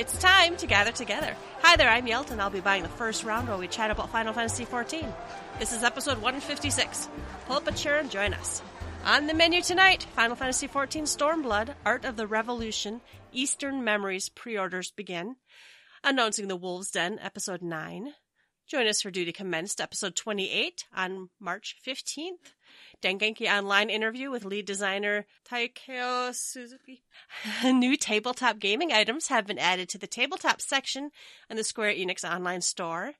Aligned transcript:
it's 0.00 0.16
time 0.16 0.56
to 0.56 0.66
gather 0.66 0.92
together. 0.92 1.36
Hi 1.60 1.76
there, 1.76 1.90
I'm 1.90 2.06
Yelt, 2.06 2.30
and 2.30 2.40
I'll 2.40 2.48
be 2.48 2.60
buying 2.60 2.82
the 2.82 2.88
first 2.88 3.22
round 3.22 3.48
while 3.48 3.58
we 3.58 3.68
chat 3.68 3.90
about 3.90 4.08
Final 4.08 4.32
Fantasy 4.32 4.64
XIV. 4.64 5.06
This 5.58 5.74
is 5.74 5.84
episode 5.84 6.16
156. 6.22 7.10
Pull 7.44 7.56
up 7.56 7.68
a 7.68 7.72
chair 7.72 7.98
and 7.98 8.10
join 8.10 8.32
us. 8.32 8.62
On 9.04 9.26
the 9.26 9.34
menu 9.34 9.60
tonight, 9.60 10.04
Final 10.16 10.36
Fantasy 10.36 10.68
XIV 10.68 11.02
Stormblood, 11.02 11.74
Art 11.84 12.06
of 12.06 12.16
the 12.16 12.26
Revolution, 12.26 13.02
Eastern 13.30 13.84
Memories 13.84 14.30
pre-orders 14.30 14.90
begin. 14.90 15.36
Announcing 16.02 16.48
the 16.48 16.56
Wolves 16.56 16.90
Den, 16.90 17.18
episode 17.18 17.60
9. 17.60 18.14
Join 18.70 18.86
us 18.86 19.02
for 19.02 19.10
Duty 19.10 19.32
Commenced, 19.32 19.82
episode 19.82 20.16
28 20.16 20.86
on 20.96 21.28
March 21.38 21.76
15th. 21.86 22.54
Dengeki 23.02 23.50
Online 23.50 23.90
interview 23.90 24.30
with 24.30 24.44
lead 24.44 24.66
designer 24.66 25.26
Takeo 25.44 26.32
Suzuki. 26.32 27.02
New 27.64 27.96
tabletop 27.96 28.58
gaming 28.58 28.92
items 28.92 29.28
have 29.28 29.46
been 29.46 29.58
added 29.58 29.88
to 29.90 29.98
the 29.98 30.06
tabletop 30.06 30.60
section 30.60 31.10
in 31.48 31.56
the 31.56 31.64
Square 31.64 31.94
Enix 31.94 32.28
online 32.28 32.60
store. 32.60 33.14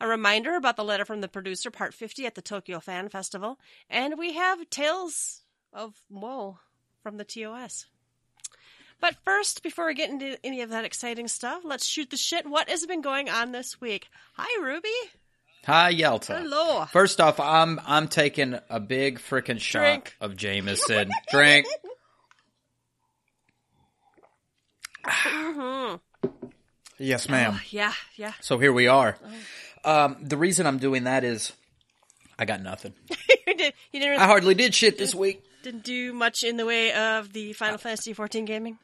A 0.00 0.06
reminder 0.06 0.56
about 0.56 0.76
the 0.76 0.84
letter 0.84 1.04
from 1.04 1.22
the 1.22 1.28
producer, 1.28 1.70
part 1.70 1.94
50 1.94 2.26
at 2.26 2.34
the 2.34 2.42
Tokyo 2.42 2.80
Fan 2.80 3.08
Festival. 3.08 3.58
And 3.88 4.18
we 4.18 4.34
have 4.34 4.68
Tales 4.68 5.42
of 5.72 5.94
Woe 6.10 6.58
from 7.02 7.16
the 7.16 7.24
TOS. 7.24 7.86
But 9.00 9.16
first, 9.24 9.62
before 9.62 9.86
we 9.86 9.94
get 9.94 10.10
into 10.10 10.38
any 10.44 10.62
of 10.62 10.70
that 10.70 10.84
exciting 10.84 11.28
stuff, 11.28 11.62
let's 11.64 11.86
shoot 11.86 12.10
the 12.10 12.16
shit. 12.16 12.46
What 12.46 12.68
has 12.68 12.86
been 12.86 13.02
going 13.02 13.28
on 13.28 13.52
this 13.52 13.80
week? 13.80 14.08
Hi, 14.34 14.62
Ruby. 14.62 14.88
Hi, 15.66 15.92
Yelta. 15.92 16.38
Hello. 16.42 16.84
First 16.84 17.20
off, 17.20 17.40
I'm 17.40 17.80
I'm 17.84 18.06
taking 18.06 18.56
a 18.70 18.78
big 18.78 19.18
freaking 19.18 19.58
shot 19.58 19.80
Drink. 19.80 20.16
of 20.20 20.36
Jameson. 20.36 21.10
Drink. 21.32 21.66
Yes, 26.98 27.28
ma'am. 27.28 27.54
Oh, 27.56 27.60
yeah, 27.70 27.92
yeah. 28.14 28.34
So 28.40 28.58
here 28.58 28.72
we 28.72 28.86
are. 28.86 29.16
Um, 29.84 30.18
the 30.22 30.36
reason 30.36 30.68
I'm 30.68 30.78
doing 30.78 31.02
that 31.02 31.24
is 31.24 31.52
I 32.38 32.44
got 32.44 32.62
nothing. 32.62 32.94
you, 33.46 33.56
did, 33.56 33.74
you 33.92 33.98
didn't, 33.98 34.20
I 34.20 34.26
hardly 34.26 34.54
did 34.54 34.72
shit 34.72 34.98
this 34.98 35.16
week. 35.16 35.42
didn't 35.64 35.82
do 35.82 36.12
much 36.12 36.44
in 36.44 36.58
the 36.58 36.64
way 36.64 36.92
of 36.92 37.32
the 37.32 37.54
Final 37.54 37.78
Fantasy 37.78 38.14
XIV 38.14 38.46
gaming. 38.46 38.78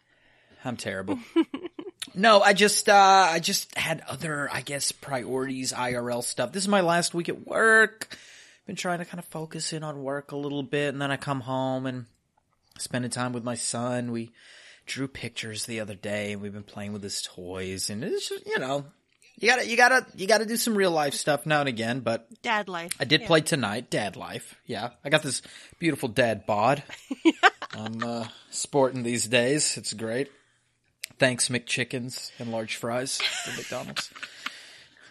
I'm 0.64 0.76
terrible. 0.76 1.20
no, 2.14 2.40
I 2.40 2.52
just 2.52 2.88
uh 2.88 3.28
I 3.30 3.38
just 3.38 3.76
had 3.76 4.02
other, 4.08 4.48
I 4.52 4.60
guess, 4.60 4.92
priorities, 4.92 5.72
IRL 5.72 6.22
stuff. 6.22 6.52
This 6.52 6.64
is 6.64 6.68
my 6.68 6.80
last 6.80 7.14
week 7.14 7.28
at 7.28 7.46
work. 7.46 8.16
Been 8.66 8.76
trying 8.76 8.98
to 8.98 9.04
kind 9.04 9.18
of 9.18 9.24
focus 9.26 9.72
in 9.72 9.82
on 9.82 10.02
work 10.02 10.32
a 10.32 10.36
little 10.36 10.62
bit, 10.62 10.88
and 10.92 11.02
then 11.02 11.10
I 11.10 11.16
come 11.16 11.40
home 11.40 11.86
and 11.86 12.06
spending 12.78 13.10
time 13.10 13.32
with 13.32 13.42
my 13.44 13.54
son. 13.56 14.12
We 14.12 14.30
drew 14.86 15.08
pictures 15.08 15.66
the 15.66 15.80
other 15.80 15.94
day, 15.94 16.32
and 16.32 16.40
we've 16.42 16.52
been 16.52 16.62
playing 16.62 16.92
with 16.92 17.02
his 17.02 17.22
toys, 17.22 17.90
and 17.90 18.04
it's 18.04 18.28
just, 18.28 18.46
you 18.46 18.58
know, 18.60 18.84
you 19.36 19.48
gotta 19.48 19.66
you 19.68 19.76
gotta 19.76 20.06
you 20.14 20.26
gotta 20.28 20.46
do 20.46 20.56
some 20.56 20.76
real 20.76 20.92
life 20.92 21.14
stuff 21.14 21.44
now 21.46 21.60
and 21.60 21.68
again. 21.68 22.00
But 22.00 22.28
Dad 22.42 22.68
life. 22.68 22.92
I 23.00 23.04
did 23.04 23.22
Yeah. 23.22 23.26
play 23.26 23.40
tonight, 23.40 23.90
Dad 23.90 24.16
Life. 24.16 24.54
Yeah, 24.66 24.90
I 25.04 25.08
got 25.08 25.22
this 25.24 25.42
beautiful 25.80 26.08
dad 26.08 26.46
bod. 26.46 26.82
I'm 27.72 28.02
uh, 28.04 28.26
sporting 28.50 29.02
these 29.02 29.26
days. 29.26 29.76
It's 29.76 29.92
great. 29.92 30.30
Thanks, 31.22 31.48
McChickens 31.50 32.32
and 32.40 32.50
large 32.50 32.74
fries 32.74 33.22
from 33.22 33.54
McDonald's. 33.54 34.10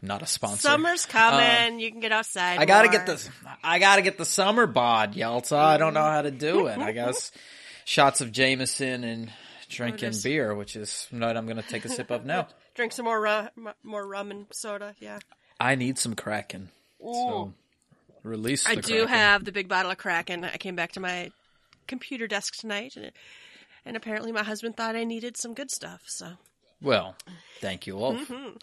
Not 0.02 0.22
a 0.22 0.26
sponsor. 0.26 0.68
Summer's 0.68 1.06
uh, 1.06 1.10
coming. 1.10 1.80
you 1.80 1.90
can 1.90 2.02
get 2.02 2.12
outside. 2.12 2.60
I 2.60 2.66
gotta 2.66 2.90
more. 2.90 2.98
get 2.98 3.06
the 3.06 3.30
I 3.64 3.80
gotta 3.80 4.02
get 4.02 4.18
the 4.18 4.26
summer 4.26 4.68
bod, 4.68 5.14
Yelta. 5.14 5.56
I 5.56 5.78
don't 5.78 5.94
know 5.94 6.02
how 6.02 6.22
to 6.22 6.30
do 6.30 6.68
it. 6.68 6.78
I 6.80 6.92
guess 6.92 7.32
shots 7.86 8.20
of 8.20 8.34
Jameson 8.34 9.06
and 9.06 9.32
drinking 9.70 10.12
just- 10.12 10.26
beer, 10.26 10.54
which 10.54 10.76
is 10.76 11.08
what 11.12 11.38
I'm 11.38 11.48
gonna 11.48 11.64
take 11.64 11.86
a 11.86 11.90
sip 11.90 12.12
of 12.12 12.26
now. 12.26 12.50
Drink 12.76 12.92
some 12.92 13.06
more 13.06 13.22
rum, 13.22 13.48
more 13.82 14.06
rum 14.06 14.32
and 14.32 14.48
soda. 14.52 14.96
Yeah. 15.00 15.20
I 15.62 15.76
need 15.76 15.98
some 15.98 16.16
Kraken. 16.16 16.72
So 17.02 17.54
release. 18.24 18.68
I 18.68 18.76
do 18.76 18.82
Kraken. 18.82 19.08
have 19.08 19.46
the 19.46 19.54
big 19.54 19.70
bottle 19.70 19.92
of 19.92 19.98
Kraken. 19.98 20.44
I 20.44 20.58
came 20.58 20.76
back 20.76 20.92
to 20.94 21.00
my 21.00 21.32
computer 21.88 22.28
desk 22.28 22.56
tonight, 22.58 22.98
and, 22.98 23.14
and 23.86 23.98
apparently 23.98 24.32
my 24.32 24.44
husband 24.44 24.78
thought 24.78 24.96
I 24.96 25.04
needed 25.04 25.38
some 25.38 25.54
good 25.54 25.72
stuff. 25.72 26.02
So 26.08 26.34
Well, 26.82 27.16
thank 27.60 27.88
you, 27.88 27.98
all. 27.98 28.16
Mm-hmm. 28.16 28.58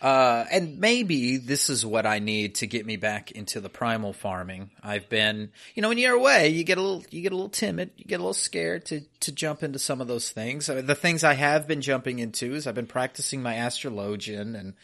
Uh, 0.00 0.46
and 0.50 0.78
maybe 0.78 1.36
this 1.36 1.68
is 1.68 1.84
what 1.84 2.06
I 2.06 2.20
need 2.20 2.54
to 2.56 2.66
get 2.66 2.86
me 2.86 2.96
back 2.96 3.32
into 3.32 3.60
the 3.60 3.68
primal 3.68 4.14
farming. 4.14 4.70
I've 4.82 5.10
been, 5.10 5.50
you 5.74 5.82
know, 5.82 5.90
when 5.90 5.98
you're 5.98 6.14
away, 6.14 6.48
you 6.48 6.64
get 6.64 6.78
a 6.78 6.80
little, 6.80 7.04
you 7.10 7.20
get 7.20 7.32
a 7.32 7.34
little 7.34 7.50
timid, 7.50 7.90
you 7.96 8.06
get 8.06 8.16
a 8.16 8.22
little 8.22 8.32
scared 8.32 8.86
to, 8.86 9.02
to 9.20 9.32
jump 9.32 9.62
into 9.62 9.78
some 9.78 10.00
of 10.00 10.08
those 10.08 10.30
things. 10.30 10.70
Uh, 10.70 10.80
the 10.80 10.94
things 10.94 11.22
I 11.22 11.34
have 11.34 11.68
been 11.68 11.82
jumping 11.82 12.18
into 12.18 12.54
is 12.54 12.66
I've 12.66 12.74
been 12.74 12.86
practicing 12.86 13.42
my 13.42 13.56
astrologian 13.56 14.58
and, 14.58 14.74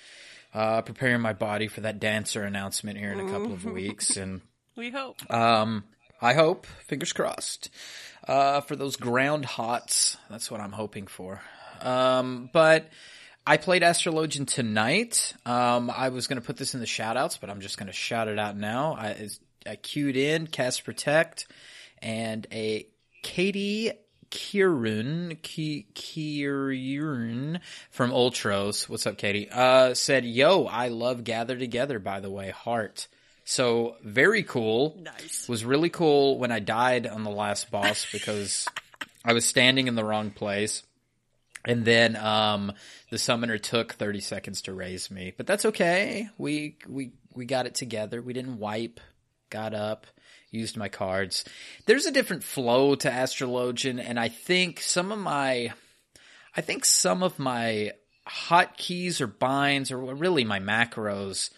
uh, 0.52 0.82
preparing 0.82 1.22
my 1.22 1.32
body 1.32 1.68
for 1.68 1.80
that 1.80 1.98
dancer 1.98 2.42
announcement 2.42 2.98
here 2.98 3.12
in 3.12 3.20
a 3.20 3.30
couple 3.30 3.54
of 3.54 3.64
weeks. 3.64 4.18
And, 4.18 4.42
we 4.76 4.90
hope. 4.90 5.16
um, 5.32 5.84
I 6.20 6.34
hope, 6.34 6.66
fingers 6.86 7.12
crossed, 7.12 7.70
uh, 8.26 8.60
for 8.62 8.76
those 8.76 8.96
ground 8.96 9.44
hots. 9.44 10.16
That's 10.30 10.50
what 10.50 10.60
I'm 10.60 10.72
hoping 10.72 11.06
for. 11.06 11.40
Um, 11.80 12.50
but 12.52 12.88
I 13.46 13.58
played 13.58 13.82
Astrologian 13.82 14.46
tonight. 14.46 15.34
Um, 15.44 15.90
I 15.94 16.08
was 16.08 16.26
going 16.26 16.40
to 16.40 16.46
put 16.46 16.56
this 16.56 16.74
in 16.74 16.80
the 16.80 16.86
shout 16.86 17.16
outs, 17.16 17.36
but 17.36 17.50
I'm 17.50 17.60
just 17.60 17.78
going 17.78 17.88
to 17.88 17.92
shout 17.92 18.28
it 18.28 18.38
out 18.38 18.56
now. 18.56 18.94
I, 18.94 19.28
I 19.66 19.76
queued 19.76 20.16
in 20.16 20.46
Cast 20.46 20.84
Protect 20.84 21.46
and 22.00 22.46
a 22.50 22.88
Katie 23.22 23.92
Kieran, 24.30 25.38
Ki- 25.42 25.86
Kieran 25.94 27.60
from 27.90 28.10
Ultros. 28.10 28.88
What's 28.88 29.06
up, 29.06 29.18
Katie? 29.18 29.48
Uh, 29.50 29.94
said, 29.94 30.24
yo, 30.24 30.66
I 30.66 30.88
love 30.88 31.24
Gather 31.24 31.56
Together, 31.56 31.98
by 31.98 32.20
the 32.20 32.30
way, 32.30 32.50
heart. 32.50 33.06
So 33.48 33.94
very 34.02 34.42
cool. 34.42 34.98
Nice. 35.00 35.48
Was 35.48 35.64
really 35.64 35.88
cool 35.88 36.36
when 36.36 36.50
I 36.50 36.58
died 36.58 37.06
on 37.06 37.22
the 37.22 37.30
last 37.30 37.70
boss 37.70 38.04
because 38.10 38.66
I 39.24 39.34
was 39.34 39.44
standing 39.44 39.86
in 39.86 39.94
the 39.94 40.04
wrong 40.04 40.30
place. 40.30 40.82
And 41.64 41.84
then 41.84 42.16
um, 42.16 42.72
the 43.10 43.18
summoner 43.18 43.56
took 43.56 43.94
30 43.94 44.18
seconds 44.20 44.62
to 44.62 44.72
raise 44.72 45.12
me, 45.12 45.32
but 45.36 45.46
that's 45.46 45.64
okay. 45.66 46.28
We 46.36 46.76
we 46.88 47.12
we 47.34 47.44
got 47.44 47.66
it 47.66 47.76
together. 47.76 48.20
We 48.20 48.32
didn't 48.32 48.58
wipe. 48.58 49.00
Got 49.48 49.74
up, 49.74 50.06
used 50.50 50.76
my 50.76 50.88
cards. 50.88 51.44
There's 51.86 52.06
a 52.06 52.10
different 52.10 52.42
flow 52.42 52.96
to 52.96 53.08
Astrologian, 53.08 54.00
and 54.00 54.18
I 54.18 54.26
think 54.28 54.80
some 54.80 55.12
of 55.12 55.20
my, 55.20 55.72
I 56.56 56.60
think 56.62 56.84
some 56.84 57.22
of 57.22 57.38
my 57.38 57.92
hotkeys 58.28 59.20
or 59.20 59.28
binds 59.28 59.92
or 59.92 59.98
really 59.98 60.42
my 60.42 60.58
macros, 60.58 61.50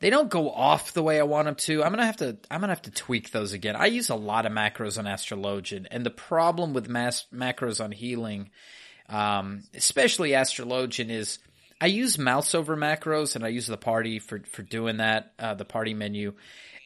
they 0.00 0.10
don't 0.10 0.30
go 0.30 0.50
off 0.50 0.92
the 0.92 1.02
way 1.02 1.18
I 1.18 1.24
want 1.24 1.46
them 1.46 1.54
to. 1.56 1.82
I'm 1.82 1.90
gonna 1.90 2.06
have 2.06 2.18
to. 2.18 2.36
I'm 2.50 2.60
gonna 2.60 2.72
have 2.72 2.82
to 2.82 2.90
tweak 2.90 3.30
those 3.30 3.52
again. 3.52 3.76
I 3.76 3.86
use 3.86 4.10
a 4.10 4.14
lot 4.14 4.46
of 4.46 4.52
macros 4.52 4.98
on 4.98 5.06
Astrologian, 5.06 5.86
and 5.90 6.04
the 6.04 6.10
problem 6.10 6.72
with 6.72 6.88
mas- 6.88 7.26
macros 7.32 7.82
on 7.82 7.92
healing 7.92 8.50
um, 9.08 9.62
especially 9.74 10.30
Astrologian, 10.30 11.10
is 11.10 11.38
I 11.80 11.86
use 11.86 12.18
mouse 12.18 12.54
over 12.54 12.76
macros 12.76 13.36
and 13.36 13.44
I 13.44 13.48
use 13.48 13.66
the 13.66 13.76
party 13.76 14.18
for, 14.18 14.40
for 14.50 14.62
doing 14.62 14.98
that, 14.98 15.32
uh, 15.38 15.54
the 15.54 15.64
party 15.64 15.94
menu. 15.94 16.34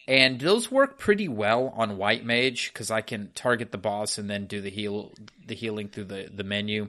And 0.06 0.40
those 0.40 0.70
work 0.70 0.98
pretty 0.98 1.28
well 1.28 1.72
on 1.76 1.96
White 1.96 2.24
Mage 2.24 2.72
because 2.72 2.90
I 2.90 3.02
can 3.02 3.30
target 3.34 3.70
the 3.70 3.78
boss 3.78 4.18
and 4.18 4.28
then 4.28 4.46
do 4.46 4.60
the 4.60 4.70
heal, 4.70 5.12
the 5.46 5.54
healing 5.54 5.88
through 5.88 6.04
the, 6.04 6.28
the 6.32 6.44
menu. 6.44 6.88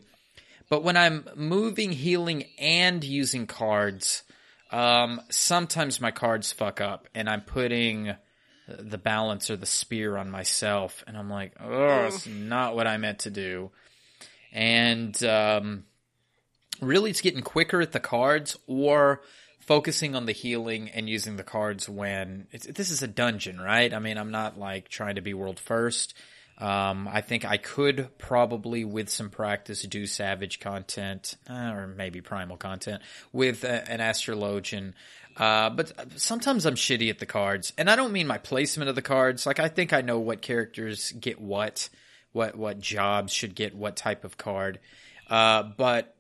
But 0.69 0.83
when 0.83 0.97
I'm 0.97 1.27
moving, 1.35 1.91
healing, 1.91 2.45
and 2.57 3.03
using 3.03 3.45
cards, 3.45 4.23
um, 4.73 5.21
sometimes 5.29 6.01
my 6.01 6.11
cards 6.11 6.51
fuck 6.51 6.81
up 6.81 7.07
and 7.13 7.29
I'm 7.29 7.41
putting 7.41 8.15
the 8.67 8.97
balance 8.97 9.51
or 9.51 9.55
the 9.55 9.67
spear 9.67 10.17
on 10.17 10.31
myself 10.31 11.03
and 11.05 11.15
I'm 11.15 11.29
like, 11.29 11.53
oh, 11.59 12.05
it's 12.05 12.25
not 12.25 12.75
what 12.75 12.87
I 12.87 12.97
meant 12.97 13.19
to 13.19 13.29
do. 13.29 13.69
And 14.51 15.21
um, 15.23 15.83
really 16.81 17.11
it's 17.11 17.21
getting 17.21 17.43
quicker 17.43 17.81
at 17.81 17.91
the 17.91 17.99
cards 17.99 18.57
or 18.65 19.21
focusing 19.59 20.15
on 20.15 20.25
the 20.25 20.31
healing 20.31 20.89
and 20.89 21.07
using 21.07 21.37
the 21.37 21.43
cards 21.43 21.87
when 21.87 22.47
it's, 22.51 22.65
this 22.65 22.89
is 22.89 23.03
a 23.03 23.07
dungeon 23.07 23.61
right? 23.61 23.93
I 23.93 23.99
mean 23.99 24.17
i'm 24.17 24.31
not 24.31 24.59
like 24.59 24.89
trying 24.89 25.15
to 25.15 25.21
be 25.21 25.33
world 25.33 25.59
first 25.59 26.13
um, 26.57 27.07
i 27.11 27.21
think 27.21 27.45
i 27.45 27.57
could 27.57 28.09
probably 28.17 28.85
with 28.85 29.09
some 29.09 29.29
practice 29.29 29.83
do 29.83 30.05
savage 30.05 30.59
content 30.59 31.35
uh, 31.49 31.71
or 31.73 31.87
maybe 31.87 32.21
primal 32.21 32.57
content 32.57 33.01
with 33.31 33.63
a, 33.63 33.89
an 33.89 33.99
astrologian 33.99 34.93
uh, 35.35 35.69
but 35.71 35.91
sometimes 36.21 36.65
I'm 36.65 36.75
shitty 36.75 37.09
at 37.09 37.19
the 37.19 37.25
cards, 37.25 37.73
and 37.77 37.89
I 37.89 37.95
don't 37.95 38.11
mean 38.11 38.27
my 38.27 38.37
placement 38.37 38.89
of 38.89 38.95
the 38.95 39.01
cards. 39.01 39.45
Like 39.45 39.59
I 39.59 39.67
think 39.67 39.91
I 39.91 40.01
know 40.01 40.19
what 40.19 40.41
characters 40.41 41.11
get 41.11 41.41
what, 41.41 41.89
what 42.33 42.55
what 42.55 42.79
jobs 42.79 43.33
should 43.33 43.55
get 43.55 43.75
what 43.75 43.95
type 43.95 44.25
of 44.25 44.37
card. 44.37 44.79
Uh, 45.29 45.63
but 45.63 46.15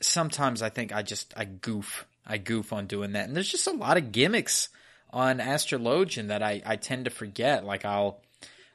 sometimes 0.00 0.62
I 0.62 0.70
think 0.70 0.92
I 0.92 1.02
just 1.02 1.32
I 1.36 1.44
goof 1.44 2.06
I 2.26 2.38
goof 2.38 2.72
on 2.72 2.86
doing 2.86 3.12
that, 3.12 3.28
and 3.28 3.36
there's 3.36 3.50
just 3.50 3.68
a 3.68 3.72
lot 3.72 3.98
of 3.98 4.10
gimmicks 4.10 4.68
on 5.10 5.38
Astrologian 5.38 6.28
that 6.28 6.42
I 6.42 6.60
I 6.66 6.74
tend 6.74 7.04
to 7.04 7.10
forget. 7.10 7.64
Like 7.64 7.84
I'll 7.84 8.20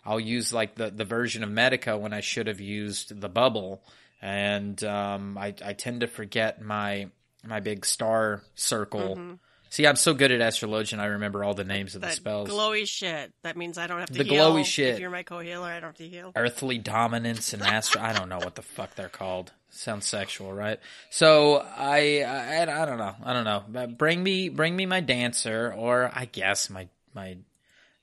I'll 0.06 0.20
use 0.20 0.52
like 0.54 0.76
the 0.76 0.90
the 0.90 1.06
version 1.06 1.44
of 1.44 1.50
Medica 1.52 1.98
when 1.98 2.14
I 2.14 2.22
should 2.22 2.48
have 2.48 2.60
used 2.62 3.20
the 3.22 3.30
bubble. 3.30 3.84
and 4.22 4.84
um, 4.84 5.38
I 5.38 5.54
I 5.64 5.74
tend 5.74 6.02
to 6.02 6.08
forget 6.08 6.62
my 6.62 7.10
my 7.44 7.60
big 7.60 7.86
star 7.86 8.44
circle. 8.56 9.38
See, 9.70 9.88
I'm 9.88 9.96
so 9.96 10.14
good 10.14 10.34
at 10.34 10.42
astrologian. 10.42 11.00
I 11.00 11.06
remember 11.06 11.46
all 11.46 11.54
the 11.54 11.64
names 11.64 11.96
of 11.96 12.02
the 12.02 12.08
That 12.08 12.16
spells. 12.18 12.50
glowy 12.50 12.86
shit. 12.86 13.32
That 13.44 13.56
means 13.56 13.78
I 13.78 13.88
don't 13.88 14.00
have 14.00 14.10
to 14.12 14.18
The 14.22 14.26
heal. 14.26 14.52
glowy 14.54 14.66
shit. 14.66 14.96
If 14.96 15.00
you're 15.00 15.10
my 15.10 15.24
co-healer, 15.24 15.66
I 15.66 15.76
don't 15.80 15.92
have 15.92 15.96
to 15.98 16.08
heal. 16.10 16.34
earthly 16.36 16.78
dominance 16.78 17.54
and 17.54 17.64
astro. 17.64 18.02
I 18.02 18.12
don't 18.12 18.28
know 18.28 18.40
what 18.40 18.56
the 18.56 18.62
fuck 18.64 18.96
they're 18.96 19.08
called. 19.08 19.54
Sounds 19.70 20.06
sexual, 20.06 20.52
right? 20.52 20.78
So 21.10 21.56
I, 21.60 22.22
I, 22.22 22.62
I 22.64 22.86
don't 22.86 22.98
know. 22.98 23.16
I 23.24 23.32
don't 23.32 23.46
know. 23.46 23.64
But 23.70 23.98
bring 23.98 24.22
me, 24.22 24.50
bring 24.50 24.76
me 24.76 24.86
my 24.86 25.00
dancer, 25.00 25.74
or 25.76 26.12
I 26.14 26.26
guess 26.26 26.70
my 26.70 26.90
my 27.16 27.38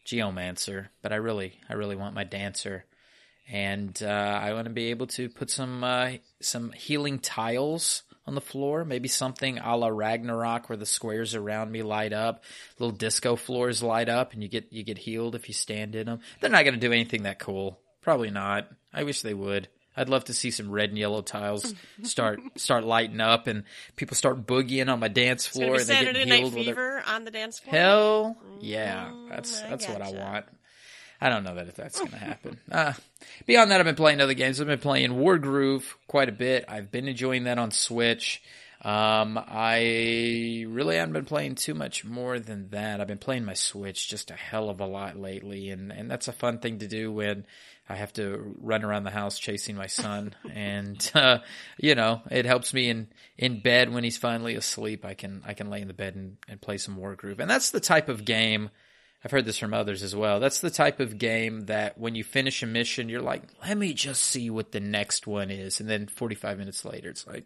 geomancer. 0.08 0.88
But 1.02 1.12
I 1.12 1.16
really, 1.16 1.60
I 1.68 1.74
really 1.74 1.96
want 1.96 2.14
my 2.14 2.24
dancer, 2.24 2.84
and 3.50 4.00
uh, 4.02 4.06
I 4.42 4.52
want 4.54 4.66
to 4.66 4.72
be 4.72 4.90
able 4.90 5.06
to 5.08 5.28
put 5.28 5.50
some 5.50 5.84
uh, 5.84 6.12
some 6.40 6.72
healing 6.72 7.18
tiles 7.18 8.02
on 8.26 8.34
the 8.34 8.40
floor. 8.40 8.84
Maybe 8.84 9.08
something 9.08 9.58
a 9.58 9.76
la 9.76 9.88
Ragnarok, 9.88 10.68
where 10.68 10.76
the 10.76 10.86
squares 10.86 11.34
around 11.34 11.72
me 11.72 11.82
light 11.82 12.12
up, 12.12 12.44
little 12.78 12.96
disco 12.96 13.36
floors 13.36 13.82
light 13.82 14.08
up, 14.08 14.32
and 14.32 14.42
you 14.42 14.48
get 14.48 14.72
you 14.72 14.82
get 14.82 14.98
healed 14.98 15.34
if 15.34 15.48
you 15.48 15.54
stand 15.54 15.94
in 15.94 16.06
them. 16.06 16.20
They're 16.40 16.50
not 16.50 16.64
going 16.64 16.74
to 16.74 16.80
do 16.80 16.92
anything 16.92 17.24
that 17.24 17.38
cool. 17.38 17.80
Probably 18.02 18.30
not. 18.30 18.68
I 18.92 19.04
wish 19.04 19.22
they 19.22 19.34
would. 19.34 19.68
I'd 19.98 20.08
love 20.08 20.24
to 20.24 20.32
see 20.32 20.50
some 20.50 20.70
red 20.70 20.90
and 20.90 20.98
yellow 20.98 21.22
tiles 21.22 21.74
start 22.02 22.40
start 22.56 22.84
lighting 22.84 23.20
up 23.20 23.46
and 23.46 23.64
people 23.96 24.16
start 24.16 24.46
boogieing 24.46 24.90
on 24.90 25.00
my 25.00 25.08
dance 25.08 25.46
floor 25.46 25.76
and 25.76 25.84
they 25.84 25.94
get 25.94 26.04
Saturday 26.04 26.24
Night 26.24 26.38
healed 26.38 26.52
their 26.54 26.64
Fever 26.64 27.02
on 27.06 27.24
the 27.24 27.30
dance 27.30 27.58
floor. 27.58 27.74
Hell 27.74 28.36
yeah, 28.60 29.10
that's 29.28 29.60
I 29.60 29.70
that's 29.70 29.88
what 29.88 30.02
I 30.02 30.10
want. 30.10 30.46
I 31.20 31.30
don't 31.30 31.42
know 31.42 31.56
that 31.56 31.66
if 31.66 31.74
that's 31.74 31.98
going 31.98 32.12
to 32.12 32.18
happen. 32.18 32.58
Uh, 32.70 32.92
beyond 33.46 33.70
that, 33.70 33.80
I've 33.80 33.86
been 33.86 33.96
playing 33.96 34.20
other 34.20 34.34
games. 34.34 34.60
I've 34.60 34.66
been 34.66 34.78
playing 34.78 35.10
Wargroove 35.10 35.82
quite 36.06 36.28
a 36.28 36.32
bit. 36.32 36.66
I've 36.68 36.92
been 36.92 37.08
enjoying 37.08 37.44
that 37.44 37.58
on 37.58 37.70
Switch. 37.72 38.40
Um, 38.82 39.36
I 39.44 40.64
really 40.68 40.96
haven't 40.96 41.14
been 41.14 41.24
playing 41.24 41.56
too 41.56 41.74
much 41.74 42.04
more 42.04 42.38
than 42.38 42.68
that. 42.70 43.00
I've 43.00 43.08
been 43.08 43.18
playing 43.18 43.44
my 43.44 43.54
Switch 43.54 44.08
just 44.08 44.30
a 44.30 44.34
hell 44.34 44.70
of 44.70 44.80
a 44.80 44.86
lot 44.86 45.18
lately, 45.18 45.70
and 45.70 45.90
and 45.90 46.08
that's 46.08 46.28
a 46.28 46.32
fun 46.32 46.58
thing 46.58 46.78
to 46.78 46.86
do 46.86 47.10
when 47.10 47.44
I 47.88 47.96
have 47.96 48.12
to 48.14 48.54
run 48.60 48.84
around 48.84 49.04
the 49.04 49.10
house 49.10 49.38
chasing 49.38 49.74
my 49.76 49.86
son, 49.86 50.34
and 50.52 51.10
uh, 51.14 51.38
you 51.78 51.94
know 51.94 52.22
it 52.30 52.44
helps 52.44 52.74
me 52.74 52.88
in 52.90 53.08
in 53.36 53.60
bed 53.60 53.92
when 53.92 54.04
he's 54.04 54.18
finally 54.18 54.54
asleep. 54.54 55.04
I 55.04 55.14
can 55.14 55.42
I 55.46 55.54
can 55.54 55.70
lay 55.70 55.80
in 55.80 55.88
the 55.88 55.94
bed 55.94 56.14
and, 56.16 56.36
and 56.48 56.60
play 56.60 56.78
some 56.78 56.96
Wargroove, 56.96 57.38
and 57.40 57.50
that's 57.50 57.70
the 57.70 57.80
type 57.80 58.08
of 58.08 58.24
game. 58.24 58.70
I've 59.24 59.32
heard 59.32 59.46
this 59.46 59.58
from 59.58 59.74
others 59.74 60.04
as 60.04 60.14
well. 60.14 60.38
That's 60.38 60.60
the 60.60 60.70
type 60.70 61.00
of 61.00 61.18
game 61.18 61.62
that 61.66 61.98
when 61.98 62.14
you 62.14 62.22
finish 62.22 62.62
a 62.62 62.66
mission, 62.66 63.08
you're 63.08 63.20
like, 63.20 63.42
let 63.66 63.76
me 63.76 63.92
just 63.92 64.22
see 64.22 64.48
what 64.48 64.70
the 64.70 64.78
next 64.78 65.26
one 65.26 65.50
is. 65.50 65.80
And 65.80 65.88
then 65.90 66.06
45 66.06 66.56
minutes 66.56 66.84
later, 66.84 67.10
it's 67.10 67.26
like, 67.26 67.44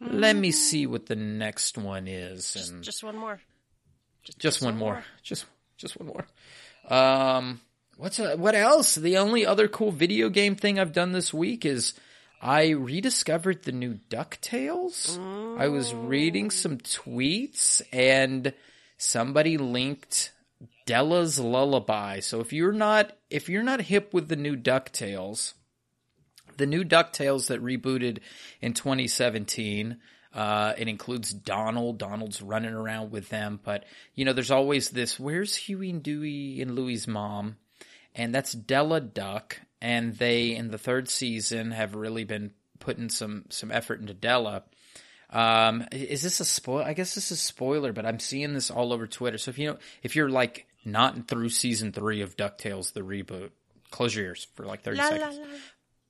let 0.00 0.36
me 0.36 0.52
see 0.52 0.86
what 0.86 1.06
the 1.06 1.16
next 1.16 1.76
one 1.76 2.06
is. 2.06 2.54
And 2.70 2.84
Just 2.84 3.02
one 3.02 3.16
more. 3.16 3.40
just 4.38 4.62
one 4.62 4.76
more. 4.76 5.02
Just 5.24 5.46
just 5.76 5.98
one 5.98 6.06
more. 6.08 6.26
Um, 6.88 7.60
what's 8.02 8.18
a, 8.18 8.36
what 8.36 8.56
else? 8.56 8.96
The 8.96 9.18
only 9.18 9.46
other 9.46 9.68
cool 9.68 9.92
video 9.92 10.28
game 10.28 10.56
thing 10.56 10.80
I've 10.80 10.92
done 10.92 11.12
this 11.12 11.32
week 11.32 11.64
is 11.64 11.94
I 12.40 12.70
rediscovered 12.70 13.62
the 13.62 13.70
new 13.70 13.94
Ducktales. 14.10 15.16
I 15.56 15.68
was 15.68 15.94
reading 15.94 16.50
some 16.50 16.78
tweets 16.78 17.80
and 17.92 18.52
somebody 18.98 19.56
linked 19.56 20.32
Della's 20.84 21.38
Lullaby. 21.38 22.18
So 22.18 22.40
if 22.40 22.52
you're 22.52 22.72
not 22.72 23.16
if 23.30 23.48
you're 23.48 23.62
not 23.62 23.82
hip 23.82 24.12
with 24.12 24.26
the 24.26 24.36
new 24.36 24.56
Ducktales, 24.56 25.52
the 26.56 26.66
new 26.66 26.82
DuckTales 26.82 27.46
that 27.46 27.62
rebooted 27.62 28.18
in 28.60 28.74
2017. 28.74 29.98
Uh, 30.34 30.72
it 30.78 30.88
includes 30.88 31.30
Donald. 31.30 31.98
Donald's 31.98 32.40
running 32.40 32.72
around 32.72 33.10
with 33.12 33.28
them, 33.28 33.60
but 33.62 33.84
you 34.14 34.24
know, 34.24 34.32
there's 34.32 34.50
always 34.50 34.88
this. 34.88 35.20
Where's 35.20 35.54
Huey 35.54 35.90
and 35.90 36.02
Dewey 36.02 36.62
and 36.62 36.74
Louie's 36.74 37.06
mom? 37.06 37.56
And 38.14 38.34
that's 38.34 38.52
Della 38.52 39.00
Duck. 39.00 39.60
And 39.80 40.14
they, 40.16 40.54
in 40.54 40.70
the 40.70 40.78
third 40.78 41.08
season, 41.08 41.72
have 41.72 41.94
really 41.94 42.24
been 42.24 42.52
putting 42.78 43.08
some 43.08 43.44
some 43.48 43.70
effort 43.70 44.00
into 44.00 44.14
Della. 44.14 44.64
Um, 45.30 45.86
is 45.92 46.22
this 46.22 46.40
a 46.40 46.44
spoil? 46.44 46.84
I 46.84 46.92
guess 46.92 47.14
this 47.14 47.32
is 47.32 47.40
spoiler, 47.40 47.92
but 47.92 48.04
I'm 48.04 48.18
seeing 48.18 48.52
this 48.52 48.70
all 48.70 48.92
over 48.92 49.06
Twitter. 49.06 49.38
So 49.38 49.50
if 49.50 49.58
you 49.58 49.68
know, 49.68 49.78
if 50.02 50.14
you're 50.14 50.28
like 50.28 50.66
not 50.84 51.26
through 51.26 51.48
season 51.48 51.92
three 51.92 52.20
of 52.20 52.36
Ducktales, 52.36 52.92
the 52.92 53.00
reboot, 53.00 53.50
close 53.90 54.14
your 54.14 54.26
ears 54.26 54.46
for 54.54 54.66
like 54.66 54.82
30 54.82 54.98
La 54.98 55.04
la 55.04 55.10
seconds 55.10 55.38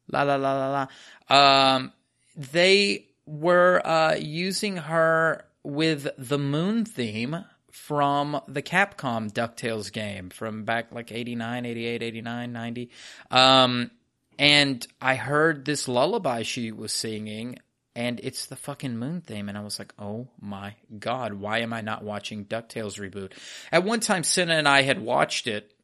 la. 0.08 0.22
la 0.22 0.34
la 0.34 0.52
la 0.52 0.68
la 0.68 0.86
la. 1.30 1.74
Um, 1.74 1.92
they 2.36 3.06
were 3.26 3.86
uh, 3.86 4.16
using 4.16 4.76
her 4.76 5.44
with 5.62 6.08
the 6.18 6.38
moon 6.38 6.84
theme 6.84 7.44
from 7.86 8.40
the 8.46 8.62
Capcom 8.62 9.32
DuckTales 9.32 9.92
game 9.92 10.30
from 10.30 10.64
back 10.64 10.92
like 10.92 11.10
89, 11.10 11.66
88, 11.66 12.02
89, 12.02 12.52
90. 12.52 12.90
Um, 13.30 13.90
and 14.38 14.86
I 15.00 15.16
heard 15.16 15.64
this 15.64 15.88
lullaby 15.88 16.42
she 16.42 16.70
was 16.70 16.92
singing 16.92 17.58
and 17.96 18.20
it's 18.22 18.46
the 18.46 18.56
fucking 18.56 18.96
moon 18.96 19.20
theme 19.20 19.48
and 19.48 19.58
I 19.58 19.62
was 19.62 19.80
like, 19.80 19.92
"Oh 19.98 20.28
my 20.40 20.76
god, 20.98 21.34
why 21.34 21.58
am 21.58 21.72
I 21.72 21.80
not 21.80 22.04
watching 22.04 22.44
DuckTales 22.44 23.00
reboot?" 23.00 23.32
At 23.72 23.84
one 23.84 24.00
time 24.00 24.22
Senna 24.22 24.54
and 24.54 24.68
I 24.68 24.82
had 24.82 25.00
watched 25.02 25.48
it 25.48 25.74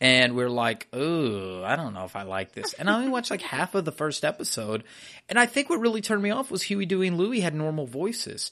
and 0.00 0.34
we're 0.34 0.50
like, 0.50 0.88
"Oh, 0.92 1.62
I 1.62 1.76
don't 1.76 1.94
know 1.94 2.04
if 2.04 2.16
I 2.16 2.22
like 2.22 2.52
this." 2.52 2.72
And 2.74 2.90
I 2.90 2.96
only 2.96 3.10
watched 3.10 3.30
like 3.30 3.42
half 3.42 3.74
of 3.74 3.84
the 3.84 3.92
first 3.92 4.24
episode, 4.24 4.82
and 5.28 5.38
I 5.38 5.46
think 5.46 5.70
what 5.70 5.80
really 5.80 6.00
turned 6.00 6.22
me 6.22 6.30
off 6.30 6.50
was 6.50 6.62
Huey, 6.62 6.84
Dewey, 6.84 7.06
and 7.06 7.16
Louie 7.16 7.40
had 7.40 7.54
normal 7.54 7.86
voices, 7.86 8.50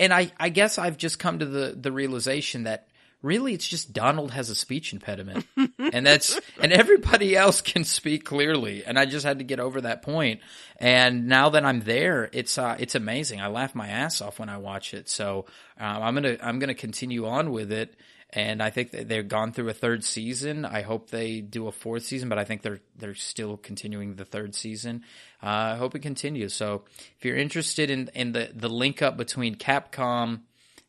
and 0.00 0.14
I, 0.14 0.32
I 0.40 0.48
guess 0.48 0.78
I've 0.78 0.96
just 0.96 1.18
come 1.18 1.38
to 1.38 1.46
the 1.46 1.76
the 1.78 1.92
realization 1.92 2.64
that 2.64 2.88
really 3.22 3.52
it's 3.52 3.68
just 3.68 3.92
Donald 3.92 4.30
has 4.30 4.48
a 4.48 4.54
speech 4.54 4.94
impediment, 4.94 5.46
and 5.78 6.06
that's 6.06 6.40
and 6.60 6.72
everybody 6.72 7.36
else 7.36 7.60
can 7.60 7.84
speak 7.84 8.24
clearly, 8.24 8.82
and 8.84 8.98
I 8.98 9.04
just 9.04 9.26
had 9.26 9.38
to 9.38 9.44
get 9.44 9.60
over 9.60 9.82
that 9.82 10.02
point. 10.02 10.40
And 10.78 11.28
now 11.28 11.50
that 11.50 11.64
I'm 11.64 11.80
there, 11.80 12.30
it's 12.32 12.56
uh, 12.56 12.76
it's 12.80 12.94
amazing. 12.94 13.40
I 13.42 13.48
laugh 13.48 13.74
my 13.74 13.88
ass 13.88 14.22
off 14.22 14.38
when 14.38 14.48
I 14.48 14.56
watch 14.56 14.94
it, 14.94 15.08
so 15.08 15.44
um, 15.78 16.02
I'm 16.02 16.14
gonna 16.14 16.38
I'm 16.42 16.58
gonna 16.58 16.74
continue 16.74 17.26
on 17.26 17.52
with 17.52 17.70
it 17.70 17.94
and 18.32 18.62
I 18.62 18.70
think 18.70 18.92
they've 18.92 19.26
gone 19.26 19.52
through 19.52 19.68
a 19.68 19.74
third 19.74 20.04
season. 20.04 20.64
I 20.64 20.82
hope 20.82 21.10
they 21.10 21.40
do 21.40 21.66
a 21.66 21.72
fourth 21.72 22.04
season, 22.04 22.28
but 22.28 22.38
I 22.38 22.44
think 22.44 22.62
they're 22.62 22.80
they're 22.96 23.14
still 23.14 23.56
continuing 23.56 24.14
the 24.14 24.24
third 24.24 24.54
season. 24.54 25.02
Uh, 25.42 25.74
I 25.74 25.76
hope 25.76 25.94
it 25.94 26.02
continues. 26.02 26.54
So 26.54 26.84
if 27.18 27.24
you're 27.24 27.36
interested 27.36 27.90
in 27.90 28.10
in 28.14 28.32
the 28.32 28.50
the 28.54 28.68
link 28.68 29.02
up 29.02 29.16
between 29.16 29.56
Capcom 29.56 30.40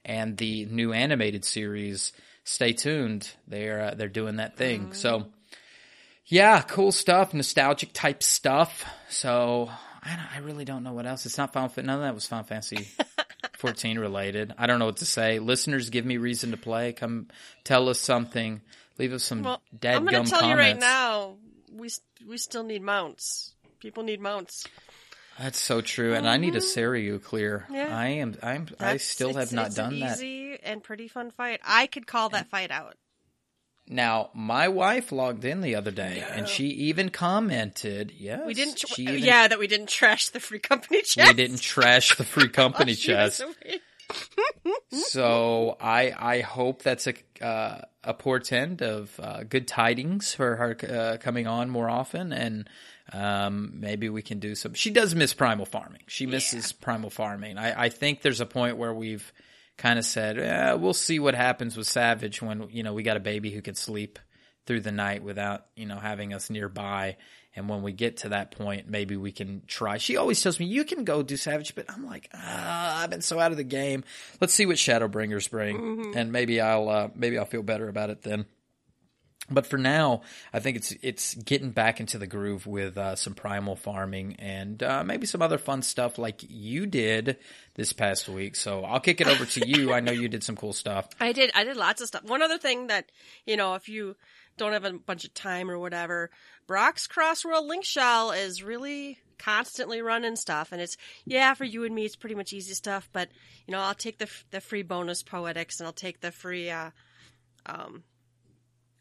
and 0.05 0.37
the 0.37 0.65
new 0.65 0.93
animated 0.93 1.43
series, 1.43 2.13
stay 2.43 2.73
tuned. 2.73 3.31
They're 3.47 3.81
uh, 3.81 3.93
they're 3.95 4.07
doing 4.07 4.35
that 4.35 4.55
thing. 4.55 4.93
So 4.93 5.25
yeah, 6.25 6.61
cool 6.61 6.91
stuff, 6.91 7.33
nostalgic 7.33 7.89
type 7.91 8.21
stuff. 8.21 8.85
So 9.09 9.69
I, 10.03 10.15
don't, 10.15 10.35
I 10.35 10.39
really 10.39 10.65
don't 10.65 10.83
know 10.83 10.93
what 10.93 11.05
else. 11.05 11.25
It's 11.25 11.37
not 11.37 11.53
Final 11.53 11.69
Fantasy. 11.69 11.87
None 11.87 11.95
of 11.97 12.01
that 12.03 12.13
was 12.13 12.27
Final 12.27 12.45
Fantasy 12.45 12.87
14 13.61 13.99
related. 13.99 14.53
I 14.57 14.67
don't 14.67 14.79
know 14.79 14.85
what 14.87 14.97
to 14.97 15.05
say. 15.05 15.39
Listeners, 15.39 15.89
give 15.89 16.05
me 16.05 16.17
reason 16.17 16.51
to 16.51 16.57
play. 16.57 16.93
Come 16.93 17.27
tell 17.63 17.89
us 17.89 17.99
something. 17.99 18.61
Leave 18.97 19.13
us 19.13 19.23
some 19.23 19.43
Well, 19.43 19.61
dadgum 19.77 19.95
I'm 19.95 20.05
going 20.05 20.25
to 20.25 20.31
comments. 20.31 20.31
tell 20.31 20.49
you 20.49 20.55
right 20.55 20.79
now, 20.79 21.35
we 21.73 21.89
we 22.27 22.37
still 22.37 22.63
need 22.63 22.81
mounts. 22.81 23.53
People 23.79 24.03
need 24.03 24.19
mounts. 24.19 24.65
That's 25.39 25.59
so 25.59 25.81
true, 25.81 26.13
and 26.13 26.27
I 26.27 26.37
need 26.37 26.55
a 26.55 26.59
Seiryu 26.59 27.23
clear. 27.23 27.63
Mm-hmm. 27.65 27.73
Yeah. 27.75 27.97
I 27.97 28.07
am. 28.07 28.35
I'm. 28.43 28.67
I 28.79 28.97
still 28.97 29.33
have 29.33 29.51
not 29.53 29.73
done 29.73 29.93
an 29.93 29.99
that. 30.01 30.17
Easy 30.17 30.57
and 30.61 30.83
pretty 30.83 31.07
fun 31.07 31.31
fight. 31.31 31.61
I 31.65 31.87
could 31.87 32.05
call 32.05 32.29
that 32.29 32.49
fight 32.49 32.69
out. 32.69 32.95
Now, 33.93 34.29
my 34.33 34.69
wife 34.69 35.11
logged 35.11 35.43
in 35.43 35.59
the 35.59 35.75
other 35.75 35.91
day, 35.91 36.23
and 36.31 36.47
she 36.47 36.67
even 36.67 37.09
commented. 37.09 38.13
Yes, 38.17 38.39
We 38.47 38.53
didn't. 38.53 38.77
Tr- 38.77 38.87
She 38.87 39.01
even, 39.03 39.19
yeah, 39.19 39.49
that 39.49 39.59
we 39.59 39.67
didn't 39.67 39.89
trash 39.89 40.29
the 40.29 40.39
free 40.39 40.59
company 40.59 41.01
chest. 41.01 41.27
we 41.27 41.33
didn't 41.33 41.59
trash 41.59 42.15
the 42.15 42.23
free 42.23 42.47
company 42.61 42.91
was 42.93 42.99
chest. 43.01 43.43
so 44.91 45.77
I 45.79 46.13
I 46.17 46.39
hope 46.41 46.83
that's 46.83 47.07
a 47.07 47.13
uh, 47.41 47.81
a 48.03 48.13
portend 48.13 48.81
of 48.81 49.19
uh, 49.19 49.43
good 49.43 49.67
tidings 49.67 50.33
for 50.33 50.55
her 50.55 50.77
uh, 50.89 51.17
coming 51.17 51.47
on 51.47 51.69
more 51.69 51.89
often, 51.89 52.31
and 52.33 52.69
um, 53.13 53.73
maybe 53.75 54.09
we 54.09 54.21
can 54.21 54.39
do 54.39 54.55
some. 54.55 54.73
She 54.73 54.89
does 54.89 55.15
miss 55.15 55.33
primal 55.33 55.65
farming. 55.65 56.01
She 56.07 56.25
misses 56.25 56.71
primal 56.71 57.09
farming. 57.09 57.57
I, 57.57 57.85
I 57.85 57.89
think 57.89 58.21
there's 58.21 58.41
a 58.41 58.45
point 58.45 58.77
where 58.77 58.93
we've 58.93 59.31
kind 59.77 59.97
of 59.97 60.05
said, 60.05 60.37
eh, 60.37 60.73
we'll 60.73 60.93
see 60.93 61.19
what 61.19 61.35
happens 61.35 61.75
with 61.75 61.87
Savage 61.87 62.41
when 62.41 62.69
you 62.69 62.83
know 62.83 62.93
we 62.93 63.03
got 63.03 63.17
a 63.17 63.21
baby 63.21 63.51
who 63.51 63.61
can 63.61 63.75
sleep 63.75 64.19
through 64.65 64.81
the 64.81 64.91
night 64.91 65.23
without 65.23 65.65
you 65.75 65.85
know 65.85 65.97
having 65.97 66.33
us 66.33 66.49
nearby. 66.49 67.17
And 67.53 67.67
when 67.67 67.83
we 67.83 67.91
get 67.91 68.17
to 68.17 68.29
that 68.29 68.51
point, 68.51 68.87
maybe 68.87 69.17
we 69.17 69.33
can 69.33 69.63
try. 69.67 69.97
She 69.97 70.15
always 70.15 70.41
tells 70.41 70.57
me, 70.57 70.67
you 70.67 70.85
can 70.85 71.03
go 71.03 71.21
do 71.21 71.35
Savage, 71.35 71.75
but 71.75 71.85
I'm 71.89 72.05
like, 72.05 72.29
ah, 72.33 73.03
I've 73.03 73.09
been 73.09 73.21
so 73.21 73.41
out 73.41 73.51
of 73.51 73.57
the 73.57 73.65
game. 73.65 74.05
Let's 74.39 74.53
see 74.53 74.65
what 74.65 74.77
Shadowbringers 74.77 75.49
bring. 75.49 75.75
And 76.15 76.31
maybe 76.31 76.61
I'll, 76.61 76.87
uh, 76.87 77.09
maybe 77.13 77.37
I'll 77.37 77.43
feel 77.43 77.61
better 77.61 77.89
about 77.89 78.09
it 78.09 78.21
then. 78.21 78.45
But 79.49 79.65
for 79.65 79.77
now, 79.77 80.21
I 80.53 80.59
think 80.59 80.77
it's 80.77 80.93
it's 81.01 81.35
getting 81.35 81.71
back 81.71 81.99
into 81.99 82.17
the 82.17 82.27
groove 82.27 82.67
with 82.67 82.97
uh, 82.97 83.15
some 83.15 83.33
primal 83.33 83.75
farming 83.75 84.35
and 84.39 84.81
uh, 84.81 85.03
maybe 85.03 85.25
some 85.25 85.41
other 85.41 85.57
fun 85.57 85.81
stuff 85.81 86.17
like 86.17 86.41
you 86.47 86.85
did 86.85 87.37
this 87.75 87.91
past 87.91 88.29
week. 88.29 88.55
So 88.55 88.83
I'll 88.83 88.99
kick 88.99 89.19
it 89.19 89.27
over 89.27 89.45
to 89.45 89.67
you. 89.67 89.93
I 89.93 89.99
know 89.99 90.11
you 90.11 90.29
did 90.29 90.43
some 90.43 90.55
cool 90.55 90.73
stuff. 90.73 91.09
I 91.19 91.33
did. 91.33 91.51
I 91.55 91.63
did 91.63 91.75
lots 91.75 92.01
of 92.01 92.07
stuff. 92.07 92.23
One 92.23 92.41
other 92.41 92.57
thing 92.57 92.87
that 92.87 93.11
you 93.45 93.57
know, 93.57 93.75
if 93.75 93.89
you 93.89 94.15
don't 94.57 94.73
have 94.73 94.85
a 94.85 94.93
bunch 94.93 95.25
of 95.25 95.33
time 95.33 95.71
or 95.71 95.79
whatever, 95.79 96.29
Brock's 96.67 97.07
Crossworld 97.07 97.67
Link 97.67 97.83
Shell 97.83 98.31
is 98.31 98.63
really 98.63 99.19
constantly 99.37 100.01
running 100.03 100.35
stuff, 100.35 100.71
and 100.71 100.79
it's 100.79 100.97
yeah 101.25 101.55
for 101.55 101.65
you 101.65 101.83
and 101.83 101.95
me, 101.95 102.05
it's 102.05 102.15
pretty 102.15 102.35
much 102.35 102.53
easy 102.53 102.73
stuff. 102.73 103.09
But 103.11 103.29
you 103.65 103.71
know, 103.71 103.79
I'll 103.79 103.95
take 103.95 104.19
the 104.19 104.29
the 104.51 104.61
free 104.61 104.83
bonus 104.83 105.23
poetics, 105.23 105.79
and 105.79 105.87
I'll 105.87 105.93
take 105.93 106.21
the 106.21 106.31
free. 106.31 106.69
Uh, 106.69 106.91
um, 107.65 108.03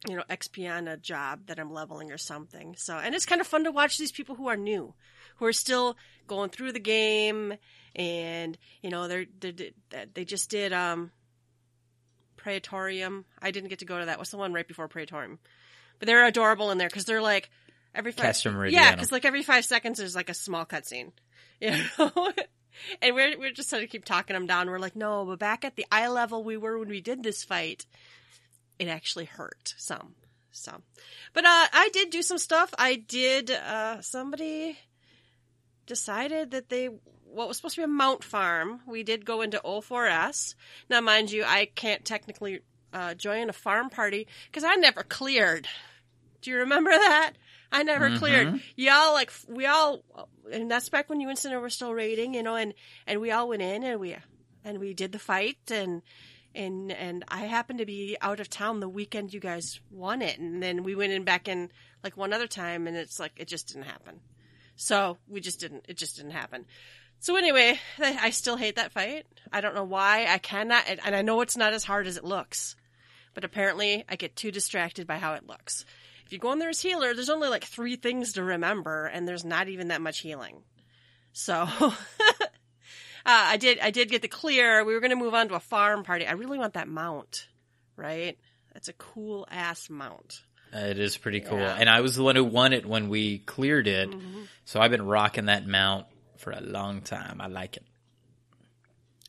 you 0.08 0.16
know, 0.16 0.22
XP 0.30 0.70
on 0.70 0.88
a 0.88 0.96
job 0.96 1.46
that 1.46 1.58
I'm 1.58 1.72
leveling 1.72 2.10
or 2.10 2.18
something. 2.18 2.74
So, 2.76 2.96
and 2.96 3.14
it's 3.14 3.26
kind 3.26 3.40
of 3.40 3.46
fun 3.46 3.64
to 3.64 3.72
watch 3.72 3.98
these 3.98 4.12
people 4.12 4.34
who 4.34 4.48
are 4.48 4.56
new, 4.56 4.94
who 5.36 5.44
are 5.44 5.52
still 5.52 5.96
going 6.26 6.50
through 6.50 6.72
the 6.72 6.80
game, 6.80 7.54
and 7.94 8.56
you 8.82 8.90
know, 8.90 9.08
they're, 9.08 9.26
they're 9.40 9.52
they 10.14 10.24
just 10.24 10.48
did 10.50 10.72
um, 10.72 11.10
Praetorium. 12.36 13.26
I 13.42 13.50
didn't 13.50 13.68
get 13.68 13.80
to 13.80 13.84
go 13.84 13.98
to 13.98 14.06
that. 14.06 14.18
What's 14.18 14.30
the 14.30 14.38
one 14.38 14.52
right 14.52 14.66
before 14.66 14.88
Praetorium? 14.88 15.38
But 15.98 16.06
they're 16.06 16.24
adorable 16.24 16.70
in 16.70 16.78
there 16.78 16.88
because 16.88 17.04
they're 17.04 17.20
like 17.20 17.50
every 17.94 18.12
five, 18.12 18.22
yeah, 18.72 18.92
because 18.92 19.12
like 19.12 19.26
every 19.26 19.42
five 19.42 19.66
seconds 19.66 19.98
there's 19.98 20.16
like 20.16 20.30
a 20.30 20.34
small 20.34 20.64
cutscene, 20.64 21.12
you 21.60 21.72
know. 21.98 22.32
and 23.02 23.14
we're 23.14 23.38
we're 23.38 23.52
just 23.52 23.68
trying 23.68 23.82
to 23.82 23.86
keep 23.86 24.06
talking 24.06 24.32
them 24.32 24.46
down. 24.46 24.70
We're 24.70 24.78
like, 24.78 24.96
no, 24.96 25.26
but 25.26 25.38
back 25.38 25.62
at 25.66 25.76
the 25.76 25.84
eye 25.92 26.08
level 26.08 26.42
we 26.42 26.56
were 26.56 26.78
when 26.78 26.88
we 26.88 27.02
did 27.02 27.22
this 27.22 27.44
fight 27.44 27.84
it 28.80 28.88
actually 28.88 29.26
hurt 29.26 29.74
some. 29.76 30.14
So, 30.50 30.72
but 31.32 31.44
uh, 31.44 31.66
I 31.72 31.90
did 31.92 32.10
do 32.10 32.22
some 32.22 32.38
stuff. 32.38 32.74
I 32.76 32.96
did. 32.96 33.50
Uh, 33.50 34.00
somebody 34.00 34.76
decided 35.86 36.50
that 36.52 36.70
they 36.70 36.86
what 36.86 37.46
was 37.46 37.58
supposed 37.58 37.76
to 37.76 37.82
be 37.82 37.84
a 37.84 37.88
mount 37.88 38.24
farm. 38.24 38.80
We 38.88 39.04
did 39.04 39.24
go 39.24 39.42
into 39.42 39.60
O4S. 39.64 40.56
Now, 40.88 41.00
mind 41.00 41.30
you, 41.30 41.44
I 41.46 41.66
can't 41.66 42.04
technically 42.04 42.60
uh, 42.92 43.14
join 43.14 43.48
a 43.48 43.52
farm 43.52 43.90
party 43.90 44.26
because 44.46 44.64
I 44.64 44.74
never 44.74 45.04
cleared. 45.04 45.68
Do 46.40 46.50
you 46.50 46.56
remember 46.58 46.90
that? 46.90 47.34
I 47.70 47.84
never 47.84 48.08
mm-hmm. 48.08 48.18
cleared. 48.18 48.60
Y'all 48.74 49.12
like 49.12 49.30
we 49.46 49.66
all, 49.66 50.02
and 50.50 50.70
that's 50.70 50.88
back 50.88 51.08
when 51.08 51.20
you 51.20 51.28
and 51.28 51.38
Cinder 51.38 51.60
were 51.60 51.70
still 51.70 51.94
raiding, 51.94 52.34
you 52.34 52.42
know, 52.42 52.56
and 52.56 52.74
and 53.06 53.20
we 53.20 53.30
all 53.30 53.48
went 53.48 53.62
in 53.62 53.84
and 53.84 54.00
we 54.00 54.16
and 54.64 54.78
we 54.78 54.94
did 54.94 55.12
the 55.12 55.18
fight 55.18 55.70
and 55.70 56.02
and 56.54 56.92
and 56.92 57.24
I 57.28 57.40
happened 57.40 57.78
to 57.78 57.86
be 57.86 58.16
out 58.20 58.40
of 58.40 58.50
town 58.50 58.80
the 58.80 58.88
weekend 58.88 59.32
you 59.32 59.40
guys 59.40 59.80
won 59.90 60.22
it, 60.22 60.38
and 60.38 60.62
then 60.62 60.82
we 60.82 60.94
went 60.94 61.12
in 61.12 61.24
back 61.24 61.48
in 61.48 61.70
like 62.02 62.16
one 62.16 62.32
other 62.32 62.46
time, 62.46 62.86
and 62.86 62.96
it's 62.96 63.18
like 63.18 63.32
it 63.36 63.48
just 63.48 63.68
didn't 63.68 63.84
happen. 63.84 64.20
So 64.76 65.18
we 65.28 65.40
just 65.40 65.60
didn't. 65.60 65.86
It 65.88 65.96
just 65.96 66.16
didn't 66.16 66.32
happen. 66.32 66.64
So 67.20 67.36
anyway, 67.36 67.78
I 67.98 68.30
still 68.30 68.56
hate 68.56 68.76
that 68.76 68.92
fight. 68.92 69.26
I 69.52 69.60
don't 69.60 69.74
know 69.74 69.84
why. 69.84 70.26
I 70.26 70.38
cannot, 70.38 70.84
and 70.88 71.14
I 71.14 71.20
know 71.20 71.42
it's 71.42 71.56
not 71.56 71.74
as 71.74 71.84
hard 71.84 72.06
as 72.06 72.16
it 72.16 72.24
looks, 72.24 72.76
but 73.34 73.44
apparently 73.44 74.04
I 74.08 74.16
get 74.16 74.36
too 74.36 74.50
distracted 74.50 75.06
by 75.06 75.18
how 75.18 75.34
it 75.34 75.46
looks. 75.46 75.84
If 76.24 76.32
you 76.32 76.38
go 76.38 76.52
in 76.52 76.58
there 76.58 76.70
as 76.70 76.80
healer, 76.80 77.12
there's 77.12 77.28
only 77.28 77.48
like 77.48 77.64
three 77.64 77.96
things 77.96 78.32
to 78.32 78.42
remember, 78.42 79.04
and 79.04 79.28
there's 79.28 79.44
not 79.44 79.68
even 79.68 79.88
that 79.88 80.00
much 80.00 80.20
healing. 80.20 80.62
So 81.32 81.68
I 83.26 83.56
did. 83.56 83.78
I 83.80 83.90
did 83.90 84.10
get 84.10 84.22
the 84.22 84.28
clear. 84.28 84.84
We 84.84 84.94
were 84.94 85.00
going 85.00 85.10
to 85.10 85.16
move 85.16 85.34
on 85.34 85.48
to 85.48 85.54
a 85.54 85.60
farm 85.60 86.04
party. 86.04 86.26
I 86.26 86.32
really 86.32 86.58
want 86.58 86.74
that 86.74 86.88
mount. 86.88 87.46
Right? 87.96 88.38
That's 88.72 88.88
a 88.88 88.92
cool 88.94 89.46
ass 89.50 89.90
mount. 89.90 90.42
it 90.72 90.98
is 90.98 91.16
pretty 91.16 91.40
cool. 91.40 91.58
Yeah. 91.58 91.76
And 91.78 91.88
I 91.88 92.00
was 92.00 92.16
the 92.16 92.22
one 92.22 92.36
who 92.36 92.44
won 92.44 92.72
it 92.72 92.86
when 92.86 93.08
we 93.08 93.38
cleared 93.38 93.86
it. 93.86 94.10
Mm-hmm. 94.10 94.42
So 94.64 94.80
I've 94.80 94.90
been 94.90 95.06
rocking 95.06 95.46
that 95.46 95.66
mount 95.66 96.06
for 96.38 96.52
a 96.52 96.60
long 96.60 97.02
time. 97.02 97.40
I 97.40 97.48
like 97.48 97.76
it. 97.76 97.84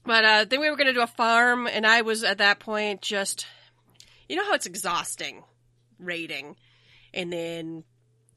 But 0.06 0.26
uh, 0.26 0.46
then 0.46 0.62
we 0.62 0.70
were 0.70 0.78
going 0.78 0.88
to 0.88 0.94
do 0.94 1.02
a 1.02 1.08
farm, 1.08 1.68
and 1.68 1.86
I 1.86 2.02
was 2.02 2.24
at 2.24 2.40
that 2.40 2.60
point 2.60 3.02
just, 3.02 3.46
you 4.28 4.36
know 4.36 4.46
how 4.46 4.54
it's 4.54 4.66
exhausting 4.66 5.44
raiding, 6.00 6.56
and 7.14 7.32
then 7.32 7.84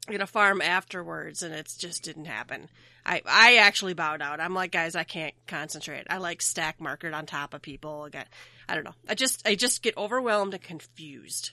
get 0.07 0.21
a 0.21 0.27
farm 0.27 0.61
afterwards, 0.61 1.41
and 1.41 1.53
it 1.53 1.73
just 1.77 2.03
didn't 2.03 2.25
happen. 2.25 2.69
I 3.05 3.21
I 3.25 3.57
actually 3.57 3.93
bowed 3.93 4.21
out. 4.21 4.39
I'm 4.39 4.53
like, 4.53 4.71
guys, 4.71 4.95
I 4.95 5.03
can't 5.03 5.35
concentrate. 5.47 6.07
I 6.09 6.17
like 6.17 6.41
stack 6.41 6.81
marker 6.81 7.11
on 7.13 7.25
top 7.25 7.53
of 7.53 7.61
people. 7.61 8.05
Again, 8.05 8.25
I 8.67 8.75
don't 8.75 8.83
know. 8.83 8.95
I 9.07 9.15
just 9.15 9.47
I 9.47 9.55
just 9.55 9.81
get 9.81 9.97
overwhelmed 9.97 10.53
and 10.53 10.63
confused. 10.63 11.51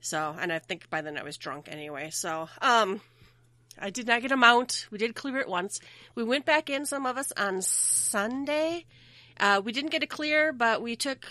So, 0.00 0.36
and 0.38 0.52
I 0.52 0.58
think 0.58 0.88
by 0.90 1.00
then 1.00 1.16
I 1.18 1.24
was 1.24 1.36
drunk 1.36 1.68
anyway. 1.68 2.10
So, 2.10 2.48
um, 2.62 3.00
I 3.78 3.90
did 3.90 4.06
not 4.06 4.22
get 4.22 4.30
a 4.30 4.36
mount. 4.36 4.86
We 4.90 4.98
did 4.98 5.14
clear 5.14 5.38
it 5.38 5.48
once. 5.48 5.80
We 6.14 6.22
went 6.22 6.46
back 6.46 6.70
in, 6.70 6.86
some 6.86 7.06
of 7.06 7.16
us, 7.16 7.32
on 7.36 7.60
Sunday. 7.60 8.84
Uh, 9.40 9.60
we 9.64 9.72
didn't 9.72 9.90
get 9.90 10.02
a 10.02 10.06
clear, 10.06 10.52
but 10.52 10.80
we 10.80 10.94
took, 10.96 11.26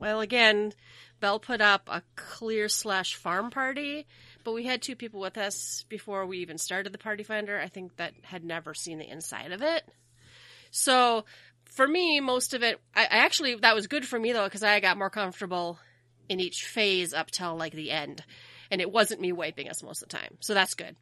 well, 0.00 0.20
again, 0.20 0.72
Bell 1.20 1.38
put 1.38 1.60
up 1.60 1.88
a 1.88 2.02
clear 2.16 2.68
slash 2.68 3.14
farm 3.14 3.50
party 3.50 4.06
but 4.44 4.52
we 4.52 4.64
had 4.64 4.82
two 4.82 4.96
people 4.96 5.20
with 5.20 5.38
us 5.38 5.84
before 5.88 6.26
we 6.26 6.38
even 6.38 6.58
started 6.58 6.92
the 6.92 6.98
Party 6.98 7.22
Finder, 7.22 7.58
I 7.58 7.68
think 7.68 7.96
that 7.96 8.12
had 8.22 8.44
never 8.44 8.74
seen 8.74 8.98
the 8.98 9.08
inside 9.08 9.52
of 9.52 9.62
it. 9.62 9.84
So 10.70 11.24
for 11.64 11.86
me, 11.86 12.20
most 12.20 12.54
of 12.54 12.62
it, 12.62 12.80
I, 12.94 13.04
I 13.04 13.18
actually, 13.18 13.54
that 13.56 13.74
was 13.74 13.86
good 13.86 14.06
for 14.06 14.18
me 14.18 14.32
though, 14.32 14.44
because 14.44 14.62
I 14.62 14.80
got 14.80 14.98
more 14.98 15.10
comfortable 15.10 15.78
in 16.28 16.40
each 16.40 16.64
phase 16.64 17.12
up 17.12 17.30
till 17.30 17.56
like 17.56 17.72
the 17.72 17.90
end. 17.90 18.24
And 18.70 18.80
it 18.80 18.90
wasn't 18.90 19.20
me 19.20 19.32
wiping 19.32 19.68
us 19.68 19.82
most 19.82 20.02
of 20.02 20.08
the 20.08 20.16
time. 20.16 20.38
So 20.40 20.54
that's 20.54 20.74
good. 20.74 20.96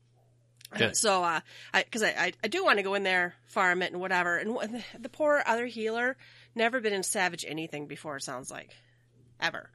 good. 0.76 0.90
Uh, 0.90 0.92
so, 0.94 1.22
uh, 1.22 1.40
I, 1.72 1.82
cause 1.84 2.02
I, 2.02 2.08
I, 2.08 2.32
I 2.42 2.48
do 2.48 2.64
want 2.64 2.78
to 2.78 2.82
go 2.82 2.94
in 2.94 3.04
there, 3.04 3.34
farm 3.46 3.82
it 3.82 3.92
and 3.92 4.00
whatever. 4.00 4.36
And 4.36 4.56
the, 4.56 4.84
the 4.98 5.08
poor 5.08 5.42
other 5.46 5.66
healer, 5.66 6.16
never 6.54 6.80
been 6.80 6.92
in 6.92 7.04
Savage 7.04 7.44
anything 7.46 7.86
before, 7.86 8.16
it 8.16 8.24
sounds 8.24 8.50
like. 8.50 8.70
Ever. 9.40 9.70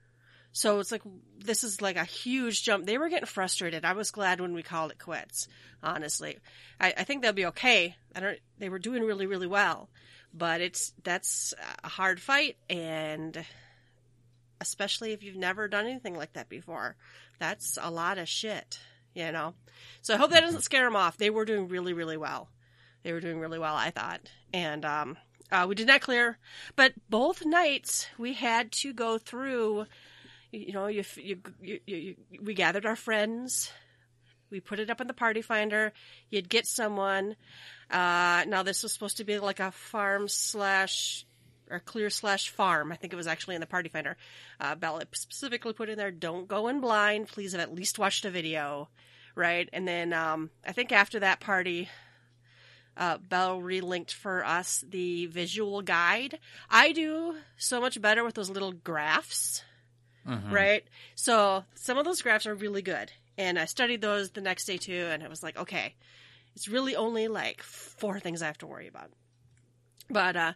So 0.55 0.79
it's 0.79 0.89
like 0.89 1.01
this 1.37 1.65
is 1.65 1.81
like 1.81 1.97
a 1.97 2.05
huge 2.05 2.63
jump. 2.63 2.85
They 2.85 2.97
were 2.97 3.09
getting 3.09 3.25
frustrated. 3.25 3.83
I 3.83 3.91
was 3.91 4.11
glad 4.11 4.39
when 4.39 4.53
we 4.53 4.63
called 4.63 4.91
it 4.91 4.99
quits. 4.99 5.49
Honestly, 5.83 6.37
I, 6.79 6.93
I 6.97 7.03
think 7.03 7.21
they'll 7.21 7.33
be 7.33 7.47
okay. 7.47 7.97
I 8.15 8.21
don't. 8.21 8.39
They 8.57 8.69
were 8.69 8.79
doing 8.79 9.03
really 9.03 9.27
really 9.27 9.47
well, 9.47 9.89
but 10.33 10.61
it's 10.61 10.93
that's 11.03 11.53
a 11.83 11.89
hard 11.89 12.21
fight, 12.21 12.55
and 12.69 13.45
especially 14.61 15.11
if 15.11 15.23
you've 15.23 15.35
never 15.35 15.67
done 15.67 15.87
anything 15.87 16.15
like 16.15 16.31
that 16.33 16.47
before, 16.47 16.95
that's 17.37 17.77
a 17.81 17.91
lot 17.91 18.17
of 18.17 18.29
shit. 18.29 18.79
You 19.13 19.33
know. 19.33 19.55
So 20.03 20.13
I 20.13 20.17
hope 20.17 20.31
that 20.31 20.39
doesn't 20.39 20.61
scare 20.61 20.85
them 20.85 20.95
off. 20.95 21.17
They 21.17 21.31
were 21.31 21.43
doing 21.43 21.67
really 21.67 21.91
really 21.91 22.17
well. 22.17 22.47
They 23.03 23.11
were 23.11 23.19
doing 23.19 23.41
really 23.41 23.59
well, 23.59 23.75
I 23.75 23.89
thought, 23.89 24.21
and 24.53 24.85
um, 24.85 25.17
uh, 25.51 25.65
we 25.67 25.75
did 25.75 25.87
not 25.87 25.99
clear, 25.99 26.37
but 26.77 26.93
both 27.09 27.45
nights 27.45 28.07
we 28.17 28.35
had 28.35 28.71
to 28.71 28.93
go 28.93 29.17
through 29.17 29.87
you 30.51 30.73
know, 30.73 30.87
you, 30.87 31.03
you, 31.15 31.39
you, 31.61 31.79
you, 31.85 32.15
we 32.41 32.53
gathered 32.53 32.85
our 32.85 32.95
friends. 32.95 33.71
We 34.49 34.59
put 34.59 34.79
it 34.79 34.89
up 34.89 35.01
in 35.01 35.07
the 35.07 35.13
party 35.13 35.41
finder. 35.41 35.91
You'd 36.29 36.49
get 36.49 36.65
someone. 36.67 37.35
Uh, 37.89 38.45
now 38.47 38.63
this 38.63 38.83
was 38.83 38.93
supposed 38.93 39.17
to 39.17 39.23
be 39.23 39.39
like 39.39 39.59
a 39.59 39.71
farm 39.71 40.27
slash 40.27 41.25
or 41.69 41.79
clear 41.79 42.09
slash 42.09 42.49
farm. 42.49 42.91
I 42.91 42.95
think 42.95 43.11
it 43.11 43.15
was 43.15 43.27
actually 43.27 43.55
in 43.55 43.61
the 43.61 43.67
party 43.67 43.89
finder. 43.89 44.17
Uh, 44.59 44.75
Bella 44.75 45.03
specifically 45.13 45.73
put 45.73 45.89
in 45.89 45.97
there, 45.97 46.11
don't 46.11 46.47
go 46.47 46.67
in 46.67 46.79
blind. 46.79 47.27
Please 47.27 47.53
have 47.53 47.61
at 47.61 47.73
least 47.73 47.99
watched 47.99 48.25
a 48.25 48.29
video. 48.29 48.89
Right. 49.33 49.67
And 49.73 49.87
then, 49.87 50.13
um, 50.13 50.49
I 50.65 50.71
think 50.71 50.91
after 50.91 51.19
that 51.19 51.39
party, 51.41 51.89
uh, 52.95 53.17
Bell 53.17 53.59
relinked 53.59 54.11
for 54.13 54.45
us 54.45 54.85
the 54.87 55.25
visual 55.25 55.81
guide. 55.81 56.39
I 56.69 56.93
do 56.93 57.35
so 57.57 57.81
much 57.81 58.01
better 58.01 58.23
with 58.23 58.35
those 58.35 58.49
little 58.49 58.71
graphs 58.71 59.63
mm-hmm. 60.27 60.53
right? 60.53 60.83
So 61.15 61.63
some 61.75 61.97
of 61.97 62.05
those 62.05 62.21
graphs 62.21 62.45
are 62.45 62.55
really 62.55 62.81
good. 62.81 63.11
And 63.37 63.59
I 63.59 63.65
studied 63.65 64.01
those 64.01 64.31
the 64.31 64.41
next 64.41 64.65
day 64.65 64.77
too, 64.77 65.07
and 65.11 65.21
it 65.21 65.29
was 65.29 65.43
like, 65.43 65.57
okay, 65.57 65.95
it's 66.55 66.67
really 66.67 66.95
only 66.95 67.27
like 67.27 67.61
four 67.61 68.19
things 68.19 68.41
I 68.41 68.47
have 68.47 68.57
to 68.59 68.67
worry 68.67 68.87
about. 68.87 69.11
But, 70.09 70.35
uh, 70.35 70.53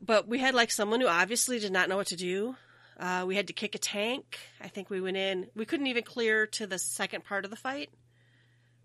but 0.00 0.26
we 0.26 0.38
had 0.38 0.54
like 0.54 0.70
someone 0.70 1.00
who 1.00 1.06
obviously 1.06 1.58
did 1.58 1.72
not 1.72 1.88
know 1.88 1.96
what 1.96 2.08
to 2.08 2.16
do. 2.16 2.56
Uh, 2.98 3.24
we 3.26 3.36
had 3.36 3.46
to 3.46 3.52
kick 3.52 3.74
a 3.74 3.78
tank. 3.78 4.38
I 4.60 4.68
think 4.68 4.90
we 4.90 5.00
went 5.00 5.16
in. 5.16 5.48
We 5.54 5.64
couldn't 5.64 5.86
even 5.86 6.02
clear 6.02 6.46
to 6.48 6.66
the 6.66 6.78
second 6.78 7.24
part 7.24 7.44
of 7.44 7.50
the 7.50 7.56
fight, 7.56 7.90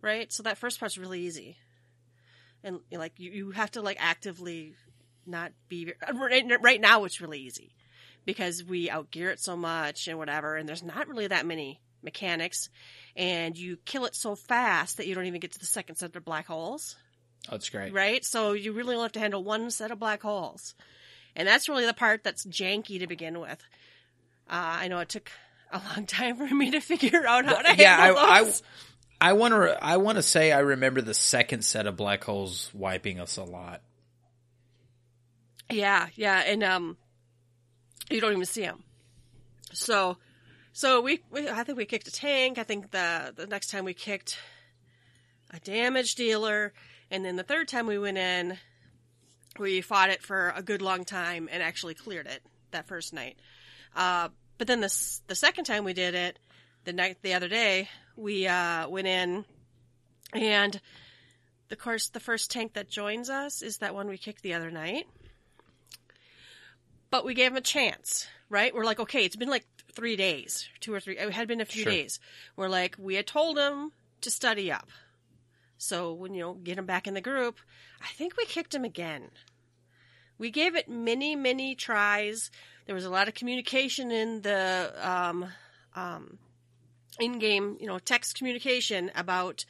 right? 0.01 0.31
So 0.31 0.43
that 0.43 0.57
first 0.57 0.79
part's 0.79 0.97
really 0.97 1.21
easy, 1.21 1.57
and 2.63 2.79
like 2.91 3.13
you, 3.17 3.31
you 3.31 3.51
have 3.51 3.71
to 3.71 3.81
like 3.81 3.97
actively 4.00 4.74
not 5.25 5.51
be 5.67 5.93
right, 6.19 6.62
right 6.62 6.81
now. 6.81 7.03
It's 7.03 7.21
really 7.21 7.39
easy 7.39 7.74
because 8.27 8.62
we 8.62 8.89
outgear 8.89 9.31
it 9.31 9.39
so 9.39 9.55
much 9.55 10.07
and 10.07 10.19
whatever, 10.19 10.57
and 10.57 10.67
there's 10.67 10.84
not 10.84 11.07
really 11.07 11.27
that 11.27 11.46
many 11.46 11.79
mechanics, 12.03 12.69
and 13.15 13.57
you 13.57 13.77
kill 13.86 14.05
it 14.05 14.15
so 14.15 14.36
fast 14.36 14.98
that 14.98 15.07
you 15.07 15.15
don't 15.15 15.25
even 15.25 15.39
get 15.39 15.53
to 15.53 15.60
the 15.60 15.65
second 15.65 15.96
set 15.96 16.15
of 16.15 16.25
black 16.25 16.46
holes. 16.46 16.98
Oh, 17.48 17.51
that's 17.51 17.69
great. 17.69 17.93
Right? 17.93 18.24
So 18.25 18.51
you 18.51 18.74
really 18.74 18.96
only 18.96 19.05
have 19.05 19.13
to 19.13 19.19
handle 19.22 19.43
one 19.43 19.72
set 19.72 19.91
of 19.91 20.00
black 20.00 20.22
holes. 20.22 20.75
And 21.38 21.48
that's 21.48 21.69
really 21.69 21.86
the 21.86 21.93
part 21.93 22.24
that's 22.24 22.46
janky 22.46 23.00
to 23.00 23.07
begin 23.07 23.39
with. 23.39 23.63
Uh, 24.50 24.81
I 24.81 24.88
know 24.89 25.00
it 25.00 25.10
took 25.10 25.31
a 25.72 25.81
long 25.96 26.05
time 26.05 26.36
for 26.36 26.53
me 26.53 26.72
to 26.72 26.81
figure 26.81 27.25
out 27.25 27.46
how 27.46 27.62
to 27.62 27.75
yeah, 27.77 27.96
handle 27.96 28.19
I, 28.19 28.27
I, 28.27 28.43
those. 28.43 28.62
I 29.22 29.34
want 29.34 29.53
to. 29.53 29.84
I 29.84 29.98
want 29.98 30.17
to 30.17 30.22
say 30.22 30.51
I 30.51 30.60
remember 30.60 31.01
the 31.01 31.13
second 31.13 31.63
set 31.63 31.88
of 31.88 31.96
black 31.96 32.24
holes 32.25 32.69
wiping 32.74 33.19
us 33.19 33.38
a 33.38 33.43
lot. 33.43 33.81
Yeah, 35.72 36.07
yeah, 36.15 36.43
and 36.46 36.63
um, 36.63 36.98
you 38.09 38.21
don't 38.21 38.31
even 38.31 38.45
see 38.45 38.61
them. 38.61 38.83
So, 39.73 40.17
so 40.73 41.01
we, 41.01 41.21
we, 41.31 41.49
I 41.49 41.63
think 41.63 41.77
we 41.77 41.85
kicked 41.85 42.07
a 42.07 42.11
tank. 42.11 42.57
I 42.57 42.63
think 42.63 42.91
the 42.91 43.33
the 43.35 43.47
next 43.47 43.69
time 43.69 43.85
we 43.85 43.93
kicked 43.93 44.37
a 45.51 45.59
damage 45.59 46.15
dealer, 46.15 46.73
and 47.11 47.23
then 47.23 47.35
the 47.35 47.43
third 47.43 47.67
time 47.67 47.87
we 47.87 47.97
went 47.97 48.17
in, 48.17 48.57
we 49.59 49.81
fought 49.81 50.09
it 50.09 50.21
for 50.21 50.53
a 50.55 50.61
good 50.61 50.81
long 50.81 51.05
time 51.05 51.49
and 51.51 51.61
actually 51.61 51.93
cleared 51.93 52.27
it 52.27 52.41
that 52.71 52.87
first 52.87 53.13
night. 53.13 53.37
Uh, 53.95 54.29
but 54.57 54.67
then 54.67 54.81
the 54.81 55.19
the 55.27 55.35
second 55.35 55.65
time 55.65 55.83
we 55.83 55.93
did 55.93 56.15
it, 56.15 56.39
the 56.85 56.93
night 56.93 57.17
the 57.21 57.33
other 57.33 57.47
day, 57.47 57.89
we 58.15 58.47
uh, 58.47 58.87
went 58.87 59.07
in, 59.07 59.45
and 60.33 60.79
of 61.69 61.77
course 61.77 62.09
the 62.09 62.19
first 62.19 62.51
tank 62.51 62.73
that 62.73 62.89
joins 62.89 63.29
us 63.29 63.61
is 63.61 63.79
that 63.79 63.93
one 63.93 64.07
we 64.07 64.17
kicked 64.17 64.41
the 64.41 64.53
other 64.53 64.71
night 64.71 65.05
but 67.09 67.25
we 67.25 67.33
gave 67.33 67.51
him 67.51 67.57
a 67.57 67.61
chance, 67.61 68.27
right? 68.49 68.73
We're 68.73 68.85
like, 68.85 68.99
okay, 68.99 69.25
it's 69.25 69.35
been 69.35 69.49
like 69.49 69.65
three 69.93 70.15
days, 70.15 70.67
two 70.79 70.93
or 70.93 70.99
three. 70.99 71.17
It 71.17 71.31
had 71.31 71.47
been 71.47 71.61
a 71.61 71.65
few 71.65 71.83
Sure. 71.83 71.91
days. 71.93 72.19
We're 72.55 72.69
like, 72.69 72.95
we 72.99 73.15
had 73.15 73.27
told 73.27 73.57
him 73.57 73.91
to 74.21 74.31
study 74.31 74.71
up. 74.71 74.89
So 75.77 76.13
when 76.13 76.33
you 76.33 76.41
know, 76.41 76.53
get 76.53 76.77
him 76.77 76.85
back 76.85 77.07
in 77.07 77.13
the 77.13 77.21
group, 77.21 77.59
I 78.01 78.07
think 78.07 78.35
we 78.37 78.45
kicked 78.45 78.73
him 78.73 78.83
again. 78.83 79.29
We 80.37 80.51
gave 80.51 80.75
it 80.75 80.87
many, 80.89 81.35
many 81.35 81.75
tries. 81.75 82.51
There 82.85 82.95
was 82.95 83.05
a 83.05 83.09
lot 83.09 83.27
of 83.27 83.33
communication 83.33 84.11
in 84.11 84.41
the 84.41 84.93
um, 85.01 85.45
um, 85.95 86.37
in-game, 87.19 87.77
you 87.79 87.87
know, 87.87 87.99
text 87.99 88.37
communication 88.37 89.11
about, 89.15 89.65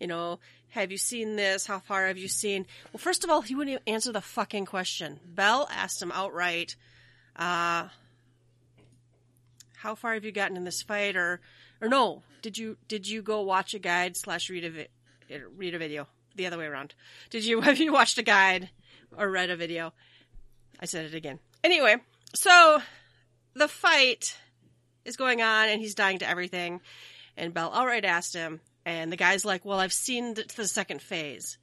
you 0.00 0.06
know, 0.06 0.38
have 0.70 0.92
you 0.92 0.98
seen 0.98 1.36
this? 1.36 1.66
How 1.66 1.78
far 1.78 2.06
have 2.06 2.18
you 2.18 2.28
seen? 2.28 2.66
Well, 2.92 2.98
first 2.98 3.24
of 3.24 3.30
all, 3.30 3.40
he 3.42 3.54
wouldn't 3.54 3.72
even 3.72 3.94
answer 3.94 4.12
the 4.12 4.20
fucking 4.20 4.66
question. 4.66 5.20
Bell 5.24 5.68
asked 5.72 6.02
him 6.02 6.12
outright, 6.12 6.76
uh, 7.36 7.88
how 9.76 9.94
far 9.94 10.14
have 10.14 10.24
you 10.24 10.32
gotten 10.32 10.56
in 10.56 10.64
this 10.64 10.82
fight? 10.82 11.16
Or, 11.16 11.40
or 11.80 11.88
no, 11.88 12.22
did 12.42 12.58
you, 12.58 12.76
did 12.88 13.08
you 13.08 13.22
go 13.22 13.42
watch 13.42 13.74
a 13.74 13.78
guide 13.78 14.16
slash 14.16 14.50
read 14.50 14.64
a, 14.64 14.70
vi- 14.70 14.88
read 15.56 15.74
a 15.74 15.78
video? 15.78 16.06
The 16.34 16.46
other 16.46 16.58
way 16.58 16.66
around. 16.66 16.94
Did 17.30 17.44
you, 17.44 17.60
have 17.62 17.78
you 17.78 17.92
watched 17.92 18.18
a 18.18 18.22
guide 18.22 18.68
or 19.16 19.30
read 19.30 19.50
a 19.50 19.56
video? 19.56 19.92
I 20.80 20.84
said 20.84 21.06
it 21.06 21.14
again. 21.14 21.38
Anyway, 21.64 21.96
so 22.34 22.80
the 23.54 23.68
fight 23.68 24.36
is 25.06 25.16
going 25.16 25.40
on 25.40 25.68
and 25.68 25.80
he's 25.80 25.94
dying 25.94 26.18
to 26.18 26.28
everything. 26.28 26.80
And 27.36 27.54
Bell 27.54 27.72
outright 27.72 28.04
asked 28.04 28.34
him, 28.34 28.60
and 28.86 29.10
the 29.10 29.16
guy's 29.16 29.44
like, 29.44 29.64
"Well, 29.64 29.80
I've 29.80 29.92
seen 29.92 30.34
the, 30.34 30.44
the 30.56 30.66
second 30.68 31.02
phase," 31.02 31.58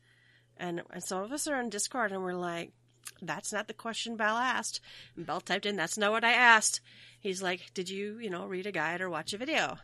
and, 0.58 0.84
and 0.92 1.02
some 1.02 1.24
of 1.24 1.32
us 1.32 1.48
are 1.48 1.56
on 1.56 1.70
Discord, 1.70 2.12
and 2.12 2.22
we're 2.22 2.34
like, 2.34 2.74
"That's 3.22 3.54
not 3.54 3.68
the 3.68 3.74
question 3.74 4.18
Bell 4.18 4.36
asked." 4.36 4.82
And 5.16 5.26
Bell 5.26 5.40
typed 5.40 5.66
in, 5.66 5.78
"That's 5.78 5.98
not 5.98 6.12
what 6.12 6.26
I 6.26 6.34
asked." 6.34 6.82
He's 7.22 7.42
like, 7.42 7.74
"Did 7.74 7.90
you, 7.90 8.20
you 8.20 8.30
know, 8.30 8.46
read 8.46 8.68
a 8.68 8.74
guide 8.74 9.00
or 9.02 9.10
watch 9.10 9.34
a 9.34 9.38
video?" 9.38 9.78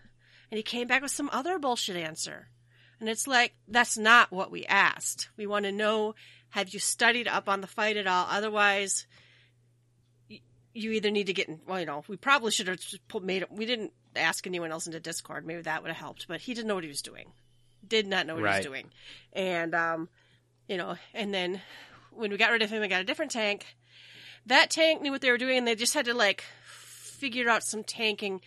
And 0.52 0.58
he 0.58 0.64
came 0.64 0.86
back 0.86 1.02
with 1.02 1.12
some 1.12 1.30
other 1.32 1.58
bullshit 1.58 1.96
answer, 1.96 2.50
and 3.00 3.08
it's 3.08 3.26
like, 3.26 3.56
"That's 3.70 3.98
not 3.98 4.32
what 4.32 4.52
we 4.52 4.66
asked. 4.66 5.30
We 5.38 5.48
want 5.48 5.64
to 5.64 5.72
know: 5.72 6.16
Have 6.50 6.74
you 6.74 6.80
studied 6.80 7.30
up 7.30 7.48
on 7.48 7.62
the 7.62 7.68
fight 7.68 7.98
at 7.98 8.06
all? 8.06 8.28
Otherwise." 8.30 9.08
You 10.72 10.92
either 10.92 11.10
need 11.10 11.26
to 11.28 11.34
get 11.34 11.50
in. 11.50 11.60
Well, 11.68 11.80
you 11.80 11.88
know, 11.88 12.04
we 12.08 12.16
probably 12.16 12.52
should 12.52 12.68
have 12.68 12.80
made 13.24 13.42
it. 13.42 13.52
We 13.52 13.66
didn't 13.66 13.92
ask 14.16 14.46
anyone 14.48 14.72
else 14.72 14.88
into 14.88 15.00
Discord. 15.00 15.46
Maybe 15.46 15.62
that 15.62 15.82
would 15.82 15.90
have 15.90 15.98
helped. 15.98 16.28
But 16.28 16.42
he 16.42 16.54
didn't 16.54 16.68
know 16.68 16.76
what 16.76 16.84
he 16.84 16.90
was 16.90 17.02
doing. 17.02 17.32
Did 17.88 18.08
not 18.08 18.28
know 18.28 18.36
what 18.36 18.44
he 18.44 18.58
was 18.58 18.66
doing. 18.66 18.90
And 19.34 19.74
um, 19.74 20.10
you 20.68 20.78
know, 20.78 20.96
and 21.14 21.34
then 21.34 21.62
when 22.12 22.32
we 22.32 22.38
got 22.38 22.52
rid 22.52 22.62
of 22.62 22.70
him, 22.70 22.82
we 22.82 22.88
got 22.88 23.02
a 23.02 23.06
different 23.06 23.32
tank. 23.32 23.66
That 24.46 24.70
tank 24.70 25.02
knew 25.02 25.12
what 25.12 25.22
they 25.22 25.32
were 25.32 25.38
doing, 25.38 25.58
and 25.58 25.68
they 25.68 25.76
just 25.76 25.94
had 25.94 26.06
to 26.06 26.14
like 26.14 26.44
figure 26.64 27.50
out 27.50 27.64
some 27.64 27.84
tanking 27.84 28.42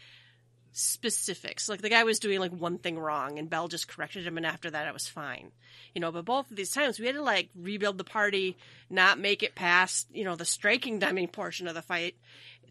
specifics. 0.73 1.69
Like 1.69 1.83
the 1.83 1.89
guy 1.89 2.05
was 2.05 2.19
doing 2.19 2.41
like 2.41 2.53
one 2.53 2.79
thing 2.79 2.99
wrong, 2.99 3.39
and 3.39 3.51
Bell 3.51 3.69
just 3.69 3.89
corrected 3.89 4.27
him, 4.27 4.37
and 4.37 4.47
after 4.47 4.71
that, 4.71 4.87
it 4.87 4.95
was 4.95 5.07
fine. 5.07 5.53
You 5.95 6.01
know, 6.01 6.11
but 6.11 6.25
both 6.25 6.51
of 6.51 6.57
these 6.57 6.71
times 6.71 6.99
we 6.99 7.07
had 7.07 7.15
to 7.17 7.23
like 7.23 7.51
rebuild 7.55 7.99
the 7.99 8.05
party, 8.05 8.57
not 8.89 9.19
make 9.19 9.43
it 9.43 9.55
past 9.55 10.09
you 10.13 10.25
know 10.25 10.37
the 10.37 10.45
striking 10.45 10.99
dummy 10.99 11.27
portion 11.27 11.69
of 11.69 11.75
the 11.75 11.83
fight 11.83 12.17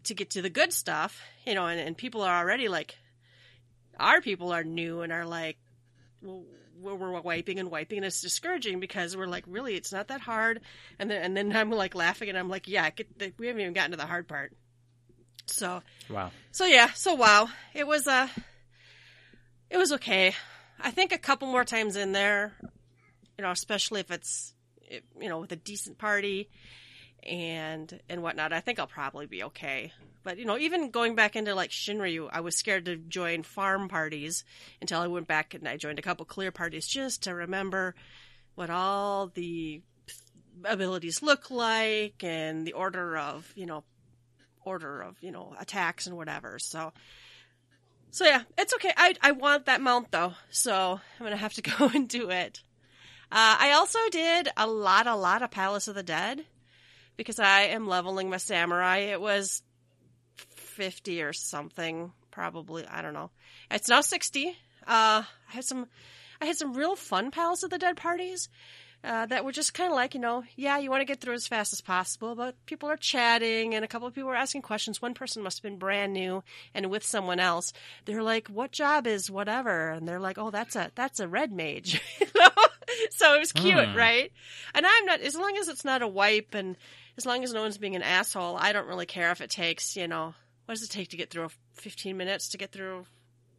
to 0.04 0.14
get 0.14 0.30
to 0.30 0.42
the 0.42 0.50
good 0.50 0.72
stuff. 0.72 1.20
You 1.46 1.54
know, 1.54 1.66
and, 1.66 1.80
and 1.80 1.96
people 1.96 2.22
are 2.22 2.38
already 2.38 2.68
like, 2.68 2.96
our 3.98 4.20
people 4.20 4.52
are 4.52 4.64
new 4.64 5.02
and 5.02 5.12
are 5.12 5.26
like, 5.26 5.58
well, 6.22 6.44
we're 6.80 7.20
wiping 7.20 7.58
and 7.58 7.70
wiping, 7.70 7.98
and 7.98 8.06
it's 8.06 8.20
discouraging 8.20 8.80
because 8.80 9.16
we're 9.16 9.26
like, 9.26 9.44
really, 9.46 9.74
it's 9.74 9.92
not 9.92 10.08
that 10.08 10.20
hard. 10.20 10.60
And 10.98 11.10
then 11.10 11.22
and 11.22 11.36
then 11.36 11.54
I'm 11.54 11.70
like 11.70 11.94
laughing, 11.94 12.28
and 12.28 12.36
I'm 12.38 12.48
like, 12.48 12.68
yeah, 12.68 12.90
get 12.90 13.18
the, 13.18 13.32
we 13.38 13.46
haven't 13.46 13.62
even 13.62 13.72
gotten 13.72 13.92
to 13.92 13.96
the 13.96 14.06
hard 14.06 14.26
part. 14.28 14.52
So 15.46 15.82
Wow. 16.08 16.30
so 16.50 16.64
yeah, 16.66 16.90
so 16.94 17.14
wow, 17.14 17.48
it 17.74 17.86
was 17.86 18.06
uh 18.06 18.28
it 19.70 19.76
was 19.76 19.92
okay. 19.92 20.34
I 20.80 20.90
think 20.90 21.12
a 21.12 21.18
couple 21.18 21.48
more 21.48 21.64
times 21.64 21.96
in 21.96 22.12
there, 22.12 22.52
you 23.38 23.42
know, 23.44 23.50
especially 23.50 24.00
if 24.00 24.10
it's 24.10 24.54
you 25.20 25.28
know 25.28 25.40
with 25.40 25.52
a 25.52 25.56
decent 25.56 25.98
party 25.98 26.50
and 27.26 28.00
and 28.08 28.22
whatnot. 28.22 28.52
I 28.52 28.60
think 28.60 28.78
I'll 28.78 28.86
probably 28.86 29.26
be 29.26 29.44
okay. 29.44 29.92
But 30.22 30.38
you 30.38 30.44
know, 30.44 30.58
even 30.58 30.90
going 30.90 31.14
back 31.14 31.36
into 31.36 31.54
like 31.54 31.70
Shinryu, 31.70 32.28
I 32.32 32.40
was 32.40 32.56
scared 32.56 32.84
to 32.86 32.96
join 32.96 33.42
farm 33.42 33.88
parties 33.88 34.44
until 34.80 35.00
I 35.00 35.08
went 35.08 35.26
back 35.26 35.54
and 35.54 35.66
I 35.68 35.76
joined 35.76 35.98
a 35.98 36.02
couple 36.02 36.24
clear 36.24 36.52
parties 36.52 36.86
just 36.86 37.24
to 37.24 37.34
remember 37.34 37.94
what 38.54 38.70
all 38.70 39.28
the 39.28 39.82
abilities 40.64 41.22
look 41.22 41.50
like 41.50 42.22
and 42.22 42.66
the 42.66 42.74
order 42.74 43.16
of 43.16 43.50
you 43.56 43.66
know 43.66 43.84
order 44.64 45.02
of 45.02 45.16
you 45.20 45.32
know 45.32 45.54
attacks 45.58 46.06
and 46.06 46.16
whatever. 46.16 46.58
So, 46.58 46.92
so 48.10 48.24
yeah, 48.24 48.42
it's 48.56 48.74
okay. 48.74 48.92
I 48.96 49.14
I 49.20 49.32
want 49.32 49.66
that 49.66 49.80
mount 49.80 50.10
though, 50.10 50.34
so 50.50 51.00
I'm 51.18 51.26
gonna 51.26 51.36
have 51.36 51.54
to 51.54 51.62
go 51.78 51.90
and 51.92 52.08
do 52.08 52.30
it. 52.30 52.62
Uh, 53.30 53.56
I 53.58 53.72
also 53.72 53.98
did 54.10 54.50
a 54.58 54.66
lot, 54.66 55.06
a 55.06 55.16
lot 55.16 55.40
of 55.40 55.50
Palace 55.50 55.88
of 55.88 55.94
the 55.94 56.02
Dead 56.02 56.44
because 57.16 57.38
I 57.38 57.62
am 57.62 57.86
leveling 57.86 58.30
my 58.30 58.36
samurai. 58.38 58.98
It 58.98 59.20
was 59.20 59.62
fifty 60.36 61.22
or 61.22 61.32
something, 61.32 62.12
probably. 62.30 62.86
I 62.86 63.02
don't 63.02 63.14
know. 63.14 63.30
It's 63.70 63.88
now 63.88 64.00
sixty. 64.00 64.48
Uh, 64.86 65.22
I 65.22 65.26
had 65.48 65.64
some, 65.64 65.86
I 66.40 66.46
had 66.46 66.56
some 66.56 66.74
real 66.74 66.96
fun 66.96 67.30
pals 67.30 67.62
at 67.62 67.70
the 67.70 67.78
Dead 67.78 67.96
parties 67.96 68.48
uh, 69.04 69.26
that 69.26 69.44
were 69.44 69.52
just 69.52 69.74
kind 69.74 69.90
of 69.90 69.94
like, 69.94 70.14
you 70.14 70.20
know, 70.20 70.42
yeah, 70.56 70.78
you 70.78 70.90
want 70.90 71.00
to 71.02 71.04
get 71.04 71.20
through 71.20 71.34
as 71.34 71.46
fast 71.46 71.72
as 71.72 71.80
possible, 71.80 72.34
but 72.34 72.56
people 72.66 72.88
are 72.88 72.96
chatting 72.96 73.74
and 73.74 73.84
a 73.84 73.88
couple 73.88 74.08
of 74.08 74.14
people 74.14 74.28
were 74.30 74.34
asking 74.36 74.62
questions. 74.62 75.00
One 75.00 75.14
person 75.14 75.42
must 75.42 75.58
have 75.58 75.62
been 75.62 75.78
brand 75.78 76.12
new 76.12 76.42
and 76.74 76.90
with 76.90 77.04
someone 77.04 77.38
else. 77.38 77.72
They're 78.06 78.22
like, 78.24 78.48
what 78.48 78.72
job 78.72 79.06
is 79.06 79.30
whatever? 79.30 79.90
And 79.90 80.06
they're 80.08 80.18
like, 80.20 80.38
oh, 80.38 80.50
that's 80.50 80.74
a, 80.74 80.90
that's 80.96 81.20
a 81.20 81.28
red 81.28 81.52
mage. 81.52 82.00
You 82.20 82.26
know? 82.40 82.48
so 83.10 83.34
it 83.34 83.38
was 83.38 83.52
cute, 83.52 83.88
Hmm. 83.90 83.96
right? 83.96 84.32
And 84.74 84.84
I'm 84.84 85.06
not, 85.06 85.20
as 85.20 85.36
long 85.36 85.56
as 85.58 85.68
it's 85.68 85.84
not 85.84 86.02
a 86.02 86.08
wipe 86.08 86.54
and 86.54 86.76
as 87.16 87.26
long 87.26 87.44
as 87.44 87.52
no 87.52 87.62
one's 87.62 87.78
being 87.78 87.96
an 87.96 88.02
asshole, 88.02 88.56
I 88.56 88.72
don't 88.72 88.86
really 88.88 89.06
care 89.06 89.30
if 89.32 89.40
it 89.40 89.50
takes, 89.50 89.96
you 89.96 90.08
know, 90.08 90.34
what 90.66 90.74
does 90.74 90.82
it 90.84 90.90
take 90.90 91.08
to 91.10 91.16
get 91.16 91.30
through 91.30 91.48
15 91.74 92.16
minutes 92.16 92.50
to 92.50 92.58
get 92.58 92.72
through 92.72 93.06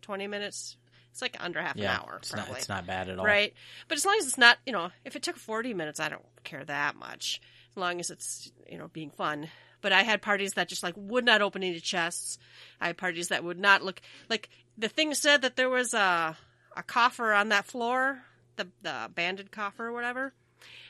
20 0.02 0.28
minutes? 0.28 0.78
It's 1.12 1.22
like 1.22 1.38
under 1.40 1.62
half 1.62 1.76
Yeah. 1.78 1.94
an 1.96 2.02
hour, 2.02 2.18
it's 2.18 2.32
probably. 2.32 2.52
not. 2.52 2.58
It's 2.60 2.70
not 2.70 2.88
bad 2.88 3.10
at 3.10 3.20
all. 3.20 3.26
Right. 3.26 3.54
But 3.88 3.98
as 3.98 4.06
long 4.06 4.16
as 4.20 4.26
it's 4.28 4.38
not, 4.38 4.58
you 4.66 4.74
know, 4.74 4.90
if 5.06 5.16
it 5.16 5.22
took 5.22 5.38
40 5.38 5.74
minutes, 5.74 6.00
I 6.00 6.10
don't 6.10 6.26
care 6.44 6.64
that 6.66 6.96
much. 6.96 7.40
As 7.72 7.78
long 7.78 8.00
as 8.00 8.10
it's, 8.10 8.52
you 8.70 8.78
know, 8.78 8.88
being 8.88 9.12
fun. 9.12 9.50
But 9.82 9.92
I 9.94 10.04
had 10.04 10.22
parties 10.22 10.54
that 10.54 10.70
just 10.70 10.82
like 10.82 10.94
would 10.98 11.26
not 11.26 11.42
open 11.42 11.62
any 11.64 11.80
chests. 11.80 12.38
I 12.80 12.88
had 12.88 12.98
parties 12.98 13.28
that 13.28 13.44
would 13.44 13.60
not 13.60 13.84
look 13.84 14.00
like 14.30 14.50
the 14.78 14.88
thing 14.88 15.14
said 15.14 15.42
that 15.42 15.56
there 15.56 15.70
was 15.70 15.94
a 15.94 16.38
a 16.76 16.82
coffer 16.84 17.34
on 17.34 17.50
that 17.50 17.66
floor, 17.66 18.24
the 18.56 18.70
the 18.82 19.12
banded 19.14 19.52
coffer 19.52 19.88
or 19.88 19.92
whatever. 19.92 20.34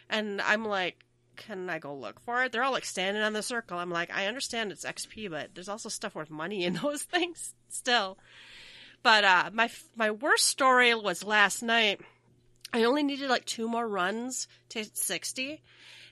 And 0.10 0.40
I'm 0.42 0.64
like, 0.64 1.04
can 1.36 1.70
I 1.70 1.80
go 1.80 1.96
look 1.96 2.20
for 2.22 2.44
it? 2.44 2.52
They're 2.52 2.64
all 2.64 2.72
like 2.72 2.86
standing 2.86 3.24
on 3.24 3.34
the 3.34 3.44
circle. 3.44 3.78
I'm 3.78 3.90
like, 3.90 4.12
I 4.14 4.28
understand 4.28 4.72
it's 4.72 4.86
XP, 4.86 5.30
but 5.30 5.50
there's 5.54 5.70
also 5.70 5.90
stuff 5.90 6.16
worth 6.16 6.30
money 6.30 6.66
in 6.66 6.74
those 6.82 7.04
things 7.04 7.54
still. 7.70 8.18
But 9.04 9.24
uh, 9.24 9.50
my 9.54 9.70
my 9.96 10.12
worst 10.12 10.46
story 10.46 10.94
was 10.96 11.24
last 11.24 11.62
night. 11.62 12.02
I 12.74 12.86
only 12.86 13.04
needed 13.04 13.30
like 13.30 13.46
two 13.46 13.68
more 13.68 13.88
runs 13.88 14.48
to 14.70 14.80
hit 14.80 14.98
60. 14.98 15.62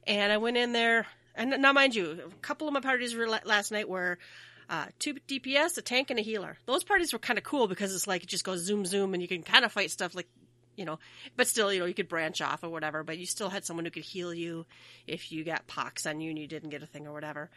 And 0.05 0.31
I 0.31 0.38
went 0.38 0.57
in 0.57 0.73
there. 0.73 1.07
And 1.34 1.62
now, 1.62 1.73
mind 1.73 1.95
you, 1.95 2.19
a 2.25 2.36
couple 2.41 2.67
of 2.67 2.73
my 2.73 2.81
parties 2.81 3.15
were 3.15 3.27
last 3.27 3.71
night 3.71 3.88
were 3.88 4.19
uh, 4.69 4.86
two 4.99 5.15
DPS, 5.27 5.77
a 5.77 5.81
tank, 5.81 6.10
and 6.10 6.19
a 6.19 6.23
healer. 6.23 6.57
Those 6.65 6.84
parties 6.84 7.13
were 7.13 7.19
kind 7.19 7.39
of 7.39 7.43
cool 7.43 7.67
because 7.67 7.95
it's 7.95 8.07
like 8.07 8.23
it 8.23 8.29
just 8.29 8.43
goes 8.43 8.62
zoom, 8.62 8.86
zoom, 8.86 9.13
and 9.13 9.21
you 9.21 9.27
can 9.27 9.41
kind 9.41 9.65
of 9.65 9.71
fight 9.71 9.91
stuff 9.91 10.13
like, 10.13 10.27
you 10.75 10.86
know, 10.86 10.99
but 11.36 11.47
still, 11.47 11.71
you 11.71 11.79
know, 11.79 11.86
you 11.86 11.93
could 11.93 12.07
branch 12.10 12.41
off 12.41 12.63
or 12.63 12.69
whatever, 12.69 13.03
but 13.03 13.17
you 13.17 13.25
still 13.25 13.49
had 13.49 13.65
someone 13.65 13.86
who 13.86 13.91
could 13.91 14.03
heal 14.03 14.34
you 14.34 14.65
if 15.07 15.31
you 15.31 15.43
got 15.43 15.67
pox 15.67 16.05
on 16.05 16.21
you 16.21 16.29
and 16.29 16.39
you 16.39 16.47
didn't 16.47 16.69
get 16.69 16.84
a 16.84 16.88
thing 16.88 17.07
or 17.07 17.13
whatever. 17.13 17.49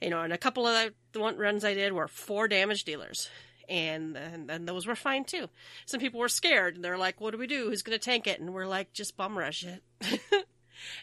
You 0.00 0.10
know, 0.10 0.22
and 0.22 0.32
a 0.32 0.38
couple 0.38 0.66
of 0.66 0.92
the 1.12 1.20
runs 1.20 1.64
I 1.64 1.74
did 1.74 1.92
were 1.92 2.08
four 2.08 2.48
damage 2.48 2.84
dealers. 2.84 3.30
and, 3.68 4.16
and 4.16 4.50
and 4.50 4.68
those 4.68 4.86
were 4.86 4.96
fine 4.96 5.24
too. 5.24 5.48
Some 5.86 6.00
people 6.00 6.20
were 6.20 6.28
scared, 6.28 6.74
and 6.74 6.84
they're 6.84 6.98
like, 6.98 7.20
"What 7.20 7.30
do 7.30 7.38
we 7.38 7.46
do? 7.46 7.68
Who's 7.68 7.82
going 7.82 7.98
to 7.98 8.04
tank 8.04 8.26
it?" 8.26 8.40
And 8.40 8.52
we're 8.52 8.66
like, 8.66 8.92
"Just 8.92 9.16
bum 9.16 9.38
rush 9.38 9.64
it." 9.64 9.82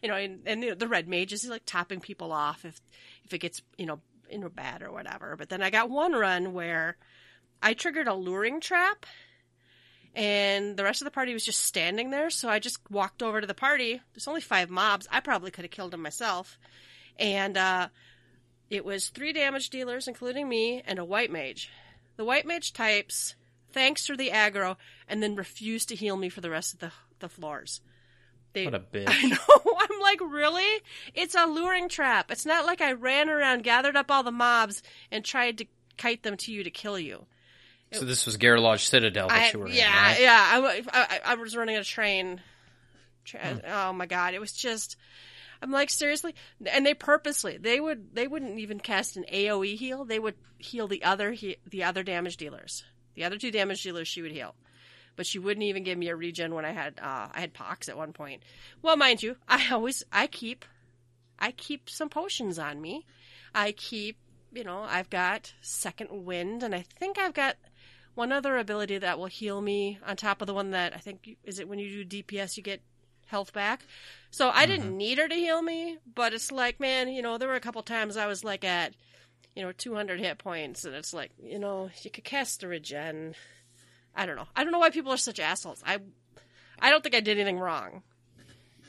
you 0.04 0.10
know, 0.10 0.16
and, 0.16 0.42
and 0.46 0.62
you 0.64 0.70
know, 0.70 0.76
the 0.76 0.88
red 0.88 1.08
mage 1.08 1.34
is 1.34 1.48
like 1.48 1.66
topping 1.66 2.02
people 2.02 2.32
off 2.32 2.66
if 2.66 2.82
if 3.24 3.34
it 3.34 3.40
gets 3.40 3.62
you 3.78 3.86
know 3.86 4.02
you 4.30 4.40
know 4.40 4.50
bad 4.50 4.82
or 4.84 4.92
whatever. 4.92 5.36
But 5.38 5.50
then 5.50 5.62
I 5.62 5.70
got 5.70 5.90
one 5.90 6.14
run 6.14 6.54
where 6.54 6.98
I 7.62 7.74
triggered 7.74 8.08
a 8.08 8.14
luring 8.14 8.60
trap, 8.60 9.06
and 10.20 10.76
the 10.76 10.84
rest 10.84 11.02
of 11.02 11.06
the 11.06 11.12
party 11.12 11.32
was 11.32 11.46
just 11.46 11.64
standing 11.64 12.10
there. 12.10 12.30
So 12.30 12.50
I 12.50 12.60
just 12.60 12.80
walked 12.92 13.24
over 13.24 13.40
to 13.40 13.48
the 13.48 13.54
party. 13.54 14.02
There's 14.14 14.28
only 14.28 14.42
five 14.42 14.70
mobs. 14.70 15.08
I 15.10 15.22
probably 15.22 15.50
could 15.50 15.64
have 15.64 15.72
killed 15.72 15.92
them 15.92 16.02
myself, 16.02 16.60
and 17.18 17.58
uh, 17.58 17.88
it 18.70 18.84
was 18.84 19.08
three 19.08 19.32
damage 19.32 19.70
dealers, 19.70 20.10
including 20.10 20.50
me, 20.50 20.84
and 20.86 21.00
a 21.00 21.06
white 21.06 21.32
mage. 21.32 21.72
The 22.18 22.26
white 22.26 22.46
mage 22.46 22.74
types 22.74 23.36
thanks 23.72 24.06
for 24.06 24.18
the 24.18 24.32
aggro, 24.32 24.76
and 25.08 25.24
then 25.24 25.38
refused 25.38 25.88
to 25.90 25.96
heal 25.96 26.18
me 26.18 26.28
for 26.28 26.42
the 26.42 26.50
rest 26.50 26.74
of 26.74 26.80
the 26.80 26.92
the 27.20 27.30
floors. 27.30 27.80
They, 28.52 28.66
What 28.66 28.76
a 28.76 28.80
bitch. 28.94 29.06
I 29.08 29.22
know. 29.22 29.74
I'm 29.90 30.02
like, 30.02 30.20
really? 30.20 30.82
It's 31.14 31.36
a 31.36 31.46
luring 31.46 31.88
trap. 31.88 32.30
It's 32.30 32.46
not 32.46 32.66
like 32.66 32.82
I 32.82 32.92
ran 32.92 33.30
around, 33.30 33.64
gathered 33.64 33.96
up 33.96 34.12
all 34.12 34.24
the 34.24 34.32
mobs, 34.32 34.84
and 35.12 35.24
tried 35.24 35.60
to 35.60 35.66
kite 35.98 36.24
them 36.24 36.36
to 36.38 36.52
you 36.52 36.66
to 36.66 36.70
kill 36.70 37.00
you. 37.00 37.26
So 37.92 38.06
this 38.06 38.26
was 38.26 38.38
Garloge 38.38 38.88
Citadel 38.88 39.30
that 39.30 39.38
I, 39.38 39.52
you 39.52 39.60
were 39.60 39.68
in, 39.68 39.74
yeah, 39.74 40.02
right? 40.02 40.22
yeah. 40.22 40.40
I, 40.54 40.84
I, 40.94 41.20
I 41.32 41.36
was 41.36 41.58
running 41.58 41.76
a 41.78 41.84
train. 41.84 42.40
Tra- 43.26 43.40
Hmm. 43.40 43.58
Oh 43.68 43.94
my 43.94 44.06
god, 44.06 44.34
it 44.34 44.40
was 44.40 44.54
just. 44.54 44.96
I'm 45.62 45.72
like 45.72 45.90
seriously, 45.90 46.36
and 46.72 46.86
they 46.86 46.94
purposely 46.94 47.58
they 47.58 47.80
would 47.80 48.16
they 48.16 48.28
wouldn't 48.28 48.60
even 48.60 48.80
cast 48.80 49.18
an 49.18 49.26
AOE 49.32 49.76
heal. 49.76 50.06
They 50.06 50.20
would 50.20 50.36
heal 50.58 50.88
the 50.88 51.04
other 51.04 51.32
he, 51.32 51.58
the 51.70 51.84
other 51.84 52.02
damage 52.04 52.38
dealers. 52.38 52.84
The 53.16 53.26
other 53.26 53.38
two 53.38 53.52
damage 53.52 53.84
dealers 53.84 54.08
she 54.08 54.22
would 54.22 54.32
heal, 54.32 54.56
but 55.18 55.26
she 55.26 55.38
wouldn't 55.38 55.66
even 55.66 55.84
give 55.84 55.98
me 55.98 56.08
a 56.08 56.16
regen 56.16 56.54
when 56.56 56.64
I 56.64 56.72
had 56.72 57.00
uh, 57.02 57.28
I 57.34 57.42
had 57.42 57.54
pox 57.54 57.90
at 57.90 57.98
one 57.98 58.14
point. 58.14 58.44
Well, 58.82 58.96
mind 58.96 59.22
you, 59.22 59.36
I 59.50 59.68
always 59.74 60.04
I 60.14 60.28
keep 60.28 60.64
I 61.38 61.52
keep 61.52 61.90
some 61.90 62.10
potions 62.10 62.58
on 62.58 62.82
me. 62.82 63.06
I 63.54 63.74
keep 63.74 64.18
you 64.54 64.64
know 64.64 64.80
I've 64.88 65.10
got 65.10 65.54
second 65.62 66.26
wind, 66.26 66.64
and 66.64 66.74
I 66.74 66.86
think 66.98 67.18
I've 67.18 67.34
got 67.34 67.58
one 68.20 68.34
other 68.34 68.58
ability 68.58 68.98
that 68.98 69.18
will 69.18 69.28
heal 69.28 69.62
me 69.62 69.98
on 70.06 70.18
top 70.18 70.42
of 70.42 70.48
the 70.48 70.54
one 70.54 70.72
that 70.72 70.94
I 70.94 70.98
think 70.98 71.38
is 71.46 71.58
it 71.58 71.70
when 71.70 71.80
you 71.80 72.04
do 72.04 72.22
DPS 72.22 72.58
you 72.58 72.62
get 72.62 72.82
health 73.28 73.54
back. 73.54 73.86
So 74.30 74.50
I 74.50 74.66
didn't 74.66 74.88
mm-hmm. 74.88 74.98
need 74.98 75.18
her 75.20 75.28
to 75.30 75.36
heal 75.36 75.62
me, 75.62 75.98
but 76.16 76.34
it's 76.34 76.52
like, 76.52 76.82
man, 76.82 77.08
you 77.08 77.22
know, 77.22 77.38
there 77.38 77.48
were 77.48 77.56
a 77.56 77.62
couple 77.62 77.82
times 77.82 78.18
I 78.18 78.28
was 78.28 78.44
like 78.44 78.66
at, 78.66 78.94
you 79.56 79.64
know, 79.64 79.72
200 79.72 80.20
hit 80.20 80.38
points, 80.38 80.84
and 80.84 80.94
it's 80.94 81.14
like, 81.14 81.32
you 81.42 81.60
know, 81.60 81.90
you 82.04 82.12
could 82.12 82.26
cast 82.26 82.62
a 82.64 82.68
regen. 82.68 83.36
I 84.14 84.26
don't 84.26 84.36
know. 84.36 84.48
I 84.54 84.64
don't 84.64 84.74
know 84.74 84.80
why 84.80 84.90
people 84.90 85.14
are 85.14 85.18
such 85.18 85.40
assholes. 85.40 85.82
I, 85.86 86.00
I 86.80 86.90
don't 86.90 87.02
think 87.02 87.16
I 87.16 87.22
did 87.22 87.38
anything 87.38 87.58
wrong. 87.58 88.04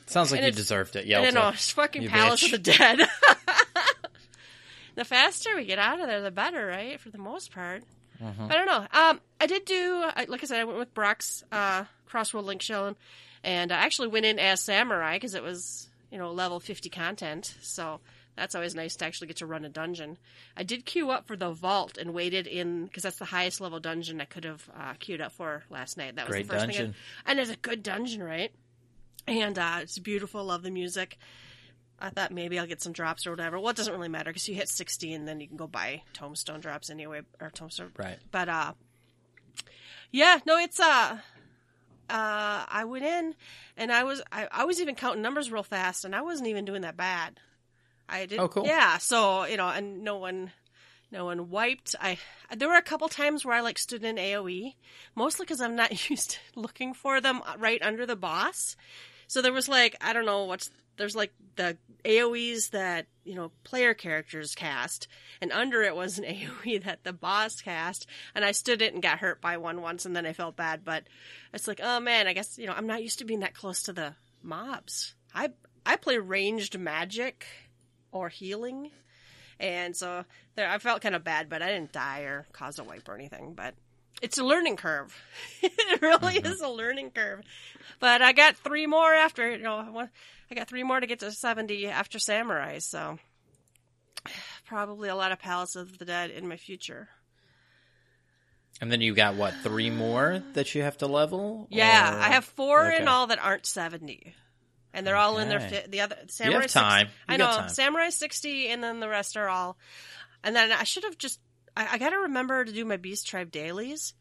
Sounds 0.07 0.31
like 0.31 0.41
And 0.41 0.47
you 0.47 0.51
deserved 0.51 0.97
it, 0.97 1.05
I 1.05 1.21
don't 1.21 1.33
know. 1.33 1.49
It's 1.49 1.71
fucking 1.71 2.09
Palace 2.09 2.43
bitch. 2.43 2.53
of 2.53 2.63
the 2.63 2.71
Dead. 2.71 2.99
the 4.95 5.05
faster 5.05 5.55
we 5.55 5.63
get 5.63 5.79
out 5.79 6.01
of 6.01 6.07
there, 6.07 6.19
the 6.19 6.31
better, 6.31 6.65
right? 6.65 6.99
For 6.99 7.09
the 7.09 7.17
most 7.17 7.53
part. 7.53 7.83
Mm-hmm. 8.21 8.45
I 8.51 8.53
don't 8.53 8.65
know. 8.65 8.87
Um, 8.99 9.21
I 9.39 9.47
did 9.47 9.65
do, 9.65 10.05
like 10.27 10.43
I 10.43 10.45
said, 10.45 10.59
I 10.59 10.63
went 10.63 10.79
with 10.79 10.93
Brock's 10.93 11.43
uh, 11.51 11.85
Crossworld 12.09 12.43
Link 12.45 12.61
Shell, 12.61 12.95
and 13.43 13.71
I 13.71 13.77
actually 13.77 14.09
went 14.09 14.25
in 14.25 14.37
as 14.39 14.61
Samurai 14.61 15.15
because 15.15 15.33
it 15.33 15.43
was, 15.43 15.89
you 16.11 16.17
know, 16.17 16.31
level 16.31 16.59
50 16.59 16.89
content. 16.89 17.55
So 17.61 17.99
that's 18.35 18.53
always 18.55 18.75
nice 18.75 18.95
to 18.97 19.05
actually 19.05 19.27
get 19.27 19.37
to 19.37 19.45
run 19.45 19.65
a 19.65 19.69
dungeon. 19.69 20.17
I 20.55 20.63
did 20.63 20.85
queue 20.85 21.09
up 21.09 21.27
for 21.27 21.35
the 21.35 21.51
Vault 21.51 21.97
and 21.97 22.13
waited 22.13 22.47
in, 22.47 22.85
because 22.85 23.03
that's 23.03 23.17
the 23.17 23.25
highest 23.25 23.59
level 23.59 23.79
dungeon 23.79 24.21
I 24.21 24.25
could 24.25 24.43
have 24.43 24.69
uh, 24.77 24.93
queued 24.99 25.21
up 25.21 25.31
for 25.31 25.63
last 25.69 25.97
night. 25.97 26.15
That 26.15 26.27
was 26.27 26.33
Great 26.33 26.47
the 26.47 26.53
first 26.53 26.65
dungeon. 26.65 26.85
thing. 26.87 26.95
I, 27.25 27.31
and 27.31 27.39
it's 27.39 27.49
a 27.51 27.55
good 27.55 27.81
dungeon, 27.83 28.21
right? 28.21 28.51
And 29.27 29.57
uh, 29.57 29.79
it's 29.81 29.99
beautiful. 29.99 30.43
Love 30.43 30.63
the 30.63 30.71
music. 30.71 31.17
I 32.01 32.09
thought 32.09 32.31
maybe 32.31 32.57
I'll 32.57 32.67
get 32.67 32.81
some 32.81 32.93
drops 32.93 33.27
or 33.27 33.31
whatever. 33.31 33.59
Well, 33.59 33.69
it 33.69 33.77
doesn't 33.77 33.93
really 33.93 34.09
matter 34.09 34.31
because 34.31 34.47
you 34.47 34.55
hit 34.55 34.67
60 34.67 35.13
and 35.13 35.27
then 35.27 35.39
you 35.39 35.47
can 35.47 35.57
go 35.57 35.67
buy 35.67 36.01
tomestone 36.13 36.59
drops 36.59 36.89
anyway, 36.89 37.21
or 37.39 37.49
tomestone. 37.49 37.91
Right. 37.97 38.17
But, 38.31 38.49
uh, 38.49 38.73
yeah, 40.11 40.39
no, 40.45 40.57
it's, 40.57 40.79
uh, 40.79 41.17
uh, 42.09 42.65
I 42.67 42.83
went 42.85 43.05
in 43.05 43.35
and 43.77 43.91
I 43.91 44.03
was, 44.03 44.21
I, 44.31 44.47
I 44.51 44.65
was 44.65 44.81
even 44.81 44.95
counting 44.95 45.21
numbers 45.21 45.51
real 45.51 45.63
fast 45.63 46.03
and 46.03 46.15
I 46.15 46.21
wasn't 46.21 46.49
even 46.49 46.65
doing 46.65 46.81
that 46.81 46.97
bad. 46.97 47.39
I 48.09 48.25
did. 48.25 48.39
Oh, 48.39 48.49
cool. 48.49 48.65
Yeah. 48.65 48.97
So, 48.97 49.45
you 49.45 49.55
know, 49.57 49.69
and 49.69 50.03
no 50.03 50.17
one, 50.17 50.51
no 51.11 51.25
one 51.25 51.49
wiped. 51.49 51.95
I, 52.01 52.17
there 52.55 52.67
were 52.67 52.75
a 52.75 52.81
couple 52.81 53.07
times 53.07 53.45
where 53.45 53.55
I 53.55 53.61
like 53.61 53.77
stood 53.77 54.03
in 54.03 54.17
AoE, 54.17 54.75
mostly 55.15 55.45
because 55.45 55.61
I'm 55.61 55.75
not 55.75 56.09
used 56.09 56.31
to 56.31 56.37
looking 56.55 56.93
for 56.93 57.21
them 57.21 57.41
right 57.57 57.81
under 57.81 58.05
the 58.05 58.15
boss. 58.15 58.75
So 59.31 59.41
there 59.41 59.53
was 59.53 59.69
like, 59.69 59.95
I 60.01 60.11
don't 60.11 60.25
know 60.25 60.43
what's, 60.43 60.69
there's 60.97 61.15
like 61.15 61.31
the 61.55 61.77
AoEs 62.03 62.71
that, 62.71 63.05
you 63.23 63.33
know, 63.33 63.53
player 63.63 63.93
characters 63.93 64.55
cast, 64.55 65.07
and 65.39 65.53
under 65.53 65.81
it 65.83 65.95
was 65.95 66.19
an 66.19 66.25
AoE 66.65 66.83
that 66.83 67.05
the 67.05 67.13
boss 67.13 67.61
cast, 67.61 68.07
and 68.35 68.43
I 68.43 68.51
stood 68.51 68.81
it 68.81 68.93
and 68.93 69.01
got 69.01 69.19
hurt 69.19 69.39
by 69.39 69.55
one 69.55 69.81
once, 69.81 70.05
and 70.05 70.13
then 70.13 70.25
I 70.25 70.33
felt 70.33 70.57
bad, 70.57 70.83
but 70.83 71.05
it's 71.53 71.65
like, 71.65 71.79
oh 71.81 72.01
man, 72.01 72.27
I 72.27 72.33
guess, 72.33 72.57
you 72.57 72.67
know, 72.67 72.73
I'm 72.75 72.87
not 72.87 73.03
used 73.03 73.19
to 73.19 73.25
being 73.25 73.39
that 73.39 73.53
close 73.53 73.83
to 73.83 73.93
the 73.93 74.15
mobs. 74.43 75.15
I, 75.33 75.51
I 75.85 75.95
play 75.95 76.17
ranged 76.17 76.77
magic 76.77 77.45
or 78.11 78.27
healing, 78.27 78.91
and 79.61 79.95
so 79.95 80.25
there, 80.55 80.69
I 80.69 80.77
felt 80.77 81.03
kind 81.03 81.15
of 81.15 81.23
bad, 81.23 81.47
but 81.47 81.61
I 81.61 81.71
didn't 81.71 81.93
die 81.93 82.23
or 82.23 82.47
cause 82.51 82.79
a 82.79 82.83
wipe 82.83 83.07
or 83.07 83.15
anything, 83.15 83.53
but 83.53 83.75
it's 84.21 84.37
a 84.37 84.43
learning 84.43 84.77
curve. 84.77 85.15
it 85.61 86.01
really 86.01 86.35
mm-hmm. 86.35 86.51
is 86.51 86.61
a 86.61 86.69
learning 86.69 87.11
curve. 87.11 87.41
But 87.99 88.21
I 88.21 88.33
got 88.33 88.55
three 88.57 88.87
more 88.87 89.13
after, 89.13 89.51
you 89.51 89.63
know, 89.63 90.07
I 90.49 90.55
got 90.55 90.67
three 90.67 90.83
more 90.83 90.99
to 90.99 91.07
get 91.07 91.19
to 91.19 91.31
70 91.31 91.87
after 91.87 92.19
Samurai, 92.19 92.79
so 92.79 93.17
probably 94.65 95.09
a 95.09 95.15
lot 95.15 95.31
of 95.31 95.39
Palace 95.39 95.75
of 95.75 95.97
the 95.97 96.05
Dead 96.05 96.31
in 96.31 96.47
my 96.47 96.57
future. 96.57 97.09
And 98.79 98.91
then 98.91 99.01
you 99.01 99.13
got 99.13 99.35
what 99.35 99.53
three 99.63 99.89
more 99.91 100.41
that 100.53 100.73
you 100.73 100.81
have 100.83 100.97
to 100.97 101.07
level? 101.07 101.67
Yeah, 101.69 102.15
Or- 102.15 102.19
I 102.19 102.29
have 102.29 102.45
four 102.45 102.89
in 102.89 103.07
all 103.07 103.27
that 103.27 103.39
aren't 103.39 103.65
70. 103.65 104.35
And 104.93 105.07
they're 105.07 105.15
all 105.15 105.37
in 105.37 105.47
their 105.47 105.61
fi- 105.61 105.85
the 105.87 106.01
other 106.01 106.17
Samurai 106.27 106.61
six- 106.63 106.73
time. 106.73 107.07
You 107.07 107.35
I 107.35 107.37
know 107.37 107.45
time. 107.45 107.69
Samurai 107.69 108.09
60 108.09 108.67
and 108.67 108.83
then 108.83 108.99
the 108.99 109.07
rest 109.07 109.37
are 109.37 109.47
all 109.47 109.77
And 110.43 110.53
then 110.53 110.73
I 110.73 110.83
should 110.83 111.05
have 111.05 111.17
just 111.17 111.39
I, 111.75 111.93
I 111.93 111.97
got 111.97 112.11
to 112.11 112.17
remember 112.17 112.65
to 112.65 112.71
do 112.71 112.85
my 112.85 112.97
Beast 112.97 113.27
Tribe 113.27 113.51
dailies 113.51 114.13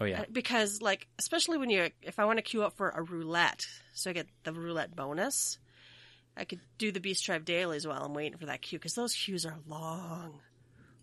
Oh 0.00 0.04
yeah. 0.04 0.22
Uh, 0.22 0.24
because 0.30 0.82
like 0.82 1.06
especially 1.18 1.58
when 1.58 1.70
you 1.70 1.90
if 2.02 2.18
I 2.18 2.24
want 2.24 2.38
to 2.38 2.42
queue 2.42 2.62
up 2.62 2.76
for 2.76 2.90
a 2.90 3.02
roulette, 3.02 3.66
so 3.94 4.10
I 4.10 4.12
get 4.12 4.26
the 4.44 4.52
roulette 4.52 4.94
bonus, 4.94 5.58
I 6.36 6.44
could 6.44 6.60
do 6.78 6.92
the 6.92 7.00
Beast 7.00 7.24
Tribe 7.24 7.44
dailies 7.44 7.86
while 7.86 8.02
I'm 8.02 8.14
waiting 8.14 8.38
for 8.38 8.46
that 8.46 8.62
queue 8.62 8.78
because 8.78 8.94
those 8.94 9.14
queues 9.14 9.46
are 9.46 9.56
long. 9.66 10.40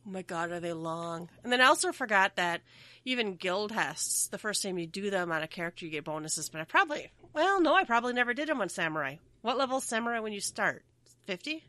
Oh 0.06 0.12
my 0.12 0.22
god, 0.22 0.52
are 0.52 0.60
they 0.60 0.74
long? 0.74 1.30
And 1.44 1.52
then 1.52 1.62
I 1.62 1.66
also 1.66 1.92
forgot 1.92 2.36
that 2.36 2.62
even 3.06 3.36
guild 3.36 3.72
hests, 3.72 4.28
the 4.28 4.38
first 4.38 4.62
time 4.62 4.78
you 4.78 4.86
do 4.86 5.10
them 5.10 5.32
on 5.32 5.42
a 5.42 5.48
character, 5.48 5.86
you 5.86 5.92
get 5.92 6.04
bonuses. 6.04 6.50
But 6.50 6.62
I 6.62 6.66
probably, 6.66 7.10
well, 7.34 7.62
no, 7.62 7.74
I 7.74 7.86
probably 7.86 8.14
never 8.14 8.34
did 8.34 8.50
them 8.50 8.60
on 8.60 8.68
Samurai. 8.68 9.16
What 9.42 9.58
level 9.58 9.80
Samurai 9.80 10.20
when 10.20 10.34
you 10.34 10.42
start? 10.42 10.84
Fifty. 11.26 11.64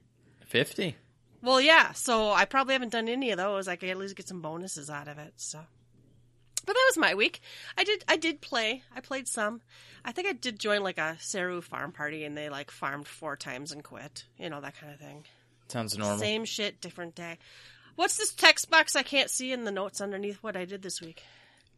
Fifty. 0.47 0.97
Well, 1.45 1.61
yeah. 1.61 1.93
So 1.93 2.33
I 2.33 2.47
probably 2.47 2.73
haven't 2.73 2.93
done 2.93 3.09
any 3.09 3.31
of 3.31 3.37
those. 3.37 3.69
I 3.69 3.77
could 3.77 3.91
at 3.91 3.99
least 3.99 4.17
get 4.17 4.27
some 4.27 4.41
bonuses 4.41 4.89
out 4.89 5.09
of 5.09 5.19
it. 5.19 5.35
So, 5.37 5.61
but 6.65 6.73
that 6.73 6.87
was 6.89 6.97
my 6.97 7.15
week. 7.15 7.41
I 7.77 7.85
did. 7.85 8.03
I 8.09 8.17
did 8.17 8.41
play. 8.41 8.83
I 8.95 9.01
played 9.01 9.29
some. 9.29 9.61
I 10.05 10.13
think 10.13 10.27
I 10.27 10.33
did 10.33 10.59
join 10.59 10.83
like 10.83 10.99
a 10.99 11.17
Seiryu 11.21 11.63
farm 11.63 11.93
party, 11.93 12.25
and 12.25 12.37
they 12.37 12.49
like 12.49 12.71
farmed 12.71 13.07
four 13.07 13.37
times 13.37 13.73
and 13.73 13.85
quit. 13.85 14.25
You 14.39 14.49
know 14.49 14.61
that 14.61 14.79
kind 14.81 14.93
of 14.93 14.99
thing. 14.99 15.25
Sounds 15.69 15.97
normal. 15.97 16.19
Same 16.19 16.45
shit, 16.45 16.81
different 16.81 17.15
day. 17.15 17.39
What's 17.97 18.17
this 18.17 18.33
text 18.33 18.71
box 18.71 18.97
I 18.97 19.03
can't 19.03 19.31
see 19.31 19.53
in 19.53 19.65
the 19.65 19.71
notes 19.71 20.01
underneath 20.01 20.43
what 20.43 20.57
I 20.57 20.65
did 20.65 20.83
this 20.83 21.01
week? 21.01 21.23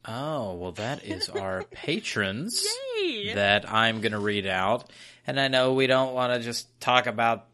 Oh 0.05 0.55
well, 0.55 0.73
that 0.73 1.05
is 1.05 1.29
our 1.29 1.63
patrons 1.71 2.65
Yay! 2.97 3.35
that 3.35 3.71
I'm 3.71 4.01
going 4.01 4.13
to 4.13 4.19
read 4.19 4.47
out. 4.47 4.91
And 5.27 5.41
I 5.41 5.49
know 5.49 5.73
we 5.75 5.89
don't 5.89 6.15
want 6.15 6.33
to 6.33 6.41
just 6.41 6.81
talk 6.81 7.07
about 7.07 7.47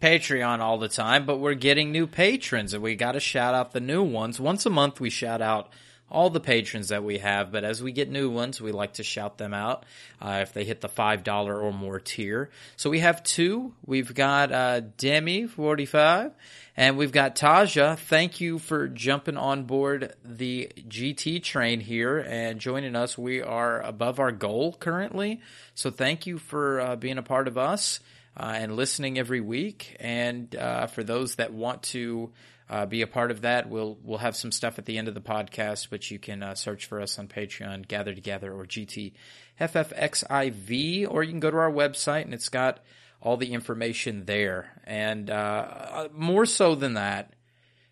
Patreon 0.00 0.60
all 0.60 0.78
the 0.78 0.88
time, 0.88 1.26
but 1.26 1.38
we're 1.38 1.54
getting 1.54 1.90
new 1.90 2.06
patrons, 2.06 2.72
and 2.72 2.82
we 2.82 2.94
got 2.94 3.12
to 3.12 3.20
shout 3.20 3.54
out 3.54 3.72
the 3.72 3.80
new 3.80 4.02
ones. 4.02 4.38
Once 4.38 4.64
a 4.64 4.70
month, 4.70 5.00
we 5.00 5.10
shout 5.10 5.42
out 5.42 5.70
all 6.10 6.30
the 6.30 6.40
patrons 6.40 6.88
that 6.88 7.04
we 7.04 7.18
have, 7.18 7.52
but 7.52 7.64
as 7.64 7.82
we 7.82 7.92
get 7.92 8.08
new 8.10 8.30
ones, 8.30 8.60
we 8.60 8.72
like 8.72 8.94
to 8.94 9.02
shout 9.02 9.36
them 9.38 9.52
out 9.52 9.84
uh, 10.22 10.38
if 10.42 10.52
they 10.52 10.64
hit 10.64 10.80
the 10.80 10.88
five 10.88 11.22
dollar 11.22 11.60
or 11.60 11.72
more 11.72 12.00
tier. 12.00 12.50
So 12.76 12.88
we 12.90 13.00
have 13.00 13.22
two. 13.22 13.74
We've 13.84 14.14
got 14.14 14.50
uh, 14.50 14.80
Demi 14.96 15.46
forty 15.46 15.84
five, 15.84 16.32
and 16.76 16.96
we've 16.96 17.12
got 17.12 17.36
Taja. 17.36 17.98
Thank 17.98 18.40
you 18.40 18.58
for 18.58 18.88
jumping 18.88 19.36
on 19.36 19.64
board 19.64 20.14
the 20.24 20.70
GT 20.88 21.42
train 21.42 21.80
here 21.80 22.18
and 22.18 22.58
joining 22.58 22.96
us. 22.96 23.18
We 23.18 23.42
are 23.42 23.82
above 23.82 24.18
our 24.18 24.32
goal 24.32 24.76
currently, 24.78 25.42
so 25.74 25.90
thank 25.90 26.26
you 26.26 26.38
for 26.38 26.80
uh, 26.80 26.96
being 26.96 27.18
a 27.18 27.22
part 27.22 27.48
of 27.48 27.58
us 27.58 28.00
uh, 28.36 28.52
and 28.54 28.76
listening 28.76 29.18
every 29.18 29.40
week. 29.40 29.96
And 30.00 30.54
uh, 30.54 30.86
for 30.86 31.02
those 31.02 31.36
that 31.36 31.52
want 31.52 31.82
to 31.84 32.30
uh, 32.70 32.86
be 32.86 33.02
a 33.02 33.06
part 33.06 33.30
of 33.30 33.42
that. 33.42 33.68
We'll 33.68 33.98
we'll 34.02 34.18
have 34.18 34.34
some 34.36 34.50
stuff 34.52 34.78
at 34.78 34.84
the 34.84 34.98
end 34.98 35.08
of 35.08 35.14
the 35.14 35.20
podcast, 35.20 35.88
but 35.90 36.10
you 36.10 36.18
can 36.18 36.42
uh, 36.42 36.54
search 36.54 36.86
for 36.86 37.00
us 37.00 37.18
on 37.18 37.28
Patreon, 37.28 37.88
Gather 37.88 38.14
Together, 38.14 38.52
or 38.52 38.66
GTFFXIV, 38.66 41.10
or 41.10 41.22
you 41.22 41.30
can 41.30 41.40
go 41.40 41.50
to 41.50 41.56
our 41.56 41.72
website 41.72 42.24
and 42.24 42.34
it's 42.34 42.50
got 42.50 42.80
all 43.20 43.36
the 43.36 43.52
information 43.52 44.24
there. 44.26 44.80
And 44.84 45.28
uh, 45.30 46.08
more 46.12 46.46
so 46.46 46.74
than 46.74 46.94
that, 46.94 47.34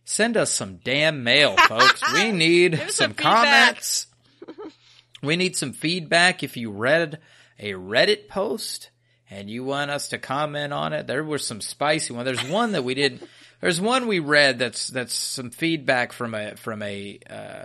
send 0.04 0.36
us 0.36 0.50
some 0.50 0.80
damn 0.84 1.22
mail, 1.24 1.56
folks. 1.56 2.02
we 2.14 2.32
need 2.32 2.78
some, 2.78 2.90
some 2.90 3.14
comments. 3.14 4.06
we 5.22 5.36
need 5.36 5.56
some 5.56 5.72
feedback. 5.72 6.42
If 6.42 6.56
you 6.56 6.70
read 6.70 7.20
a 7.58 7.72
Reddit 7.72 8.28
post 8.28 8.90
and 9.30 9.50
you 9.50 9.64
want 9.64 9.90
us 9.90 10.08
to 10.08 10.18
comment 10.18 10.72
on 10.72 10.92
it, 10.92 11.06
there 11.06 11.24
were 11.24 11.38
some 11.38 11.60
spicy 11.60 12.12
ones. 12.12 12.26
There's 12.26 12.50
one 12.50 12.72
that 12.72 12.84
we 12.84 12.94
didn't. 12.94 13.22
There's 13.60 13.80
one 13.80 14.06
we 14.06 14.18
read 14.18 14.58
that's 14.58 14.88
that's 14.88 15.14
some 15.14 15.50
feedback 15.50 16.12
from 16.12 16.34
a 16.34 16.56
from 16.56 16.82
a 16.82 17.18
uh, 17.28 17.64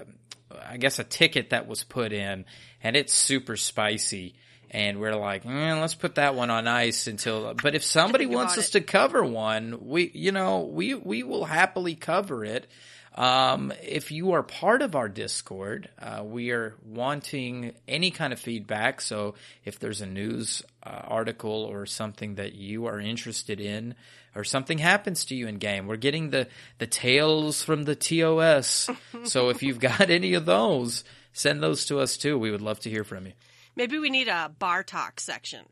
I 0.65 0.77
guess 0.77 0.99
a 0.99 1.03
ticket 1.03 1.49
that 1.49 1.67
was 1.67 1.83
put 1.83 2.13
in, 2.13 2.45
and 2.81 2.95
it's 2.95 3.13
super 3.13 3.57
spicy. 3.57 4.35
And 4.73 5.01
we're 5.01 5.15
like, 5.15 5.43
mm, 5.43 5.81
let's 5.81 5.95
put 5.95 6.15
that 6.15 6.33
one 6.33 6.49
on 6.49 6.65
ice 6.65 7.07
until. 7.07 7.53
But 7.61 7.75
if 7.75 7.83
somebody 7.83 8.25
wants 8.25 8.57
us 8.57 8.69
it. 8.69 8.71
to 8.71 8.81
cover 8.81 9.21
one, 9.21 9.85
we 9.85 10.09
you 10.13 10.31
know 10.31 10.61
we 10.61 10.93
we 10.93 11.23
will 11.23 11.43
happily 11.43 11.95
cover 11.95 12.45
it. 12.45 12.67
Um, 13.15 13.73
if 13.83 14.11
you 14.11 14.31
are 14.33 14.43
part 14.43 14.81
of 14.81 14.95
our 14.95 15.09
Discord, 15.09 15.89
uh, 15.99 16.23
we 16.23 16.51
are 16.51 16.75
wanting 16.85 17.73
any 17.87 18.09
kind 18.09 18.31
of 18.31 18.39
feedback. 18.39 19.01
So 19.01 19.35
if 19.65 19.79
there's 19.79 20.01
a 20.01 20.05
news 20.05 20.63
uh, 20.83 21.01
article 21.07 21.63
or 21.69 21.85
something 21.85 22.35
that 22.35 22.53
you 22.53 22.85
are 22.85 22.99
interested 22.99 23.59
in, 23.59 23.95
or 24.33 24.45
something 24.45 24.77
happens 24.77 25.25
to 25.25 25.35
you 25.35 25.47
in 25.47 25.57
game, 25.57 25.87
we're 25.87 25.97
getting 25.97 26.29
the 26.29 26.47
the 26.77 26.87
tales 26.87 27.61
from 27.61 27.83
the 27.83 27.95
TOS. 27.95 28.89
so 29.23 29.49
if 29.49 29.61
you've 29.61 29.79
got 29.79 30.09
any 30.09 30.33
of 30.35 30.45
those, 30.45 31.03
send 31.33 31.61
those 31.61 31.85
to 31.87 31.99
us 31.99 32.15
too. 32.15 32.37
We 32.37 32.51
would 32.51 32.61
love 32.61 32.79
to 32.81 32.89
hear 32.89 33.03
from 33.03 33.25
you. 33.25 33.33
Maybe 33.75 33.99
we 33.99 34.09
need 34.09 34.29
a 34.29 34.49
bar 34.57 34.83
talk 34.83 35.19
section 35.19 35.65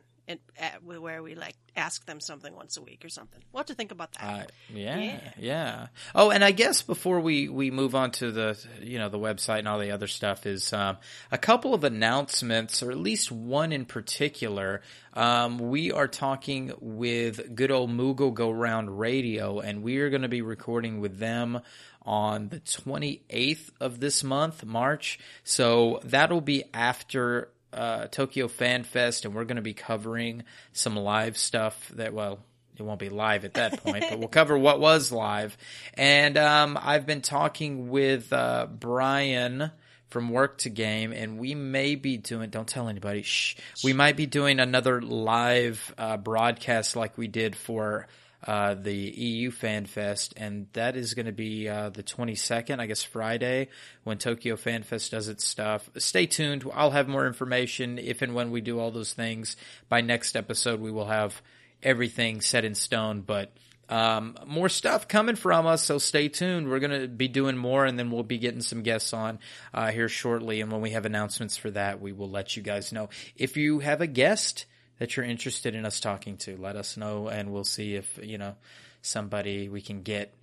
at, 0.57 0.83
where 0.83 1.23
we 1.23 1.35
like 1.35 1.55
ask 1.75 2.05
them 2.05 2.19
something 2.19 2.53
once 2.55 2.77
a 2.77 2.81
week 2.81 3.03
or 3.05 3.09
something. 3.09 3.41
We'll 3.51 3.59
have 3.59 3.67
to 3.67 3.73
think 3.75 3.91
about 3.91 4.11
that. 4.13 4.23
Uh, 4.23 4.43
yeah, 4.73 4.97
Yeah. 4.99 5.19
yeah, 5.37 5.87
Oh, 6.13 6.29
and 6.29 6.43
I 6.43 6.51
guess 6.51 6.81
before 6.81 7.19
we, 7.19 7.49
we 7.49 7.71
move 7.71 7.95
on 7.95 8.11
to 8.11 8.31
the 8.31 8.57
you 8.81 8.99
know 8.99 9.09
the 9.09 9.19
website 9.19 9.59
and 9.59 9.67
all 9.67 9.79
the 9.79 9.91
other 9.91 10.07
stuff 10.07 10.45
is 10.45 10.71
um, 10.73 10.97
a 11.31 11.37
couple 11.37 11.73
of 11.73 11.83
announcements, 11.83 12.83
or 12.83 12.91
at 12.91 12.97
least 12.97 13.31
one 13.31 13.71
in 13.71 13.85
particular. 13.85 14.81
Um, 15.13 15.57
we 15.57 15.91
are 15.91 16.07
talking 16.07 16.71
with 16.79 17.55
good 17.55 17.71
old 17.71 17.89
Moogle 17.89 18.33
Go 18.33 18.51
Round 18.51 18.99
Radio, 18.99 19.59
and 19.59 19.81
we 19.81 19.97
are 19.97 20.09
going 20.09 20.21
to 20.21 20.27
be 20.29 20.41
recording 20.41 20.99
with 20.99 21.17
them 21.17 21.61
on 22.05 22.49
the 22.49 22.59
28th 22.61 23.69
of 23.79 23.99
this 23.99 24.23
month, 24.23 24.63
March. 24.65 25.19
So 25.43 25.99
that'll 26.03 26.41
be 26.41 26.63
after 26.73 27.49
uh, 27.73 28.07
Tokyo 28.07 28.47
Fan 28.47 28.83
Fest, 28.83 29.25
and 29.25 29.33
we're 29.33 29.45
going 29.45 29.57
to 29.57 29.61
be 29.61 29.73
covering 29.73 30.43
some 30.73 30.95
live 30.95 31.37
stuff 31.37 31.91
that, 31.95 32.13
well, 32.13 32.39
it 32.77 32.83
won't 32.83 32.99
be 32.99 33.09
live 33.09 33.45
at 33.45 33.55
that 33.55 33.83
point, 33.83 34.05
but 34.09 34.19
we'll 34.19 34.27
cover 34.29 34.57
what 34.57 34.79
was 34.79 35.11
live. 35.11 35.57
And 35.95 36.37
um, 36.37 36.79
I've 36.81 37.05
been 37.05 37.21
talking 37.21 37.89
with 37.89 38.31
uh, 38.31 38.67
Brian 38.67 39.71
from 40.07 40.29
Work 40.29 40.59
to 40.59 40.69
Game, 40.69 41.11
and 41.11 41.37
we 41.37 41.55
may 41.55 41.95
be 41.95 42.17
doing, 42.17 42.49
don't 42.49 42.67
tell 42.67 42.87
anybody, 42.87 43.21
shh, 43.21 43.55
we 43.83 43.93
might 43.93 44.17
be 44.17 44.25
doing 44.25 44.59
another 44.59 45.01
live 45.01 45.93
uh, 45.97 46.17
broadcast 46.17 46.95
like 46.95 47.17
we 47.17 47.27
did 47.27 47.55
for 47.55 48.07
uh, 48.45 48.73
the 48.73 48.93
EU 48.93 49.51
Fan 49.51 49.85
Fest, 49.85 50.33
and 50.37 50.67
that 50.73 50.95
is 50.95 51.13
going 51.13 51.25
to 51.25 51.31
be 51.31 51.67
uh, 51.67 51.89
the 51.89 52.03
22nd, 52.03 52.79
I 52.79 52.85
guess 52.85 53.03
Friday, 53.03 53.67
when 54.03 54.17
Tokyo 54.17 54.55
Fan 54.55 54.83
Fest 54.83 55.11
does 55.11 55.27
its 55.27 55.45
stuff. 55.45 55.89
Stay 55.97 56.25
tuned. 56.25 56.63
I'll 56.73 56.91
have 56.91 57.07
more 57.07 57.27
information 57.27 57.97
if 57.99 58.21
and 58.21 58.33
when 58.33 58.51
we 58.51 58.61
do 58.61 58.79
all 58.79 58.91
those 58.91 59.13
things. 59.13 59.57
By 59.89 60.01
next 60.01 60.35
episode, 60.35 60.79
we 60.79 60.91
will 60.91 61.07
have 61.07 61.41
everything 61.83 62.41
set 62.41 62.63
in 62.63 62.75
stone, 62.75 63.21
but 63.21 63.51
um, 63.89 64.37
more 64.45 64.69
stuff 64.69 65.07
coming 65.07 65.35
from 65.35 65.65
us, 65.65 65.83
so 65.83 65.97
stay 65.97 66.29
tuned. 66.29 66.69
We're 66.69 66.79
going 66.79 67.01
to 67.01 67.07
be 67.07 67.27
doing 67.27 67.57
more, 67.57 67.85
and 67.85 67.97
then 67.97 68.11
we'll 68.11 68.23
be 68.23 68.37
getting 68.37 68.61
some 68.61 68.83
guests 68.83 69.13
on 69.13 69.39
uh, 69.73 69.91
here 69.91 70.07
shortly. 70.07 70.61
And 70.61 70.71
when 70.71 70.81
we 70.81 70.91
have 70.91 71.05
announcements 71.05 71.57
for 71.57 71.71
that, 71.71 71.99
we 71.99 72.13
will 72.13 72.29
let 72.29 72.55
you 72.55 72.61
guys 72.61 72.93
know. 72.93 73.09
If 73.35 73.57
you 73.57 73.79
have 73.79 73.99
a 73.99 74.07
guest 74.07 74.65
that 74.99 75.15
you're 75.15 75.25
interested 75.25 75.75
in 75.75 75.85
us 75.85 75.99
talking 75.99 76.37
to, 76.37 76.57
let 76.57 76.75
us 76.75 76.97
know, 76.97 77.27
and 77.27 77.51
we'll 77.51 77.63
see 77.63 77.95
if 77.95 78.19
you 78.21 78.37
know 78.37 78.55
somebody 79.01 79.69
we 79.69 79.81
can 79.81 80.03
get 80.03 80.33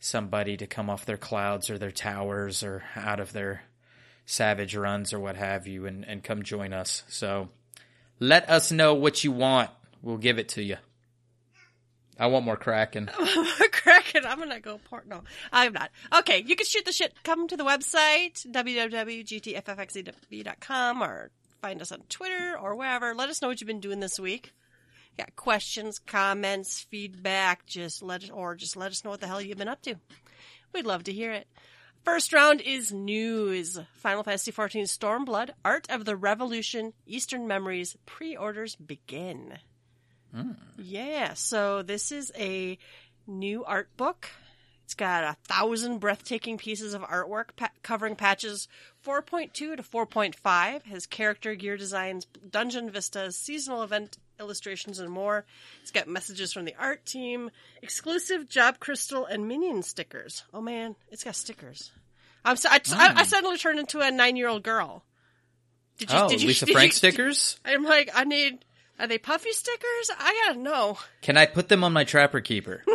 somebody 0.00 0.56
to 0.56 0.66
come 0.66 0.90
off 0.90 1.06
their 1.06 1.16
clouds 1.16 1.70
or 1.70 1.78
their 1.78 1.90
towers 1.90 2.62
or 2.62 2.82
out 2.94 3.20
of 3.20 3.32
their 3.32 3.62
savage 4.24 4.74
runs 4.74 5.12
or 5.12 5.20
what 5.20 5.36
have 5.36 5.66
you, 5.66 5.86
and, 5.86 6.06
and 6.06 6.24
come 6.24 6.42
join 6.42 6.72
us. 6.72 7.04
So 7.08 7.48
let 8.18 8.50
us 8.50 8.72
know 8.72 8.94
what 8.94 9.22
you 9.22 9.32
want. 9.32 9.70
We'll 10.02 10.18
give 10.18 10.38
it 10.38 10.50
to 10.50 10.62
you. 10.62 10.76
I 12.18 12.28
want 12.28 12.46
more 12.46 12.56
Kraken. 12.56 13.10
Kraken, 13.72 14.24
I'm 14.26 14.38
gonna 14.38 14.60
go 14.60 14.80
port. 14.88 15.06
No, 15.06 15.22
I'm 15.52 15.74
not. 15.74 15.90
Okay, 16.20 16.42
you 16.46 16.56
can 16.56 16.64
shoot 16.64 16.86
the 16.86 16.92
shit. 16.92 17.12
Come 17.24 17.46
to 17.48 17.58
the 17.58 17.64
website 17.64 18.50
www.gtffxiv.com 18.50 21.02
or 21.02 21.30
find 21.60 21.80
us 21.82 21.92
on 21.92 22.02
Twitter 22.08 22.56
or 22.60 22.74
wherever. 22.76 23.14
Let 23.14 23.28
us 23.28 23.42
know 23.42 23.48
what 23.48 23.60
you've 23.60 23.68
been 23.68 23.80
doing 23.80 24.00
this 24.00 24.18
week. 24.18 24.52
Yeah, 25.18 25.26
questions, 25.34 25.98
comments, 25.98 26.86
feedback. 26.90 27.66
Just 27.66 28.02
let 28.02 28.24
us, 28.24 28.30
or 28.30 28.54
just 28.54 28.76
let 28.76 28.90
us 28.90 29.04
know 29.04 29.10
what 29.10 29.20
the 29.20 29.26
hell 29.26 29.40
you've 29.40 29.58
been 29.58 29.68
up 29.68 29.82
to. 29.82 29.96
We'd 30.72 30.86
love 30.86 31.04
to 31.04 31.12
hear 31.12 31.32
it. 31.32 31.46
First 32.04 32.32
round 32.32 32.60
is 32.60 32.92
news. 32.92 33.80
Final 33.94 34.22
Fantasy 34.22 34.52
XIV 34.52 34.82
Stormblood, 34.82 35.50
Art 35.64 35.88
of 35.90 36.04
the 36.04 36.16
Revolution, 36.16 36.92
Eastern 37.04 37.48
Memories, 37.48 37.96
pre-orders 38.06 38.76
begin. 38.76 39.58
Hmm. 40.32 40.52
Yeah, 40.78 41.34
so 41.34 41.82
this 41.82 42.12
is 42.12 42.30
a 42.38 42.78
new 43.26 43.64
art 43.64 43.88
book. 43.96 44.28
It's 44.86 44.94
got 44.94 45.24
a 45.24 45.36
thousand 45.48 45.98
breathtaking 45.98 46.58
pieces 46.58 46.94
of 46.94 47.02
artwork 47.02 47.56
pa- 47.56 47.72
covering 47.82 48.14
patches 48.14 48.68
4.2 49.04 49.52
to 49.52 49.76
4.5, 49.82 50.82
has 50.84 51.06
character 51.06 51.56
gear 51.56 51.76
designs, 51.76 52.24
dungeon 52.48 52.90
vistas, 52.90 53.36
seasonal 53.36 53.82
event 53.82 54.16
illustrations, 54.38 55.00
and 55.00 55.10
more. 55.10 55.44
It's 55.82 55.90
got 55.90 56.06
messages 56.06 56.52
from 56.52 56.66
the 56.66 56.74
art 56.78 57.04
team, 57.04 57.50
exclusive 57.82 58.48
job 58.48 58.78
crystal, 58.78 59.26
and 59.26 59.48
minion 59.48 59.82
stickers. 59.82 60.44
Oh 60.54 60.60
man, 60.60 60.94
it's 61.10 61.24
got 61.24 61.34
stickers. 61.34 61.90
I'm 62.44 62.54
so, 62.56 62.68
I, 62.70 62.80
I, 62.92 63.12
I 63.16 63.22
suddenly 63.24 63.58
turned 63.58 63.80
into 63.80 63.98
a 63.98 64.12
nine 64.12 64.36
year 64.36 64.46
old 64.46 64.62
girl. 64.62 65.02
Did 65.98 66.10
Oh, 66.12 66.28
Lisa 66.28 66.64
did 66.66 66.72
Frank 66.74 66.92
stickers? 66.92 67.58
I'm 67.64 67.82
like, 67.82 68.10
I 68.14 68.22
need. 68.22 68.64
Are 69.00 69.08
they 69.08 69.18
puffy 69.18 69.50
stickers? 69.50 70.10
I 70.16 70.44
gotta 70.46 70.60
know. 70.60 70.96
Can 71.22 71.36
I 71.36 71.46
put 71.46 71.68
them 71.68 71.82
on 71.82 71.92
my 71.92 72.04
Trapper 72.04 72.40
Keeper? 72.40 72.84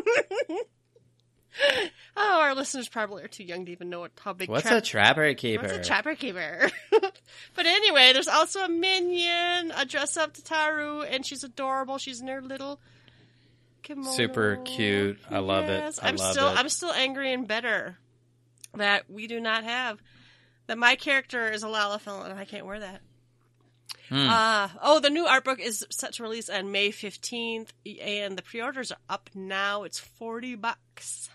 Oh, 2.17 2.41
our 2.41 2.55
listeners 2.55 2.89
probably 2.89 3.23
are 3.23 3.29
too 3.29 3.45
young 3.45 3.65
to 3.65 3.71
even 3.71 3.89
know 3.89 4.01
what, 4.01 4.11
how 4.19 4.33
big. 4.33 4.49
What's 4.49 4.63
trap- 4.63 4.83
a 4.83 4.85
Trapper 4.85 5.33
Keeper? 5.33 5.63
What's 5.63 5.75
a 5.75 5.81
trapper 5.81 6.13
keeper? 6.13 6.69
but 6.91 7.65
anyway, 7.65 8.11
there's 8.11 8.27
also 8.27 8.65
a 8.65 8.69
minion, 8.69 9.71
a 9.75 9.85
dress 9.85 10.17
up 10.17 10.33
Tataru, 10.33 11.05
and 11.09 11.25
she's 11.25 11.45
adorable. 11.45 11.97
She's 11.97 12.19
in 12.19 12.27
her 12.27 12.41
little 12.41 12.81
kimono. 13.81 14.11
Super 14.11 14.57
cute. 14.65 15.19
I 15.29 15.39
love 15.39 15.65
it. 15.65 15.79
Yes, 15.79 15.99
I 16.01 16.09
I'm 16.09 16.17
love 16.17 16.33
still, 16.33 16.49
it. 16.49 16.57
I'm 16.57 16.69
still 16.69 16.91
angry 16.91 17.33
and 17.33 17.47
bitter 17.47 17.97
that 18.75 19.09
we 19.09 19.27
do 19.27 19.39
not 19.39 19.63
have 19.63 20.01
that. 20.67 20.77
My 20.77 20.95
character 20.95 21.49
is 21.49 21.63
a 21.63 21.67
Lalafell, 21.67 22.25
and 22.25 22.37
I 22.37 22.45
can't 22.45 22.65
wear 22.65 22.81
that. 22.81 23.01
Hmm. 24.09 24.29
Uh, 24.29 24.69
oh, 24.81 24.99
the 24.99 25.09
new 25.09 25.25
art 25.25 25.45
book 25.45 25.59
is 25.61 25.85
set 25.89 26.13
to 26.13 26.23
release 26.23 26.49
on 26.49 26.73
May 26.73 26.91
15th, 26.91 27.69
and 28.01 28.37
the 28.37 28.41
pre-orders 28.41 28.91
are 28.91 28.97
up 29.09 29.29
now. 29.33 29.83
It's 29.83 29.99
40 29.99 30.55
bucks. 30.55 31.29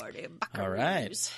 40 0.00 0.26
bucks. 0.38 0.58
All 0.58 0.68
right. 0.68 1.34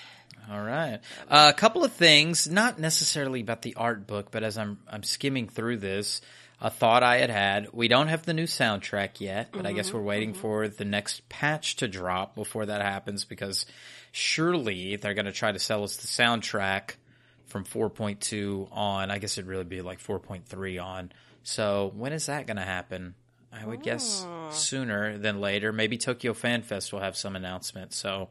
All 0.51 0.63
right. 0.63 1.01
Uh, 1.29 1.53
a 1.55 1.57
couple 1.57 1.85
of 1.85 1.93
things, 1.93 2.49
not 2.49 2.79
necessarily 2.79 3.41
about 3.41 3.63
the 3.63 3.75
art 3.77 4.07
book, 4.07 4.31
but 4.31 4.43
as 4.43 4.59
I'm 4.59 4.79
I'm 4.89 5.03
skimming 5.03 5.49
through 5.49 5.79
this, 5.79 6.21
a 6.61 6.71
thought 6.71 7.03
I 7.03 7.19
had 7.19 7.31
had. 7.31 7.69
We 7.73 7.89
don't 7.89 8.09
have 8.09 8.25
the 8.25 8.35
new 8.35 8.45
soundtrack 8.45 9.21
yet, 9.21 9.49
but 9.53 9.65
I 9.65 9.73
guess 9.73 9.93
we're 9.93 10.03
waiting 10.03 10.35
for 10.35 10.69
the 10.69 10.85
next 10.85 11.29
patch 11.29 11.77
to 11.77 11.89
drop 11.89 12.35
before 12.35 12.67
that 12.67 12.83
happens 12.83 13.25
because 13.25 13.65
surely 14.13 14.97
they're 14.97 15.15
going 15.15 15.27
to 15.27 15.33
try 15.33 15.53
to 15.53 15.59
sell 15.59 15.85
us 15.85 15.97
the 15.97 16.07
soundtrack 16.07 16.97
from 17.47 17.65
4.2 17.65 18.69
on. 18.73 19.11
I 19.11 19.19
guess 19.19 19.39
it'd 19.39 19.49
really 19.49 19.65
be 19.65 19.81
like 19.81 20.03
4.3 20.03 20.83
on. 20.83 21.13
So 21.43 21.93
when 21.95 22.13
is 22.13 22.27
that 22.27 22.47
going 22.47 22.59
to 22.59 22.63
happen? 22.63 23.15
I 23.53 23.67
would 23.67 23.83
guess 23.83 24.25
sooner 24.51 25.19
than 25.19 25.41
later. 25.41 25.73
Maybe 25.73 25.99
Tokyo 25.99 26.35
Fan 26.35 26.63
Fest 26.63 26.93
will 26.93 27.01
have 27.01 27.17
some 27.17 27.35
announcement. 27.35 27.93
So 27.93 28.29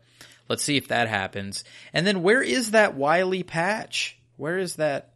let's 0.47 0.63
see 0.63 0.77
if 0.77 0.88
that 0.88 1.08
happens. 1.10 1.63
And 1.93 2.08
then 2.08 2.23
where 2.23 2.41
is 2.41 2.71
that 2.71 2.95
Wiley 2.95 3.43
patch? 3.43 4.17
Where 4.38 4.58
is 4.58 4.77
that? 4.77 5.12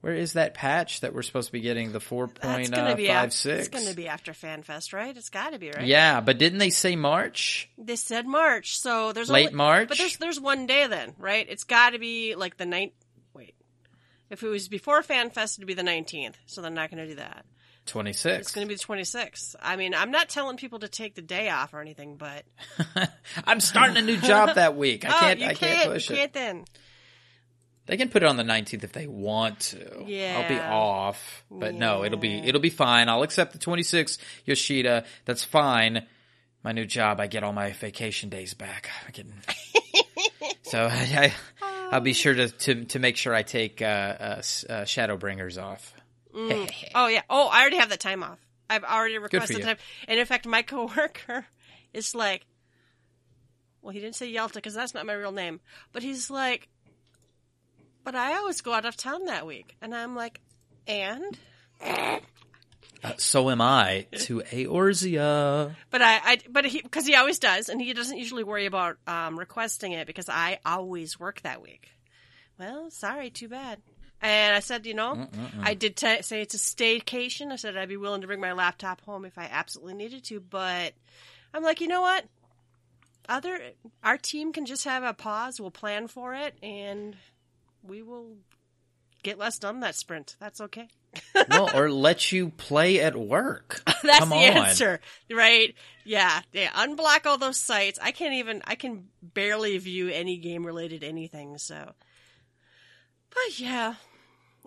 Where 0.00 0.14
is 0.14 0.34
that 0.34 0.52
patch 0.52 1.00
that 1.00 1.14
we're 1.14 1.22
supposed 1.22 1.48
to 1.48 1.52
be 1.52 1.62
getting 1.62 1.92
the 1.92 2.00
four 2.00 2.28
point 2.28 2.74
uh, 2.74 2.94
five 2.94 3.32
six? 3.32 3.68
It's 3.68 3.68
going 3.68 3.88
to 3.88 3.96
be 3.96 4.06
after 4.06 4.32
FanFest, 4.32 4.92
right? 4.92 5.16
It's 5.16 5.30
got 5.30 5.54
to 5.54 5.58
be 5.58 5.70
right. 5.70 5.86
Yeah, 5.86 6.20
but 6.20 6.36
didn't 6.36 6.58
they 6.58 6.68
say 6.68 6.94
March? 6.94 7.70
They 7.78 7.96
said 7.96 8.26
March, 8.26 8.78
so 8.78 9.12
there's 9.12 9.30
Late 9.30 9.46
only, 9.46 9.56
March? 9.56 9.88
but 9.88 9.96
there's 9.96 10.18
there's 10.18 10.38
one 10.38 10.66
day 10.66 10.86
then, 10.88 11.14
right? 11.18 11.46
It's 11.48 11.64
got 11.64 11.90
to 11.90 11.98
be 11.98 12.34
like 12.34 12.58
the 12.58 12.66
ninth. 12.66 12.92
Wait, 13.32 13.54
if 14.28 14.42
it 14.42 14.48
was 14.48 14.68
before 14.68 15.00
FanFest, 15.00 15.58
it'd 15.58 15.66
be 15.66 15.72
the 15.72 15.82
nineteenth. 15.82 16.36
So 16.44 16.60
they're 16.60 16.70
not 16.70 16.90
going 16.90 17.02
to 17.02 17.08
do 17.08 17.16
that. 17.16 17.46
Twenty 17.86 18.10
It's 18.10 18.22
going 18.24 18.66
to 18.66 18.66
be 18.66 18.74
the 18.74 18.82
twenty 18.82 19.04
sixth. 19.04 19.54
I 19.60 19.76
mean, 19.76 19.94
I'm 19.94 20.10
not 20.10 20.30
telling 20.30 20.56
people 20.56 20.78
to 20.78 20.88
take 20.88 21.14
the 21.14 21.22
day 21.22 21.50
off 21.50 21.74
or 21.74 21.80
anything, 21.80 22.16
but 22.16 22.44
I'm 23.46 23.60
starting 23.60 23.98
a 23.98 24.02
new 24.02 24.16
job 24.16 24.54
that 24.54 24.76
week. 24.76 25.04
I 25.04 25.08
oh, 25.14 25.20
can't. 25.20 25.40
you 25.40 25.46
I 25.46 25.54
can't, 25.54 25.76
can't 25.76 25.90
push 25.92 26.08
you 26.08 26.16
it. 26.16 26.18
can't 26.18 26.32
then. 26.32 26.64
They 27.86 27.98
can 27.98 28.08
put 28.08 28.22
it 28.22 28.28
on 28.28 28.38
the 28.38 28.42
19th 28.42 28.84
if 28.84 28.92
they 28.92 29.06
want 29.06 29.60
to. 29.60 30.04
Yeah. 30.06 30.38
I'll 30.40 30.48
be 30.48 30.58
off, 30.58 31.44
but 31.50 31.74
no, 31.74 32.04
it'll 32.04 32.18
be 32.18 32.38
it'll 32.38 32.60
be 32.60 32.70
fine. 32.70 33.08
I'll 33.10 33.22
accept 33.22 33.52
the 33.52 33.58
26th 33.58 34.18
Yoshida. 34.46 35.04
That's 35.26 35.44
fine. 35.44 36.06
My 36.62 36.72
new 36.72 36.86
job, 36.86 37.20
I 37.20 37.26
get 37.26 37.44
all 37.44 37.52
my 37.52 37.72
vacation 37.72 38.30
days 38.30 38.54
back. 38.54 38.88
I'm 39.04 39.12
getting 39.12 39.34
so 40.62 40.86
I, 40.90 41.32
I, 41.60 41.66
I'll 41.92 42.00
be 42.00 42.14
sure 42.14 42.32
to, 42.32 42.48
to 42.48 42.84
to 42.86 42.98
make 42.98 43.18
sure 43.18 43.34
I 43.34 43.42
take 43.42 43.82
uh, 43.82 43.84
uh, 43.84 44.24
uh, 44.38 44.40
Shadowbringers 44.84 45.62
off. 45.62 45.92
Oh 46.94 47.06
yeah. 47.06 47.22
Oh, 47.30 47.48
I 47.48 47.60
already 47.60 47.76
have 47.78 47.90
that 47.90 48.00
time 48.00 48.22
off. 48.22 48.38
I've 48.68 48.84
already 48.84 49.18
requested 49.18 49.56
time, 49.62 49.76
and 50.08 50.18
in 50.18 50.26
fact, 50.26 50.46
my 50.46 50.62
coworker 50.72 51.46
is 51.92 52.14
like, 52.14 52.46
well, 53.82 53.92
he 53.92 54.00
didn't 54.00 54.16
say 54.16 54.28
Yalta 54.28 54.54
because 54.54 54.74
that's 54.74 54.94
not 54.94 55.06
my 55.06 55.12
real 55.12 55.32
name, 55.32 55.60
but 55.92 56.02
he's 56.02 56.30
like, 56.30 56.68
but 58.04 58.14
I 58.14 58.36
always 58.36 58.60
go 58.62 58.72
out 58.72 58.84
of 58.84 58.96
town 58.96 59.26
that 59.26 59.46
week, 59.46 59.76
and 59.80 59.94
I'm 59.94 60.16
like, 60.16 60.40
and 60.86 61.38
Uh, 63.04 63.12
so 63.18 63.50
am 63.50 63.60
I 63.60 64.06
to 64.20 64.40
Eorzea. 64.50 65.74
But 65.90 66.00
I, 66.02 66.14
I 66.24 66.38
but 66.48 66.64
he, 66.64 66.80
because 66.80 67.06
he 67.06 67.14
always 67.14 67.38
does, 67.38 67.68
and 67.68 67.80
he 67.80 67.92
doesn't 67.92 68.16
usually 68.16 68.44
worry 68.44 68.64
about 68.64 68.96
um, 69.06 69.38
requesting 69.38 69.92
it 69.92 70.06
because 70.06 70.30
I 70.30 70.58
always 70.64 71.20
work 71.20 71.42
that 71.42 71.60
week. 71.60 71.90
Well, 72.58 72.90
sorry, 72.90 73.28
too 73.30 73.48
bad. 73.48 73.80
And 74.24 74.56
I 74.56 74.60
said, 74.60 74.86
you 74.86 74.94
know, 74.94 75.16
mm, 75.16 75.28
mm, 75.28 75.50
mm. 75.50 75.60
I 75.62 75.74
did 75.74 75.96
t- 75.96 76.22
say 76.22 76.40
it's 76.40 76.54
a 76.54 76.58
staycation. 76.58 77.52
I 77.52 77.56
said 77.56 77.76
I'd 77.76 77.90
be 77.90 77.98
willing 77.98 78.22
to 78.22 78.26
bring 78.26 78.40
my 78.40 78.54
laptop 78.54 79.02
home 79.02 79.26
if 79.26 79.36
I 79.36 79.50
absolutely 79.52 79.92
needed 79.92 80.24
to, 80.24 80.40
but 80.40 80.94
I'm 81.52 81.62
like, 81.62 81.82
you 81.82 81.88
know 81.88 82.00
what? 82.00 82.24
Other 83.28 83.60
our 84.02 84.16
team 84.16 84.54
can 84.54 84.64
just 84.64 84.86
have 84.86 85.02
a 85.02 85.12
pause. 85.12 85.60
We'll 85.60 85.70
plan 85.70 86.08
for 86.08 86.32
it, 86.34 86.56
and 86.62 87.14
we 87.82 88.00
will 88.00 88.36
get 89.22 89.38
less 89.38 89.58
done 89.58 89.80
that 89.80 89.94
sprint. 89.94 90.36
That's 90.40 90.62
okay. 90.62 90.88
well, 91.50 91.70
or 91.76 91.90
let 91.90 92.32
you 92.32 92.48
play 92.48 93.00
at 93.00 93.16
work. 93.16 93.82
That's 94.02 94.20
Come 94.20 94.30
the 94.30 94.36
on. 94.36 94.42
answer, 94.42 95.00
right? 95.30 95.74
Yeah, 96.04 96.40
yeah. 96.54 96.70
Unblock 96.70 97.26
all 97.26 97.36
those 97.36 97.58
sites. 97.58 97.98
I 98.02 98.12
can't 98.12 98.34
even. 98.34 98.62
I 98.66 98.74
can 98.74 99.08
barely 99.22 99.76
view 99.76 100.08
any 100.08 100.38
game 100.38 100.64
related 100.64 101.04
anything. 101.04 101.58
So, 101.58 101.92
but 103.28 103.58
yeah. 103.58 103.96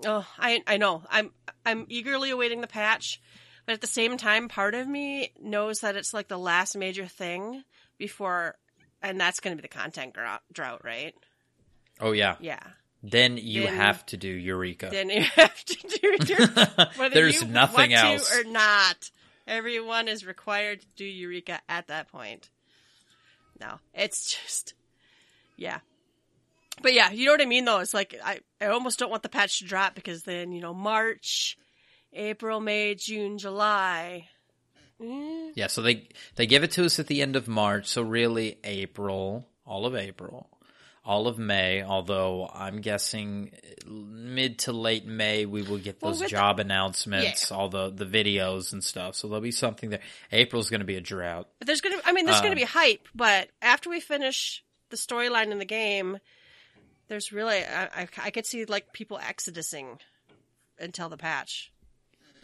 Oh, 0.05 0.25
I 0.37 0.61
I 0.67 0.77
know. 0.77 1.03
I'm 1.09 1.31
I'm 1.65 1.85
eagerly 1.89 2.29
awaiting 2.29 2.61
the 2.61 2.67
patch, 2.67 3.21
but 3.65 3.73
at 3.73 3.81
the 3.81 3.87
same 3.87 4.17
time, 4.17 4.47
part 4.47 4.75
of 4.75 4.87
me 4.87 5.33
knows 5.41 5.79
that 5.79 5.95
it's 5.95 6.13
like 6.13 6.27
the 6.27 6.37
last 6.37 6.77
major 6.77 7.05
thing 7.05 7.63
before, 7.97 8.55
and 9.01 9.19
that's 9.19 9.39
going 9.39 9.55
to 9.55 9.61
be 9.61 9.67
the 9.67 9.73
content 9.75 10.13
grou- 10.13 10.39
drought, 10.53 10.81
right? 10.83 11.13
Oh 11.99 12.11
yeah. 12.11 12.35
Yeah. 12.39 12.59
Then 13.03 13.37
you 13.37 13.63
Then- 13.63 13.75
have 13.75 14.05
to 14.07 14.17
do 14.17 14.27
Eureka. 14.29 14.89
Then 14.91 15.09
you 15.09 15.21
have 15.21 15.63
to 15.65 15.75
do 15.87 16.17
your 16.33 16.47
whether 16.95 17.09
There's 17.13 17.41
you 17.41 17.47
nothing 17.47 17.91
want 17.91 18.03
else. 18.03 18.29
to 18.29 18.41
or 18.41 18.43
not. 18.43 19.09
Everyone 19.47 20.07
is 20.09 20.25
required 20.25 20.81
to 20.81 20.87
do 20.97 21.05
Eureka 21.05 21.59
at 21.69 21.87
that 21.87 22.11
point. 22.11 22.49
No, 23.61 23.79
it's 23.93 24.35
just, 24.35 24.73
yeah. 25.55 25.79
But 26.81 26.93
yeah, 26.93 27.11
you 27.11 27.25
know 27.25 27.31
what 27.33 27.41
I 27.41 27.45
mean 27.45 27.65
though? 27.65 27.79
It's 27.79 27.93
like, 27.93 28.15
I, 28.23 28.39
I 28.61 28.67
almost 28.67 28.99
don't 28.99 29.09
want 29.09 29.23
the 29.23 29.29
patch 29.29 29.59
to 29.59 29.65
drop 29.65 29.95
because 29.95 30.23
then, 30.23 30.51
you 30.51 30.61
know, 30.61 30.73
March, 30.73 31.57
April, 32.13 32.59
May, 32.59 32.95
June, 32.95 33.37
July. 33.37 34.27
Mm, 35.01 35.51
Yeah, 35.55 35.67
so 35.67 35.81
they 35.81 36.07
they 36.35 36.47
give 36.47 36.63
it 36.63 36.71
to 36.71 36.85
us 36.85 36.99
at 36.99 37.07
the 37.07 37.21
end 37.21 37.35
of 37.35 37.47
March, 37.47 37.87
so 37.87 38.01
really 38.01 38.57
April, 38.63 39.47
all 39.65 39.85
of 39.85 39.95
April, 39.95 40.49
all 41.05 41.27
of 41.27 41.37
May. 41.37 41.83
Although 41.83 42.49
I'm 42.51 42.81
guessing 42.81 43.51
mid 43.85 44.59
to 44.59 44.71
late 44.73 45.05
May 45.05 45.45
we 45.45 45.61
will 45.61 45.77
get 45.77 45.99
those 45.99 46.21
with 46.21 46.29
job 46.29 46.59
announcements, 46.59 47.51
all 47.51 47.69
the 47.69 47.89
the 47.91 48.05
videos 48.05 48.73
and 48.73 48.83
stuff. 48.83 49.13
So 49.15 49.27
there'll 49.27 49.41
be 49.41 49.51
something 49.51 49.89
there. 49.91 49.99
April's 50.31 50.69
going 50.71 50.79
to 50.81 50.85
be 50.85 50.95
a 50.95 51.01
drought. 51.01 51.47
But 51.59 51.67
there's 51.67 51.81
gonna, 51.81 51.97
I 52.05 52.11
mean, 52.11 52.25
there's 52.25 52.39
Uh. 52.39 52.43
gonna 52.43 52.55
be 52.55 52.63
hype, 52.63 53.07
but 53.13 53.49
after 53.61 53.89
we 53.91 53.99
finish 53.99 54.63
the 54.89 54.97
storyline 54.97 55.51
in 55.51 55.59
the 55.59 55.65
game, 55.65 56.17
there's 57.07 57.31
really, 57.31 57.63
I, 57.63 57.85
I, 57.85 58.07
I 58.23 58.31
could 58.31 58.45
see 58.45 58.65
like 58.65 58.93
people 58.93 59.17
exodusing 59.17 59.99
until 60.79 61.09
the 61.09 61.17
patch. 61.17 61.71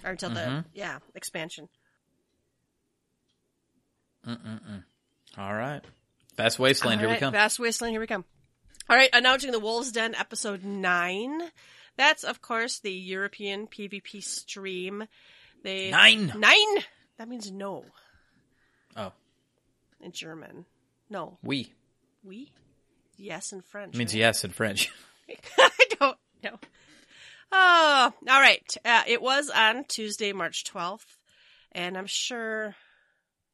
Or 0.04 0.12
until 0.12 0.30
the, 0.32 0.39
Mm-hmm. 0.41 0.67
yeah, 0.73 0.99
expansion. 1.15 1.69
All 5.38 5.54
right, 5.54 5.82
Fast 6.38 6.60
Wasteland, 6.60 7.02
here 7.02 7.10
we 7.10 7.17
come. 7.17 7.34
Vast 7.34 7.60
Wasteland, 7.60 7.93
here 7.93 7.99
we 8.02 8.08
come. 8.08 8.23
All 8.89 8.95
right, 8.95 9.10
announcing 9.13 9.52
the 9.52 9.60
Wolves 9.60 9.91
Den 9.91 10.13
episode 10.15 10.63
9. 10.63 11.41
That's, 11.97 12.23
of 12.23 12.41
course, 12.41 12.80
the 12.80 12.91
European 12.91 13.67
PvP 13.67 14.23
stream. 14.23 15.06
They 15.63 15.91
Nine. 15.91 16.34
Nine? 16.38 16.84
That 17.17 17.28
means 17.30 17.52
no 17.52 17.86
Oh, 18.95 19.12
in 20.02 20.12
German. 20.12 20.65
No. 21.10 21.38
we 21.43 21.71
We? 22.23 22.52
Yes 23.23 23.53
in 23.53 23.62
French. 23.62 23.95
means 23.95 24.13
right? 24.13 24.19
yes 24.19 24.43
in 24.43 24.51
French. 24.51 24.91
I 25.57 25.69
don't 25.97 26.17
know. 26.43 26.59
Oh, 27.53 28.13
all 28.29 28.41
right. 28.41 28.77
Uh, 28.83 29.03
it 29.07 29.21
was 29.21 29.49
on 29.49 29.86
Tuesday, 29.86 30.33
March 30.33 30.65
12th, 30.65 31.05
and 31.71 31.97
I'm 31.97 32.07
sure 32.07 32.75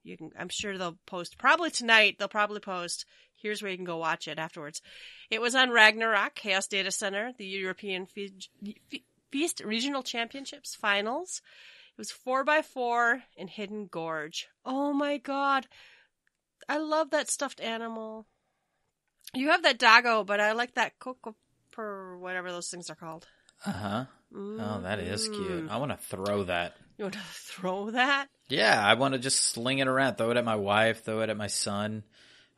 you 0.03 0.17
can. 0.17 0.31
I'm 0.39 0.49
sure 0.49 0.75
they'll 0.75 0.97
post 1.05 1.37
probably 1.37 1.69
tonight. 1.69 2.15
They'll 2.17 2.27
probably 2.27 2.61
post. 2.61 3.05
Here's 3.35 3.61
where 3.61 3.69
you 3.69 3.77
can 3.77 3.85
go 3.85 3.97
watch 3.97 4.27
it 4.27 4.39
afterwards. 4.39 4.81
It 5.29 5.39
was 5.39 5.53
on 5.53 5.69
Ragnarok 5.69 6.33
Chaos 6.33 6.65
Data 6.67 6.89
Center, 6.89 7.33
the 7.37 7.45
European 7.45 8.07
Fe- 8.07 8.33
Fe- 8.89 9.03
Feast 9.31 9.61
Regional 9.63 10.01
Championships 10.01 10.73
finals. 10.73 11.43
It 11.91 12.01
was 12.01 12.09
four 12.09 12.43
by 12.43 12.63
four 12.63 13.21
in 13.37 13.47
Hidden 13.47 13.87
Gorge. 13.91 14.47
Oh 14.65 14.93
my 14.93 15.19
god, 15.19 15.67
I 16.67 16.79
love 16.79 17.11
that 17.11 17.29
stuffed 17.29 17.61
animal. 17.61 18.25
You 19.33 19.49
have 19.49 19.63
that 19.63 19.79
doggo, 19.79 20.23
but 20.23 20.39
I 20.39 20.53
like 20.53 20.75
that 20.75 20.97
coco 20.99 21.35
per 21.71 22.17
whatever 22.17 22.51
those 22.51 22.69
things 22.69 22.89
are 22.89 22.95
called. 22.95 23.27
Uh 23.65 23.71
huh. 23.71 24.05
Oh, 24.35 24.81
that 24.83 24.99
is 24.99 25.27
cute. 25.27 25.69
I 25.69 25.77
want 25.77 25.91
to 25.91 25.97
throw 25.97 26.43
that. 26.43 26.75
You 26.97 27.05
want 27.05 27.15
to 27.15 27.19
throw 27.31 27.91
that? 27.91 28.27
Yeah, 28.47 28.83
I 28.83 28.95
want 28.95 29.13
to 29.13 29.19
just 29.19 29.39
sling 29.39 29.79
it 29.79 29.87
around, 29.87 30.15
throw 30.15 30.31
it 30.31 30.37
at 30.37 30.45
my 30.45 30.55
wife, 30.55 31.03
throw 31.03 31.21
it 31.21 31.29
at 31.29 31.37
my 31.37 31.47
son. 31.47 32.03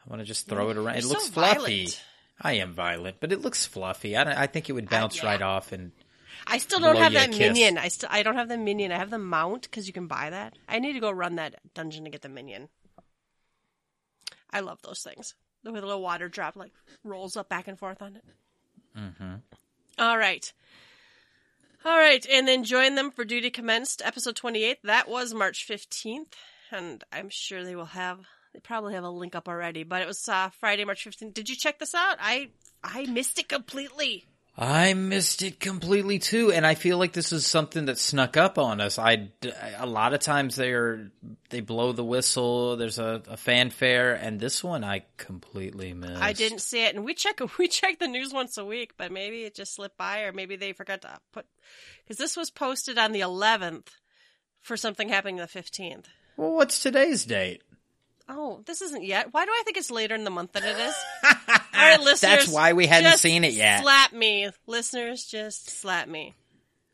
I 0.06 0.10
want 0.10 0.22
to 0.22 0.26
just 0.26 0.48
throw 0.48 0.70
it 0.70 0.78
around. 0.78 0.98
It 0.98 1.06
looks 1.06 1.26
so 1.26 1.32
fluffy. 1.32 1.58
violent. 1.60 2.04
I 2.42 2.54
am 2.54 2.74
violent, 2.74 3.18
but 3.20 3.32
it 3.32 3.42
looks 3.42 3.66
fluffy. 3.66 4.18
I, 4.18 4.44
I 4.44 4.48
think 4.48 4.70
it 4.70 4.74
would 4.74 4.90
bounce 4.90 5.18
yeah. 5.18 5.28
right 5.28 5.42
off. 5.42 5.72
And 5.72 5.92
I 6.48 6.58
still 6.58 6.80
don't 6.80 6.96
have 6.96 7.14
that 7.14 7.30
minion. 7.30 7.78
I 7.78 7.90
still 7.90 8.10
I 8.12 8.24
don't 8.24 8.36
have 8.36 8.50
the 8.50 8.58
minion. 8.58 8.92
I 8.92 8.98
have 8.98 9.12
the 9.12 9.20
mount 9.20 9.64
because 9.64 9.86
you 9.88 9.94
can 9.94 10.08
buy 10.08 10.32
that. 10.32 10.58
I 10.68 10.80
need 10.80 10.94
to 10.94 11.00
go 11.00 11.12
run 11.12 11.36
that 11.36 11.56
dungeon 11.76 12.06
to 12.06 12.10
get 12.10 12.22
the 12.22 12.30
minion. 12.30 12.70
I 14.50 14.62
love 14.62 14.82
those 14.82 15.02
things. 15.02 15.36
The 15.63 15.71
little 15.71 16.02
water 16.02 16.28
drop 16.28 16.56
like 16.56 16.71
rolls 17.04 17.38
up 17.38 17.50
back 17.50 17.67
and 17.67 17.78
forth 17.78 18.02
on 18.02 18.15
it. 18.15 18.24
Mm-hmm. 18.97 19.36
All 20.00 20.17
right. 20.17 20.52
All 21.84 21.97
right, 21.97 22.24
and 22.30 22.47
then 22.47 22.63
join 22.63 22.93
them 22.93 23.10
for 23.10 23.26
Duty 23.26 23.50
Commenced, 23.50 24.04
episode 24.06 24.36
28. 24.36 24.80
That 24.84 25.10
was 25.10 25.34
March 25.34 25.67
15th, 25.67 26.34
and 26.71 27.04
I'm 27.12 27.30
sure 27.30 27.63
they 27.63 27.76
will 27.76 27.86
have, 27.86 28.19
they 28.54 28.60
probably 28.60 28.93
have 28.93 29.04
a 29.04 29.10
link 29.10 29.34
up 29.34 29.50
already, 29.50 29.82
but 29.82 30.03
it 30.03 30.07
was 30.07 30.30
uh, 30.30 30.49
Friday, 30.59 30.86
March 30.86 31.03
15th. 31.03 31.34
Did 31.34 31.49
you 31.49 31.55
check 31.55 31.80
this 31.80 31.95
out? 31.95 32.18
I 32.20 32.49
I 32.84 33.05
missed 33.07 33.39
it 33.39 33.49
completely. 33.49 34.26
I 34.62 34.93
missed 34.93 35.41
it 35.41 35.59
completely 35.59 36.20
too. 36.20 36.51
And 36.51 36.68
I 36.68 36.76
feel 36.76 36.99
like 36.99 37.14
this 37.14 37.32
is 37.32 37.47
something 37.47 37.86
that 37.86 37.97
snuck 37.97 38.38
up 38.38 38.59
on 38.59 38.80
us. 38.80 38.99
I 38.99 39.30
a 39.80 39.88
lot 39.88 40.14
of 40.14 40.20
times 40.20 40.55
they're 40.55 41.09
they 41.49 41.62
blow 41.62 41.93
the 41.93 42.03
whistle. 42.03 42.78
There's 42.78 42.99
a, 42.99 43.24
a 43.28 43.38
fanfare, 43.38 44.14
and 44.14 44.39
this 44.39 44.64
one 44.64 44.84
I 44.84 45.05
completely 45.18 45.95
missed. 45.95 46.22
I 46.22 46.34
didn't 46.34 46.62
see 46.62 46.86
it, 46.86 46.93
and 46.93 47.03
we 47.03 47.16
check 47.16 47.41
we 47.57 47.68
check 47.68 47.97
the 47.97 48.07
news 48.07 48.34
once 48.34 48.55
a 48.59 48.64
week, 48.64 48.93
but 48.97 49.12
maybe 49.12 49.45
it 49.45 49.55
just 49.55 49.74
slipped 49.74 49.97
by, 49.97 50.22
or 50.22 50.32
maybe 50.32 50.57
they 50.57 50.74
forgot 50.74 51.01
to 51.01 51.18
put 51.34 51.47
because 52.03 52.18
this 52.18 52.38
was 52.38 52.51
posted 52.51 52.99
on 52.99 53.14
the 53.14 53.22
11th 53.22 53.88
for 54.62 54.78
something 54.78 55.09
happening 55.09 55.38
the 55.38 55.47
15th. 55.47 56.05
Well, 56.38 56.53
what's 56.53 56.84
today's 56.84 57.26
date? 57.26 57.64
Oh, 58.34 58.62
this 58.66 58.82
isn't 58.82 59.04
yet. 59.04 59.34
Why 59.34 59.46
do 59.46 59.52
I 59.52 59.62
think 59.66 59.76
it's 59.78 59.92
later 59.92 60.16
in 60.16 60.24
the 60.24 60.30
month 60.30 60.54
than 60.54 60.64
it 60.64 60.78
is? 60.78 60.96
All 61.24 61.58
right, 61.74 62.00
listeners. 62.00 62.20
That's 62.22 62.48
why 62.48 62.74
we 62.74 62.88
hadn't 62.88 63.12
just 63.12 63.22
seen 63.22 63.44
it 63.44 63.54
yet. 63.54 63.82
Slap 63.82 64.14
me, 64.14 64.50
listeners. 64.68 65.26
Just 65.26 65.70
slap 65.70 66.08
me. 66.08 66.34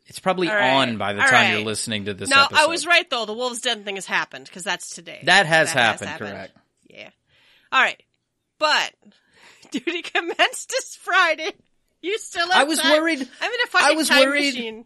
It's 0.06 0.18
probably 0.18 0.48
right. 0.48 0.70
on 0.72 0.96
by 0.98 1.12
the 1.12 1.20
All 1.22 1.28
time 1.28 1.52
you're 1.52 1.64
listening 1.66 2.06
to 2.06 2.14
this 2.14 2.28
No, 2.30 2.44
episode. 2.44 2.60
I 2.62 2.66
was 2.66 2.86
right 2.86 3.08
though. 3.08 3.24
The 3.26 3.34
Wolves 3.34 3.60
Den 3.60 3.84
thing 3.84 3.94
has 3.96 4.06
happened 4.06 4.46
because 4.46 4.64
that's 4.64 4.90
today. 4.90 5.20
That 5.24 5.46
has 5.46 5.70
happened, 5.70 6.10
correct. 6.18 6.52
Yeah. 6.88 7.10
All 7.70 7.80
right, 7.82 8.02
but 8.58 8.92
duty 9.70 10.02
commenced 10.02 10.70
this 10.70 10.96
Friday. 10.96 11.52
You 12.00 12.18
still? 12.18 12.48
I 12.52 12.64
was 12.64 12.78
outside? 12.78 12.98
worried- 13.00 13.28
I'm 13.40 13.52
in 13.52 13.58
a 13.64 13.66
fucking 13.68 13.86
I 13.86 13.96
was 13.96 14.08
time 14.08 14.20
worried- 14.28 14.54
machine. 14.54 14.84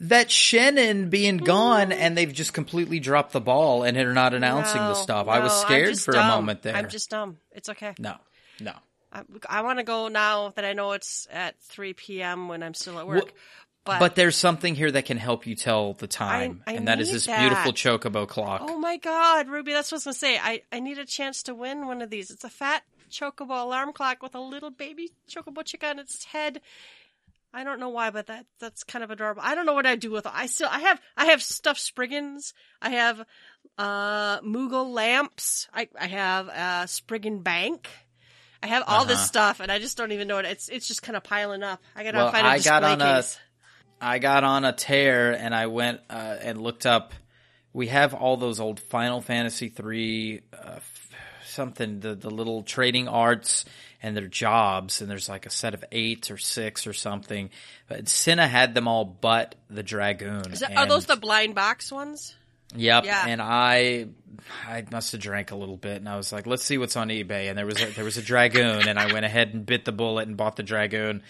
That 0.00 0.30
Shannon 0.30 1.10
being 1.10 1.40
mm. 1.40 1.44
gone 1.44 1.90
and 1.90 2.16
they've 2.16 2.32
just 2.32 2.52
completely 2.52 3.00
dropped 3.00 3.32
the 3.32 3.40
ball 3.40 3.82
and 3.82 3.96
are 3.96 4.14
not 4.14 4.32
announcing 4.32 4.80
the 4.80 4.88
No, 4.88 4.94
stuff. 4.94 5.26
I 5.26 5.40
was 5.40 5.52
no, 5.52 5.66
scared 5.66 5.98
for 5.98 6.14
a 6.14 6.24
moment 6.24 6.62
there. 6.62 6.76
I'm 6.76 6.88
just 6.88 7.10
dumb. 7.10 7.38
It's 7.52 7.68
okay. 7.68 7.94
no, 7.98 8.14
no. 8.60 8.72
I, 9.12 9.22
I 9.48 9.62
want 9.62 9.78
to 9.78 9.84
go 9.84 10.08
now 10.08 10.50
that 10.50 10.64
I 10.64 10.74
know 10.74 10.92
it's 10.92 11.26
at 11.32 11.58
3 11.62 11.94
p.m. 11.94 12.48
when 12.48 12.62
I'm 12.62 12.74
still 12.74 12.98
at 12.98 13.06
work. 13.06 13.24
Well, 13.24 13.32
but, 13.88 14.00
But 14.00 14.16
there's 14.16 14.36
something 14.36 14.74
here 14.74 14.90
that 14.90 15.06
can 15.06 15.16
help 15.16 15.46
you 15.46 15.54
tell 15.54 15.94
the 15.94 16.06
time, 16.06 16.62
I 16.66 16.74
and 16.74 16.88
that 16.88 17.00
is 17.00 17.10
this 17.10 17.24
that. 17.24 17.40
beautiful 17.40 17.72
chocobo 17.72 18.28
clock. 18.28 18.60
oh 18.64 18.78
my 18.78 18.98
god, 18.98 19.48
Ruby, 19.48 19.72
that's 19.72 19.90
what 19.90 19.96
I 19.96 19.98
was 19.98 20.04
gonna 20.04 20.14
say. 20.14 20.36
I 20.36 20.60
I 20.70 20.80
need 20.80 20.98
a 20.98 21.06
chance 21.06 21.44
to 21.44 21.54
win 21.54 21.86
one 21.86 22.02
of 22.02 22.10
these. 22.10 22.30
It's 22.30 22.44
a 22.44 22.50
fat 22.50 22.82
chocobo 23.10 23.62
alarm 23.62 23.94
clock 23.94 24.22
with 24.22 24.34
a 24.34 24.40
little 24.40 24.70
baby 24.70 25.10
chocobo 25.26 25.64
chick 25.64 25.84
on 25.84 25.98
its 25.98 26.24
head. 26.26 26.60
I 27.52 27.64
don't 27.64 27.80
know 27.80 27.88
why, 27.88 28.10
but 28.10 28.26
that 28.26 28.46
that's 28.60 28.84
kind 28.84 29.02
of 29.02 29.10
adorable. 29.10 29.42
I 29.44 29.54
don't 29.54 29.64
know 29.66 29.72
what 29.74 29.86
I 29.86 29.96
do 29.96 30.10
with 30.10 30.26
it. 30.26 30.32
I 30.34 30.46
still 30.46 30.68
I 30.70 30.80
have 30.80 31.00
I 31.16 31.26
have 31.26 31.42
stuffed 31.42 31.80
Spriggans. 31.80 32.52
I 32.82 32.90
have 32.90 33.24
uh 33.78 34.40
Moogle 34.40 34.90
lamps. 34.92 35.68
I 35.72 35.88
I 35.98 36.06
have 36.06 36.48
uh 36.48 36.86
Spriggan 36.86 37.40
Bank. 37.42 37.88
I 38.62 38.66
have 38.66 38.82
all 38.86 39.04
this 39.04 39.18
Uh-huh. 39.18 39.26
stuff, 39.26 39.60
and 39.60 39.70
I 39.70 39.78
just 39.78 39.96
don't 39.96 40.12
even 40.12 40.28
know 40.28 40.38
it. 40.38 40.44
It's 40.44 40.68
it's 40.68 40.86
just 40.88 41.02
kind 41.02 41.16
of 41.16 41.22
piling 41.24 41.62
up. 41.62 41.80
I 41.96 42.02
gotta 42.04 42.18
Well, 42.18 42.32
find 42.32 42.46
a 42.46 42.50
I 42.50 42.56
display 42.56 42.70
got 42.80 42.84
on 42.84 43.00
a- 43.00 43.14
case. 43.16 43.38
I 44.00 44.18
got 44.18 44.44
on 44.44 44.64
a 44.64 44.72
tear 44.72 45.32
and 45.32 45.54
I 45.54 45.66
went 45.66 46.00
uh, 46.08 46.36
and 46.40 46.60
looked 46.62 46.86
up. 46.86 47.14
We 47.72 47.88
have 47.88 48.14
all 48.14 48.36
those 48.36 48.60
old 48.60 48.78
Final 48.78 49.20
Fantasy 49.20 49.68
three 49.68 50.42
uh, 50.52 50.78
something 51.48 52.00
the 52.00 52.14
the 52.14 52.30
little 52.30 52.62
trading 52.62 53.08
arts 53.08 53.64
and 54.02 54.16
their 54.16 54.28
jobs, 54.28 55.00
and 55.00 55.10
there's 55.10 55.28
like 55.28 55.46
a 55.46 55.50
set 55.50 55.74
of 55.74 55.84
eight 55.90 56.30
or 56.30 56.38
six 56.38 56.86
or 56.86 56.92
something. 56.92 57.50
But 57.88 58.08
Cinna 58.08 58.46
had 58.46 58.74
them 58.74 58.86
all, 58.88 59.04
but 59.04 59.54
the 59.68 59.82
dragoon. 59.82 60.42
That, 60.42 60.76
are 60.76 60.86
those 60.86 61.06
the 61.06 61.16
blind 61.16 61.54
box 61.54 61.90
ones? 61.90 62.34
Yep. 62.76 63.04
Yeah. 63.06 63.24
And 63.26 63.40
I, 63.40 64.08
I 64.66 64.84
must 64.92 65.12
have 65.12 65.20
drank 65.22 65.50
a 65.52 65.56
little 65.56 65.78
bit, 65.78 65.96
and 65.96 66.08
I 66.08 66.16
was 66.16 66.32
like, 66.32 66.46
"Let's 66.46 66.64
see 66.64 66.76
what's 66.78 66.96
on 66.96 67.08
eBay." 67.08 67.48
And 67.48 67.56
there 67.56 67.64
was 67.66 67.80
a, 67.80 67.86
there 67.86 68.04
was 68.04 68.18
a 68.18 68.22
dragoon, 68.22 68.86
and 68.88 68.98
I 68.98 69.12
went 69.12 69.24
ahead 69.24 69.54
and 69.54 69.64
bit 69.64 69.84
the 69.84 69.92
bullet 69.92 70.28
and 70.28 70.36
bought 70.36 70.56
the 70.56 70.62
dragoon. 70.62 71.22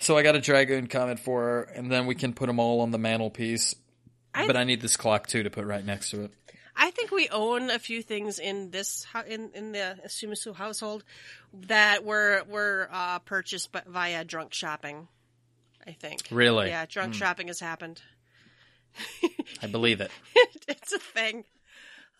So 0.00 0.16
I 0.16 0.22
got 0.22 0.34
a 0.34 0.40
dragoon 0.40 0.86
comment 0.86 1.20
for 1.20 1.42
her, 1.42 1.62
and 1.62 1.90
then 1.92 2.06
we 2.06 2.14
can 2.14 2.32
put 2.32 2.46
them 2.46 2.58
all 2.58 2.80
on 2.80 2.90
the 2.90 2.98
mantelpiece. 2.98 3.74
I- 4.34 4.46
but 4.46 4.56
I 4.56 4.64
need 4.64 4.80
this 4.80 4.96
clock 4.96 5.26
too 5.26 5.42
to 5.42 5.50
put 5.50 5.66
right 5.66 5.84
next 5.84 6.10
to 6.10 6.24
it. 6.24 6.30
I 6.78 6.92
think 6.92 7.10
we 7.10 7.28
own 7.28 7.70
a 7.70 7.78
few 7.80 8.02
things 8.02 8.38
in 8.38 8.70
this 8.70 9.04
in 9.26 9.50
in 9.54 9.72
the 9.72 9.98
Sumisu 10.06 10.54
household 10.54 11.02
that 11.52 12.04
were 12.04 12.44
were 12.48 12.88
uh, 12.92 13.18
purchased 13.18 13.72
by, 13.72 13.82
via 13.86 14.24
drunk 14.24 14.54
shopping. 14.54 15.08
I 15.86 15.92
think. 15.92 16.20
Really? 16.30 16.68
Yeah, 16.68 16.86
drunk 16.86 17.14
shopping 17.14 17.48
has 17.48 17.58
happened. 17.58 18.00
I 19.62 19.66
believe 19.66 20.00
it. 20.02 20.10
it's 20.68 20.92
a 20.92 20.98
thing. 20.98 21.44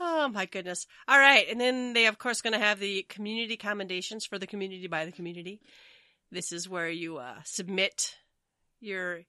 Oh 0.01 0.29
my 0.29 0.47
goodness! 0.47 0.87
All 1.07 1.19
right, 1.19 1.47
and 1.49 1.61
then 1.61 1.93
they 1.93 2.07
of 2.07 2.19
course 2.19 2.41
going 2.41 2.53
to 2.53 2.59
have 2.59 2.81
the 2.81 3.05
community 3.09 3.57
commendations 3.57 4.27
for 4.27 4.39
the 4.39 4.47
community 4.47 4.89
by 4.89 5.05
the 5.05 5.13
community. 5.13 5.61
This 6.33 6.51
is 6.53 6.69
where 6.69 6.91
you 6.91 7.19
uh, 7.19 7.37
submit 7.45 8.17
your 8.81 9.21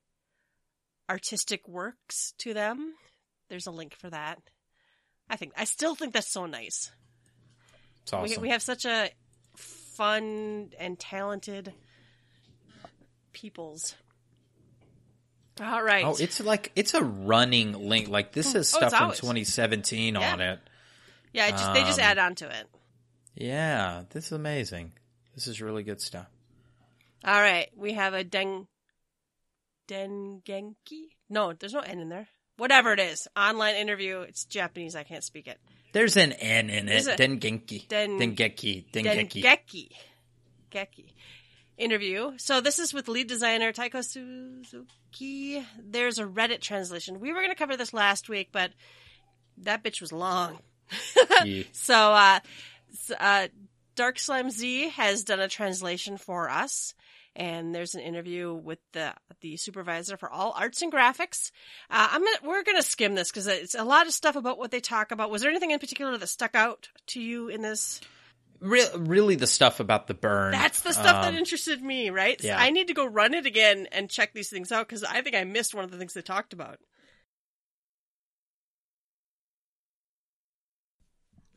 artistic 1.09 1.67
works 1.67 2.33
to 2.39 2.53
them. 2.53 2.93
There's 3.49 3.67
a 3.67 3.71
link 3.71 3.95
for 3.95 4.09
that. 4.09 4.39
I 5.29 5.35
think 5.35 5.53
I 5.57 5.65
still 5.65 5.95
think 5.95 6.13
that's 6.13 6.27
so 6.31 6.45
nice. 6.45 6.91
It's 8.03 8.13
awesome. 8.13 8.41
We, 8.41 8.47
we 8.47 8.49
have 8.49 8.61
such 8.61 8.85
a 8.85 9.09
fun 9.55 10.71
and 10.79 10.97
talented 10.99 11.73
peoples. 13.33 13.95
All 15.61 15.83
right. 15.83 16.05
oh, 16.05 16.15
it's 16.17 16.39
like 16.39 16.71
it's 16.75 16.93
a 16.93 17.03
running 17.03 17.73
link. 17.73 18.07
Like 18.07 18.31
this 18.31 18.55
is 18.55 18.73
Oh, 18.73 18.87
stuff 18.87 19.11
it's 19.11 19.19
from 19.19 19.33
2017 19.33 20.15
Yeah. 20.15 20.33
on 20.33 20.41
it. 20.41 20.59
yeah, 21.33 21.47
it 21.47 21.51
just, 21.51 21.73
they 21.73 21.81
just 21.81 21.99
um, 21.99 22.05
add 22.05 22.17
on 22.17 22.35
to 22.35 22.45
it. 22.47 22.67
Yeah, 23.35 24.03
this 24.09 24.27
is 24.27 24.31
amazing. 24.31 24.93
This 25.35 25.47
is 25.47 25.61
really 25.61 25.83
good 25.83 26.01
stuff. 26.01 26.27
All 27.25 27.39
right, 27.41 27.69
we 27.75 27.93
have 27.93 28.13
a 28.13 28.23
den 28.23 28.67
dengenki. 29.87 31.09
No, 31.29 31.53
there's 31.53 31.73
no 31.73 31.81
n 31.81 31.99
in 31.99 32.09
there. 32.09 32.27
Whatever 32.59 32.93
it 32.93 32.99
is, 32.99 33.27
online 33.35 33.75
interview. 33.75 34.19
It's 34.21 34.45
Japanese. 34.45 34.95
I 34.95 35.03
can't 35.03 35.23
speak 35.23 35.47
it. 35.47 35.57
There's 35.93 36.15
an 36.17 36.33
N 36.33 36.69
in 36.69 36.87
it. 36.87 37.05
Dengenki. 37.05 37.87
Den- 37.87 38.19
Dengeki. 38.19 38.85
Dengeki. 38.91 39.43
Dengeki. 39.43 39.89
Geki. 40.71 41.05
Interview. 41.77 42.33
So 42.37 42.61
this 42.61 42.77
is 42.77 42.93
with 42.93 43.07
lead 43.07 43.27
designer 43.27 43.71
Takeo 43.71 44.01
Suzuki. 44.01 45.65
There's 45.81 46.19
a 46.19 46.25
Reddit 46.25 46.61
translation. 46.61 47.19
We 47.19 47.29
were 47.31 47.39
going 47.39 47.49
to 47.49 47.55
cover 47.55 47.77
this 47.77 47.93
last 47.93 48.29
week, 48.29 48.49
but 48.51 48.71
that 49.59 49.83
bitch 49.83 50.01
was 50.01 50.11
long. 50.11 50.59
Yeah. 51.45 51.63
So, 51.71 51.95
uh, 51.95 52.39
uh, 53.19 53.47
Dark 53.95 54.19
Slime 54.19 54.49
Z 54.49 54.89
has 54.89 55.23
done 55.23 55.39
a 55.39 55.47
translation 55.47 56.17
for 56.17 56.49
us, 56.49 56.93
and 57.35 57.73
there's 57.73 57.95
an 57.95 58.01
interview 58.01 58.53
with 58.53 58.79
the 58.93 59.13
the 59.41 59.57
supervisor 59.57 60.17
for 60.17 60.29
all 60.29 60.53
arts 60.57 60.81
and 60.81 60.91
graphics. 60.91 61.51
Uh, 61.89 62.09
I'm 62.11 62.23
gonna, 62.23 62.37
we're 62.43 62.63
gonna 62.63 62.81
skim 62.81 63.15
this 63.15 63.29
because 63.31 63.47
it's 63.47 63.75
a 63.75 63.83
lot 63.83 64.07
of 64.07 64.13
stuff 64.13 64.35
about 64.35 64.57
what 64.57 64.71
they 64.71 64.79
talk 64.79 65.11
about. 65.11 65.31
Was 65.31 65.41
there 65.41 65.51
anything 65.51 65.71
in 65.71 65.79
particular 65.79 66.17
that 66.17 66.27
stuck 66.27 66.55
out 66.55 66.89
to 67.07 67.21
you 67.21 67.49
in 67.49 67.61
this? 67.61 68.01
Re- 68.61 68.89
really, 68.97 69.35
the 69.35 69.47
stuff 69.47 69.79
about 69.79 70.07
the 70.07 70.13
burn. 70.13 70.51
That's 70.51 70.81
the 70.81 70.91
stuff 70.91 71.23
that 71.23 71.29
Um, 71.29 71.37
interested 71.37 71.81
me, 71.81 72.09
right? 72.09 72.41
So 72.41 72.47
yeah. 72.47 72.59
I 72.59 72.71
need 72.71 72.87
to 72.87 72.93
go 72.93 73.05
run 73.05 73.33
it 73.33 73.45
again 73.45 73.87
and 73.93 74.09
check 74.09 74.33
these 74.33 74.49
things 74.49 74.71
out 74.73 74.85
because 74.85 75.05
I 75.05 75.21
think 75.21 75.35
I 75.35 75.45
missed 75.45 75.73
one 75.73 75.85
of 75.85 75.91
the 75.91 75.97
things 75.97 76.13
they 76.13 76.21
talked 76.21 76.51
about. 76.51 76.77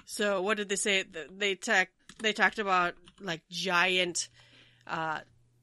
So 0.04 0.42
what 0.42 0.58
did 0.58 0.68
they 0.68 0.76
say? 0.76 1.04
They 1.36 1.56
talk, 1.56 1.88
they 2.20 2.32
talked 2.32 2.60
about 2.60 2.94
like 3.20 3.40
giant, 3.50 4.28
uh, 4.86 5.20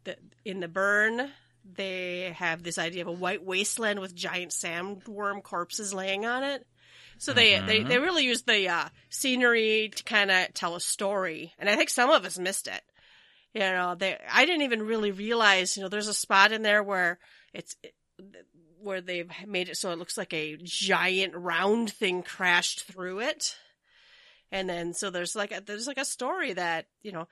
the, 0.10 0.50
in 0.50 0.60
the 0.60 0.68
burn. 0.68 1.30
They 1.72 2.34
have 2.38 2.64
this 2.64 2.78
idea 2.78 3.04
of 3.04 3.08
a 3.08 3.12
white 3.12 3.44
wasteland 3.44 4.00
with 4.00 4.16
giant 4.16 4.52
sandworm 4.52 5.44
corpses 5.44 5.94
laying 5.94 6.26
on 6.26 6.44
it. 6.44 6.66
So 7.20 7.34
they, 7.34 7.60
they, 7.60 7.84
they 7.84 8.00
really 8.00 8.24
use 8.24 8.44
the 8.44 8.70
uh, 8.70 8.88
scenery 9.10 9.92
to 9.94 10.04
kind 10.06 10.32
of 10.32 10.54
tell 10.54 10.76
a 10.76 10.80
story, 10.80 11.54
and 11.60 11.70
I 11.70 11.76
think 11.76 11.90
some 11.90 12.10
of 12.10 12.24
us 12.24 12.40
missed 12.40 12.68
it. 12.68 12.82
You 13.54 13.60
know, 13.60 13.96
they 13.96 14.18
I 14.32 14.46
didn't 14.46 14.62
even 14.62 14.84
really 14.84 15.12
realize. 15.12 15.76
You 15.76 15.84
know, 15.84 15.90
there's 15.90 16.08
a 16.08 16.14
spot 16.14 16.54
in 16.54 16.62
there 16.62 16.82
where 16.82 17.20
it's 17.54 17.76
where 18.82 19.02
they've 19.02 19.30
made 19.46 19.68
it 19.68 19.76
so 19.76 19.92
it 19.92 20.00
looks 20.00 20.18
like 20.18 20.34
a 20.34 20.56
giant 20.64 21.36
round 21.36 21.92
thing 21.92 22.24
crashed 22.24 22.86
through 22.86 23.20
it, 23.20 23.58
and 24.50 24.70
then 24.70 24.94
so 24.94 25.10
there's 25.10 25.36
like 25.36 25.52
a, 25.52 25.62
there's 25.62 25.88
like 25.88 25.98
a 25.98 26.06
story 26.06 26.54
that 26.54 26.86
you 27.04 27.12
know 27.12 27.28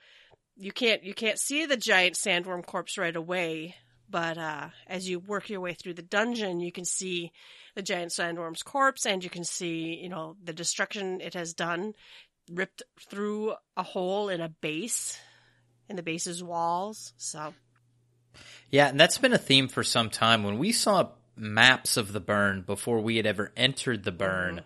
you 0.58 0.72
can't 0.72 1.04
you 1.04 1.14
can't 1.14 1.38
see 1.38 1.66
the 1.66 1.76
giant 1.76 2.16
sandworm 2.16 2.64
corpse 2.66 2.98
right 2.98 3.14
away, 3.14 3.76
but 4.10 4.36
uh, 4.38 4.68
as 4.86 5.08
you 5.08 5.20
work 5.20 5.48
your 5.48 5.60
way 5.60 5.74
through 5.74 5.94
the 5.94 6.02
dungeon, 6.02 6.60
you 6.60 6.72
can 6.72 6.84
see 6.84 7.32
the 7.74 7.82
giant 7.82 8.10
sandworm's 8.10 8.62
corpse, 8.62 9.06
and 9.06 9.22
you 9.22 9.30
can 9.30 9.44
see 9.44 9.94
you 10.02 10.08
know 10.08 10.36
the 10.42 10.52
destruction 10.52 11.20
it 11.20 11.34
has 11.34 11.54
done, 11.54 11.94
ripped 12.52 12.82
through 13.08 13.54
a 13.76 13.82
hole 13.82 14.28
in 14.28 14.40
a 14.40 14.48
base, 14.48 15.18
in 15.88 15.96
the 15.96 16.02
base's 16.02 16.42
walls. 16.42 17.12
So 17.16 17.54
Yeah, 18.70 18.88
and 18.88 18.98
that's 18.98 19.18
been 19.18 19.32
a 19.32 19.38
theme 19.38 19.68
for 19.68 19.84
some 19.84 20.10
time. 20.10 20.42
When 20.42 20.58
we 20.58 20.72
saw 20.72 21.10
maps 21.36 21.96
of 21.96 22.12
the 22.12 22.20
burn 22.20 22.62
before 22.62 23.00
we 23.00 23.16
had 23.16 23.26
ever 23.26 23.52
entered 23.56 24.02
the 24.04 24.12
burn, 24.12 24.56
Mm-hmm. 24.56 24.64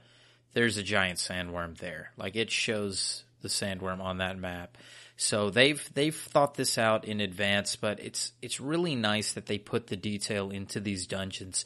there's 0.54 0.76
a 0.78 0.82
giant 0.82 1.18
sandworm 1.18 1.76
there. 1.78 2.12
Like 2.16 2.34
it 2.34 2.50
shows 2.50 3.24
the 3.42 3.48
sandworm 3.48 4.00
on 4.00 4.18
that 4.18 4.38
map. 4.38 4.78
So 5.16 5.50
they've 5.50 5.88
they've 5.94 6.16
thought 6.16 6.54
this 6.54 6.78
out 6.78 7.04
in 7.04 7.20
advance, 7.20 7.76
but 7.76 8.00
it's 8.00 8.32
it's 8.40 8.60
really 8.60 8.94
nice 8.96 9.32
that 9.34 9.46
they 9.46 9.58
put 9.58 9.86
the 9.88 9.96
detail 9.96 10.50
into 10.50 10.80
these 10.80 11.06
dungeons. 11.06 11.64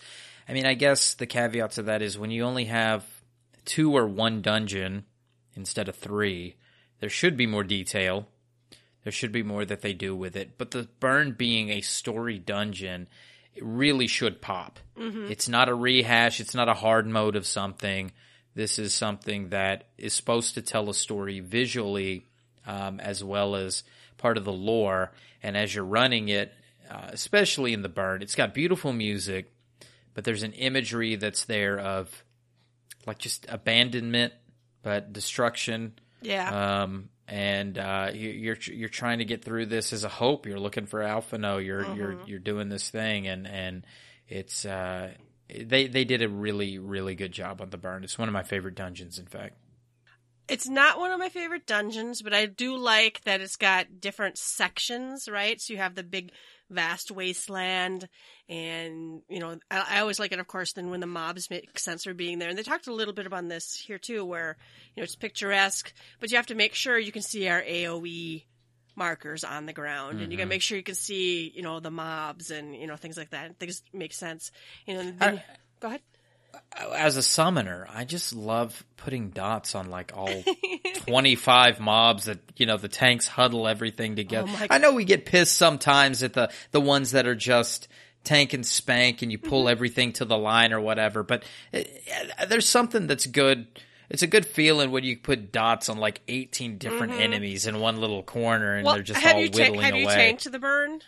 I 0.48 0.52
mean, 0.52 0.66
I 0.66 0.74
guess 0.74 1.14
the 1.14 1.26
caveat 1.26 1.72
to 1.72 1.82
that 1.84 2.02
is 2.02 2.18
when 2.18 2.30
you 2.30 2.44
only 2.44 2.66
have 2.66 3.04
two 3.64 3.96
or 3.96 4.06
one 4.06 4.42
dungeon 4.42 5.04
instead 5.54 5.88
of 5.88 5.96
three, 5.96 6.56
there 7.00 7.10
should 7.10 7.36
be 7.36 7.46
more 7.46 7.64
detail. 7.64 8.28
There 9.04 9.12
should 9.12 9.32
be 9.32 9.42
more 9.42 9.64
that 9.64 9.82
they 9.82 9.92
do 9.92 10.16
with 10.16 10.36
it. 10.36 10.58
But 10.58 10.72
the 10.72 10.88
burn 11.00 11.32
being 11.32 11.70
a 11.70 11.80
story 11.80 12.38
dungeon, 12.38 13.08
it 13.54 13.62
really 13.64 14.06
should 14.06 14.42
pop. 14.42 14.80
Mm-hmm. 14.98 15.30
It's 15.30 15.48
not 15.48 15.68
a 15.68 15.74
rehash. 15.74 16.40
It's 16.40 16.54
not 16.54 16.68
a 16.68 16.74
hard 16.74 17.06
mode 17.06 17.36
of 17.36 17.46
something. 17.46 18.12
This 18.56 18.78
is 18.78 18.94
something 18.94 19.50
that 19.50 19.84
is 19.98 20.14
supposed 20.14 20.54
to 20.54 20.62
tell 20.62 20.88
a 20.88 20.94
story 20.94 21.40
visually, 21.40 22.24
um, 22.66 23.00
as 23.00 23.22
well 23.22 23.54
as 23.54 23.84
part 24.16 24.38
of 24.38 24.46
the 24.46 24.52
lore. 24.52 25.12
And 25.42 25.58
as 25.58 25.74
you're 25.74 25.84
running 25.84 26.30
it, 26.30 26.54
uh, 26.90 27.08
especially 27.08 27.74
in 27.74 27.82
the 27.82 27.90
burn, 27.90 28.22
it's 28.22 28.34
got 28.34 28.54
beautiful 28.54 28.94
music, 28.94 29.52
but 30.14 30.24
there's 30.24 30.42
an 30.42 30.54
imagery 30.54 31.16
that's 31.16 31.44
there 31.44 31.78
of 31.78 32.24
like 33.06 33.18
just 33.18 33.44
abandonment, 33.50 34.32
but 34.82 35.12
destruction. 35.12 35.92
Yeah. 36.22 36.82
Um, 36.82 37.10
and 37.28 37.76
uh, 37.76 38.10
you, 38.14 38.30
you're 38.30 38.58
you're 38.72 38.88
trying 38.88 39.18
to 39.18 39.26
get 39.26 39.44
through 39.44 39.66
this 39.66 39.92
as 39.92 40.04
a 40.04 40.08
hope. 40.08 40.46
You're 40.46 40.58
looking 40.58 40.86
for 40.86 41.00
Alphinaud. 41.00 41.62
You're 41.62 41.94
you're 41.94 42.16
you're 42.24 42.38
doing 42.38 42.70
this 42.70 42.88
thing, 42.88 43.26
and 43.26 43.46
and 43.46 43.84
it's 44.28 44.64
uh, 44.64 45.10
they 45.48 45.86
they 45.86 46.04
did 46.04 46.22
a 46.22 46.28
really 46.28 46.78
really 46.78 47.14
good 47.14 47.32
job 47.32 47.60
on 47.60 47.70
the 47.70 47.76
burn. 47.76 48.04
It's 48.04 48.18
one 48.18 48.28
of 48.28 48.32
my 48.32 48.42
favorite 48.42 48.74
dungeons, 48.74 49.18
in 49.18 49.26
fact. 49.26 49.56
It's 50.48 50.68
not 50.68 50.98
one 50.98 51.10
of 51.10 51.18
my 51.18 51.28
favorite 51.28 51.66
dungeons, 51.66 52.22
but 52.22 52.32
I 52.32 52.46
do 52.46 52.76
like 52.76 53.20
that 53.24 53.40
it's 53.40 53.56
got 53.56 54.00
different 54.00 54.38
sections, 54.38 55.28
right? 55.28 55.60
So 55.60 55.72
you 55.72 55.78
have 55.80 55.96
the 55.96 56.04
big, 56.04 56.30
vast 56.70 57.10
wasteland, 57.10 58.08
and 58.48 59.22
you 59.28 59.40
know, 59.40 59.58
I, 59.72 59.86
I 59.96 60.00
always 60.00 60.20
like 60.20 60.30
it, 60.30 60.38
of 60.38 60.46
course, 60.46 60.72
then 60.72 60.90
when 60.90 61.00
the 61.00 61.06
mobs 61.06 61.50
make 61.50 61.76
sense 61.78 62.04
for 62.04 62.14
being 62.14 62.38
there. 62.38 62.48
And 62.48 62.56
they 62.56 62.62
talked 62.62 62.86
a 62.86 62.94
little 62.94 63.14
bit 63.14 63.26
about 63.26 63.48
this 63.48 63.74
here 63.74 63.98
too, 63.98 64.24
where 64.24 64.56
you 64.94 65.00
know 65.00 65.04
it's 65.04 65.16
picturesque, 65.16 65.92
but 66.20 66.30
you 66.30 66.36
have 66.36 66.46
to 66.46 66.54
make 66.54 66.74
sure 66.74 66.96
you 66.96 67.12
can 67.12 67.22
see 67.22 67.48
our 67.48 67.62
AOE 67.62 68.44
markers 68.96 69.44
on 69.44 69.66
the 69.66 69.72
ground, 69.72 70.20
and 70.20 70.32
you 70.32 70.38
gotta 70.38 70.48
make 70.48 70.62
sure 70.62 70.76
you 70.76 70.82
can 70.84 70.94
see, 70.94 71.52
you 71.54 71.62
know, 71.62 71.78
the 71.80 71.90
mobs 71.90 72.50
and 72.50 72.74
you 72.74 72.86
know 72.86 72.96
things 72.96 73.16
like 73.16 73.30
that. 73.30 73.58
Things 73.58 73.82
make 73.92 74.12
sense. 74.14 74.50
You 74.86 74.94
know, 74.94 75.02
then, 75.02 75.16
Are- 75.20 75.42
go 75.80 75.88
ahead. 75.88 76.00
As 76.94 77.18
a 77.18 77.22
summoner, 77.22 77.86
I 77.92 78.04
just 78.04 78.34
love 78.34 78.82
putting 78.96 79.28
dots 79.28 79.74
on 79.74 79.90
like 79.90 80.12
all 80.16 80.42
25 80.94 81.80
mobs 81.80 82.24
that, 82.24 82.38
you 82.56 82.64
know, 82.64 82.78
the 82.78 82.88
tanks 82.88 83.26
huddle 83.28 83.68
everything 83.68 84.16
together. 84.16 84.48
Oh 84.50 84.66
I 84.70 84.78
know 84.78 84.92
we 84.92 85.04
get 85.04 85.26
pissed 85.26 85.56
sometimes 85.56 86.22
at 86.22 86.32
the, 86.32 86.50
the 86.70 86.80
ones 86.80 87.10
that 87.10 87.26
are 87.26 87.34
just 87.34 87.88
tank 88.24 88.54
and 88.54 88.64
spank 88.66 89.20
and 89.22 89.30
you 89.30 89.38
pull 89.38 89.64
Mm-hmm. 89.64 89.68
everything 89.72 90.12
to 90.14 90.24
the 90.24 90.38
line 90.38 90.72
or 90.72 90.80
whatever, 90.80 91.22
but 91.22 91.44
uh, 91.74 91.82
there's 92.48 92.68
something 92.68 93.06
that's 93.06 93.26
good. 93.26 93.66
It's 94.08 94.22
a 94.22 94.26
good 94.26 94.46
feeling 94.46 94.90
when 94.90 95.04
you 95.04 95.16
put 95.16 95.52
dots 95.52 95.88
on 95.88 95.98
like 95.98 96.20
18 96.28 96.78
different 96.78 97.14
enemies 97.14 97.66
in 97.66 97.80
one 97.80 98.00
little 98.00 98.22
corner 98.22 98.74
and 98.74 98.78
Mm-hmm. 98.78 98.86
Well, 98.86 98.94
they're 98.94 99.02
just 99.02 99.20
have 99.20 99.36
all 99.36 99.42
you 99.42 99.48
ta- 99.48 99.58
whittling 99.58 99.80
have 99.80 99.96
you 99.96 100.06
tanked 100.06 100.50
the 100.50 100.58
burn? 100.58 101.00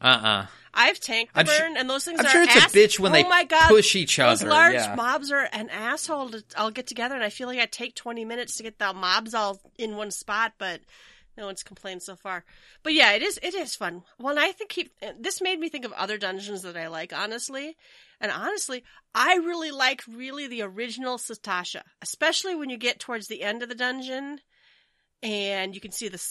uh-uh. 0.00 0.46
I've 0.78 1.00
tanked 1.00 1.32
the 1.32 1.40
I'm 1.40 1.46
burn, 1.46 1.76
and 1.78 1.88
those 1.88 2.04
things 2.04 2.20
I'm 2.20 2.26
are 2.26 2.28
sure 2.28 2.42
it's 2.42 2.54
a 2.54 2.58
bitch 2.68 3.00
when 3.00 3.12
oh 3.12 3.14
they 3.14 3.24
my 3.24 3.44
God, 3.44 3.68
push 3.68 3.96
each 3.96 4.18
Those 4.18 4.42
other, 4.42 4.50
large 4.50 4.74
yeah. 4.74 4.94
mobs 4.94 5.32
are 5.32 5.48
an 5.52 5.70
asshole. 5.70 6.28
To, 6.30 6.44
I'll 6.54 6.70
get 6.70 6.86
together, 6.86 7.14
and 7.14 7.24
I 7.24 7.30
feel 7.30 7.48
like 7.48 7.58
I 7.58 7.64
take 7.64 7.94
20 7.94 8.26
minutes 8.26 8.58
to 8.58 8.62
get 8.62 8.78
the 8.78 8.92
mobs 8.92 9.32
all 9.32 9.58
in 9.78 9.96
one 9.96 10.10
spot, 10.10 10.52
but 10.58 10.80
no 11.36 11.46
one's 11.46 11.62
complained 11.62 12.02
so 12.02 12.16
far. 12.16 12.44
But 12.82 12.94
yeah, 12.94 13.12
it 13.12 13.22
is 13.22 13.38
it 13.42 13.54
is 13.54 13.74
fun. 13.74 14.02
Well, 14.18 14.38
I 14.38 14.52
think 14.52 14.90
this 15.18 15.40
made 15.40 15.60
me 15.60 15.68
think 15.68 15.84
of 15.84 15.92
other 15.92 16.18
dungeons 16.18 16.62
that 16.62 16.76
I 16.76 16.88
like, 16.88 17.12
honestly. 17.12 17.76
And 18.20 18.32
honestly, 18.32 18.82
I 19.14 19.36
really 19.36 19.70
like 19.70 20.02
really 20.08 20.46
the 20.46 20.62
original 20.62 21.18
Sastasha, 21.18 21.82
especially 22.00 22.54
when 22.54 22.70
you 22.70 22.78
get 22.78 22.98
towards 22.98 23.26
the 23.26 23.42
end 23.42 23.62
of 23.62 23.68
the 23.68 23.74
dungeon 23.74 24.40
and 25.22 25.74
you 25.74 25.80
can 25.80 25.92
see 25.92 26.08
the 26.08 26.22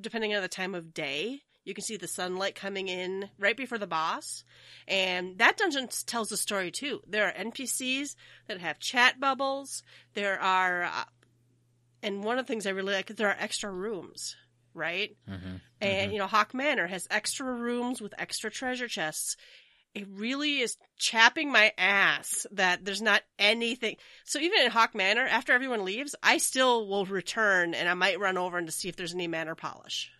depending 0.00 0.34
on 0.34 0.42
the 0.42 0.48
time 0.48 0.74
of 0.74 0.94
day 0.94 1.42
you 1.64 1.74
can 1.74 1.84
see 1.84 1.96
the 1.96 2.08
sunlight 2.08 2.54
coming 2.54 2.88
in 2.88 3.28
right 3.38 3.56
before 3.56 3.78
the 3.78 3.86
boss 3.86 4.44
and 4.86 5.38
that 5.38 5.56
dungeon 5.56 5.88
tells 6.06 6.32
a 6.32 6.36
story 6.36 6.70
too 6.70 7.00
there 7.06 7.26
are 7.26 7.44
npcs 7.44 8.14
that 8.46 8.60
have 8.60 8.78
chat 8.78 9.20
bubbles 9.20 9.82
there 10.14 10.40
are 10.40 10.84
uh, 10.84 11.04
and 12.02 12.24
one 12.24 12.38
of 12.38 12.46
the 12.46 12.50
things 12.50 12.66
i 12.66 12.70
really 12.70 12.94
like 12.94 13.10
is 13.10 13.16
there 13.16 13.28
are 13.28 13.36
extra 13.38 13.70
rooms 13.70 14.36
right 14.74 15.16
mm-hmm. 15.28 15.56
and 15.80 16.02
mm-hmm. 16.02 16.12
you 16.12 16.18
know 16.18 16.26
Haukke 16.26 16.54
Manor 16.54 16.86
has 16.86 17.06
extra 17.10 17.52
rooms 17.52 18.00
with 18.00 18.14
extra 18.18 18.50
treasure 18.50 18.88
chests 18.88 19.36
it 19.94 20.06
really 20.14 20.60
is 20.60 20.76
chapping 20.96 21.50
my 21.50 21.72
ass 21.78 22.46
that 22.52 22.84
there's 22.84 23.02
not 23.02 23.22
anything. 23.38 23.96
So 24.24 24.38
even 24.38 24.60
in 24.60 24.70
Haukke 24.70 24.94
Manor, 24.94 25.26
after 25.26 25.52
everyone 25.52 25.84
leaves, 25.84 26.14
I 26.22 26.38
still 26.38 26.86
will 26.86 27.06
return 27.06 27.74
and 27.74 27.88
I 27.88 27.94
might 27.94 28.20
run 28.20 28.38
over 28.38 28.58
and 28.58 28.66
to 28.68 28.72
see 28.72 28.88
if 28.88 28.96
there's 28.96 29.14
any 29.14 29.26
manor 29.26 29.54
polish 29.54 30.12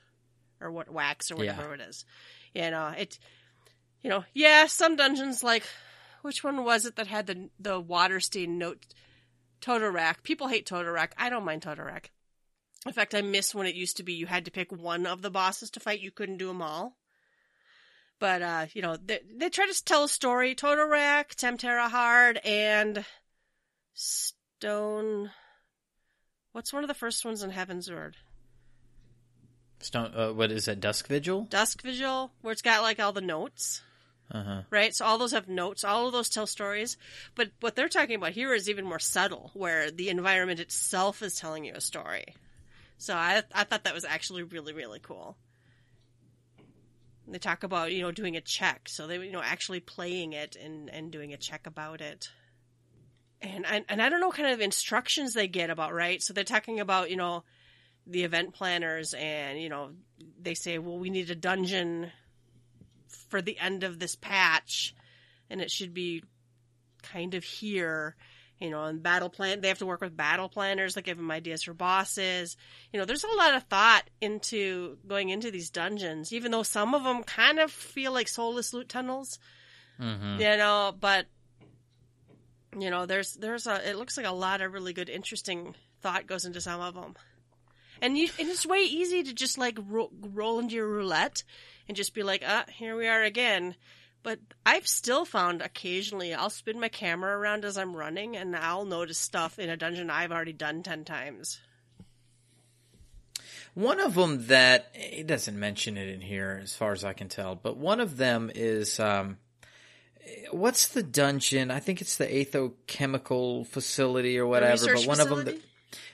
or 0.60 0.72
what 0.72 0.90
wax 0.90 1.30
or 1.30 1.36
whatever 1.36 1.74
it 1.74 1.80
is. 1.80 2.04
You 2.54 2.62
uh, 2.62 2.70
know, 2.70 2.86
it. 2.88 3.18
You 4.02 4.10
know, 4.10 4.24
yeah, 4.32 4.66
some 4.66 4.96
dungeons 4.96 5.42
like 5.42 5.64
which 6.22 6.44
one 6.44 6.64
was 6.64 6.86
it 6.86 6.96
that 6.96 7.06
had 7.06 7.26
the 7.26 7.50
the 7.58 7.82
Waterstein 7.82 8.58
note 8.58 8.84
Totorak? 9.60 10.22
People 10.22 10.48
hate 10.48 10.66
Totorak. 10.66 11.12
I 11.18 11.30
don't 11.30 11.44
mind 11.44 11.62
Totorak. 11.62 12.06
In 12.86 12.92
fact, 12.92 13.14
I 13.14 13.22
miss 13.22 13.54
when 13.54 13.66
it 13.66 13.74
used 13.74 13.96
to 13.96 14.02
be 14.02 14.12
you 14.14 14.26
had 14.26 14.44
to 14.44 14.50
pick 14.50 14.70
one 14.70 15.06
of 15.06 15.22
the 15.22 15.30
bosses 15.30 15.70
to 15.72 15.80
fight. 15.80 16.00
You 16.00 16.10
couldn't 16.10 16.38
do 16.38 16.46
them 16.48 16.62
all. 16.62 16.96
But 18.20 18.42
uh, 18.42 18.66
you 18.72 18.82
know, 18.82 18.96
they, 18.96 19.20
they 19.36 19.48
try 19.48 19.66
to 19.66 19.84
tell 19.84 20.04
a 20.04 20.08
story. 20.08 20.54
Totorak, 20.54 21.34
Tam-Tara 21.34 21.88
Hard, 21.88 22.40
and 22.44 23.04
Stone. 23.94 25.30
What's 26.52 26.72
one 26.72 26.82
of 26.82 26.88
the 26.88 26.94
first 26.94 27.24
ones 27.24 27.42
in 27.42 27.50
Heavensward? 27.50 28.14
Stone, 29.80 30.12
uh, 30.14 30.32
what 30.32 30.50
is 30.50 30.64
that? 30.64 30.80
Dusk 30.80 31.06
Vigil? 31.06 31.42
Dusk 31.50 31.82
Vigil, 31.82 32.32
where 32.40 32.52
it's 32.52 32.62
got 32.62 32.82
like 32.82 32.98
all 32.98 33.12
the 33.12 33.20
notes, 33.20 33.82
Uh 34.32 34.42
huh. 34.42 34.62
right? 34.70 34.92
So 34.94 35.04
all 35.04 35.18
those 35.18 35.30
have 35.32 35.48
notes. 35.48 35.84
All 35.84 36.06
of 36.06 36.12
those 36.12 36.28
tell 36.28 36.48
stories. 36.48 36.96
But 37.36 37.50
what 37.60 37.76
they're 37.76 37.88
talking 37.88 38.16
about 38.16 38.32
here 38.32 38.52
is 38.52 38.68
even 38.68 38.84
more 38.84 38.98
subtle, 38.98 39.52
where 39.54 39.92
the 39.92 40.08
environment 40.08 40.58
itself 40.58 41.22
is 41.22 41.36
telling 41.36 41.64
you 41.64 41.74
a 41.74 41.80
story. 41.80 42.34
So 42.98 43.14
I 43.14 43.42
I 43.54 43.64
thought 43.64 43.84
that 43.84 43.94
was 43.94 44.04
actually 44.04 44.42
really 44.42 44.72
really 44.72 44.98
cool. 45.00 45.36
They 47.26 47.38
talk 47.38 47.62
about 47.62 47.92
you 47.92 48.02
know 48.02 48.10
doing 48.12 48.36
a 48.36 48.40
check, 48.40 48.88
so 48.88 49.06
they 49.06 49.18
you 49.18 49.32
know 49.32 49.42
actually 49.42 49.80
playing 49.80 50.32
it 50.32 50.56
and 50.56 50.90
and 50.90 51.10
doing 51.10 51.32
a 51.32 51.36
check 51.36 51.66
about 51.66 52.00
it. 52.00 52.28
And 53.40 53.64
I, 53.64 53.84
and 53.88 54.02
I 54.02 54.08
don't 54.08 54.20
know 54.20 54.32
kind 54.32 54.52
of 54.52 54.60
instructions 54.60 55.32
they 55.32 55.46
get 55.46 55.70
about 55.70 55.94
right. 55.94 56.20
So 56.20 56.32
they're 56.32 56.42
talking 56.42 56.80
about 56.80 57.10
you 57.10 57.16
know 57.16 57.44
the 58.04 58.24
event 58.24 58.54
planners 58.54 59.14
and 59.14 59.60
you 59.60 59.68
know 59.68 59.90
they 60.40 60.54
say 60.54 60.78
well 60.78 60.98
we 60.98 61.10
need 61.10 61.30
a 61.30 61.34
dungeon 61.34 62.10
for 63.28 63.42
the 63.42 63.58
end 63.58 63.84
of 63.84 63.98
this 63.98 64.16
patch 64.16 64.94
and 65.50 65.60
it 65.60 65.70
should 65.70 65.92
be 65.92 66.24
kind 67.02 67.34
of 67.34 67.44
here 67.44 68.16
you 68.60 68.70
know 68.70 68.84
and 68.84 69.02
battle 69.02 69.28
plan 69.30 69.60
they 69.60 69.68
have 69.68 69.78
to 69.78 69.86
work 69.86 70.00
with 70.00 70.16
battle 70.16 70.48
planners 70.48 70.94
that 70.94 71.02
give 71.04 71.16
them 71.16 71.30
ideas 71.30 71.62
for 71.62 71.74
bosses. 71.74 72.56
You 72.92 72.98
know 72.98 73.04
there's 73.06 73.24
a 73.24 73.36
lot 73.36 73.54
of 73.54 73.62
thought 73.64 74.02
into 74.20 74.98
going 75.06 75.28
into 75.28 75.50
these 75.50 75.70
dungeons 75.70 76.32
even 76.32 76.50
though 76.50 76.62
some 76.64 76.94
of 76.94 77.04
them 77.04 77.22
kind 77.22 77.58
of 77.58 77.70
feel 77.70 78.12
like 78.12 78.28
soulless 78.28 78.72
loot 78.72 78.88
tunnels 78.88 79.38
Mm-hmm. 80.00 80.40
you 80.40 80.56
know 80.56 80.94
but 81.00 81.26
you 82.78 82.88
know 82.90 83.06
there's 83.06 83.34
there's 83.34 83.66
a 83.66 83.88
it 83.90 83.96
looks 83.96 84.16
like 84.16 84.26
a 84.26 84.30
lot 84.32 84.60
of 84.60 84.72
really 84.72 84.92
good 84.92 85.08
interesting 85.08 85.74
thought 86.02 86.26
goes 86.28 86.44
into 86.44 86.60
some 86.60 86.80
of 86.80 86.94
them 86.94 87.16
and 88.00 88.16
you 88.16 88.28
and 88.38 88.48
it's 88.48 88.64
way 88.66 88.82
easy 88.82 89.24
to 89.24 89.32
just 89.34 89.58
like 89.58 89.76
ro- 89.88 90.12
roll 90.32 90.60
into 90.60 90.76
your 90.76 90.86
roulette 90.86 91.42
and 91.88 91.96
just 91.96 92.14
be 92.14 92.22
like 92.22 92.44
ah 92.46 92.64
here 92.72 92.96
we 92.96 93.08
are 93.08 93.24
again 93.24 93.74
but 94.22 94.38
i've 94.66 94.86
still 94.86 95.24
found 95.24 95.62
occasionally 95.62 96.34
i'll 96.34 96.50
spin 96.50 96.80
my 96.80 96.88
camera 96.88 97.36
around 97.36 97.64
as 97.64 97.76
i'm 97.78 97.96
running 97.96 98.36
and 98.36 98.56
i'll 98.56 98.84
notice 98.84 99.18
stuff 99.18 99.58
in 99.58 99.68
a 99.70 99.76
dungeon 99.76 100.10
i've 100.10 100.32
already 100.32 100.52
done 100.52 100.82
10 100.82 101.04
times 101.04 101.60
One 103.74 104.00
of 104.00 104.14
them 104.14 104.46
that 104.48 104.90
it 104.94 105.28
doesn't 105.28 105.56
mention 105.56 105.96
it 105.96 106.08
in 106.08 106.20
here, 106.20 106.58
as 106.60 106.74
far 106.74 106.90
as 106.90 107.04
I 107.04 107.12
can 107.12 107.28
tell, 107.28 107.54
but 107.54 107.76
one 107.76 108.00
of 108.00 108.16
them 108.16 108.50
is 108.52 108.98
um, 108.98 109.36
what's 110.50 110.88
the 110.88 111.02
dungeon? 111.02 111.70
I 111.70 111.80
think 111.80 112.00
it's 112.00 112.16
the 112.16 112.26
Aetherochemical 112.26 113.66
facility 113.66 114.38
or 114.38 114.46
whatever. 114.46 114.94
But 114.94 115.06
one 115.06 115.20
of 115.20 115.28
them, 115.28 115.44
that, 115.44 115.58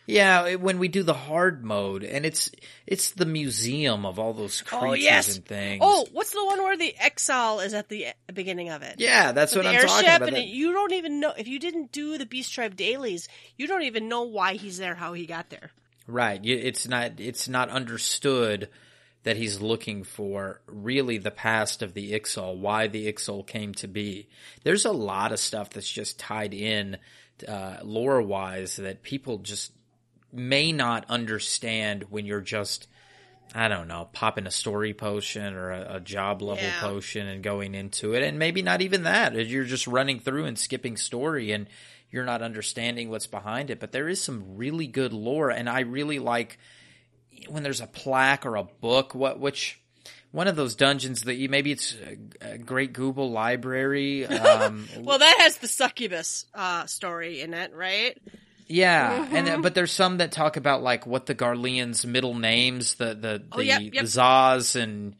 yeah, 0.06 0.56
when 0.56 0.78
we 0.78 0.88
do 0.88 1.02
the 1.02 1.14
hard 1.14 1.64
mode, 1.64 2.04
and 2.04 2.26
it's 2.26 2.50
it's 2.86 3.10
the 3.12 3.26
museum 3.26 4.04
of 4.04 4.18
all 4.18 4.32
those 4.32 4.62
oh, 4.72 4.78
creatures 4.78 4.90
oh 4.90 4.94
yes 4.94 5.36
and 5.36 5.44
things. 5.44 5.80
oh 5.82 6.06
what's 6.12 6.32
the 6.32 6.44
one 6.44 6.62
where 6.62 6.76
the 6.76 6.94
exile 6.98 7.60
is 7.60 7.74
at 7.74 7.88
the 7.88 8.04
e- 8.04 8.32
beginning 8.32 8.70
of 8.70 8.82
it 8.82 8.96
yeah, 8.98 9.32
that's 9.32 9.54
With 9.54 9.64
what 9.64 9.74
I'm 9.74 9.86
talking 9.86 10.08
about. 10.08 10.28
and 10.28 10.36
it, 10.36 10.46
you 10.46 10.72
don't 10.72 10.92
even 10.92 11.20
know 11.20 11.32
if 11.36 11.48
you 11.48 11.58
didn't 11.58 11.92
do 11.92 12.18
the 12.18 12.26
Beast 12.26 12.52
Tribe 12.52 12.76
dailies. 12.76 13.28
You 13.56 13.66
don't 13.66 13.82
even 13.82 14.08
know 14.08 14.22
why 14.22 14.54
he's 14.54 14.78
there, 14.78 14.94
how 14.94 15.12
he 15.12 15.26
got 15.26 15.50
there. 15.50 15.70
Right. 16.06 16.40
It's 16.44 16.86
not 16.86 17.12
it's 17.18 17.48
not 17.48 17.70
understood 17.70 18.68
that 19.24 19.36
he's 19.38 19.60
looking 19.60 20.04
for 20.04 20.60
really 20.66 21.18
the 21.18 21.30
past 21.30 21.82
of 21.82 21.94
the 21.94 22.12
Ixal, 22.12 22.58
why 22.58 22.86
the 22.86 23.10
Ixal 23.10 23.46
came 23.46 23.72
to 23.74 23.88
be. 23.88 24.28
There's 24.62 24.84
a 24.84 24.92
lot 24.92 25.32
of 25.32 25.38
stuff 25.38 25.70
that's 25.70 25.90
just 25.90 26.18
tied 26.18 26.52
in 26.52 26.98
uh, 27.46 27.78
lore 27.84 28.22
wise 28.22 28.76
that 28.76 29.02
people 29.02 29.38
just 29.38 29.72
may 30.32 30.72
not 30.72 31.04
understand 31.08 32.04
when 32.10 32.26
you're 32.26 32.40
just 32.40 32.88
I 33.54 33.68
don't 33.68 33.86
know, 33.86 34.08
popping 34.12 34.48
a 34.48 34.50
story 34.50 34.94
potion 34.94 35.54
or 35.54 35.70
a, 35.70 35.96
a 35.96 36.00
job 36.00 36.42
level 36.42 36.64
Yeah. 36.64 36.80
potion 36.80 37.28
and 37.28 37.42
going 37.42 37.76
into 37.76 38.12
it. 38.14 38.22
And 38.24 38.36
maybe 38.36 38.62
not 38.62 38.82
even 38.82 39.04
that. 39.04 39.34
You're 39.46 39.64
just 39.64 39.86
running 39.86 40.18
through 40.18 40.46
and 40.46 40.58
skipping 40.58 40.96
story 40.96 41.52
and 41.52 41.68
you're 42.10 42.24
not 42.24 42.42
understanding 42.42 43.10
what's 43.10 43.28
behind 43.28 43.70
it. 43.70 43.78
But 43.78 43.92
there 43.92 44.08
is 44.08 44.20
some 44.20 44.56
really 44.56 44.88
good 44.88 45.12
lore. 45.12 45.50
And 45.50 45.68
I 45.68 45.80
really 45.80 46.18
like 46.18 46.58
when 47.48 47.62
there's 47.62 47.80
a 47.80 47.86
plaque 47.86 48.44
or 48.44 48.56
a 48.56 48.64
book, 48.64 49.14
what, 49.14 49.38
which, 49.38 49.80
one 50.34 50.48
of 50.48 50.56
those 50.56 50.74
dungeons 50.74 51.22
that 51.22 51.36
you 51.36 51.48
maybe 51.48 51.70
it's 51.70 51.94
a, 52.42 52.54
a 52.54 52.58
great 52.58 52.92
Gubal 52.92 53.30
library. 53.30 54.26
Um, 54.26 54.86
Well, 55.00 55.18
that 55.20 55.36
has 55.40 55.58
the 55.58 55.68
succubus 55.68 56.46
uh, 56.54 56.86
story 56.86 57.40
in 57.40 57.54
it, 57.54 57.72
right? 57.74 58.18
yeah, 58.66 59.26
and 59.30 59.46
Mm-hmm. 59.46 59.58
uh, 59.60 59.62
but 59.62 59.74
there's 59.74 59.92
some 59.92 60.18
that 60.18 60.32
talk 60.32 60.56
about 60.56 60.82
like 60.82 61.06
what 61.06 61.26
the 61.26 61.34
Garleans' 61.34 62.04
middle 62.04 62.34
names, 62.34 62.94
the 62.96 63.14
the 63.14 63.14
the, 63.14 63.42
Oh, 63.52 63.60
yep, 63.60 63.80
yep. 63.82 63.92
the 63.92 64.00
Zaz 64.02 64.74
and 64.74 65.14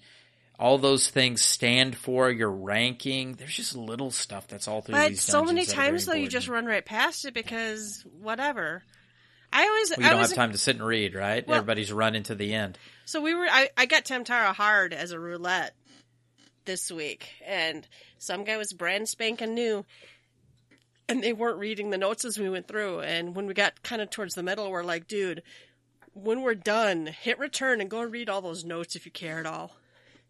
all 0.59 0.79
those 0.79 1.09
things 1.11 1.43
stand 1.43 1.97
for 1.97 2.31
your 2.31 2.51
ranking. 2.51 3.35
There's 3.35 3.55
just 3.55 3.77
little 3.77 4.11
stuff 4.11 4.47
that's 4.49 4.67
all 4.69 4.81
through 4.83 4.95
But 4.95 5.17
so 5.19 5.45
many 5.45 5.61
dungeons 5.61 5.67
that 5.69 5.73
are 5.73 5.77
very 5.77 5.91
times 5.91 6.07
though, 6.07 6.15
you 6.15 6.29
just 6.29 6.49
run 6.49 6.65
right 6.67 6.85
past 6.85 7.25
it 7.25 7.35
because 7.35 8.05
whatever. 8.21 8.83
I 9.53 9.67
always, 9.69 9.91
Well, 9.91 10.01
you 10.01 10.07
I 10.07 10.11
don't 10.11 10.19
was, 10.21 10.31
have 10.31 10.37
time 10.37 10.53
to 10.53 10.59
sit 10.59 10.77
and 10.77 10.85
read, 10.85 11.15
right? 11.15 11.47
Well- 11.47 11.59
Everybody's 11.59 11.93
running 11.93 12.25
to 12.25 12.35
the 12.35 12.53
end. 12.55 12.79
So 13.05 13.21
we 13.21 13.35
were. 13.35 13.47
I, 13.51 13.69
I 13.77 13.87
got 13.87 14.05
Tam-Tara 14.05 14.53
hard 14.53 14.93
as 14.93 15.13
a 15.13 15.21
roulette 15.21 15.75
this 16.65 16.91
week, 16.91 17.29
and 17.47 17.87
some 18.19 18.45
guy 18.45 18.57
was 18.57 18.73
brand 18.73 19.09
spanking 19.09 19.55
new, 19.55 19.85
and 21.09 21.23
they 21.23 21.33
weren't 21.33 21.59
reading 21.59 21.91
the 21.91 21.99
notes 21.99 22.25
as 22.25 22.39
we 22.39 22.49
went 22.49 22.67
through. 22.67 23.01
And 23.01 23.37
when 23.37 23.47
we 23.47 23.55
got 23.55 23.83
kind 23.83 24.01
of 24.01 24.11
towards 24.11 24.35
the 24.35 24.43
middle, 24.43 24.71
we're 24.71 24.83
like, 24.85 25.07
"Dude, 25.07 25.43
when 26.15 26.43
we're 26.43 26.55
done, 26.55 27.07
hit 27.07 27.39
return 27.39 27.81
and 27.81 27.91
go 27.91 28.01
and 28.01 28.13
read 28.13 28.31
all 28.31 28.41
those 28.41 28.65
notes 28.65 28.97
if 28.97 29.05
you 29.05 29.13
care 29.13 29.39
at 29.39 29.47
all, 29.47 29.77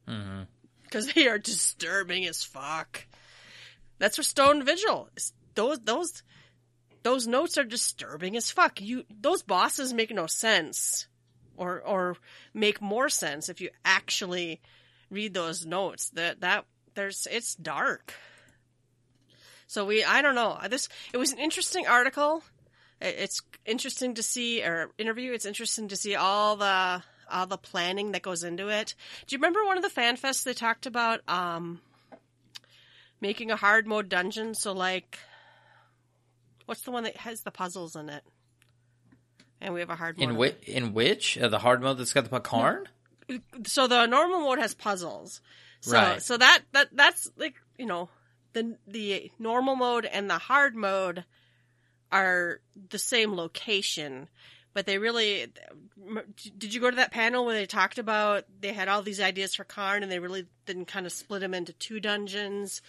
mm-hmm. 0.09 0.43
because 0.83 1.13
they 1.13 1.29
are 1.29 1.39
disturbing 1.39 2.27
as 2.27 2.43
fuck." 2.43 3.07
That's 3.99 4.17
for 4.17 4.25
Stone 4.25 4.65
Vigil. 4.65 5.09
Those 5.55 5.79
those 5.79 6.25
those 7.05 7.29
notes 7.29 7.57
are 7.57 7.65
disturbing 7.65 8.37
as 8.37 8.51
fuck. 8.51 8.81
You 8.81 9.05
those 9.09 9.43
bosses 9.43 9.93
make 9.93 10.11
no 10.11 10.27
sense 10.27 11.07
or 11.57 11.81
or 11.81 12.17
make 12.53 12.81
more 12.81 13.09
sense 13.09 13.49
if 13.49 13.61
you 13.61 13.71
actually 13.85 14.61
read 15.11 15.35
those 15.35 15.65
notes. 15.65 16.11
That 16.11 16.41
that 16.41 16.65
there's 16.95 17.27
it's 17.31 17.55
dark. 17.55 18.15
So 19.67 19.85
we 19.85 20.05
I 20.05 20.23
don't 20.23 20.35
know. 20.35 20.59
This 20.69 20.89
it 21.13 21.17
was 21.17 21.33
an 21.33 21.39
interesting 21.39 21.87
article. 21.87 22.43
It's 23.01 23.43
interesting 23.67 24.15
to 24.15 24.23
see 24.23 24.63
or 24.63 24.91
interview. 24.99 25.33
It's 25.33 25.47
interesting 25.47 25.89
to 25.89 25.97
see 25.97 26.15
all 26.15 26.57
the 26.57 27.03
all 27.31 27.47
the 27.47 27.59
planning 27.59 28.13
that 28.13 28.23
goes 28.23 28.45
into 28.45 28.69
it. 28.69 28.95
Do 29.27 29.35
you 29.35 29.39
remember 29.39 29.65
one 29.65 29.77
of 29.77 29.83
the 29.83 29.91
fan 29.91 30.17
fests 30.17 30.45
they 30.45 30.55
talked 30.55 30.87
about 30.87 31.21
um 31.29 31.81
making 33.21 33.51
a 33.51 33.57
hard 33.57 33.87
mode 33.87 34.09
dungeon 34.09 34.55
so 34.55 34.73
like 34.73 35.19
what's 36.67 36.83
the 36.83 36.91
one 36.91 37.05
that 37.05 37.17
has 37.17 37.43
the 37.43 37.51
puzzles 37.51 37.97
in 37.97 38.09
it? 38.09 38.23
And 39.65 39.73
we 39.73 39.81
have 39.81 39.89
a 39.89 39.97
hard 39.97 40.19
mode. 40.19 40.57
In 40.67 40.85
in 40.85 40.93
which 40.95 41.39
uh, 41.39 41.49
the 41.49 41.59
hard 41.59 41.81
mode 41.81 41.97
that's 41.99 42.13
got 42.13 42.29
the 42.31 42.41
Pacarn? 42.41 42.85
so 43.67 43.87
the 43.87 44.05
normal 44.05 44.41
mode 44.41 44.59
has 44.59 44.75
puzzles. 44.75 45.41
So 45.81 45.97
Right. 45.97 46.23
so 46.23 46.37
that 46.37 46.61
that 46.73 46.89
that's 46.93 47.31
like, 47.39 47.55
you 47.79 47.87
know, 47.87 48.11
the 48.53 48.77
the 48.87 49.31
normal 49.39 49.75
mode 49.75 50.05
and 50.05 50.29
the 50.29 50.39
hard 50.39 50.77
mode 50.77 51.25
are 52.13 52.61
the 52.91 52.99
same 52.99 53.35
location, 53.35 54.29
but 54.75 54.85
they 54.85 54.99
really 54.99 55.47
did 56.59 56.75
you 56.75 56.81
go 56.81 56.91
to 56.91 56.97
that 56.97 57.11
panel 57.11 57.47
where 57.47 57.55
they 57.55 57.65
talked 57.67 57.99
about 57.99 58.45
they 58.61 58.75
had 58.75 58.89
all 58.89 59.01
these 59.01 59.21
ideas 59.21 59.55
for 59.55 59.65
Qarn 59.65 60.03
and 60.03 60.13
they 60.13 60.19
really 60.19 60.47
didn't 60.67 60.87
kind 60.87 61.07
of 61.07 61.13
split 61.13 61.41
them 61.41 61.55
into 61.55 61.73
two 61.73 62.01
dungeons 62.01 62.83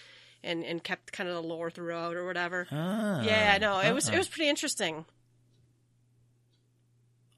and 0.43 0.63
and 0.65 0.83
kept 0.83 1.13
kind 1.13 1.29
of 1.29 1.35
the 1.35 1.41
lore 1.41 1.71
throughout 1.71 2.15
or 2.15 2.25
whatever. 2.25 2.67
Ah, 2.69 3.21
yeah, 3.23 3.57
no, 3.59 3.79
it 3.79 3.93
was 3.93 4.09
it 4.09 4.17
was 4.17 4.27
pretty 4.27 4.49
interesting. 4.49 5.05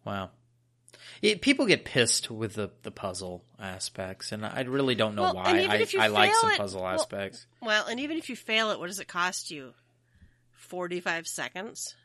Wow. 0.08 0.30
It, 1.22 1.42
people 1.42 1.66
get 1.66 1.84
pissed 1.84 2.30
with 2.30 2.54
the, 2.54 2.70
the 2.84 2.92
puzzle 2.92 3.44
aspects, 3.60 4.32
and 4.32 4.46
I 4.46 4.62
really 4.62 4.96
don't 4.96 5.16
know 5.16 5.24
Well, 5.24 5.36
why. 5.36 5.44
I, 5.70 5.88
I 6.00 6.08
like 6.08 6.34
some 6.36 6.52
it- 6.52 6.58
puzzle 6.58 6.84
well- 6.84 6.94
aspects. 6.94 7.46
Well, 7.62 7.88
and 7.88 8.00
even 8.00 8.18
if 8.18 8.30
you 8.30 8.36
fail 8.36 8.72
it, 8.72 8.80
what 8.80 8.88
does 8.88 9.00
it 9.00 9.08
cost 9.08 9.52
you? 9.52 9.74
45 10.54 11.28
seconds? 11.28 11.96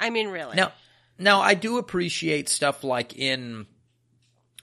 I 0.00 0.10
mean, 0.10 0.28
really. 0.28 0.56
Now, 0.56 0.72
now 1.18 1.40
I 1.40 1.54
do 1.54 1.78
appreciate 1.78 2.48
stuff 2.48 2.84
like 2.84 3.16
in 3.18 3.66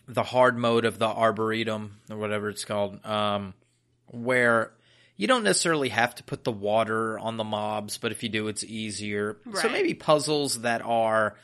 the 0.07 0.23
hard 0.23 0.57
mode 0.57 0.85
of 0.85 0.97
the 0.97 1.07
arboretum 1.07 1.97
or 2.09 2.17
whatever 2.17 2.49
it's 2.49 2.63
called, 2.63 3.05
um, 3.05 3.53
where 4.07 4.71
you 5.17 5.27
don't 5.27 5.43
necessarily 5.43 5.89
have 5.89 6.15
to 6.15 6.23
put 6.23 6.43
the 6.43 6.51
water 6.51 7.19
on 7.19 7.37
the 7.37 7.43
mobs, 7.43 7.97
but 7.97 8.11
if 8.11 8.23
you 8.23 8.29
do, 8.29 8.47
it's 8.47 8.63
easier. 8.63 9.37
So 9.61 9.69
maybe 9.69 9.93
puzzles 9.93 10.61
that 10.61 10.81
are. 10.81 11.35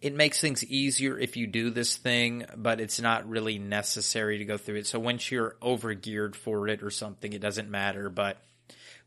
It 0.00 0.14
makes 0.14 0.40
things 0.40 0.64
easier 0.64 1.18
if 1.18 1.36
you 1.36 1.46
do 1.46 1.70
this 1.70 1.96
thing, 1.96 2.46
but 2.56 2.80
it's 2.80 3.00
not 3.00 3.28
really 3.28 3.58
necessary 3.58 4.38
to 4.38 4.44
go 4.44 4.56
through 4.56 4.76
it. 4.76 4.86
So 4.86 5.00
once 5.00 5.30
you're 5.30 5.56
over 5.60 5.92
geared 5.94 6.36
for 6.36 6.68
it 6.68 6.82
or 6.82 6.90
something, 6.90 7.32
it 7.32 7.40
doesn't 7.40 7.70
matter. 7.70 8.08
But 8.08 8.38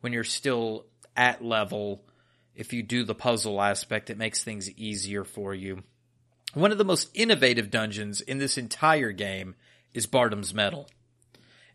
when 0.01 0.11
you're 0.11 0.25
still 0.25 0.85
at 1.15 1.43
level, 1.43 2.03
if 2.55 2.73
you 2.73 2.83
do 2.83 3.03
the 3.05 3.15
puzzle 3.15 3.61
aspect, 3.61 4.09
it 4.09 4.17
makes 4.17 4.43
things 4.43 4.69
easier 4.71 5.23
for 5.23 5.53
you. 5.53 5.83
One 6.53 6.73
of 6.73 6.77
the 6.77 6.83
most 6.83 7.09
innovative 7.13 7.71
dungeons 7.71 8.19
in 8.19 8.37
this 8.37 8.57
entire 8.57 9.13
game 9.13 9.55
is 9.93 10.05
Bardam's 10.05 10.53
Mettle. 10.53 10.89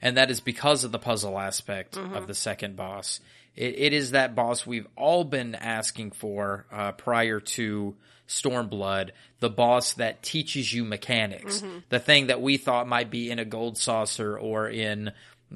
And 0.03 0.19
that 0.19 0.31
is 0.31 0.41
because 0.41 0.85
of 0.85 0.93
the 0.93 0.99
puzzle 0.99 1.39
aspect 1.39 1.95
mm-hmm. 1.95 2.15
of 2.15 2.27
the 2.27 2.35
second 2.35 2.77
boss. 2.77 3.21
It, 3.57 3.79
it 3.79 3.93
is 3.93 4.11
that 4.13 4.35
boss 4.35 4.67
we've 4.67 4.87
all 4.97 5.25
been 5.25 5.55
asking 5.55 6.13
for 6.13 6.67
uh, 6.71 6.93
prior 6.93 7.41
to 7.41 7.97
Stormblood, 8.29 9.11
the 9.41 9.51
boss 9.51 9.95
that 9.95 10.23
teaches 10.23 10.73
you 10.73 10.85
mechanics. 10.85 11.63
The 11.89 12.01
thing 12.01 12.27
that 12.27 12.41
we 12.43 12.57
thought 12.57 12.89
might 12.89 13.11
be 13.11 13.31
in 13.31 13.39
a 13.39 13.45
gold 13.45 13.79
saucer 13.79 14.39
or 14.39 14.69
in 14.69 15.13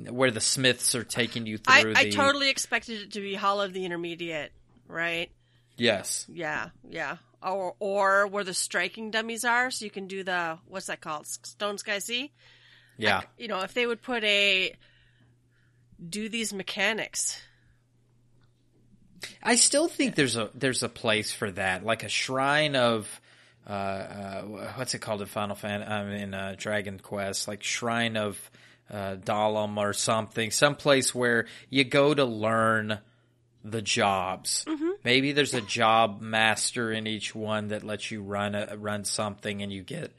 where 0.09 0.31
the 0.31 0.41
smiths 0.41 0.95
are 0.95 1.03
taking 1.03 1.47
you 1.47 1.59
through 1.59 1.95
I 1.97 2.05
the 2.05 2.13
totally 2.13 2.49
expected 2.49 3.01
it 3.03 3.13
to 3.13 3.21
be 3.21 3.35
Hall 3.35 3.61
of 3.61 3.73
the 3.73 3.85
Intermediate, 3.85 4.53
right? 4.87 5.31
Yes. 5.77 6.27
Yeah, 6.33 6.69
yeah. 6.89 7.17
Or, 7.43 7.75
or 7.81 8.27
where 8.29 8.45
the 8.45 8.55
striking 8.55 9.11
dummies 9.11 9.45
are, 9.45 9.71
so 9.71 9.85
you 9.85 9.91
can 9.91 10.07
do 10.07 10.23
the, 10.23 10.59
what's 10.69 10.87
that 10.87 11.01
called? 11.01 11.27
Stone 11.27 11.79
Sky 11.79 11.99
Sea? 11.99 12.31
Yeah. 12.99 13.23
You 13.37 13.49
know, 13.49 13.61
if 13.63 13.75
they 13.75 13.87
would 13.87 14.03
put 14.03 14.23
a, 14.23 14.75
do 16.09 16.29
these 16.29 16.53
mechanics. 16.53 17.41
I 19.43 19.57
still 19.57 19.89
think 19.89 20.15
there's 20.15 20.37
a 20.37 20.51
there's 20.55 20.83
a 20.83 20.89
place 20.89 21.33
for 21.33 21.51
that, 21.53 21.85
like 21.85 22.03
a 22.03 22.09
shrine 22.09 22.77
of 22.77 23.21
uh, 23.69 23.73
uh, 23.73 24.43
what's 24.75 24.95
it 24.95 25.01
called 25.01 25.21
in 25.21 25.29
Final 25.29 25.57
Fan? 25.57 25.83
I 25.83 26.05
mean, 26.05 26.35
uh, 26.35 26.55
Dragon 26.59 26.99
Quest, 26.99 27.47
like 27.47 27.63
shrine 27.63 28.17
of 28.17 28.51
uh, 28.91 29.17
Dalam 29.17 29.77
or 29.77 29.93
something, 29.93 30.51
some 30.51 30.75
place 30.75 31.15
where 31.15 31.47
you 31.69 31.85
go 31.85 32.13
to 32.13 32.25
learn 32.25 32.99
the 33.65 33.83
jobs. 33.83 34.65
Maybe 35.05 35.33
there's 35.33 35.55
a 35.55 35.61
job 35.61 36.21
master 36.21 36.91
in 36.91 37.07
each 37.07 37.35
one 37.35 37.69
that 37.69 37.85
lets 37.85 38.11
you 38.11 38.23
run 38.23 38.55
a, 38.55 38.77
run 38.77 39.05
something, 39.05 39.63
and 39.63 39.73
you 39.73 39.83
get 39.83 40.13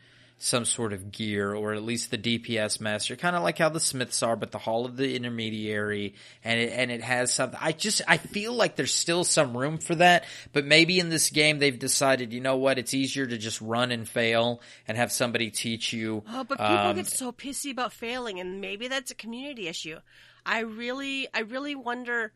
some 0.43 0.65
sort 0.65 0.91
of 0.91 1.11
gear, 1.11 1.53
or 1.53 1.73
at 1.73 1.83
least 1.83 2.09
the 2.09 2.17
DPS 2.17 2.81
master, 2.81 3.15
kind 3.15 3.35
of 3.35 3.43
like 3.43 3.59
how 3.59 3.69
the 3.69 3.79
Smiths 3.79 4.23
are, 4.23 4.35
but 4.35 4.51
the 4.51 4.57
Hall 4.57 4.85
of 4.85 4.97
the 4.97 5.15
Intermediary, 5.15 6.15
and 6.43 6.59
it 6.59 6.71
and 6.73 6.89
it 6.89 7.03
has 7.03 7.31
something. 7.31 7.59
I 7.61 7.73
just 7.73 8.01
I 8.07 8.17
feel 8.17 8.53
like 8.53 8.75
there's 8.75 8.93
still 8.93 9.23
some 9.23 9.55
room 9.55 9.77
for 9.77 9.93
that, 9.95 10.25
but 10.51 10.65
maybe 10.65 10.99
in 10.99 11.09
this 11.09 11.29
game 11.29 11.59
they've 11.59 11.77
decided, 11.77 12.33
you 12.33 12.41
know 12.41 12.57
what, 12.57 12.79
it's 12.79 12.95
easier 12.95 13.27
to 13.27 13.37
just 13.37 13.61
run 13.61 13.91
and 13.91 14.09
fail 14.09 14.61
and 14.87 14.97
have 14.97 15.11
somebody 15.11 15.51
teach 15.51 15.93
you. 15.93 16.23
Oh, 16.27 16.43
but 16.43 16.57
people 16.57 16.75
um, 16.75 16.95
get 16.95 17.05
so 17.05 17.31
pissy 17.31 17.71
about 17.71 17.93
failing, 17.93 18.39
and 18.39 18.59
maybe 18.59 18.87
that's 18.87 19.11
a 19.11 19.15
community 19.15 19.67
issue. 19.67 19.99
I 20.43 20.61
really, 20.61 21.27
I 21.35 21.41
really 21.41 21.75
wonder 21.75 22.33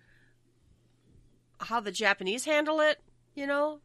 how 1.60 1.80
the 1.80 1.92
Japanese 1.92 2.46
handle 2.46 2.82
it. 2.82 3.00
You 3.34 3.48
know, 3.48 3.80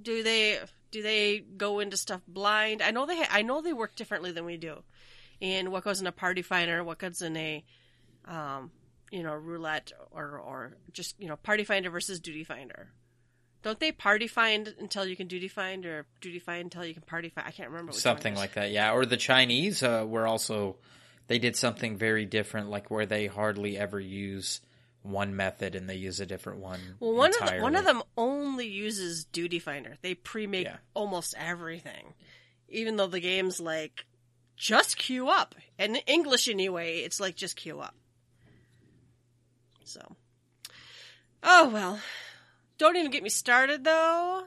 do 0.00 0.22
they 0.22 0.60
do 0.94 1.02
they 1.02 1.40
go 1.40 1.80
into 1.80 1.96
stuff 1.96 2.20
blind? 2.28 2.80
I 2.80 2.92
know 2.92 3.04
they, 3.04 3.16
ha- 3.16 3.28
I 3.32 3.42
know 3.42 3.60
they 3.60 3.72
work 3.72 3.96
differently 3.96 4.30
than 4.30 4.44
we 4.44 4.56
do. 4.56 4.84
In 5.40 5.72
what 5.72 5.82
goes 5.82 6.00
in 6.00 6.06
a 6.06 6.12
party 6.12 6.40
finder, 6.40 6.84
what 6.84 6.98
goes 6.98 7.20
in 7.20 7.36
a, 7.36 7.64
um, 8.26 8.70
you 9.10 9.24
know, 9.24 9.34
roulette 9.34 9.90
or 10.12 10.38
or 10.38 10.76
just 10.92 11.20
you 11.20 11.26
know, 11.26 11.34
party 11.34 11.64
finder 11.64 11.90
versus 11.90 12.20
duty 12.20 12.44
finder. 12.44 12.92
Don't 13.64 13.80
they 13.80 13.90
party 13.90 14.28
find 14.28 14.72
until 14.78 15.04
you 15.04 15.16
can 15.16 15.26
duty 15.26 15.48
find, 15.48 15.84
or 15.84 16.06
duty 16.20 16.38
find 16.38 16.62
until 16.62 16.84
you 16.84 16.94
can 16.94 17.02
party 17.02 17.28
find? 17.28 17.48
I 17.48 17.50
can't 17.50 17.70
remember. 17.70 17.90
Something 17.90 18.36
like 18.36 18.54
that 18.54 18.70
yeah 18.70 18.92
or 18.92 19.04
the 19.04 19.16
chinese 19.16 19.82
uh, 19.82 20.04
were 20.06 20.28
also 20.28 20.76
they 21.26 21.40
did 21.40 21.56
something 21.56 21.96
very 21.96 22.24
different 22.24 22.70
like 22.70 22.88
where 22.88 23.04
they 23.04 23.26
hardly 23.26 23.76
ever 23.76 23.98
use 23.98 24.60
one 25.04 25.36
method 25.36 25.74
and 25.76 25.88
they 25.88 25.94
use 25.94 26.18
a 26.18 26.26
different 26.26 26.58
one 26.58 26.80
Well, 26.98 27.12
one 27.14 27.30
of 27.40 27.48
the, 27.48 27.58
one 27.60 27.76
of 27.76 27.84
them 27.84 28.02
only 28.16 28.66
uses 28.66 29.24
Duty 29.26 29.58
Finder. 29.60 29.96
They 30.02 30.14
pre-make 30.14 30.64
Yeah. 30.64 30.78
almost 30.94 31.34
everything, 31.38 32.14
even 32.68 32.96
though 32.96 33.06
the 33.06 33.20
game's 33.20 33.60
like 33.60 34.06
just 34.56 34.96
queue 34.96 35.28
up. 35.28 35.54
And 35.78 35.96
in 35.96 36.02
English 36.06 36.48
anyway, 36.48 37.00
it's 37.00 37.20
like 37.20 37.36
just 37.36 37.54
queue 37.54 37.80
up. 37.80 37.94
So, 39.84 40.00
oh 41.42 41.68
well. 41.68 42.00
Don't 42.78 42.96
even 42.96 43.10
get 43.10 43.22
me 43.22 43.28
started 43.28 43.84
though. 43.84 44.44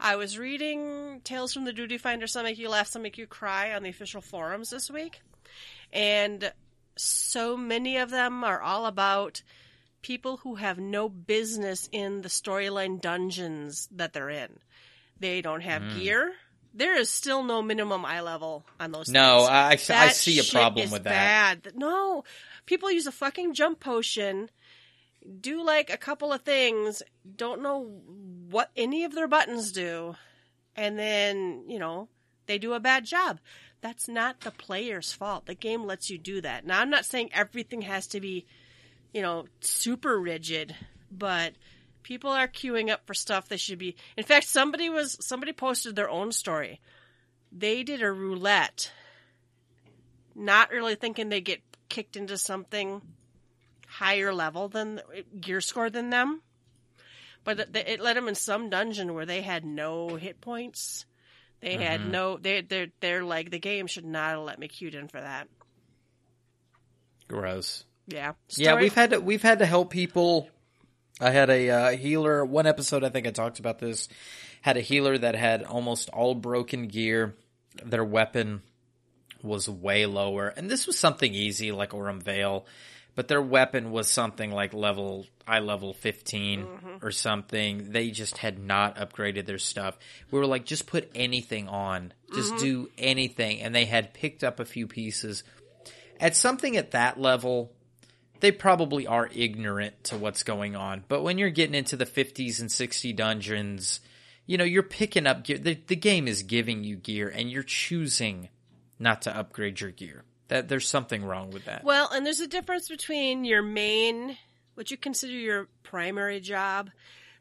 I 0.00 0.16
was 0.16 0.38
reading 0.38 1.20
Tales 1.24 1.52
from 1.52 1.64
the 1.66 1.74
Duty 1.74 1.98
Finder. 1.98 2.26
Some 2.26 2.44
make 2.44 2.58
you 2.58 2.70
laugh, 2.70 2.88
some 2.88 3.02
make 3.02 3.18
you 3.18 3.26
cry 3.26 3.74
on 3.74 3.82
the 3.82 3.90
official 3.90 4.22
forums 4.22 4.70
this 4.70 4.90
week. 4.90 5.20
And 5.92 6.52
so 6.96 7.56
many 7.56 7.98
of 7.98 8.10
them 8.10 8.42
are 8.42 8.60
all 8.62 8.86
about 8.86 9.42
people 10.02 10.38
who 10.38 10.54
have 10.56 10.78
no 10.78 11.08
business 11.08 11.88
in 11.92 12.22
the 12.22 12.28
storyline 12.28 13.00
dungeons 13.00 13.88
that 13.92 14.12
they're 14.12 14.30
in. 14.30 14.58
They 15.18 15.42
don't 15.42 15.60
have 15.60 15.82
Hmm. 15.82 15.98
gear. 15.98 16.34
There 16.72 16.96
is 16.96 17.10
still 17.10 17.42
no 17.42 17.62
minimum 17.62 18.04
eye 18.04 18.20
level 18.20 18.64
on 18.78 18.92
those. 18.92 19.08
No. 19.08 19.40
I, 19.40 19.72
I 19.72 20.08
see 20.08 20.38
a 20.38 20.44
problem 20.44 20.90
with 20.90 21.02
that. 21.04 21.62
Bad. 21.64 21.72
No, 21.76 22.24
people 22.64 22.90
use 22.90 23.06
a 23.06 23.12
fucking 23.12 23.54
jump 23.54 23.80
potion, 23.80 24.50
do 25.40 25.62
like 25.64 25.90
a 25.90 25.96
couple 25.98 26.32
of 26.32 26.42
things, 26.42 27.02
don't 27.36 27.60
know 27.60 27.82
what 28.50 28.70
any 28.76 29.04
of 29.04 29.14
their 29.14 29.28
buttons 29.28 29.72
do, 29.72 30.14
and 30.76 30.98
then 30.98 31.64
you 31.68 31.78
know 31.78 32.08
they 32.46 32.56
do 32.58 32.72
a 32.72 32.80
bad 32.80 33.04
job. 33.04 33.40
That's 33.82 34.08
not 34.08 34.40
the 34.40 34.50
player's 34.50 35.12
fault. 35.12 35.46
The 35.46 35.54
game 35.54 35.84
lets 35.84 36.08
you 36.10 36.18
do 36.18 36.40
that. 36.42 36.64
Now, 36.66 36.80
I'm 36.80 36.90
not 36.90 37.04
saying 37.06 37.30
everything 37.32 37.82
has 37.82 38.06
to 38.08 38.20
be, 38.20 38.46
you 39.12 39.22
know, 39.22 39.46
super 39.60 40.18
rigid, 40.18 40.74
but 41.10 41.54
people 42.02 42.30
are 42.30 42.48
queuing 42.48 42.90
up 42.90 43.06
for 43.06 43.14
stuff 43.14 43.48
they 43.48 43.56
should 43.56 43.78
be. 43.78 43.96
In 44.16 44.24
fact, 44.24 44.46
somebody 44.46 44.88
was 44.88 45.16
somebody 45.20 45.52
posted 45.52 45.96
their 45.96 46.10
own 46.10 46.32
story. 46.32 46.80
They 47.52 47.82
did 47.82 48.02
a 48.02 48.12
roulette, 48.12 48.92
not 50.34 50.70
really 50.70 50.94
thinking 50.94 51.28
they 51.28 51.40
get 51.40 51.60
kicked 51.88 52.16
into 52.16 52.38
something 52.38 53.02
higher 53.88 54.32
level 54.32 54.68
than 54.68 55.00
gear 55.40 55.60
score 55.60 55.90
than 55.90 56.10
them. 56.10 56.42
But 57.42 57.74
it, 57.74 58.00
led 58.00 58.16
them 58.16 58.28
in 58.28 58.34
some 58.34 58.70
dungeon 58.70 59.14
where 59.14 59.26
they 59.26 59.40
had 59.40 59.64
no 59.64 60.16
hit 60.16 60.40
points. 60.40 61.06
They 61.60 61.76
had 61.76 62.00
mm-hmm. 62.00 62.10
no. 62.10 62.36
They 62.36 62.60
they're 62.62 62.88
they're 63.00 63.24
like 63.24 63.50
the 63.50 63.58
game 63.58 63.86
should 63.86 64.04
not 64.04 64.30
have 64.30 64.40
let 64.40 64.58
me 64.58 64.68
queued 64.68 64.94
in 64.94 65.08
for 65.08 65.20
that. 65.20 65.48
Gross. 67.28 67.84
Yeah. 68.10 68.32
Yeah, 68.56 68.74
we've 68.76 68.94
had 68.94 69.10
to, 69.10 69.20
we've 69.20 69.42
had 69.42 69.60
to 69.60 69.66
help 69.66 69.90
people. 69.90 70.48
I 71.20 71.30
had 71.30 71.50
a 71.50 71.70
uh, 71.70 71.90
healer. 71.96 72.44
One 72.44 72.66
episode, 72.66 73.04
I 73.04 73.10
think 73.10 73.26
I 73.26 73.30
talked 73.30 73.58
about 73.58 73.78
this. 73.78 74.08
Had 74.62 74.76
a 74.76 74.80
healer 74.80 75.16
that 75.16 75.34
had 75.34 75.62
almost 75.64 76.08
all 76.10 76.34
broken 76.34 76.88
gear. 76.88 77.34
Their 77.84 78.04
weapon 78.04 78.62
was 79.42 79.68
way 79.68 80.06
lower, 80.06 80.48
and 80.48 80.70
this 80.70 80.86
was 80.86 80.98
something 80.98 81.32
easy 81.32 81.72
like 81.72 81.94
Aurum 81.94 82.20
Vale, 82.20 82.66
but 83.14 83.28
their 83.28 83.40
weapon 83.40 83.90
was 83.90 84.08
something 84.08 84.50
like 84.50 84.74
level 84.74 85.26
eye 85.46 85.60
level 85.60 85.92
15 85.94 86.66
or 87.02 87.10
something. 87.10 87.90
They 87.90 88.10
just 88.10 88.38
had 88.38 88.58
not 88.58 88.96
upgraded 88.96 89.46
their 89.46 89.58
stuff. 89.58 89.98
We 90.30 90.38
were 90.38 90.46
like, 90.46 90.64
just 90.64 90.86
put 90.86 91.10
anything 91.14 91.68
on, 91.68 92.12
just 92.34 92.56
do 92.58 92.90
anything, 92.98 93.60
and 93.60 93.74
they 93.74 93.84
had 93.86 94.14
picked 94.14 94.44
up 94.44 94.60
a 94.60 94.64
few 94.64 94.86
pieces. 94.86 95.42
At 96.20 96.36
something 96.36 96.76
at 96.76 96.90
that 96.90 97.18
level, 97.18 97.72
they 98.40 98.52
probably 98.52 99.06
are 99.06 99.28
ignorant 99.32 100.04
to 100.04 100.16
what's 100.16 100.42
going 100.42 100.76
on. 100.76 101.04
But 101.08 101.22
when 101.22 101.38
you're 101.38 101.50
getting 101.50 101.74
into 101.74 101.96
the 101.96 102.06
50s 102.06 102.60
and 102.60 102.70
60 102.70 103.12
dungeons, 103.12 104.00
you 104.46 104.58
know, 104.58 104.64
you're 104.64 104.82
picking 104.82 105.26
up 105.26 105.44
gear. 105.44 105.58
The, 105.58 105.74
the 105.86 105.96
game 105.96 106.26
is 106.26 106.42
giving 106.42 106.82
you 106.82 106.96
gear 106.96 107.28
and 107.28 107.50
you're 107.50 107.62
choosing 107.62 108.48
not 108.98 109.22
to 109.22 109.36
upgrade 109.36 109.80
your 109.80 109.90
gear. 109.90 110.24
That 110.48 110.68
there's 110.68 110.88
something 110.88 111.24
wrong 111.24 111.50
with 111.50 111.66
that. 111.66 111.84
Well, 111.84 112.08
and 112.12 112.26
there's 112.26 112.40
a 112.40 112.48
difference 112.48 112.88
between 112.88 113.44
your 113.44 113.62
main, 113.62 114.36
what 114.74 114.90
you 114.90 114.96
consider 114.96 115.32
your 115.32 115.68
primary 115.84 116.40
job. 116.40 116.90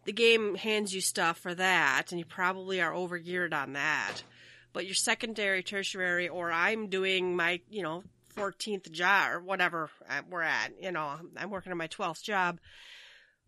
The 0.06 0.14
game 0.14 0.56
hands 0.56 0.93
you 0.93 1.02
stuff 1.02 1.39
for 1.39 1.54
that, 1.56 2.12
and 2.12 2.20
you 2.20 2.26
probably 2.26 2.82
are 2.82 2.93
overgeared 2.93 3.54
on 3.54 3.74
that. 3.74 4.24
But 4.72 4.86
your 4.86 4.95
secondary, 4.95 5.64
tertiary, 5.64 6.30
or 6.30 6.52
I'm 6.52 6.88
doing 6.88 7.36
my, 7.36 7.62
you 7.70 7.82
know, 7.82 8.04
14th 8.36 8.91
job 8.91 9.32
or 9.32 9.39
whatever 9.41 9.89
uh, 10.09 10.21
we're 10.30 10.41
at, 10.41 10.71
you 10.82 10.91
know, 10.91 11.15
I'm 11.38 11.49
working 11.49 11.71
on 11.71 11.77
my 11.77 11.88
12th 11.88 12.23
job. 12.23 12.59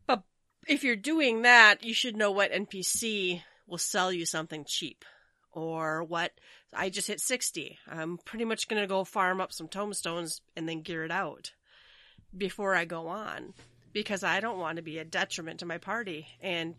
But 0.07 0.23
if 0.67 0.83
you're 0.83 0.95
doing 0.95 1.43
that, 1.43 1.83
you 1.83 1.93
should 1.93 2.15
know 2.15 2.31
what 2.31 2.51
NPC 2.51 3.41
will 3.67 3.77
sell 3.77 4.11
you 4.11 4.25
something 4.25 4.65
cheap 4.67 5.05
or 5.53 6.03
what 6.03 6.31
I 6.73 6.89
just 6.89 7.07
hit 7.07 7.19
60. 7.19 7.77
I'm 7.87 8.17
pretty 8.17 8.45
much 8.45 8.67
going 8.67 8.81
to 8.81 8.87
go 8.87 9.03
farm 9.03 9.41
up 9.41 9.51
some 9.51 9.67
tomestones 9.67 10.41
and 10.55 10.67
then 10.67 10.81
gear 10.81 11.03
it 11.03 11.11
out 11.11 11.51
before 12.35 12.75
I 12.75 12.85
go 12.85 13.07
on 13.07 13.53
because 13.93 14.23
I 14.23 14.39
don't 14.39 14.59
want 14.59 14.77
to 14.77 14.81
be 14.81 14.97
a 14.97 15.05
detriment 15.05 15.59
to 15.59 15.65
my 15.65 15.77
party. 15.77 16.27
And 16.41 16.75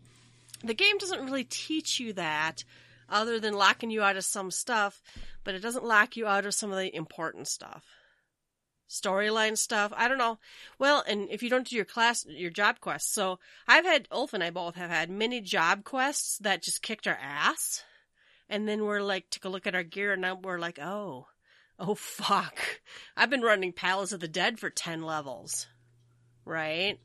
the 0.63 0.73
game 0.73 0.97
doesn't 0.97 1.25
really 1.25 1.43
teach 1.43 1.99
you 1.99 2.13
that 2.13 2.63
other 3.09 3.39
than 3.39 3.53
locking 3.53 3.91
you 3.91 4.01
out 4.01 4.17
of 4.17 4.25
some 4.25 4.51
stuff, 4.51 5.01
but 5.43 5.55
it 5.55 5.59
doesn't 5.59 5.85
lock 5.85 6.15
you 6.15 6.27
out 6.27 6.45
of 6.45 6.53
some 6.53 6.71
of 6.71 6.77
the 6.77 6.95
important 6.95 7.47
stuff. 7.47 7.83
Storyline 8.89 9.57
stuff, 9.57 9.91
I 9.95 10.07
don't 10.07 10.17
know. 10.17 10.37
Well, 10.77 11.03
and 11.07 11.27
if 11.31 11.41
you 11.41 11.49
don't 11.49 11.67
do 11.67 11.75
your 11.75 11.85
class, 11.85 12.25
your 12.27 12.51
job 12.51 12.79
quests. 12.79 13.11
So 13.11 13.39
I've 13.67 13.85
had, 13.85 14.07
Ulf 14.11 14.33
and 14.33 14.43
I 14.43 14.51
both 14.51 14.75
have 14.75 14.91
had 14.91 15.09
many 15.09 15.41
job 15.41 15.83
quests 15.83 16.37
that 16.39 16.61
just 16.61 16.83
kicked 16.83 17.07
our 17.07 17.17
ass. 17.19 17.83
And 18.49 18.67
then 18.67 18.85
we're 18.85 19.01
like, 19.01 19.29
took 19.29 19.45
a 19.45 19.49
look 19.49 19.65
at 19.65 19.73
our 19.73 19.83
gear 19.83 20.13
and 20.13 20.21
now 20.21 20.35
we're 20.35 20.59
like, 20.59 20.77
oh, 20.79 21.27
oh 21.79 21.95
fuck. 21.95 22.59
I've 23.17 23.29
been 23.29 23.41
running 23.41 23.73
Palace 23.73 24.11
of 24.11 24.19
the 24.19 24.27
Dead 24.27 24.59
for 24.59 24.69
10 24.69 25.01
levels. 25.01 25.65
Right? 26.45 26.99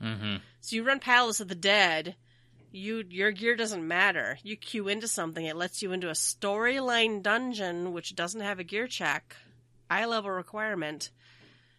hmm 0.00 0.36
So 0.60 0.76
you 0.76 0.84
run 0.84 1.00
Palace 1.00 1.40
of 1.40 1.48
the 1.48 1.54
Dead, 1.54 2.16
you 2.74 3.04
your 3.08 3.30
gear 3.30 3.54
doesn't 3.54 3.86
matter. 3.86 4.36
You 4.42 4.56
queue 4.56 4.88
into 4.88 5.06
something, 5.06 5.44
it 5.44 5.56
lets 5.56 5.80
you 5.80 5.92
into 5.92 6.08
a 6.08 6.12
storyline 6.12 7.22
dungeon 7.22 7.92
which 7.92 8.16
doesn't 8.16 8.40
have 8.40 8.58
a 8.58 8.64
gear 8.64 8.88
check, 8.88 9.36
eye 9.88 10.06
level 10.06 10.30
requirement, 10.30 11.10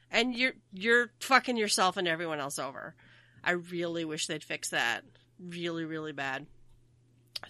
and 0.10 0.34
you're 0.36 0.54
you're 0.72 1.12
fucking 1.20 1.58
yourself 1.58 1.98
and 1.98 2.08
everyone 2.08 2.39
else 2.39 2.58
over. 2.58 2.96
I 3.43 3.52
really 3.52 4.06
wish 4.06 4.28
they'd 4.28 4.43
fix 4.43 4.70
that. 4.70 5.04
Really, 5.38 5.84
really 5.84 6.14
bad. 6.14 6.46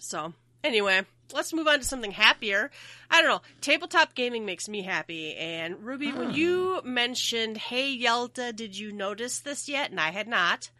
So 0.00 0.34
anyway, 0.64 1.02
let's 1.32 1.54
move 1.54 1.68
on 1.68 1.78
to 1.78 1.84
something 1.84 2.10
happier. 2.10 2.70
I 3.08 3.22
don't 3.22 3.30
know. 3.30 3.42
Tabletop 3.60 4.16
gaming 4.16 4.44
makes 4.44 4.68
me 4.68 4.82
happy. 4.82 5.36
And 5.36 5.84
Ruby, 5.84 6.12
when 6.12 6.32
you 6.32 6.80
mentioned, 6.84 7.58
"Hey 7.58 7.96
Yelta, 7.96 8.54
did 8.54 8.76
you 8.76 8.90
notice 8.90 9.38
this 9.38 9.68
yet?" 9.68 9.90
and 9.90 10.00
I 10.00 10.10
had 10.10 10.26
not. 10.26 10.70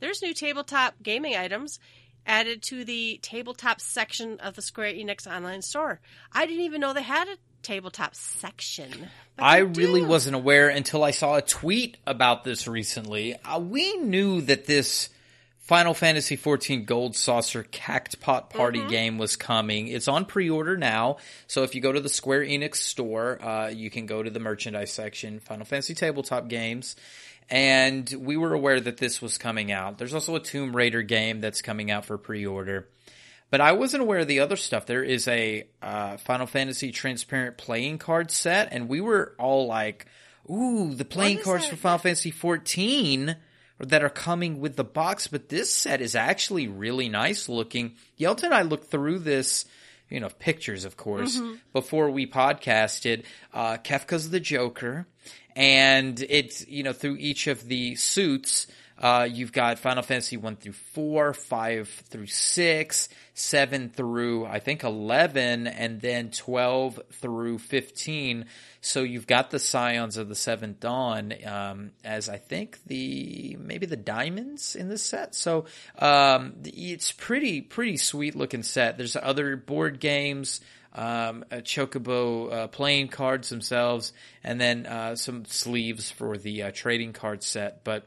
There's 0.00 0.22
new 0.22 0.34
tabletop 0.34 0.94
gaming 1.02 1.36
items 1.36 1.80
added 2.28 2.62
to 2.62 2.84
the 2.84 3.18
tabletop 3.22 3.80
section 3.80 4.38
of 4.40 4.54
the 4.54 4.62
Square 4.62 4.92
Enix 4.92 5.26
online 5.26 5.62
store. 5.62 6.00
I 6.32 6.46
didn't 6.46 6.64
even 6.66 6.80
know 6.80 6.92
they 6.92 7.02
had 7.02 7.26
a 7.28 7.36
tabletop 7.62 8.14
section. 8.14 9.08
I 9.38 9.58
really 9.58 10.00
do. 10.02 10.06
wasn't 10.06 10.36
aware 10.36 10.68
until 10.68 11.02
I 11.02 11.10
saw 11.10 11.36
a 11.36 11.42
tweet 11.42 11.96
about 12.06 12.44
this 12.44 12.68
recently. 12.68 13.34
Uh, 13.42 13.58
we 13.58 13.96
knew 13.96 14.40
that 14.42 14.66
this 14.66 15.08
Final 15.60 15.92
Fantasy 15.92 16.36
XIV 16.36 16.86
Gold 16.86 17.14
Saucer 17.14 17.62
Cactpot 17.62 18.48
Party 18.50 18.78
Mm-hmm. 18.80 18.88
game 18.88 19.18
was 19.18 19.36
coming. 19.36 19.88
It's 19.88 20.08
on 20.08 20.24
pre-order 20.24 20.76
now, 20.78 21.18
so 21.46 21.62
if 21.62 21.74
you 21.74 21.80
go 21.82 21.92
to 21.92 22.00
the 22.00 22.08
Square 22.08 22.42
Enix 22.46 22.76
store, 22.76 23.42
uh, 23.42 23.68
you 23.68 23.90
can 23.90 24.06
go 24.06 24.22
to 24.22 24.30
the 24.30 24.40
merchandise 24.40 24.92
section, 24.92 25.40
Final 25.40 25.66
Fantasy 25.66 25.94
Tabletop 25.94 26.48
Games, 26.48 26.96
and 27.50 28.12
we 28.18 28.36
were 28.36 28.52
aware 28.52 28.80
that 28.80 28.98
this 28.98 29.22
was 29.22 29.38
coming 29.38 29.72
out. 29.72 29.98
There's 29.98 30.14
also 30.14 30.34
a 30.36 30.40
Tomb 30.40 30.74
Raider 30.74 31.02
game 31.02 31.40
that's 31.40 31.62
coming 31.62 31.90
out 31.90 32.04
for 32.04 32.18
pre-order. 32.18 32.88
But 33.50 33.60
I 33.60 33.72
wasn't 33.72 34.02
aware 34.02 34.18
of 34.18 34.28
the 34.28 34.40
other 34.40 34.56
stuff. 34.56 34.86
There 34.86 35.02
is 35.02 35.26
a 35.26 35.66
uh, 35.80 36.18
Final 36.18 36.46
Fantasy 36.46 36.92
transparent 36.92 37.56
playing 37.56 37.98
card 37.98 38.30
set, 38.30 38.68
and 38.72 38.88
we 38.88 39.00
were 39.00 39.34
all 39.38 39.66
like, 39.66 40.06
"Ooh, 40.50 40.94
the 40.94 41.04
playing 41.04 41.40
cards 41.40 41.64
that? 41.64 41.70
for 41.70 41.76
Final 41.76 41.98
Fantasy 41.98 42.30
14 42.30 43.36
that 43.78 44.04
are 44.04 44.10
coming 44.10 44.60
with 44.60 44.76
the 44.76 44.84
box." 44.84 45.28
But 45.28 45.48
this 45.48 45.72
set 45.72 46.02
is 46.02 46.14
actually 46.14 46.68
really 46.68 47.08
nice 47.08 47.48
looking. 47.48 47.94
Yelton 48.18 48.44
and 48.44 48.54
I 48.54 48.62
looked 48.62 48.90
through 48.90 49.20
this, 49.20 49.64
you 50.10 50.20
know, 50.20 50.28
pictures, 50.38 50.84
of 50.84 50.98
course, 50.98 51.40
before 51.72 52.10
we 52.10 52.26
podcasted. 52.26 53.24
Uh, 53.54 53.78
Kefka's 53.78 54.28
the 54.28 54.40
Joker, 54.40 55.06
and 55.58 56.24
it's 56.30 56.66
you 56.68 56.84
know 56.84 56.94
through 56.94 57.16
each 57.16 57.48
of 57.48 57.66
the 57.66 57.96
suits. 57.96 58.68
Uh, 59.00 59.28
you've 59.30 59.52
got 59.52 59.78
Final 59.78 60.02
Fantasy 60.02 60.36
1 60.36 60.56
through 60.56 60.72
4, 60.72 61.32
5 61.32 61.88
through 61.88 62.26
6, 62.26 63.08
7 63.32 63.90
through, 63.90 64.44
I 64.44 64.58
think, 64.58 64.82
11, 64.82 65.68
and 65.68 66.00
then 66.00 66.32
12 66.32 66.98
through 67.12 67.58
15. 67.58 68.46
So 68.80 69.04
you've 69.04 69.28
got 69.28 69.52
the 69.52 69.60
Scions 69.60 70.16
of 70.16 70.28
the 70.28 70.34
Seventh 70.34 70.80
Dawn, 70.80 71.32
um, 71.46 71.92
as 72.02 72.28
I 72.28 72.38
think 72.38 72.78
the, 72.88 73.56
maybe 73.60 73.86
the 73.86 73.96
diamonds 73.96 74.74
in 74.74 74.88
this 74.88 75.04
set. 75.04 75.36
So, 75.36 75.66
um, 76.00 76.54
it's 76.64 77.12
pretty, 77.12 77.60
pretty 77.60 77.98
sweet 77.98 78.34
looking 78.34 78.64
set. 78.64 78.98
There's 78.98 79.14
other 79.14 79.54
board 79.54 80.00
games, 80.00 80.60
um, 80.94 81.44
chocobo 81.50 82.52
uh, 82.52 82.66
playing 82.68 83.08
cards 83.08 83.48
themselves, 83.48 84.12
and 84.42 84.60
then 84.60 84.86
uh, 84.86 85.16
some 85.16 85.44
sleeves 85.44 86.10
for 86.10 86.38
the 86.38 86.64
uh, 86.64 86.70
trading 86.72 87.12
card 87.12 87.42
set. 87.42 87.84
But 87.84 88.06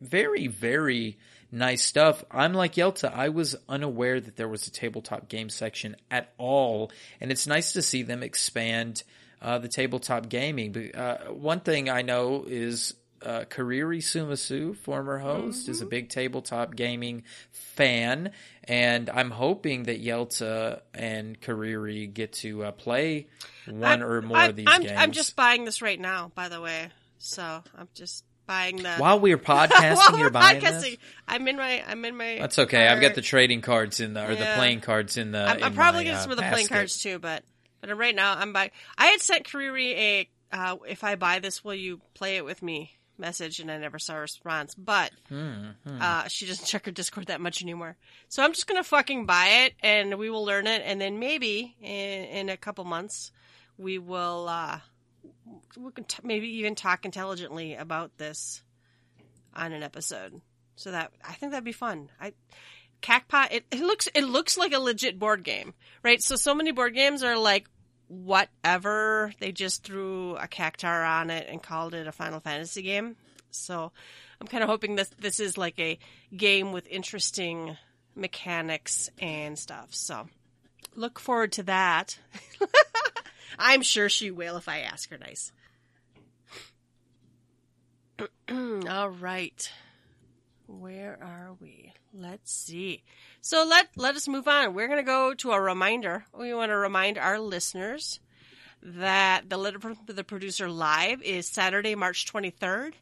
very, 0.00 0.46
very 0.46 1.18
nice 1.50 1.82
stuff. 1.82 2.24
I'm 2.30 2.54
like 2.54 2.74
Yelta. 2.74 3.12
I 3.12 3.30
was 3.30 3.56
unaware 3.68 4.20
that 4.20 4.36
there 4.36 4.48
was 4.48 4.66
a 4.66 4.70
tabletop 4.70 5.28
game 5.28 5.50
section 5.50 5.96
at 6.10 6.32
all, 6.38 6.90
and 7.20 7.30
it's 7.30 7.46
nice 7.46 7.72
to 7.72 7.82
see 7.82 8.02
them 8.02 8.22
expand 8.22 9.02
uh, 9.40 9.58
the 9.58 9.68
tabletop 9.68 10.28
gaming. 10.28 10.72
But, 10.72 10.94
uh, 10.94 11.18
one 11.32 11.60
thing 11.60 11.88
I 11.88 12.02
know 12.02 12.44
is 12.46 12.94
uh, 13.22 13.44
Kariri 13.48 13.98
Sumasu, 13.98 14.76
former 14.76 15.18
host, 15.18 15.68
is 15.68 15.80
a 15.80 15.86
big 15.86 16.08
tabletop 16.08 16.74
gaming 16.76 17.24
fan, 17.50 18.32
and 18.64 19.10
I'm 19.10 19.30
hoping 19.30 19.84
that 19.84 20.02
Yelta 20.02 20.80
and 20.94 21.40
Kariri 21.40 22.12
get 22.12 22.32
to 22.34 22.64
uh, 22.64 22.72
play 22.72 23.26
one 23.66 24.02
or 24.02 24.22
more 24.22 24.36
I'm, 24.36 24.50
of 24.50 24.56
these 24.56 24.66
I'm, 24.68 24.82
games. 24.82 24.94
I'm 24.96 25.12
just 25.12 25.36
buying 25.36 25.64
this 25.64 25.82
right 25.82 26.00
now, 26.00 26.32
by 26.34 26.48
the 26.48 26.60
way. 26.60 26.88
So 27.18 27.62
I'm 27.76 27.88
just 27.94 28.24
buying 28.46 28.76
the 28.76 28.96
while 28.96 29.20
we're 29.20 29.38
podcasting, 29.38 29.96
while 29.96 30.18
you're 30.18 30.26
we're 30.26 30.30
buying 30.30 30.60
podcasting. 30.60 30.80
this. 30.82 30.96
I'm 31.26 31.46
in 31.48 31.56
my 31.56 31.84
I'm 31.86 32.04
in 32.04 32.16
my. 32.16 32.38
That's 32.40 32.58
okay. 32.60 32.86
I've 32.86 33.00
got 33.00 33.14
the 33.14 33.22
trading 33.22 33.60
cards 33.60 34.00
in 34.00 34.14
the 34.14 34.24
or 34.24 34.34
the 34.34 34.52
playing 34.56 34.80
cards 34.80 35.16
in 35.16 35.32
the. 35.32 35.40
I'm, 35.40 35.62
I'm 35.62 35.74
probably 35.74 36.00
my, 36.00 36.04
getting 36.04 36.18
uh, 36.18 36.22
some 36.22 36.30
of 36.30 36.36
the 36.36 36.44
playing 36.44 36.68
cards 36.68 37.02
too, 37.02 37.18
but 37.18 37.44
but 37.80 37.96
right 37.96 38.14
now 38.14 38.34
I'm 38.34 38.52
buying. 38.52 38.70
I 38.96 39.06
had 39.06 39.20
sent 39.20 39.44
Kariri 39.44 39.92
a 39.92 40.28
uh, 40.50 40.76
if 40.88 41.04
I 41.04 41.16
buy 41.16 41.38
this, 41.38 41.62
will 41.62 41.74
you 41.74 42.00
play 42.14 42.36
it 42.36 42.44
with 42.44 42.62
me? 42.62 42.97
Message 43.18 43.58
and 43.60 43.70
I 43.70 43.78
never 43.78 43.98
saw 43.98 44.16
a 44.16 44.20
response, 44.20 44.74
but 44.74 45.10
Hmm, 45.28 45.70
uh, 46.00 46.28
she 46.28 46.46
doesn't 46.46 46.66
check 46.66 46.86
her 46.86 46.92
Discord 46.92 47.26
that 47.26 47.40
much 47.40 47.62
anymore. 47.62 47.96
So 48.28 48.42
I'm 48.42 48.52
just 48.52 48.66
gonna 48.66 48.84
fucking 48.84 49.26
buy 49.26 49.64
it 49.66 49.74
and 49.82 50.18
we 50.18 50.30
will 50.30 50.44
learn 50.44 50.66
it, 50.66 50.82
and 50.84 51.00
then 51.00 51.18
maybe 51.18 51.76
in, 51.80 51.88
in 52.24 52.48
a 52.48 52.56
couple 52.56 52.84
months 52.84 53.32
we 53.76 53.98
will 53.98 54.48
uh, 54.48 54.80
we 55.76 55.90
can 55.92 56.04
t- 56.04 56.20
maybe 56.22 56.48
even 56.58 56.74
talk 56.74 57.04
intelligently 57.04 57.74
about 57.74 58.16
this 58.18 58.62
on 59.54 59.72
an 59.72 59.82
episode. 59.82 60.40
So 60.76 60.92
that 60.92 61.10
I 61.26 61.32
think 61.34 61.52
that'd 61.52 61.64
be 61.64 61.72
fun. 61.72 62.08
I 62.20 62.34
Cactpot 63.02 63.52
it, 63.52 63.64
it 63.70 63.80
looks 63.80 64.08
it 64.14 64.24
looks 64.24 64.56
like 64.56 64.72
a 64.72 64.78
legit 64.78 65.18
board 65.18 65.44
game, 65.44 65.74
right? 66.02 66.22
So 66.22 66.36
so 66.36 66.54
many 66.54 66.72
board 66.72 66.94
games 66.94 67.22
are 67.22 67.36
like 67.36 67.68
whatever. 68.08 69.32
They 69.38 69.52
just 69.52 69.84
threw 69.84 70.36
a 70.36 70.48
cactuar 70.48 71.04
on 71.04 71.30
it 71.30 71.46
and 71.48 71.62
called 71.62 71.94
it 71.94 72.06
a 72.06 72.12
Final 72.12 72.40
Fantasy 72.40 72.82
game. 72.82 73.16
So 73.50 73.92
I'm 74.40 74.46
kind 74.46 74.62
of 74.62 74.68
hoping 74.68 74.96
this 74.96 75.10
this 75.18 75.40
is 75.40 75.56
like 75.56 75.78
a 75.78 75.98
game 76.36 76.72
with 76.72 76.86
interesting 76.88 77.76
mechanics 78.14 79.10
and 79.18 79.58
stuff. 79.58 79.94
So 79.94 80.28
look 80.94 81.18
forward 81.18 81.52
to 81.52 81.62
that. 81.64 82.18
I'm 83.58 83.82
sure 83.82 84.08
she 84.08 84.30
will 84.30 84.56
if 84.56 84.68
I 84.68 84.80
ask 84.80 85.10
her 85.10 85.18
nice. 85.18 85.52
All 88.88 89.10
right. 89.10 89.72
Where 90.68 91.18
are 91.22 91.56
we? 91.58 91.94
Let's 92.12 92.52
see. 92.52 93.02
So 93.40 93.64
let 93.66 93.88
let 93.96 94.16
us 94.16 94.28
move 94.28 94.46
on. 94.46 94.74
We're 94.74 94.86
going 94.86 94.98
to 94.98 95.02
go 95.02 95.32
to 95.32 95.52
a 95.52 95.60
reminder. 95.60 96.26
We 96.38 96.52
want 96.52 96.70
to 96.70 96.76
remind 96.76 97.16
our 97.16 97.40
listeners 97.40 98.20
that 98.82 99.48
the 99.48 99.56
Letter 99.56 99.80
from 99.80 99.96
the 100.06 100.24
Producer 100.24 100.68
live 100.68 101.22
is 101.22 101.46
Saturday, 101.46 101.94
March 101.94 102.30
23rd 102.30 102.92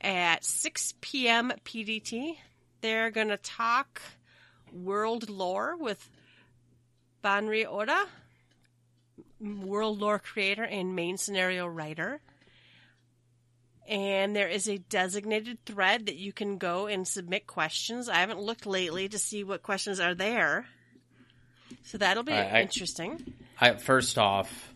at 0.00 0.44
6 0.44 0.94
p.m. 1.00 1.52
PDT. 1.64 2.34
They're 2.80 3.12
going 3.12 3.28
to 3.28 3.36
talk 3.36 4.02
world 4.72 5.30
lore 5.30 5.76
with 5.76 6.10
Banri 7.22 7.64
Oda, 7.64 8.06
world 9.40 10.00
lore 10.00 10.18
creator 10.18 10.64
and 10.64 10.96
main 10.96 11.16
scenario 11.16 11.64
writer. 11.68 12.20
And 13.86 14.34
there 14.34 14.48
is 14.48 14.68
a 14.68 14.78
designated 14.78 15.58
thread 15.66 16.06
that 16.06 16.16
you 16.16 16.32
can 16.32 16.56
go 16.56 16.86
and 16.86 17.06
submit 17.06 17.46
questions. 17.46 18.08
I 18.08 18.16
haven't 18.16 18.40
looked 18.40 18.64
lately 18.66 19.08
to 19.08 19.18
see 19.18 19.44
what 19.44 19.62
questions 19.62 20.00
are 20.00 20.14
there. 20.14 20.66
So 21.82 21.98
that'll 21.98 22.22
be 22.22 22.32
I- 22.32 22.58
I- 22.58 22.62
interesting. 22.62 23.34
I, 23.60 23.74
first 23.74 24.18
off, 24.18 24.74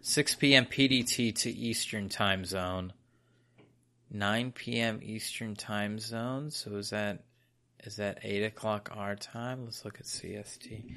6 0.00 0.34
p.m. 0.36 0.66
PDT 0.66 1.34
to 1.40 1.50
Eastern 1.50 2.08
Time 2.08 2.44
Zone. 2.44 2.92
9 4.10 4.52
p.m. 4.52 5.00
Eastern 5.02 5.54
Time 5.54 5.98
Zone. 5.98 6.50
So 6.50 6.76
is 6.76 6.90
that 6.90 7.24
is 7.84 7.96
that 7.96 8.18
8 8.22 8.44
o'clock 8.44 8.90
our 8.94 9.16
time? 9.16 9.64
Let's 9.64 9.84
look 9.84 9.98
at 9.98 10.06
CST. 10.06 10.94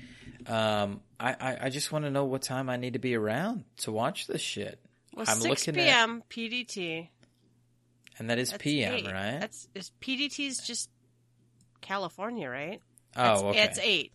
Um, 0.48 1.02
I, 1.20 1.32
I, 1.34 1.58
I 1.64 1.70
just 1.70 1.92
want 1.92 2.06
to 2.06 2.12
know 2.12 2.26
what 2.26 2.44
time 2.44 2.70
I 2.70 2.78
need 2.78 2.94
to 2.94 3.00
be 3.00 3.16
around 3.16 3.64
to 3.78 3.92
watch 3.92 4.28
this 4.28 4.42
shit. 4.42 4.80
Well, 5.16 5.26
I'm 5.28 5.40
6 5.40 5.68
looking 5.68 5.82
at, 5.82 5.86
p.m. 5.86 6.24
PDT. 6.30 7.10
And 8.20 8.30
that 8.30 8.38
is 8.40 8.52
That's 8.52 8.64
PM, 8.64 8.94
eight. 8.94 9.06
right? 9.06 9.38
That's 9.40 9.68
is 9.76 9.92
PDT's 10.02 10.66
just 10.66 10.90
California, 11.82 12.50
right? 12.50 12.82
oh, 13.16 13.32
It's, 13.34 13.42
okay. 13.44 13.64
It's 13.64 13.80
eight. 13.80 14.12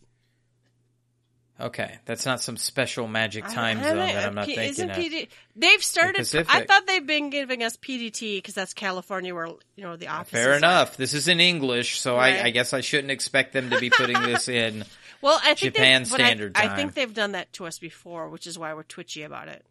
Okay, 1.60 1.98
that's 2.06 2.24
not 2.24 2.40
some 2.40 2.56
special 2.56 3.06
magic 3.06 3.44
time 3.46 3.78
I- 3.78 3.82
I 3.82 3.84
zone 3.90 3.96
that 3.98 4.26
I'm 4.28 4.34
not 4.34 4.46
P- 4.46 4.54
thinking 4.54 4.70
isn't 4.70 4.90
of. 4.92 4.96
PD 4.96 5.28
They've 5.56 5.84
started. 5.84 6.16
Pacific. 6.20 6.54
I 6.54 6.64
thought 6.64 6.86
they've 6.86 7.06
been 7.06 7.28
giving 7.28 7.62
us 7.62 7.76
PDT 7.76 8.38
because 8.38 8.54
that's 8.54 8.72
California, 8.72 9.34
where 9.34 9.46
you 9.46 9.84
know 9.84 9.94
the 9.96 10.06
uh, 10.08 10.20
office. 10.20 10.30
Fair 10.30 10.54
enough. 10.56 10.96
This 10.96 11.12
is 11.12 11.28
in 11.28 11.38
English, 11.38 12.00
so 12.00 12.16
Right. 12.16 12.36
I, 12.40 12.44
I 12.46 12.50
guess 12.50 12.72
I 12.72 12.80
shouldn't 12.80 13.10
expect 13.10 13.52
them 13.52 13.68
to 13.70 13.78
be 13.78 13.90
putting 13.90 14.20
this 14.22 14.48
in. 14.48 14.84
Well, 15.22 15.38
I 15.44 15.48
think 15.52 15.74
Japan 15.74 16.04
they've- 16.04 16.12
but 16.12 16.20
I- 16.22 16.24
Standard 16.28 16.52
I, 16.56 16.74
think 16.76 16.94
they've 16.94 17.12
done 17.12 17.32
that 17.32 17.52
to 17.52 17.66
us 17.66 17.78
before, 17.78 18.30
which 18.30 18.46
is 18.46 18.58
why 18.58 18.72
we're 18.72 18.84
twitchy 18.84 19.22
about 19.24 19.48
it. 19.48 19.62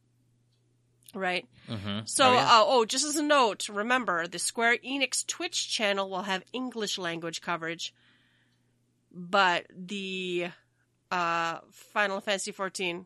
Right. 1.14 1.48
Mhm. 1.68 2.08
So, 2.08 2.30
Oh, 2.30 2.34
yeah. 2.34 2.48
oh, 2.52 2.86
just 2.86 3.04
as 3.06 3.16
a 3.16 3.24
note, 3.24 3.68
remember 3.70 4.28
the 4.28 4.38
Square 4.40 4.78
Enix 4.86 5.26
Twitch 5.26 5.70
channel 5.70 6.10
will 6.10 6.22
have 6.24 6.44
English 6.54 6.98
language 6.98 7.42
coverage, 7.42 7.94
but 9.12 9.66
the 9.76 10.50
uh, 11.12 11.60
Final 11.72 12.22
Fantasy 12.22 12.52
XIV 12.52 13.06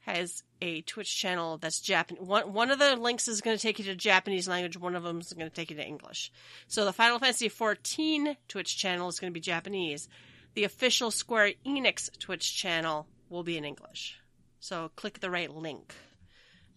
has 0.00 0.42
a 0.60 0.82
Twitch 0.82 1.16
channel 1.16 1.58
that's 1.58 1.80
Japan. 1.80 2.18
One 2.20 2.52
one 2.52 2.70
of 2.70 2.78
the 2.78 2.96
links 2.96 3.28
is 3.28 3.40
going 3.40 3.56
to 3.56 3.62
take 3.62 3.78
you 3.78 3.84
to 3.86 3.94
Japanese 3.94 4.48
language. 4.48 4.76
One 4.76 4.96
of 4.96 5.02
them 5.04 5.20
is 5.20 5.32
going 5.32 5.48
to 5.48 5.54
take 5.54 5.70
you 5.70 5.76
to 5.76 5.86
English. 5.86 6.30
So 6.66 6.84
the 6.84 6.92
Final 6.92 7.18
Fantasy 7.18 7.48
XIV 7.48 8.36
Twitch 8.48 8.76
channel 8.76 9.08
is 9.08 9.18
going 9.20 9.30
to 9.32 9.34
be 9.34 9.40
Japanese. 9.40 10.08
The 10.54 10.64
official 10.64 11.10
Square 11.10 11.52
Enix 11.64 12.10
Twitch 12.18 12.54
channel 12.56 13.06
will 13.30 13.42
be 13.44 13.56
in 13.56 13.64
English. 13.64 14.18
So 14.60 14.90
click 14.96 15.20
the 15.20 15.30
right 15.30 15.50
link. 15.50 15.94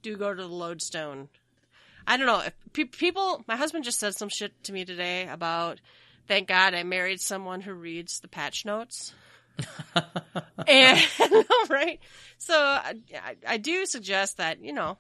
Do 0.06 0.16
go 0.18 0.32
to 0.32 0.40
the 0.44 0.48
lodestone. 0.48 1.30
I 2.06 2.16
don't 2.16 2.28
know 2.28 2.42
if 2.42 2.54
pe- 2.74 2.84
people. 2.84 3.44
My 3.48 3.56
husband 3.56 3.86
just 3.86 4.00
said 4.00 4.14
some 4.16 4.30
shit 4.30 4.52
to 4.66 4.72
me 4.72 4.86
today 4.86 5.28
about. 5.28 5.82
Thank 6.28 6.48
God 6.48 6.76
I 6.76 6.84
married 6.84 7.20
someone 7.22 7.62
who 7.62 7.74
reads 7.74 8.20
the 8.20 8.28
patch 8.28 8.66
notes. 8.66 9.16
and 10.68 11.00
right, 11.72 12.00
so 12.38 12.54
I, 12.56 12.94
I- 13.16 13.36
I 13.48 13.58
do 13.58 13.88
suggest 13.88 14.38
that 14.38 14.64
you 14.64 14.74
know, 14.74 15.00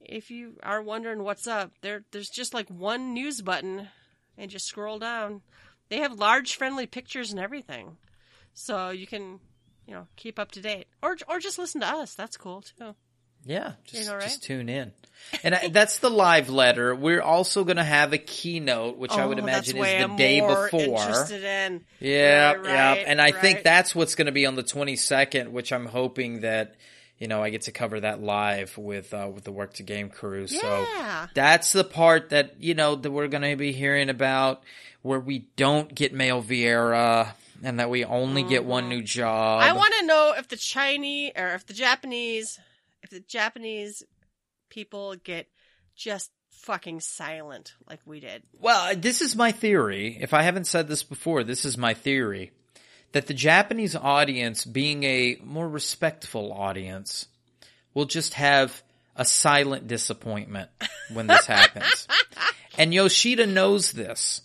if 0.00 0.30
you 0.30 0.54
are 0.62 0.80
wondering 0.80 1.22
what's 1.22 1.46
up, 1.46 1.72
there 1.82 2.02
there's 2.10 2.30
just 2.30 2.54
like 2.54 2.70
one 2.70 3.12
news 3.12 3.42
button, 3.42 3.88
and 4.38 4.50
just 4.50 4.64
scroll 4.68 4.98
down. 4.98 5.42
They 5.90 5.98
have 5.98 6.18
large, 6.18 6.56
friendly 6.56 6.86
pictures 6.86 7.30
and 7.30 7.38
everything, 7.40 7.98
so 8.54 8.88
you 8.88 9.06
can, 9.06 9.38
you 9.86 9.92
know, 9.92 10.06
keep 10.16 10.38
up 10.38 10.50
to 10.52 10.62
date, 10.62 10.86
or 11.02 11.18
or 11.28 11.40
just 11.40 11.58
listen 11.58 11.82
to 11.82 11.86
us. 11.86 12.14
That's 12.14 12.38
cool 12.38 12.62
too. 12.62 12.94
Yeah, 13.44 13.72
just, 13.86 14.10
right? 14.10 14.22
just 14.22 14.42
tune 14.42 14.68
in. 14.68 14.92
And 15.44 15.54
I, 15.54 15.68
that's 15.68 15.98
the 15.98 16.10
live 16.10 16.48
letter. 16.48 16.94
We're 16.94 17.22
also 17.22 17.64
going 17.64 17.76
to 17.76 17.84
have 17.84 18.12
a 18.12 18.18
keynote, 18.18 18.98
which 18.98 19.12
I 19.12 19.24
would 19.26 19.38
Oh, 19.38 19.42
imagine 19.42 19.76
is 19.76 19.82
the 19.84 20.02
I'm 20.02 20.16
day 20.16 20.40
before. 20.40 20.80
Interested 20.80 21.44
in. 21.44 21.84
Yeah, 22.00 22.52
Right, 22.54 22.64
yeah. 22.64 22.88
right, 22.90 23.04
And 23.06 23.20
I 23.20 23.30
think 23.32 23.62
that's 23.62 23.94
what's 23.94 24.14
going 24.14 24.26
to 24.26 24.32
be 24.32 24.46
on 24.46 24.56
the 24.56 24.62
22nd, 24.64 25.48
which 25.50 25.72
I'm 25.72 25.86
hoping 25.86 26.40
that, 26.40 26.74
you 27.18 27.28
know, 27.28 27.42
I 27.42 27.50
get 27.50 27.62
to 27.62 27.72
cover 27.72 28.00
that 28.00 28.22
live 28.22 28.76
with, 28.76 29.14
uh, 29.14 29.30
with 29.32 29.44
the 29.44 29.52
Work 29.52 29.74
to 29.74 29.82
Game 29.82 30.08
crew. 30.08 30.46
So 30.48 30.86
that's 31.34 31.72
the 31.72 31.84
part 31.84 32.30
that, 32.30 32.54
you 32.60 32.74
know, 32.74 32.96
that 32.96 33.10
we're 33.10 33.28
going 33.28 33.48
to 33.48 33.56
be 33.56 33.72
hearing 33.72 34.08
about 34.08 34.62
where 35.02 35.20
we 35.20 35.46
don't 35.56 35.94
get 35.94 36.12
male 36.12 36.42
Viera 36.42 37.32
and 37.62 37.78
that 37.78 37.90
we 37.90 38.04
only 38.04 38.42
get 38.42 38.64
one 38.64 38.88
new 38.88 39.02
job. 39.02 39.60
Mm-hmm. 39.62 39.70
I 39.70 39.76
want 39.78 39.94
to 40.00 40.06
know 40.06 40.34
if 40.36 40.48
the 40.48 40.56
Chinese 40.56 41.32
or 41.36 41.48
if 41.54 41.66
the 41.66 41.74
Japanese, 41.74 42.58
if 43.02 43.10
the 43.10 43.20
Japanese 43.20 44.02
people 44.68 45.14
get 45.16 45.46
just 45.96 46.30
fucking 46.50 47.00
silent 47.00 47.74
like 47.88 48.00
we 48.04 48.20
did. 48.20 48.42
Well, 48.58 48.92
uh, 48.92 48.94
this 48.96 49.20
is 49.20 49.36
my 49.36 49.52
theory. 49.52 50.18
If 50.20 50.34
I 50.34 50.42
haven't 50.42 50.66
said 50.66 50.88
this 50.88 51.02
before, 51.02 51.44
this 51.44 51.64
is 51.64 51.78
my 51.78 51.94
theory 51.94 52.52
that 53.12 53.26
the 53.26 53.34
Japanese 53.34 53.96
audience, 53.96 54.64
being 54.64 55.02
a 55.04 55.36
more 55.44 55.68
respectful 55.68 56.52
audience, 56.52 57.26
will 57.94 58.04
just 58.04 58.34
have 58.34 58.82
a 59.16 59.24
silent 59.24 59.88
disappointment 59.88 60.70
when 61.12 61.26
this 61.26 61.46
happens. 61.46 62.06
And 62.78 62.94
Yoshida 62.94 63.46
knows 63.46 63.92
this. 63.92 64.40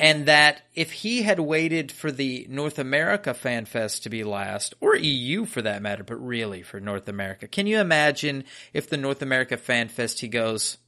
And 0.00 0.26
that 0.26 0.62
if 0.74 0.90
he 0.92 1.22
had 1.22 1.38
waited 1.38 1.92
for 1.92 2.10
the 2.10 2.46
North 2.48 2.78
America 2.78 3.34
Fan 3.34 3.66
Fest 3.66 4.04
to 4.04 4.10
be 4.10 4.24
last, 4.24 4.74
or 4.80 4.96
EU 4.96 5.44
for 5.44 5.62
that 5.62 5.82
matter, 5.82 6.02
but 6.02 6.16
really 6.16 6.62
for 6.62 6.80
North 6.80 7.08
America, 7.08 7.46
can 7.46 7.66
you 7.66 7.78
imagine 7.78 8.44
if 8.72 8.88
the 8.88 8.96
North 8.96 9.20
America 9.22 9.56
Fan 9.56 9.88
Fest 9.88 10.20
he 10.20 10.28
goes, 10.28 10.78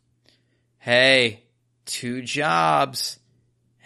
hey, 0.79 1.43
two 1.85 2.23
jobs 2.23 3.19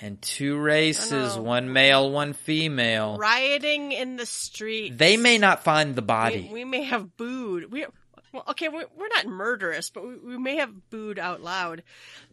and 0.00 0.20
two 0.20 0.58
races, 0.58 1.34
oh, 1.34 1.36
know. 1.36 1.42
one 1.42 1.72
male, 1.72 2.10
one 2.10 2.32
female. 2.32 3.16
Rioting 3.18 3.92
in 3.92 4.16
the 4.16 4.26
street. 4.26 4.96
They 4.96 5.16
may 5.16 5.38
not 5.38 5.64
find 5.64 5.94
the 5.94 6.02
We, 6.02 6.06
body. 6.06 6.50
we 6.52 6.64
may 6.64 6.84
have 6.84 7.16
booed. 7.16 7.72
We 7.72 7.86
Well, 8.36 8.44
okay, 8.50 8.68
we're, 8.68 9.08
not 9.14 9.24
murderous, 9.24 9.88
but 9.88 10.06
we, 10.06 10.18
we 10.18 10.36
may 10.36 10.56
have 10.56 10.90
booed 10.90 11.18
out 11.18 11.42
loud. 11.42 11.82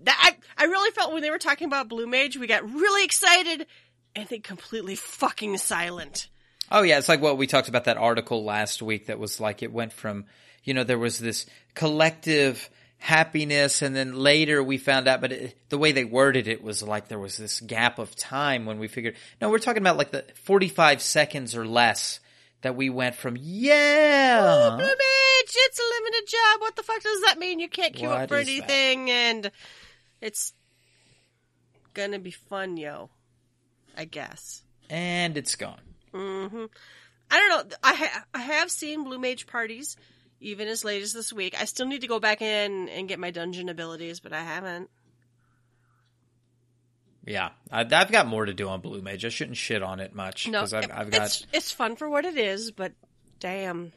That 0.03 0.19
I, 0.21 0.61
I 0.61 0.65
really 0.65 0.91
felt 0.91 1.13
when 1.13 1.21
they 1.21 1.29
were 1.29 1.39
talking 1.39 1.65
about 1.65 1.87
Blue 1.87 2.07
Mage, 2.07 2.35
we 2.35 2.45
got 2.45 2.69
really 2.69 3.05
excited 3.05 3.65
and 4.13 4.27
then 4.27 4.41
completely 4.41 4.95
fucking 4.95 5.57
silent. 5.59 6.27
Oh 6.69 6.81
yeah, 6.81 6.97
it's 6.97 7.07
like 7.07 7.21
what 7.21 7.37
we 7.37 7.47
talked 7.47 7.69
about 7.69 7.85
that 7.85 7.95
article 7.95 8.43
last 8.43 8.81
week 8.81 9.05
that 9.05 9.17
was 9.17 9.39
like 9.39 9.63
it 9.63 9.71
went 9.71 9.93
from, 9.93 10.25
you 10.65 10.73
know, 10.73 10.83
there 10.83 10.99
was 10.99 11.19
this 11.19 11.45
collective 11.73 12.69
happiness 12.97 13.81
and 13.81 13.95
then 13.95 14.13
later 14.13 14.61
we 14.61 14.77
found 14.77 15.07
out, 15.07 15.21
but 15.21 15.31
it, 15.31 15.55
the 15.69 15.77
way 15.77 15.93
they 15.93 16.03
worded 16.03 16.49
it 16.49 16.61
was 16.61 16.83
like 16.83 17.07
there 17.07 17.17
was 17.17 17.37
this 17.37 17.61
gap 17.61 17.97
of 17.97 18.13
time 18.17 18.65
when 18.65 18.77
we 18.77 18.89
figured, 18.89 19.15
no, 19.39 19.49
we're 19.49 19.57
talking 19.57 19.81
about 19.81 19.95
like 19.95 20.11
the 20.11 20.25
45 20.43 21.01
seconds 21.01 21.55
or 21.55 21.65
less 21.65 22.19
that 22.63 22.75
we 22.75 22.89
went 22.89 23.15
from, 23.15 23.37
yeah. 23.39 24.39
Oh, 24.41 24.75
Blue 24.77 24.85
Mage, 24.85 24.95
it's 25.55 25.79
a 25.79 25.83
limited 26.01 26.27
job. 26.27 26.61
What 26.61 26.75
the 26.75 26.83
fuck 26.83 27.01
does 27.03 27.21
that 27.21 27.37
mean? 27.39 27.59
You 27.59 27.69
can't 27.69 27.93
queue 27.93 28.09
What 28.09 28.21
up 28.21 28.29
for 28.29 28.39
is 28.39 28.47
that? 28.47 28.51
anything 28.51 29.11
and 29.11 29.51
it's 30.21 30.53
gonna 31.93 32.19
be 32.19 32.31
fun, 32.31 32.75
yo. 32.77 33.09
I 33.95 34.05
guess. 34.05 34.63
And 34.89 35.37
it's 35.37 35.55
gone. 35.55 35.79
Mm-hmm. 36.13 36.65
I 37.31 37.39
don't 37.39 37.69
know. 37.69 37.75
I 37.83 37.93
ha- 37.93 38.25
I 38.33 38.39
have 38.39 38.69
seen 38.71 39.03
Blue 39.03 39.19
Mage 39.19 39.45
parties, 39.47 39.95
even 40.39 40.67
as 40.67 40.83
late 40.83 41.01
as 41.03 41.13
this 41.13 41.31
week. 41.31 41.55
I 41.59 41.65
still 41.65 41.85
need 41.87 42.01
to 42.01 42.07
go 42.07 42.19
back 42.19 42.41
in 42.41 42.89
and 42.89 43.07
get 43.07 43.19
my 43.19 43.31
dungeon 43.31 43.69
abilities, 43.69 44.19
but 44.19 44.33
I 44.33 44.41
haven't. 44.43 44.89
Yeah, 47.25 47.51
I, 47.71 47.81
I've 47.81 48.11
got 48.11 48.27
more 48.27 48.45
to 48.45 48.53
do 48.53 48.67
on 48.67 48.81
Blue 48.81 49.01
Mage. 49.01 49.23
I 49.23 49.29
shouldn't 49.29 49.57
shit 49.57 49.81
on 49.81 49.99
it 49.99 50.13
much 50.13 50.47
No, 50.47 50.59
because 50.59 50.73
I've, 50.73 50.91
I've 50.91 51.09
got 51.09 51.27
it's 51.27 51.47
it's 51.53 51.71
fun 51.71 51.95
for 51.95 52.09
what 52.09 52.25
it 52.25 52.37
is, 52.37 52.71
but 52.71 52.91
damn. 53.39 53.93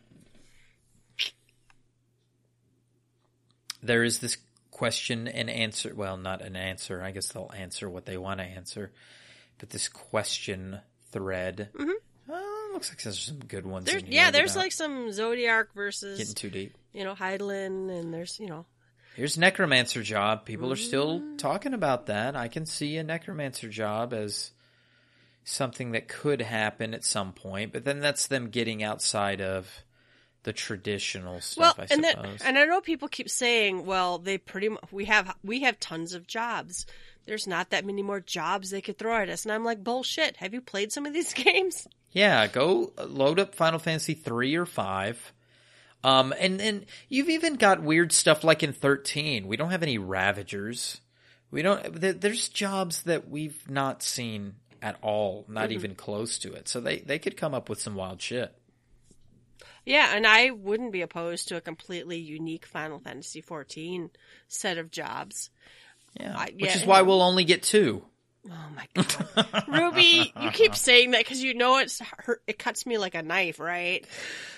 there 3.87 4.05
is 4.05 4.19
this 4.19 4.37
question 4.71 5.29
and 5.29 5.49
answer. 5.49 5.93
Well, 5.95 6.17
not 6.17 6.43
an 6.43 6.57
answer. 6.57 7.03
I 7.03 7.11
guess 7.11 7.29
they'll 7.29 7.53
answer 7.57 7.89
what 7.89 8.07
they 8.07 8.17
want 8.17 8.41
to 8.41 8.45
answer. 8.45 8.93
But 9.59 9.71
this 9.71 9.89
question 9.89 10.81
thread. 11.13 11.71
Mm-hmm. 11.75 11.91
Oh, 12.29 12.71
looks 12.73 12.91
like 12.91 13.03
there's 13.03 13.19
some 13.19 13.39
good 13.39 13.65
ones. 13.65 13.87
There's 13.87 14.03
yeah, 14.05 14.31
there's 14.31 14.57
like 14.57 14.73
some 14.73 15.13
Zodiac 15.13 15.73
versus 15.75 16.19
getting 16.19 16.35
too 16.35 16.51
deep. 16.51 16.75
you 16.93 17.05
know 17.05 17.15
Hydaelyn, 17.15 17.91
and 17.99 18.13
there's 18.13 18.39
you 18.39 18.49
know 18.49 18.67
Here's 19.17 19.39
necromancer 19.39 20.03
job. 20.03 20.45
People 20.45 20.71
are 20.73 20.77
still 20.77 21.21
Mm. 21.21 21.39
talking 21.39 21.73
about 21.75 22.07
that. 22.07 22.37
I 22.37 22.49
can 22.49 22.67
see 22.67 22.97
a 22.99 23.03
necromancer 23.03 23.69
job 23.69 24.13
as 24.13 24.53
something 25.45 25.93
that 25.93 26.07
could 26.09 26.43
happen 26.43 26.93
at 26.93 27.05
some 27.05 27.33
point, 27.33 27.73
but 27.73 27.85
then 27.85 28.01
that's 28.01 28.27
them 28.27 28.51
getting 28.51 28.83
outside 28.83 29.41
of 29.41 29.83
the 30.43 30.53
traditional 30.53 31.33
well, 31.35 31.41
stuff. 31.41 31.79
I 31.79 31.83
and 31.91 32.05
suppose. 32.05 32.39
then 32.41 32.49
and 32.49 32.59
I 32.59 32.65
know 32.67 32.81
people 32.81 33.09
keep 33.09 33.31
saying, 33.31 33.87
well, 33.87 34.19
they 34.19 34.39
pretty 34.39 34.69
much 34.69 34.85
we 34.93 35.07
have 35.07 35.35
we 35.43 35.61
have 35.63 35.81
tons 35.81 36.13
of 36.15 36.27
jobs. 36.27 36.85
There's 37.25 37.47
not 37.47 37.71
that 37.71 37.85
many 37.85 38.03
more 38.03 38.21
jobs 38.21 38.71
they 38.71 38.81
could 38.81 38.99
throw 38.99 39.17
at 39.23 39.29
us, 39.29 39.45
and 39.45 39.53
I'm 39.53 39.65
like, 39.65 39.83
bullshit. 39.83 40.37
Have 40.37 40.55
you 40.55 40.61
played 40.61 40.93
some 40.93 41.07
of 41.07 41.13
these 41.13 41.33
games? 41.45 41.89
Yeah, 42.13 42.47
go 42.47 42.93
load 42.99 43.41
up 43.41 43.55
Final 43.55 43.79
Fantasy 43.79 44.15
three 44.15 44.55
or 44.57 44.67
five. 44.67 45.33
Um, 46.07 46.33
and 46.39 46.61
then 46.61 46.87
you've 47.09 47.29
even 47.31 47.55
got 47.55 47.83
weird 47.83 48.13
stuff 48.13 48.45
like 48.45 48.63
in 48.63 48.73
thirteen. 48.73 49.49
We 49.49 49.57
don't 49.57 49.71
have 49.73 49.83
any 49.83 49.99
Ravagers. 49.99 51.01
We 51.51 51.63
don't. 51.63 52.01
There's 52.01 52.49
jobs 52.49 53.03
that 53.03 53.29
we've 53.29 53.69
not 53.69 54.03
seen 54.03 54.55
at 54.81 54.97
all, 55.03 55.45
not 55.49 55.73
even 55.73 55.95
close 55.97 56.39
to 56.39 56.53
it. 56.53 56.69
So 56.69 56.81
they 56.81 56.99
they 56.99 57.19
could 57.19 57.37
come 57.37 57.55
up 57.55 57.69
with 57.69 57.81
some 57.81 57.97
wild 57.97 58.23
shit. 58.23 58.55
Yeah, 59.85 60.13
and 60.15 60.27
I 60.27 60.51
wouldn't 60.51 60.93
be 60.93 61.03
opposed 61.03 61.49
to 61.49 61.57
a 61.57 61.61
completely 61.61 62.19
unique 62.19 62.67
Final 62.67 62.99
Fantasy 62.99 63.41
14 63.41 64.11
set 64.49 64.79
of 64.79 64.91
jobs. 64.91 65.51
Yeah, 66.19 66.35
I- 66.37 66.53
which 66.59 66.75
is 66.75 66.85
why 66.85 67.03
we'll 67.03 67.23
only 67.23 67.45
get 67.45 67.63
two. 67.63 68.05
Oh 68.49 68.69
my 68.75 68.87
god, 68.95 69.65
Ruby, 69.69 70.33
you 70.41 70.51
keep 70.51 70.75
saying 70.77 71.11
that 71.13 71.21
because 71.21 71.43
you 71.43 71.55
know 71.55 71.79
it's 71.79 72.01
hurt, 72.01 72.43
it 72.47 72.59
cuts 72.59 72.87
me 72.87 72.97
like 72.99 73.15
a 73.15 73.23
knife, 73.23 73.59
right? 73.59 74.05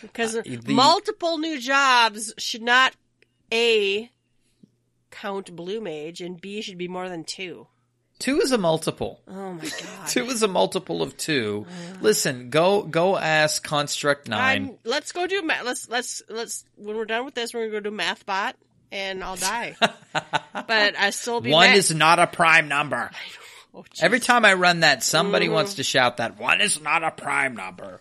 Because 0.02 0.36
Uh, 0.36 0.42
the- 0.44 0.74
multiple 0.74 1.38
new 1.38 1.58
jobs 1.60 2.34
should 2.38 2.62
not 2.62 2.94
a 3.52 4.10
count 5.10 5.54
Blue 5.56 5.80
Mage, 5.80 6.20
and 6.20 6.40
b 6.40 6.60
should 6.62 6.78
be 6.78 6.88
more 6.88 7.08
than 7.08 7.24
two. 7.24 7.66
Two 8.18 8.40
is 8.40 8.50
a 8.52 8.58
multiple. 8.58 9.20
Oh 9.28 9.54
my 9.54 9.62
god. 9.62 10.08
Two 10.08 10.24
is 10.26 10.42
a 10.42 10.48
multiple 10.48 11.02
of 11.02 11.16
two. 11.16 11.66
Listen, 12.00 12.50
go 12.50 12.82
go 12.82 13.16
ask 13.16 13.62
Construct 13.62 14.28
9 14.28 14.40
I'm, 14.40 14.78
let's 14.84 15.12
go 15.12 15.26
do 15.26 15.40
math. 15.42 15.64
Let's 15.64 15.88
let's 15.88 16.22
let's 16.28 16.64
when 16.76 16.96
we're 16.96 17.04
done 17.04 17.24
with 17.24 17.34
this, 17.34 17.54
we're 17.54 17.68
gonna 17.68 17.80
go 17.80 17.90
do 17.90 17.96
MathBot, 17.96 18.54
and 18.90 19.22
I'll 19.22 19.36
die. 19.36 19.76
but 20.52 20.98
I 20.98 21.10
still 21.10 21.40
be 21.40 21.52
One 21.52 21.70
is 21.70 21.94
not 21.94 22.18
a 22.18 22.26
prime 22.26 22.66
number. 22.68 23.10
Oh. 23.74 23.84
Every 24.00 24.18
time 24.20 24.44
I 24.44 24.54
run 24.54 24.80
that, 24.80 25.02
somebody 25.02 25.46
Mm-hmm. 25.46 25.54
wants 25.54 25.74
to 25.74 25.82
shout 25.84 26.16
that 26.16 26.38
one 26.38 26.60
is 26.60 26.80
not 26.80 27.04
a 27.04 27.10
prime 27.10 27.54
number. 27.54 28.00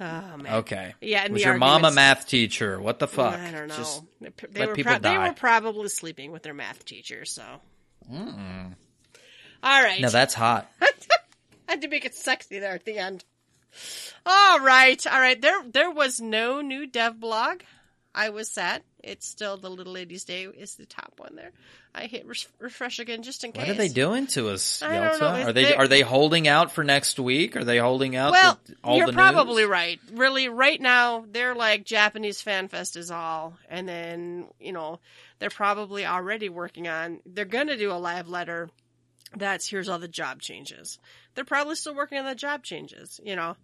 Oh, 0.00 0.04
man. 0.36 0.46
Okay. 0.48 0.94
Yeah, 1.00 1.24
and 1.24 1.32
was 1.32 1.42
your 1.44 1.56
mama 1.56 1.74
arguments- 1.88 1.94
math 1.96 2.28
teacher? 2.28 2.80
What 2.80 2.98
the 2.98 3.06
fuck? 3.08 3.34
I 3.34 3.50
don't 3.50 3.68
know. 3.68 3.76
Just- 3.76 4.02
they 4.50 4.66
were 4.66 4.74
people 4.74 4.98
they 4.98 5.16
were 5.18 5.32
probably 5.32 5.88
sleeping 5.88 6.32
with 6.32 6.42
their 6.42 6.54
math 6.54 6.84
teacher. 6.84 7.24
So. 7.24 7.42
All 8.10 9.82
right. 9.82 10.00
no, 10.00 10.08
that's 10.10 10.34
hot. 10.34 10.70
I 10.82 10.90
had 11.68 11.82
to 11.82 11.88
make 11.88 12.04
it 12.04 12.14
sexy 12.14 12.58
there 12.58 12.74
at 12.74 12.84
the 12.84 12.98
end. 12.98 13.24
All 14.26 14.60
right, 14.60 15.04
all 15.06 15.18
right. 15.20 15.40
There, 15.40 15.62
there 15.64 15.90
was 15.90 16.20
no 16.20 16.60
new 16.60 16.86
dev 16.86 17.18
blog. 17.18 17.60
I 18.14 18.28
was 18.30 18.50
sad. 18.50 18.82
It's 19.02 19.26
still 19.26 19.56
the 19.56 19.70
Little 19.70 19.92
Ladies 19.94 20.24
Day 20.24 20.42
is 20.44 20.74
the 20.74 20.84
top 20.84 21.14
one 21.18 21.34
there. 21.36 21.52
I 21.94 22.06
hit 22.06 22.26
res- 22.26 22.48
refresh 22.58 22.98
again 23.00 23.22
just 23.22 23.44
in 23.44 23.52
case. 23.52 23.68
What 23.68 23.76
are 23.76 23.78
they 23.78 23.88
doing 23.88 24.26
to 24.28 24.48
us. 24.48 24.80
Yelta? 24.82 25.44
Are 25.44 25.52
they 25.52 25.74
are 25.74 25.86
they 25.86 26.00
holding 26.00 26.48
out 26.48 26.72
for 26.72 26.82
next 26.82 27.18
week? 27.18 27.54
Are 27.54 27.64
they 27.64 27.76
holding 27.78 28.16
out 28.16 28.32
Well, 28.32 28.58
you're 28.96 29.06
the 29.06 29.12
probably 29.12 29.62
news? 29.64 29.70
right. 29.70 30.00
Really, 30.12 30.48
right 30.48 30.80
now 30.80 31.24
they're 31.30 31.54
like 31.54 31.84
Japanese 31.84 32.40
Fan 32.40 32.68
Fest 32.68 32.96
is 32.96 33.10
all, 33.10 33.58
and 33.68 33.86
then 33.86 34.46
you 34.58 34.72
know 34.72 35.00
they're 35.38 35.50
probably 35.50 36.06
already 36.06 36.48
working 36.48 36.88
on. 36.88 37.20
They're 37.26 37.44
gonna 37.44 37.76
do 37.76 37.92
a 37.92 38.00
live 38.00 38.28
letter. 38.28 38.70
That's 39.36 39.68
here's 39.68 39.88
all 39.90 39.98
the 39.98 40.08
job 40.08 40.40
changes. 40.40 40.98
They're 41.34 41.44
probably 41.44 41.74
still 41.74 41.94
working 41.94 42.18
on 42.18 42.24
the 42.24 42.34
job 42.34 42.62
changes. 42.62 43.20
You 43.22 43.36
know, 43.36 43.56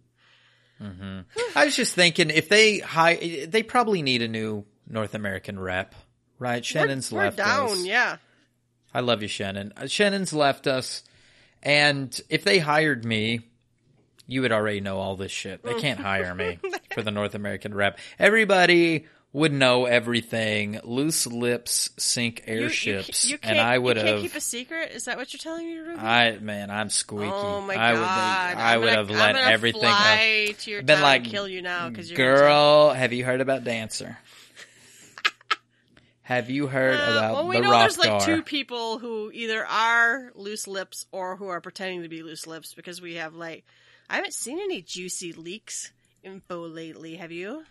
mm-hmm. 0.79 1.21
I 1.55 1.65
was 1.65 1.75
just 1.75 1.95
thinking 1.95 2.29
if 2.29 2.47
they 2.47 2.77
hi- 2.77 3.47
they 3.49 3.63
probably 3.63 4.03
need 4.03 4.21
a 4.21 4.27
new 4.27 4.65
North 4.87 5.15
American 5.15 5.59
rep, 5.59 5.95
right? 6.39 6.63
Shannon's 6.65 7.11
we're, 7.11 7.19
we're 7.19 7.23
left 7.25 7.37
down. 7.37 7.69
us. 7.71 7.85
Yeah, 7.85 8.17
I 8.93 9.01
love 9.01 9.21
you, 9.21 9.27
Shannon. 9.27 9.73
Uh, 9.77 9.87
Shannon's 9.87 10.33
left 10.33 10.65
us, 10.67 11.03
and 11.61 12.19
if 12.29 12.43
they 12.43 12.59
hired 12.59 13.05
me, 13.05 13.41
you 14.27 14.41
would 14.41 14.51
already 14.51 14.81
know 14.81 14.97
all 14.97 15.15
this 15.15 15.31
shit. 15.31 15.63
They 15.63 15.79
can't 15.79 15.99
hire 15.99 16.33
me 16.35 16.59
for 16.93 17.01
the 17.01 17.11
North 17.11 17.35
American 17.35 17.73
rep. 17.73 17.99
Everybody 18.17 19.05
would 19.31 19.53
know 19.53 19.85
everything. 19.85 20.79
Loose 20.83 21.27
lips 21.27 21.91
sink 21.97 22.43
You- 22.47 22.53
you 22.55 22.63
airships, 22.63 23.25
you 23.29 23.35
and 23.43 23.55
can't- 23.55 23.59
I 23.59 23.77
would 23.77 23.97
you 23.97 24.03
can't 24.03 24.13
have. 24.15 24.21
keep 24.23 24.35
a 24.35 24.41
secret. 24.41 24.91
Is 24.91 25.05
that 25.05 25.17
what 25.17 25.31
you're 25.33 25.37
telling 25.39 25.67
me, 25.67 25.77
Ruby? 25.77 25.99
I 25.99 26.37
man, 26.39 26.71
I'm 26.71 26.89
squeaky. 26.89 27.31
Oh 27.31 27.61
my 27.61 27.73
I 27.75 27.93
god! 27.93 27.99
would, 27.99 28.07
I 28.61 28.73
I'm 28.73 28.79
would 28.79 28.85
gonna- 28.87 28.97
have 28.97 29.09
let 29.11 29.35
everything. 29.35 29.81
fly 29.81 30.55
to 30.59 30.71
your 30.71 30.81
been 30.81 30.95
town 30.95 31.03
like, 31.03 31.21
and 31.23 31.31
kill 31.31 31.47
you 31.47 31.61
now 31.61 31.89
because 31.89 32.09
you're 32.09 32.17
girl, 32.17 32.91
have 32.91 33.13
you 33.13 33.23
heard 33.23 33.41
about 33.41 33.63
Dancer? 33.63 34.17
Have 36.29 36.49
you 36.51 36.67
heard 36.67 36.99
Uh, 36.99 37.17
about 37.17 37.33
well, 37.33 37.47
we 37.47 37.55
the 37.55 37.63
know 37.63 37.71
there's 37.71 37.97
like 37.97 38.23
two 38.23 38.43
people 38.43 38.99
who 38.99 39.31
either 39.33 39.65
are 39.65 40.31
loose 40.35 40.67
lips 40.67 41.07
or 41.11 41.35
who 41.35 41.47
are 41.47 41.59
pretending 41.59 42.03
to 42.03 42.07
be 42.07 42.21
loose 42.21 42.45
lips 42.45 42.75
because 42.75 43.01
we 43.01 43.15
have 43.15 43.33
like 43.33 43.65
I 44.09 44.17
haven't 44.17 44.35
seen 44.35 44.59
any 44.59 44.83
juicy 44.83 45.33
leaks 45.33 45.91
info 46.23 46.67
lately. 46.67 47.15
Have 47.15 47.31
you? 47.31 47.63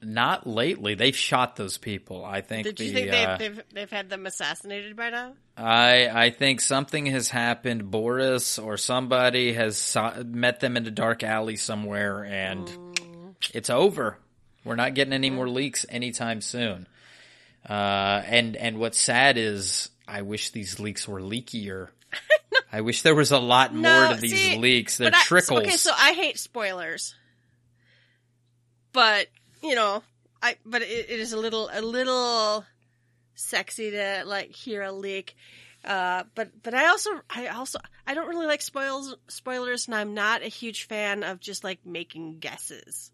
Not 0.00 0.46
lately. 0.46 0.94
They've 0.94 1.14
shot 1.16 1.56
those 1.56 1.76
people. 1.78 2.24
I 2.24 2.40
think. 2.40 2.64
Did 2.66 2.80
you 2.80 2.92
think 2.92 3.12
uh, 3.12 3.36
they've, 3.36 3.38
they've 3.56 3.64
they've 3.74 3.90
had 3.90 4.08
them 4.08 4.24
assassinated 4.26 4.96
by 4.96 5.10
now? 5.10 5.34
I 5.56 6.08
I 6.08 6.30
think 6.30 6.60
something 6.62 7.04
has 7.06 7.28
happened. 7.28 7.90
Boris 7.90 8.58
or 8.58 8.78
somebody 8.78 9.52
has 9.52 9.76
saw, 9.76 10.14
met 10.24 10.60
them 10.60 10.76
in 10.78 10.86
a 10.86 10.90
dark 10.90 11.22
alley 11.22 11.56
somewhere, 11.56 12.24
and 12.24 12.66
Mm. 12.68 13.34
it's 13.52 13.68
over. 13.70 14.16
We're 14.64 14.76
not 14.76 14.94
getting 14.94 15.12
any 15.12 15.28
more 15.30 15.48
leaks 15.48 15.84
anytime 15.88 16.40
soon. 16.40 16.86
Uh, 17.68 18.22
and 18.26 18.56
and 18.56 18.78
what's 18.78 18.98
sad 18.98 19.38
is 19.38 19.88
I 20.08 20.22
wish 20.22 20.50
these 20.50 20.80
leaks 20.80 21.06
were 21.06 21.20
leakier. 21.20 21.88
I 22.72 22.80
wish 22.80 23.02
there 23.02 23.14
was 23.14 23.30
a 23.30 23.38
lot 23.38 23.72
more 23.74 23.82
No, 23.82 24.14
to 24.14 24.20
these 24.20 24.32
see, 24.34 24.58
leaks. 24.58 24.96
They're 24.98 25.10
I- 25.14 25.22
trickles. 25.22 25.60
okay, 25.60 25.76
so 25.76 25.92
I 25.96 26.12
hate 26.12 26.38
spoilers, 26.38 27.14
but 28.92 29.28
you 29.62 29.74
know, 29.74 30.02
I 30.42 30.56
but 30.66 30.82
it, 30.82 31.10
it 31.10 31.20
is 31.20 31.32
a 31.32 31.38
little 31.38 31.70
a 31.72 31.80
little 31.82 32.64
sexy 33.34 33.90
to 33.92 34.24
like 34.26 34.54
hear 34.54 34.82
a 34.82 34.92
leak. 34.92 35.36
Uh, 35.84 36.24
but 36.34 36.50
but 36.62 36.74
I 36.74 36.88
also 36.88 37.10
I 37.30 37.48
also 37.48 37.78
I 38.06 38.14
don't 38.14 38.28
really 38.28 38.46
like 38.46 38.62
spoils 38.62 39.16
spoilers, 39.28 39.86
and 39.86 39.94
I'm 39.94 40.14
not 40.14 40.42
a 40.42 40.48
huge 40.48 40.86
fan 40.86 41.22
of 41.24 41.40
just 41.40 41.64
like 41.64 41.84
making 41.86 42.38
guesses. 42.38 43.10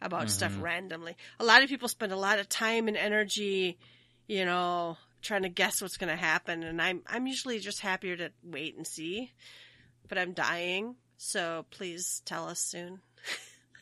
About 0.00 0.30
stuff 0.30 0.56
randomly. 0.60 1.16
A 1.40 1.44
lot 1.44 1.62
of 1.62 1.68
people 1.68 1.88
spend 1.88 2.12
a 2.12 2.16
lot 2.16 2.38
of 2.38 2.48
time 2.48 2.88
and 2.88 2.96
energy, 2.96 3.78
you 4.26 4.44
know, 4.44 4.96
trying 5.22 5.42
to 5.42 5.48
guess 5.48 5.82
what's 5.82 5.96
going 5.96 6.10
to 6.10 6.16
happen, 6.16 6.62
and 6.62 6.80
I'm 6.80 7.02
I'm 7.06 7.26
usually 7.26 7.58
just 7.58 7.80
happier 7.80 8.16
to 8.16 8.30
wait 8.42 8.76
and 8.76 8.86
see. 8.86 9.32
But 10.08 10.18
I'm 10.18 10.32
dying, 10.32 10.96
so 11.16 11.66
please 11.70 12.22
tell 12.24 12.48
us 12.48 12.60
soon. 12.60 13.00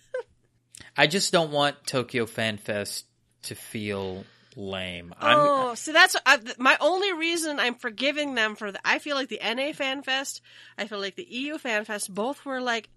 I 0.97 1.07
just 1.07 1.33
don't 1.33 1.53
want 1.53 1.87
Tokyo 1.87 2.27
Fan 2.27 2.57
Fest 2.57 3.07
to 3.43 3.55
feel 3.55 4.25
lame. 4.57 5.15
I'm, 5.21 5.39
Oh, 5.39 5.75
see, 5.75 5.93
that's 5.93 6.17
I, 6.25 6.41
my 6.59 6.77
only 6.81 7.13
reason 7.13 7.61
I'm 7.61 7.75
forgiving 7.75 8.35
them 8.35 8.57
for 8.57 8.73
the. 8.73 8.81
I 8.85 8.99
feel 8.99 9.15
like 9.15 9.29
the 9.29 9.41
NA 9.43 9.73
Fan 9.73 10.03
Fest, 10.03 10.41
I 10.77 10.87
feel 10.87 10.99
like 10.99 11.15
the 11.15 11.27
EU 11.29 11.59
Fan 11.59 11.85
Fest, 11.85 12.13
both 12.13 12.45
were 12.45 12.61
like, 12.61 12.89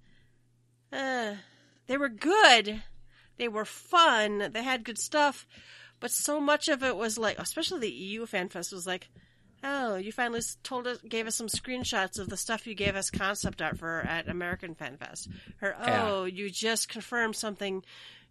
uh, 0.92 1.34
they 1.88 1.98
were 1.98 2.10
good, 2.10 2.82
they 3.40 3.48
were 3.48 3.66
fun, 3.66 4.50
they 4.54 4.62
had 4.62 4.84
good 4.84 5.00
stuff, 5.00 5.48
but 6.00 6.12
so 6.12 6.40
much 6.40 6.68
of 6.68 6.84
it 6.84 6.96
was 6.96 7.18
like, 7.18 7.40
especially 7.40 7.80
the 7.80 7.90
EU 7.90 8.28
Fan 8.28 8.50
Fest 8.50 8.72
was 8.72 8.86
like, 8.86 9.10
oh, 9.64 9.96
you 9.96 10.12
finally 10.12 10.42
told 10.64 10.86
us, 10.86 11.00
gave 11.00 11.26
us 11.26 11.36
some 11.36 11.48
screenshots 11.48 12.20
of 12.20 12.30
the 12.30 12.38
stuff 12.38 12.68
you 12.68 12.76
gave 12.76 12.96
us 12.96 13.10
concept 13.10 13.62
art 13.62 13.78
for 13.78 14.02
at 14.02 14.30
American 14.30 14.76
Fan 14.76 14.98
Fest, 14.98 15.30
or 15.62 15.76
Yeah. 15.82 16.08
oh, 16.08 16.26
you 16.26 16.50
just 16.50 16.90
confirmed 16.90 17.36
something 17.36 17.84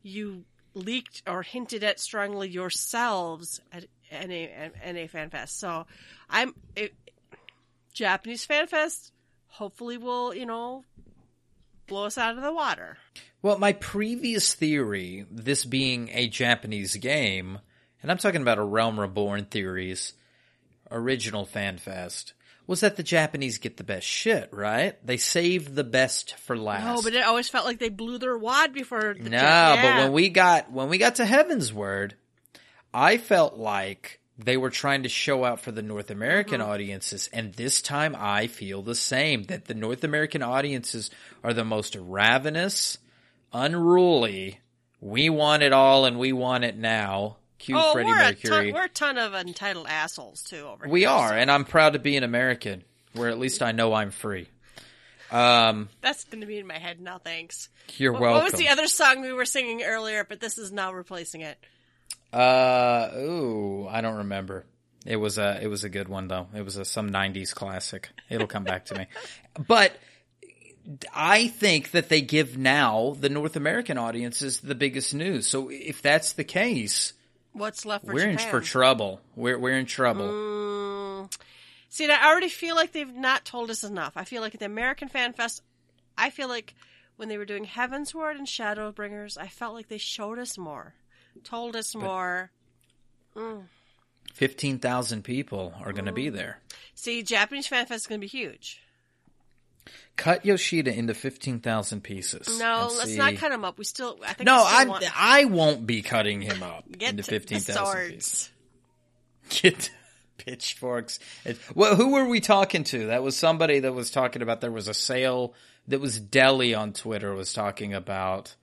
you 0.02 0.44
leaked 0.74 1.22
or 1.26 1.42
hinted 1.42 1.82
at 1.82 1.98
strongly 1.98 2.48
yourselves 2.48 3.60
at 3.72 3.86
NA, 4.12 4.68
NA 4.92 5.06
Fan 5.08 5.30
Fest. 5.30 5.58
So 5.58 5.86
I'm 6.30 6.54
it, 6.76 6.94
Japanese 7.92 8.44
Fan 8.44 8.66
Fest. 8.66 9.12
Hopefully, 9.48 9.96
will 9.96 10.34
you 10.34 10.46
know 10.46 10.84
blow 11.88 12.04
us 12.04 12.18
out 12.18 12.36
of 12.36 12.42
the 12.42 12.52
water. 12.52 12.98
Well, 13.42 13.58
my 13.58 13.72
previous 13.72 14.54
theory, 14.54 15.26
this 15.30 15.64
being 15.64 16.10
a 16.12 16.28
Japanese 16.28 16.96
game, 16.96 17.58
and 18.02 18.10
I'm 18.10 18.18
talking 18.18 18.42
about 18.42 18.58
a 18.58 18.64
Realm 18.64 18.98
Reborn 18.98 19.46
theories, 19.46 20.12
original 20.90 21.46
FanFest, 21.46 22.32
was 22.66 22.80
that 22.80 22.96
the 22.96 23.02
Japanese 23.02 23.58
get 23.58 23.76
the 23.78 23.84
best 23.84 24.06
shit, 24.06 24.50
right? 24.52 24.94
They 25.04 25.16
saved 25.16 25.74
the 25.74 25.84
best 25.84 26.34
for 26.36 26.56
last. 26.56 26.84
No, 26.84 27.02
but 27.02 27.14
it 27.14 27.24
always 27.24 27.48
felt 27.48 27.64
like 27.64 27.78
they 27.78 27.88
blew 27.88 28.18
their 28.18 28.36
wad 28.36 28.72
before. 28.74 29.14
The 29.14 29.30
No, 29.30 29.38
Jap- 29.38 29.82
but 29.82 30.04
when 30.04 30.12
we 30.12 30.28
got 30.28 30.70
when 30.70 30.88
we 30.88 30.98
got 30.98 31.16
to 31.16 31.24
Heavensward, 31.24 32.12
I 32.92 33.16
felt 33.16 33.56
like 33.56 34.20
they 34.38 34.56
were 34.56 34.70
trying 34.70 35.02
to 35.02 35.08
show 35.08 35.44
out 35.44 35.60
for 35.60 35.72
the 35.72 35.82
North 35.82 36.10
American 36.10 36.60
Mm-hmm. 36.60 36.70
audiences, 36.70 37.28
and 37.32 37.52
this 37.54 37.82
time 37.82 38.14
I 38.18 38.46
feel 38.46 38.82
the 38.82 38.94
same. 38.94 39.44
That 39.44 39.64
the 39.66 39.74
North 39.74 40.04
American 40.04 40.42
audiences 40.42 41.10
are 41.42 41.52
the 41.52 41.64
most 41.64 41.96
ravenous, 41.98 42.98
unruly. 43.52 44.60
We 45.00 45.30
want 45.30 45.62
it 45.62 45.72
all, 45.72 46.04
and 46.04 46.18
we 46.18 46.32
want 46.32 46.64
it 46.64 46.76
now. 46.76 47.36
Cue 47.58 47.76
oh, 47.76 47.92
Freddie 47.92 48.06
we're 48.08 48.14
a, 48.20 48.24
Mercury. 48.30 48.66
ton, 48.66 48.72
we're 48.72 48.84
a 48.84 48.88
ton 48.88 49.18
of 49.18 49.34
entitled 49.34 49.86
assholes 49.88 50.42
too 50.44 50.66
over 50.66 50.84
here. 50.84 50.92
we 50.92 51.06
are, 51.06 51.32
and 51.36 51.50
I'm 51.50 51.64
proud 51.64 51.94
to 51.94 51.98
be 51.98 52.16
an 52.16 52.22
American, 52.24 52.84
where 53.14 53.28
at 53.28 53.38
least 53.38 53.62
I 53.62 53.72
know 53.72 53.92
I'm 53.94 54.10
free. 54.12 54.46
Um, 55.30 55.88
That's 56.00 56.24
going 56.24 56.40
to 56.40 56.46
be 56.46 56.58
in 56.58 56.66
my 56.66 56.78
head 56.78 57.00
now. 57.00 57.18
Thanks. 57.18 57.68
you're 57.96 58.12
What- 58.12 58.22
welcome. 58.22 58.44
What 58.44 58.52
was 58.52 58.60
the 58.60 58.68
other 58.68 58.86
song 58.86 59.20
we 59.20 59.32
were 59.32 59.44
singing 59.44 59.82
earlier? 59.82 60.24
But 60.24 60.40
this 60.40 60.56
is 60.56 60.72
now 60.72 60.92
replacing 60.92 61.42
it. 61.42 61.58
Uh, 62.32 63.10
ooh, 63.16 63.88
I 63.88 64.00
don't 64.00 64.18
remember. 64.18 64.64
It 65.06 65.16
was 65.16 65.38
a 65.38 65.58
it 65.62 65.68
was 65.68 65.84
a 65.84 65.88
good 65.88 66.08
one 66.08 66.28
though. 66.28 66.48
It 66.54 66.62
was 66.62 66.76
a 66.76 66.84
some 66.84 67.10
'90s 67.10 67.54
classic. 67.54 68.10
It'll 68.28 68.46
come 68.46 68.64
back 68.64 68.86
to 68.86 68.98
me. 68.98 69.06
But 69.66 69.92
I 71.12 71.48
think 71.48 71.90
that 71.90 72.08
they 72.08 72.20
give 72.20 72.56
now 72.56 73.16
the 73.18 73.28
North 73.28 73.56
American 73.56 73.98
audiences 73.98 74.60
the 74.60 74.76
biggest 74.76 75.14
news. 75.14 75.48
So 75.48 75.68
if 75.70 76.00
that's 76.00 76.34
the 76.34 76.44
case, 76.44 77.12
What's 77.52 77.84
left 77.84 78.06
for 78.06 78.14
we're 78.14 78.28
in 78.28 78.38
for 78.38 78.60
trouble. 78.60 79.20
We're 79.34 79.58
we're 79.58 79.78
in 79.78 79.86
trouble. 79.86 80.28
Mm. 80.28 81.38
See, 81.88 82.04
and 82.04 82.12
I 82.12 82.30
already 82.30 82.48
feel 82.48 82.76
like 82.76 82.92
they've 82.92 83.14
not 83.14 83.44
told 83.44 83.70
us 83.70 83.82
enough. 83.82 84.12
I 84.16 84.24
feel 84.24 84.42
like 84.42 84.54
at 84.54 84.60
the 84.60 84.66
American 84.66 85.08
Fan 85.08 85.32
Fest, 85.32 85.62
I 86.16 86.30
feel 86.30 86.48
like 86.48 86.74
when 87.16 87.28
they 87.28 87.38
were 87.38 87.44
doing 87.44 87.66
Heavensward 87.66 88.36
and 88.36 88.46
Shadowbringers, 88.46 89.36
I 89.38 89.48
felt 89.48 89.74
like 89.74 89.88
they 89.88 89.98
showed 89.98 90.38
us 90.38 90.56
more, 90.56 90.94
told 91.44 91.76
us 91.76 91.94
more. 91.94 92.50
Fifteen 94.34 94.78
thousand 94.78 95.22
people 95.22 95.74
are 95.80 95.92
going 95.92 96.04
to 96.06 96.12
Mm. 96.12 96.16
be 96.16 96.28
there. 96.28 96.60
See, 96.94 97.22
Japanese 97.22 97.66
Fan 97.66 97.86
Fest 97.86 98.02
is 98.02 98.06
going 98.06 98.20
to 98.20 98.24
be 98.24 98.28
huge. 98.28 98.80
Cut 100.16 100.44
Yoshida 100.44 100.92
into 100.92 101.14
fifteen 101.14 101.60
thousand 101.60 102.02
pieces. 102.02 102.58
No, 102.58 102.88
let's 102.96 103.10
see- 103.10 103.16
not 103.16 103.36
cut 103.36 103.52
him 103.52 103.64
up. 103.64 103.78
We 103.78 103.84
still, 103.84 104.18
I 104.24 104.32
think. 104.34 104.46
No, 104.46 104.64
still 104.64 104.78
I 104.78 104.84
want, 104.84 105.20
I 105.20 105.44
won't 105.46 105.86
be 105.86 106.02
cutting 106.02 106.40
him 106.42 106.62
up 106.62 106.84
get 106.98 107.10
into 107.10 107.22
to 107.22 107.30
fifteen 107.30 107.58
the 107.60 107.72
thousand 107.72 108.10
pieces. 108.10 108.50
get 109.62 109.90
pitchforks. 110.36 111.18
Well, 111.74 111.94
who 111.96 112.12
were 112.12 112.26
we 112.26 112.40
talking 112.40 112.84
to? 112.84 113.06
That 113.06 113.22
was 113.22 113.36
somebody 113.36 113.80
that 113.80 113.92
was 113.92 114.10
talking 114.10 114.42
about 114.42 114.60
there 114.60 114.70
was 114.72 114.88
a 114.88 114.94
sale 114.94 115.54
that 115.86 116.00
was 116.00 116.18
Deli 116.20 116.74
on 116.74 116.92
Twitter 116.92 117.32
was 117.34 117.52
talking 117.52 117.94
about 117.94 118.54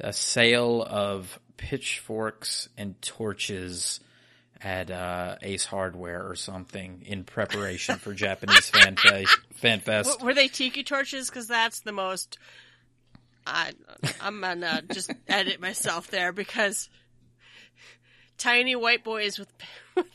a 0.00 0.12
sale 0.12 0.82
of 0.82 1.38
pitchforks 1.58 2.70
and 2.78 3.00
torches 3.02 4.00
at 4.62 4.90
uh, 4.90 5.36
Ace 5.42 5.66
Hardware 5.66 6.26
or 6.26 6.34
something 6.34 7.02
in 7.06 7.24
preparation 7.24 7.96
for 7.96 8.14
Japanese 8.14 8.70
fan, 8.70 8.96
fe- 8.96 9.26
fan 9.54 9.80
fest. 9.80 10.08
W- 10.10 10.26
Were 10.26 10.34
they 10.34 10.48
tiki 10.48 10.82
torches? 10.82 11.28
Because 11.28 11.46
that's 11.46 11.80
the 11.80 11.92
most. 11.92 12.38
I, 13.46 13.72
I'm 14.20 14.40
gonna 14.40 14.82
just 14.92 15.12
edit 15.28 15.60
myself 15.60 16.08
there 16.10 16.32
because 16.32 16.88
tiny 18.36 18.74
white 18.76 19.04
boys 19.04 19.38
with, 19.38 19.50
with 19.94 20.06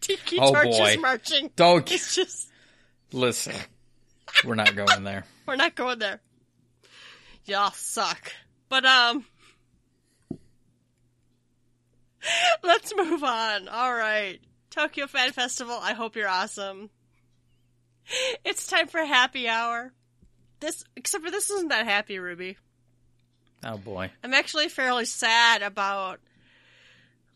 tiki 0.00 0.38
Oh, 0.40 0.52
torches 0.52 0.78
boy. 0.78 0.96
marching. 1.00 1.50
Don't 1.56 1.90
It's 1.90 2.14
just 2.14 2.50
listen. 3.12 3.54
We're 4.44 4.54
not 4.56 4.74
going 4.76 5.04
there. 5.04 5.24
we're 5.46 5.56
not 5.56 5.74
going 5.74 5.98
there. 6.00 6.20
Y'all 7.46 7.70
suck. 7.72 8.32
But 8.68 8.84
um, 8.84 9.24
let's 12.62 12.94
move 12.96 13.24
on. 13.24 13.68
All 13.68 13.94
right, 13.94 14.38
Tokyo 14.70 15.06
Fan 15.06 15.32
Festival. 15.32 15.78
I 15.80 15.94
hope 15.94 16.16
you're 16.16 16.28
awesome. 16.28 16.90
It's 18.44 18.66
time 18.66 18.88
for 18.88 19.04
happy 19.04 19.48
hour. 19.48 19.92
This, 20.60 20.84
except 20.96 21.24
for 21.24 21.30
this, 21.30 21.50
isn't 21.50 21.68
that 21.68 21.86
happy, 21.86 22.18
Ruby. 22.18 22.56
Oh 23.64 23.78
boy. 23.78 24.10
I'm 24.24 24.34
actually 24.34 24.68
fairly 24.68 25.04
sad 25.04 25.62
about 25.62 26.20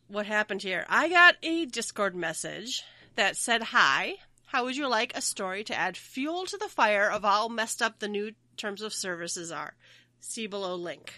what 0.09 0.26
happened 0.26 0.62
here. 0.62 0.85
I 0.89 1.09
got 1.09 1.37
a 1.43 1.66
Discord 1.66 2.14
message 2.14 2.82
that 3.16 3.37
said, 3.37 3.62
Hi, 3.62 4.14
how 4.47 4.64
would 4.64 4.76
you 4.76 4.89
like 4.89 5.16
a 5.16 5.20
story 5.20 5.64
to 5.64 5.74
add 5.74 5.97
fuel 5.97 6.47
to 6.47 6.57
the 6.57 6.68
fire 6.68 7.11
of 7.11 7.22
how 7.22 7.49
messed 7.49 7.82
up 7.82 7.99
the 7.99 8.09
new 8.09 8.32
terms 8.57 8.82
of 8.82 8.94
services 8.94 9.51
are? 9.51 9.74
See 10.20 10.47
below 10.47 10.74
link, 10.74 11.12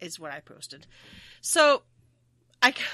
is 0.00 0.18
what 0.18 0.32
I 0.32 0.40
posted. 0.40 0.86
So, 1.40 1.82
I. 2.62 2.74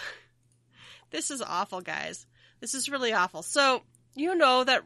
This 1.11 1.31
is 1.31 1.41
awful, 1.41 1.81
guys. 1.81 2.27
This 2.61 2.75
is 2.75 2.91
really 2.91 3.15
awful. 3.15 3.43
So, 3.43 3.81
you 4.15 4.35
know 4.35 4.63
that 4.63 4.83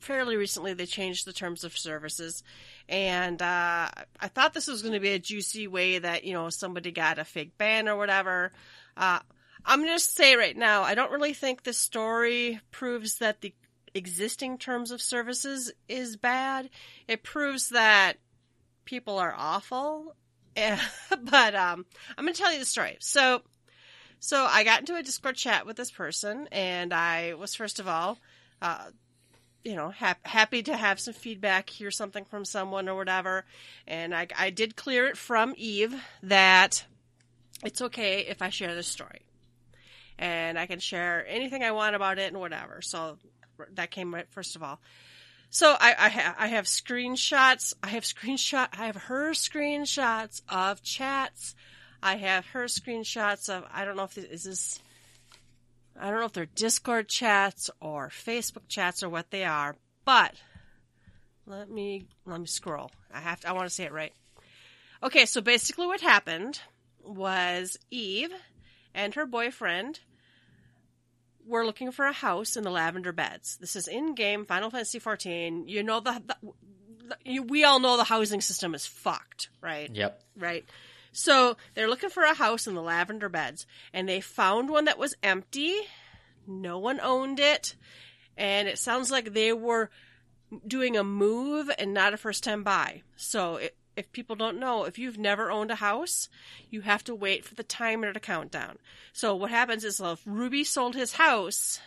fairly 0.00 0.36
recently 0.36 0.74
they 0.74 0.86
changed 0.86 1.26
the 1.26 1.32
terms 1.32 1.62
of 1.62 1.78
services 1.78 2.42
and 2.88 3.40
uh, 3.40 3.88
I 4.18 4.28
thought 4.28 4.52
this 4.52 4.66
was 4.66 4.82
going 4.82 4.94
to 4.94 5.00
be 5.00 5.10
a 5.10 5.18
juicy 5.18 5.68
way 5.68 5.98
that 5.98 6.24
you 6.24 6.32
know 6.32 6.50
somebody 6.50 6.90
got 6.90 7.20
a 7.20 7.24
fake 7.24 7.56
ban 7.56 7.88
or 7.88 7.96
whatever. 7.96 8.50
Uh, 8.96 9.20
I'm 9.64 9.82
going 9.82 9.96
to 9.96 10.00
say 10.04 10.36
right 10.36 10.56
now, 10.56 10.82
I 10.82 10.94
don't 10.94 11.12
really 11.12 11.34
think 11.34 11.62
this 11.62 11.78
story 11.78 12.60
proves 12.70 13.18
that 13.18 13.40
the 13.40 13.54
existing 13.94 14.58
terms 14.58 14.90
of 14.90 15.02
services 15.02 15.72
is 15.88 16.16
bad. 16.16 16.70
It 17.06 17.22
proves 17.22 17.68
that 17.70 18.14
people 18.84 19.18
are 19.18 19.34
awful. 19.36 20.16
But 21.22 21.54
um, 21.54 21.86
I'm 22.18 22.24
going 22.24 22.34
to 22.34 22.40
tell 22.40 22.52
you 22.52 22.58
the 22.58 22.64
story. 22.64 22.96
So, 23.00 23.42
so 24.20 24.44
I 24.44 24.62
got 24.64 24.80
into 24.80 24.94
a 24.94 25.02
Discord 25.02 25.34
chat 25.34 25.66
with 25.66 25.76
this 25.76 25.90
person, 25.90 26.48
and 26.52 26.94
I 26.94 27.34
was 27.34 27.54
first 27.54 27.80
of 27.80 27.88
all. 27.88 28.18
Uh, 28.62 28.90
you 29.64 29.74
know, 29.74 29.90
hap- 29.90 30.26
happy 30.26 30.62
to 30.62 30.76
have 30.76 30.98
some 30.98 31.14
feedback, 31.14 31.68
hear 31.68 31.90
something 31.90 32.24
from 32.24 32.44
someone 32.44 32.88
or 32.88 32.94
whatever. 32.94 33.44
And 33.86 34.14
I, 34.14 34.26
I 34.38 34.50
did 34.50 34.76
clear 34.76 35.06
it 35.06 35.16
from 35.16 35.54
Eve 35.56 35.94
that 36.22 36.84
it's 37.64 37.82
okay 37.82 38.20
if 38.20 38.40
I 38.40 38.48
share 38.48 38.74
this 38.74 38.86
story. 38.86 39.20
And 40.18 40.58
I 40.58 40.66
can 40.66 40.78
share 40.78 41.26
anything 41.28 41.62
I 41.62 41.72
want 41.72 41.94
about 41.96 42.18
it 42.18 42.32
and 42.32 42.40
whatever. 42.40 42.80
So 42.82 43.18
that 43.74 43.90
came 43.90 44.14
right 44.14 44.26
first 44.30 44.56
of 44.56 44.62
all. 44.62 44.80
So 45.50 45.76
I, 45.78 45.94
I, 45.98 46.08
ha- 46.08 46.36
I 46.38 46.46
have 46.48 46.66
screenshots. 46.66 47.74
I 47.82 47.88
have 47.88 48.04
screenshot. 48.04 48.68
I 48.72 48.86
have 48.86 48.96
her 48.96 49.32
screenshots 49.32 50.42
of 50.48 50.82
chats. 50.82 51.54
I 52.02 52.16
have 52.16 52.46
her 52.46 52.64
screenshots 52.64 53.48
of. 53.48 53.64
I 53.72 53.84
don't 53.84 53.96
know 53.96 54.04
if 54.04 54.14
this 54.14 54.24
is 54.24 54.44
this. 54.44 54.82
I 55.98 56.10
don't 56.10 56.20
know 56.20 56.26
if 56.26 56.32
they're 56.32 56.46
Discord 56.46 57.08
chats 57.08 57.70
or 57.80 58.08
Facebook 58.08 58.68
chats 58.68 59.02
or 59.02 59.08
what 59.08 59.30
they 59.30 59.44
are, 59.44 59.76
but 60.04 60.34
let 61.46 61.70
me 61.70 62.06
let 62.26 62.40
me 62.40 62.46
scroll. 62.46 62.90
I 63.12 63.20
have 63.20 63.40
to, 63.40 63.48
I 63.48 63.52
want 63.52 63.68
to 63.68 63.74
say 63.74 63.84
it 63.84 63.92
right. 63.92 64.12
Okay, 65.02 65.26
so 65.26 65.40
basically 65.40 65.86
what 65.86 66.00
happened 66.00 66.60
was 67.02 67.78
Eve 67.90 68.32
and 68.94 69.14
her 69.14 69.26
boyfriend 69.26 70.00
were 71.46 71.66
looking 71.66 71.90
for 71.90 72.04
a 72.04 72.12
house 72.12 72.56
in 72.56 72.64
the 72.64 72.70
Lavender 72.70 73.12
Beds. 73.12 73.56
This 73.56 73.76
is 73.76 73.88
in 73.88 74.14
game 74.14 74.44
Final 74.44 74.70
Fantasy 74.70 75.00
XIV. 75.00 75.68
You 75.68 75.82
know 75.82 76.00
the, 76.00 76.22
the, 76.26 76.36
the 77.08 77.16
you, 77.24 77.42
we 77.42 77.64
all 77.64 77.80
know 77.80 77.96
the 77.96 78.04
housing 78.04 78.40
system 78.40 78.74
is 78.74 78.86
fucked, 78.86 79.48
right? 79.60 79.90
Yep. 79.92 80.22
Right. 80.36 80.64
So 81.12 81.56
they're 81.74 81.88
looking 81.88 82.10
for 82.10 82.22
a 82.22 82.34
house 82.34 82.66
in 82.66 82.74
the 82.74 82.82
Lavender 82.82 83.28
Beds, 83.28 83.66
and 83.92 84.08
they 84.08 84.20
found 84.20 84.70
one 84.70 84.84
that 84.84 84.98
was 84.98 85.16
empty. 85.22 85.74
No 86.46 86.78
one 86.78 87.00
owned 87.00 87.40
it, 87.40 87.74
and 88.36 88.68
it 88.68 88.78
sounds 88.78 89.10
like 89.10 89.32
they 89.32 89.52
were 89.52 89.90
doing 90.66 90.96
a 90.96 91.04
move 91.04 91.70
and 91.78 91.94
not 91.94 92.14
a 92.14 92.16
first 92.16 92.42
time 92.44 92.62
buy. 92.62 93.02
So 93.16 93.56
it, 93.56 93.76
if 93.96 94.10
people 94.12 94.36
don't 94.36 94.58
know, 94.58 94.84
if 94.84 94.98
you've 94.98 95.18
never 95.18 95.50
owned 95.50 95.70
a 95.70 95.76
house, 95.76 96.28
you 96.70 96.80
have 96.82 97.04
to 97.04 97.14
wait 97.14 97.44
for 97.44 97.54
the 97.54 97.62
timer 97.62 98.12
to 98.12 98.20
count 98.20 98.50
down. 98.50 98.78
So 99.12 99.34
what 99.34 99.50
happens 99.50 99.84
is 99.84 100.00
if 100.00 100.22
Ruby 100.24 100.64
sold 100.64 100.94
his 100.94 101.14
house 101.14 101.80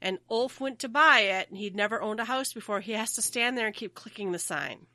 and 0.00 0.18
Ulf 0.30 0.60
went 0.60 0.80
to 0.80 0.88
buy 0.88 1.20
it 1.20 1.48
and 1.48 1.58
he'd 1.58 1.76
never 1.76 2.00
owned 2.00 2.20
a 2.20 2.24
house 2.24 2.52
before, 2.52 2.80
he 2.80 2.92
has 2.92 3.12
to 3.14 3.22
stand 3.22 3.56
there 3.56 3.66
and 3.66 3.74
keep 3.74 3.94
clicking 3.94 4.32
the 4.32 4.38
sign. 4.38 4.86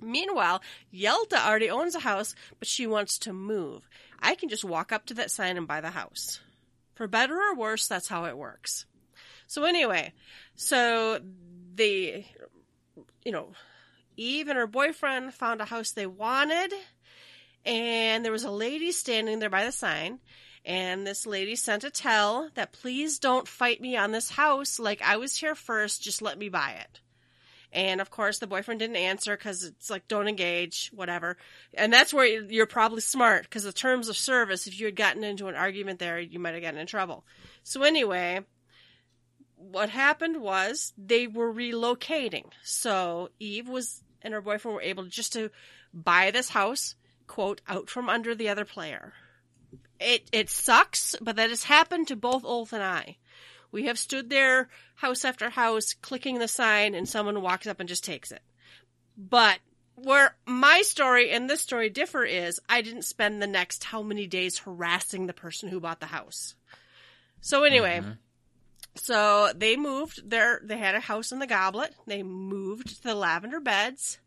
Meanwhile, 0.00 0.62
Yelta 0.92 1.44
already 1.44 1.70
owns 1.70 1.94
a 1.94 2.00
house, 2.00 2.34
but 2.58 2.68
she 2.68 2.86
wants 2.86 3.18
to 3.20 3.32
move. 3.32 3.88
I 4.20 4.34
can 4.34 4.48
just 4.48 4.64
walk 4.64 4.92
up 4.92 5.06
to 5.06 5.14
that 5.14 5.30
sign 5.30 5.56
and 5.56 5.66
buy 5.66 5.80
the 5.80 5.90
house. 5.90 6.40
For 6.94 7.06
better 7.06 7.36
or 7.36 7.54
worse, 7.54 7.86
that's 7.86 8.08
how 8.08 8.24
it 8.24 8.36
works. 8.36 8.86
So 9.46 9.64
anyway, 9.64 10.12
so 10.54 11.20
the, 11.74 12.24
you 13.24 13.32
know, 13.32 13.52
Eve 14.16 14.48
and 14.48 14.58
her 14.58 14.66
boyfriend 14.66 15.32
found 15.32 15.60
a 15.60 15.64
house 15.64 15.92
they 15.92 16.06
wanted, 16.06 16.72
and 17.64 18.24
there 18.24 18.32
was 18.32 18.44
a 18.44 18.50
lady 18.50 18.92
standing 18.92 19.38
there 19.38 19.50
by 19.50 19.64
the 19.64 19.72
sign. 19.72 20.20
And 20.64 21.06
this 21.06 21.24
lady 21.24 21.56
sent 21.56 21.84
a 21.84 21.90
tell 21.90 22.50
that 22.54 22.72
please 22.72 23.18
don't 23.18 23.48
fight 23.48 23.80
me 23.80 23.96
on 23.96 24.12
this 24.12 24.28
house. 24.28 24.78
Like 24.78 25.00
I 25.02 25.16
was 25.16 25.36
here 25.36 25.54
first, 25.54 26.02
just 26.02 26.20
let 26.20 26.38
me 26.38 26.48
buy 26.50 26.72
it. 26.72 27.00
And 27.72 28.00
of 28.00 28.10
course, 28.10 28.38
the 28.38 28.46
boyfriend 28.46 28.80
didn't 28.80 28.96
answer 28.96 29.36
because 29.36 29.62
it's 29.62 29.90
like, 29.90 30.08
don't 30.08 30.28
engage, 30.28 30.90
whatever. 30.94 31.36
And 31.74 31.92
that's 31.92 32.14
where 32.14 32.24
you're 32.26 32.66
probably 32.66 33.02
smart 33.02 33.42
because 33.42 33.64
the 33.64 33.72
terms 33.72 34.08
of 34.08 34.16
service, 34.16 34.66
if 34.66 34.78
you 34.80 34.86
had 34.86 34.96
gotten 34.96 35.22
into 35.22 35.48
an 35.48 35.54
argument 35.54 35.98
there, 35.98 36.18
you 36.18 36.38
might 36.38 36.54
have 36.54 36.62
gotten 36.62 36.80
in 36.80 36.86
trouble. 36.86 37.24
So 37.62 37.82
anyway, 37.82 38.40
what 39.56 39.90
happened 39.90 40.40
was 40.40 40.92
they 40.96 41.26
were 41.26 41.52
relocating. 41.52 42.46
So 42.62 43.30
Eve 43.38 43.68
was 43.68 44.02
and 44.22 44.34
her 44.34 44.40
boyfriend 44.40 44.74
were 44.74 44.82
able 44.82 45.04
just 45.04 45.32
to 45.34 45.50
buy 45.92 46.30
this 46.30 46.48
house, 46.48 46.94
quote, 47.26 47.60
out 47.68 47.90
from 47.90 48.08
under 48.08 48.34
the 48.34 48.48
other 48.48 48.64
player. 48.64 49.12
It 50.00 50.28
it 50.32 50.48
sucks, 50.48 51.16
but 51.20 51.36
that 51.36 51.50
has 51.50 51.64
happened 51.64 52.08
to 52.08 52.16
both 52.16 52.44
Ulf 52.44 52.72
and 52.72 52.82
I. 52.82 53.16
We 53.70 53.84
have 53.86 53.98
stood 53.98 54.30
there 54.30 54.68
house 54.96 55.24
after 55.24 55.50
house 55.50 55.94
clicking 55.94 56.38
the 56.38 56.48
sign 56.48 56.94
and 56.94 57.08
someone 57.08 57.42
walks 57.42 57.66
up 57.66 57.80
and 57.80 57.88
just 57.88 58.04
takes 58.04 58.32
it. 58.32 58.42
But 59.16 59.58
where 59.94 60.36
my 60.46 60.82
story 60.82 61.30
and 61.30 61.50
this 61.50 61.60
story 61.60 61.90
differ 61.90 62.24
is 62.24 62.60
I 62.68 62.82
didn't 62.82 63.02
spend 63.02 63.42
the 63.42 63.46
next 63.46 63.84
how 63.84 64.02
many 64.02 64.26
days 64.26 64.58
harassing 64.58 65.26
the 65.26 65.32
person 65.32 65.68
who 65.68 65.80
bought 65.80 66.00
the 66.00 66.06
house. 66.06 66.54
So 67.40 67.64
anyway, 67.64 68.00
mm-hmm. 68.00 68.12
So 69.00 69.52
they 69.54 69.76
moved 69.76 70.28
their, 70.28 70.60
they 70.62 70.76
had 70.76 70.94
a 70.94 71.00
house 71.00 71.30
in 71.30 71.38
the 71.38 71.46
goblet. 71.46 71.94
They 72.06 72.22
moved 72.22 72.88
to 72.88 73.02
the 73.02 73.14
lavender 73.14 73.60
beds. 73.60 74.18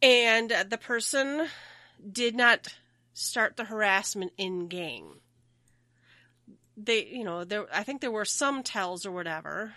And 0.00 0.50
the 0.68 0.78
person 0.78 1.48
did 2.10 2.34
not 2.34 2.68
start 3.12 3.56
the 3.56 3.64
harassment 3.64 4.32
in 4.36 4.68
game. 4.68 5.20
They, 6.76 7.06
you 7.06 7.24
know, 7.24 7.44
there, 7.44 7.66
I 7.72 7.82
think 7.84 8.00
there 8.00 8.10
were 8.10 8.24
some 8.24 8.62
tells 8.62 9.06
or 9.06 9.12
whatever. 9.12 9.74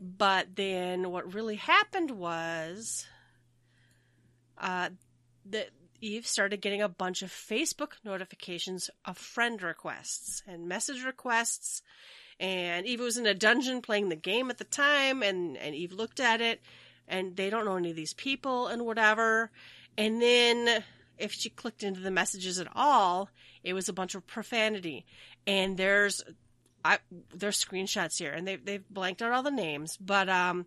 But 0.00 0.54
then 0.56 1.10
what 1.10 1.34
really 1.34 1.56
happened 1.56 2.12
was, 2.12 3.06
uh, 4.56 4.90
that 5.46 5.70
Eve 6.00 6.26
started 6.26 6.60
getting 6.60 6.82
a 6.82 6.88
bunch 6.88 7.22
of 7.22 7.30
Facebook 7.30 7.92
notifications 8.04 8.90
of 9.04 9.18
friend 9.18 9.60
requests 9.62 10.42
and 10.46 10.68
message 10.68 11.02
requests. 11.04 11.82
And 12.38 12.86
Eve 12.86 13.00
was 13.00 13.16
in 13.16 13.26
a 13.26 13.34
dungeon 13.34 13.82
playing 13.82 14.08
the 14.08 14.16
game 14.16 14.50
at 14.50 14.58
the 14.58 14.64
time, 14.64 15.22
and, 15.22 15.56
and 15.56 15.74
Eve 15.74 15.92
looked 15.92 16.20
at 16.20 16.40
it, 16.40 16.60
and 17.08 17.36
they 17.36 17.50
don't 17.50 17.64
know 17.64 17.76
any 17.76 17.90
of 17.90 17.96
these 17.96 18.14
people 18.14 18.68
and 18.68 18.86
whatever. 18.86 19.50
And 19.96 20.22
then 20.22 20.84
if 21.18 21.32
she 21.32 21.50
clicked 21.50 21.82
into 21.82 22.00
the 22.00 22.12
messages 22.12 22.60
at 22.60 22.68
all, 22.76 23.30
it 23.64 23.74
was 23.74 23.88
a 23.88 23.92
bunch 23.92 24.14
of 24.14 24.26
profanity. 24.26 25.04
And 25.48 25.76
there's 25.76 26.22
I 26.84 26.98
there's 27.34 27.62
screenshots 27.62 28.18
here, 28.18 28.32
and 28.32 28.46
they 28.46 28.56
they've 28.56 28.88
blanked 28.88 29.22
out 29.22 29.32
all 29.32 29.42
the 29.42 29.50
names, 29.50 29.96
but 29.96 30.28
um, 30.28 30.66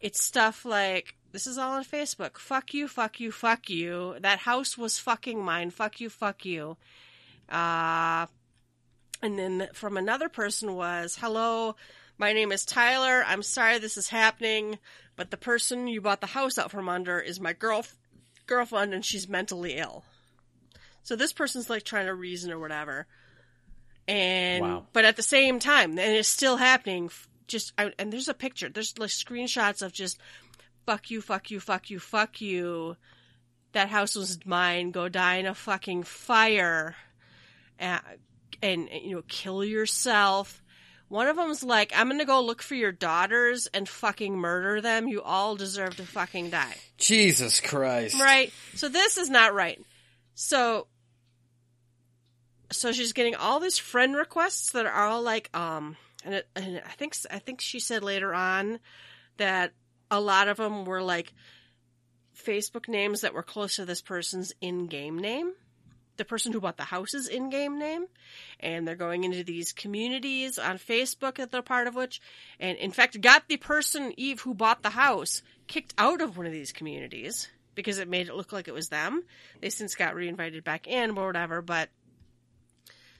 it's 0.00 0.22
stuff 0.22 0.64
like 0.64 1.16
this 1.32 1.46
is 1.46 1.58
all 1.58 1.72
on 1.72 1.84
Facebook. 1.84 2.38
Fuck 2.38 2.74
you, 2.74 2.86
fuck 2.86 3.18
you, 3.18 3.32
fuck 3.32 3.68
you. 3.68 4.16
That 4.20 4.38
house 4.38 4.78
was 4.78 4.98
fucking 4.98 5.42
mine. 5.42 5.70
Fuck 5.70 6.00
you, 6.00 6.08
fuck 6.08 6.44
you. 6.44 6.76
Uh, 7.48 8.26
and 9.22 9.38
then 9.38 9.68
from 9.72 9.96
another 9.96 10.28
person 10.28 10.74
was, 10.74 11.16
hello, 11.20 11.76
my 12.18 12.32
name 12.32 12.52
is 12.52 12.64
Tyler. 12.64 13.24
I'm 13.26 13.42
sorry 13.42 13.78
this 13.78 13.96
is 13.96 14.08
happening, 14.08 14.78
but 15.16 15.30
the 15.30 15.36
person 15.36 15.88
you 15.88 16.00
bought 16.00 16.20
the 16.20 16.26
house 16.28 16.58
out 16.58 16.70
from 16.70 16.88
under 16.88 17.18
is 17.18 17.40
my 17.40 17.52
girl 17.52 17.84
girlfriend 18.46 18.94
and 18.94 19.04
she's 19.04 19.28
mentally 19.28 19.76
ill. 19.76 20.04
So 21.02 21.16
this 21.16 21.32
person's 21.32 21.68
like 21.68 21.82
trying 21.82 22.06
to 22.06 22.14
reason 22.14 22.52
or 22.52 22.58
whatever. 22.58 23.06
And 24.06 24.62
wow. 24.62 24.86
but 24.92 25.04
at 25.04 25.16
the 25.16 25.22
same 25.22 25.58
time, 25.58 25.92
and 25.92 26.00
it's 26.00 26.28
still 26.28 26.56
happening. 26.56 27.10
Just 27.46 27.72
and 27.78 28.12
there's 28.12 28.28
a 28.28 28.34
picture. 28.34 28.68
There's 28.68 28.98
like 28.98 29.10
screenshots 29.10 29.82
of 29.82 29.92
just 29.92 30.18
fuck 30.86 31.10
you, 31.10 31.20
fuck 31.20 31.50
you, 31.50 31.60
fuck 31.60 31.90
you, 31.90 31.98
fuck 31.98 32.40
you. 32.40 32.96
That 33.72 33.88
house 33.88 34.14
was 34.14 34.44
mine. 34.46 34.90
Go 34.90 35.08
die 35.08 35.36
in 35.36 35.46
a 35.46 35.54
fucking 35.54 36.04
fire. 36.04 36.94
And, 37.78 38.00
and 38.62 38.88
you 39.02 39.16
know, 39.16 39.22
kill 39.26 39.64
yourself. 39.64 40.62
One 41.08 41.26
of 41.26 41.36
them's 41.36 41.62
like, 41.62 41.92
I'm 41.94 42.08
gonna 42.08 42.24
go 42.24 42.40
look 42.40 42.62
for 42.62 42.74
your 42.74 42.92
daughters 42.92 43.68
and 43.72 43.88
fucking 43.88 44.36
murder 44.36 44.80
them. 44.80 45.08
You 45.08 45.22
all 45.22 45.56
deserve 45.56 45.96
to 45.96 46.04
fucking 46.04 46.50
die. 46.50 46.74
Jesus 46.98 47.60
Christ. 47.60 48.20
Right? 48.20 48.52
So 48.74 48.88
this 48.88 49.18
is 49.18 49.28
not 49.28 49.54
right. 49.54 49.80
So, 50.34 50.86
so 52.74 52.92
she's 52.92 53.12
getting 53.12 53.34
all 53.34 53.60
these 53.60 53.78
friend 53.78 54.16
requests 54.16 54.72
that 54.72 54.86
are 54.86 55.06
all 55.06 55.22
like, 55.22 55.48
um, 55.56 55.96
and, 56.24 56.34
it, 56.34 56.48
and 56.56 56.82
I 56.84 56.90
think, 56.90 57.14
I 57.30 57.38
think 57.38 57.60
she 57.60 57.78
said 57.78 58.02
later 58.02 58.34
on 58.34 58.80
that 59.36 59.72
a 60.10 60.20
lot 60.20 60.48
of 60.48 60.56
them 60.56 60.84
were 60.84 61.02
like 61.02 61.32
Facebook 62.36 62.88
names 62.88 63.20
that 63.20 63.34
were 63.34 63.42
close 63.42 63.76
to 63.76 63.84
this 63.84 64.02
person's 64.02 64.52
in-game 64.60 65.18
name. 65.18 65.52
The 66.16 66.24
person 66.24 66.52
who 66.52 66.60
bought 66.60 66.76
the 66.76 66.84
house's 66.84 67.26
in-game 67.26 67.76
name, 67.76 68.06
and 68.60 68.86
they're 68.86 68.94
going 68.94 69.24
into 69.24 69.42
these 69.42 69.72
communities 69.72 70.60
on 70.60 70.78
Facebook 70.78 71.36
that 71.36 71.50
they're 71.50 71.60
part 71.60 71.88
of 71.88 71.96
which, 71.96 72.20
and 72.60 72.78
in 72.78 72.92
fact 72.92 73.20
got 73.20 73.48
the 73.48 73.56
person 73.56 74.12
Eve 74.16 74.40
who 74.40 74.54
bought 74.54 74.84
the 74.84 74.90
house 74.90 75.42
kicked 75.66 75.92
out 75.98 76.20
of 76.20 76.36
one 76.36 76.46
of 76.46 76.52
these 76.52 76.70
communities 76.70 77.48
because 77.74 77.98
it 77.98 78.08
made 78.08 78.28
it 78.28 78.36
look 78.36 78.52
like 78.52 78.68
it 78.68 78.74
was 78.74 78.90
them. 78.90 79.24
They 79.60 79.70
since 79.70 79.96
got 79.96 80.14
reinvited 80.14 80.62
back 80.62 80.86
in 80.86 81.18
or 81.18 81.26
whatever, 81.26 81.62
but 81.62 81.88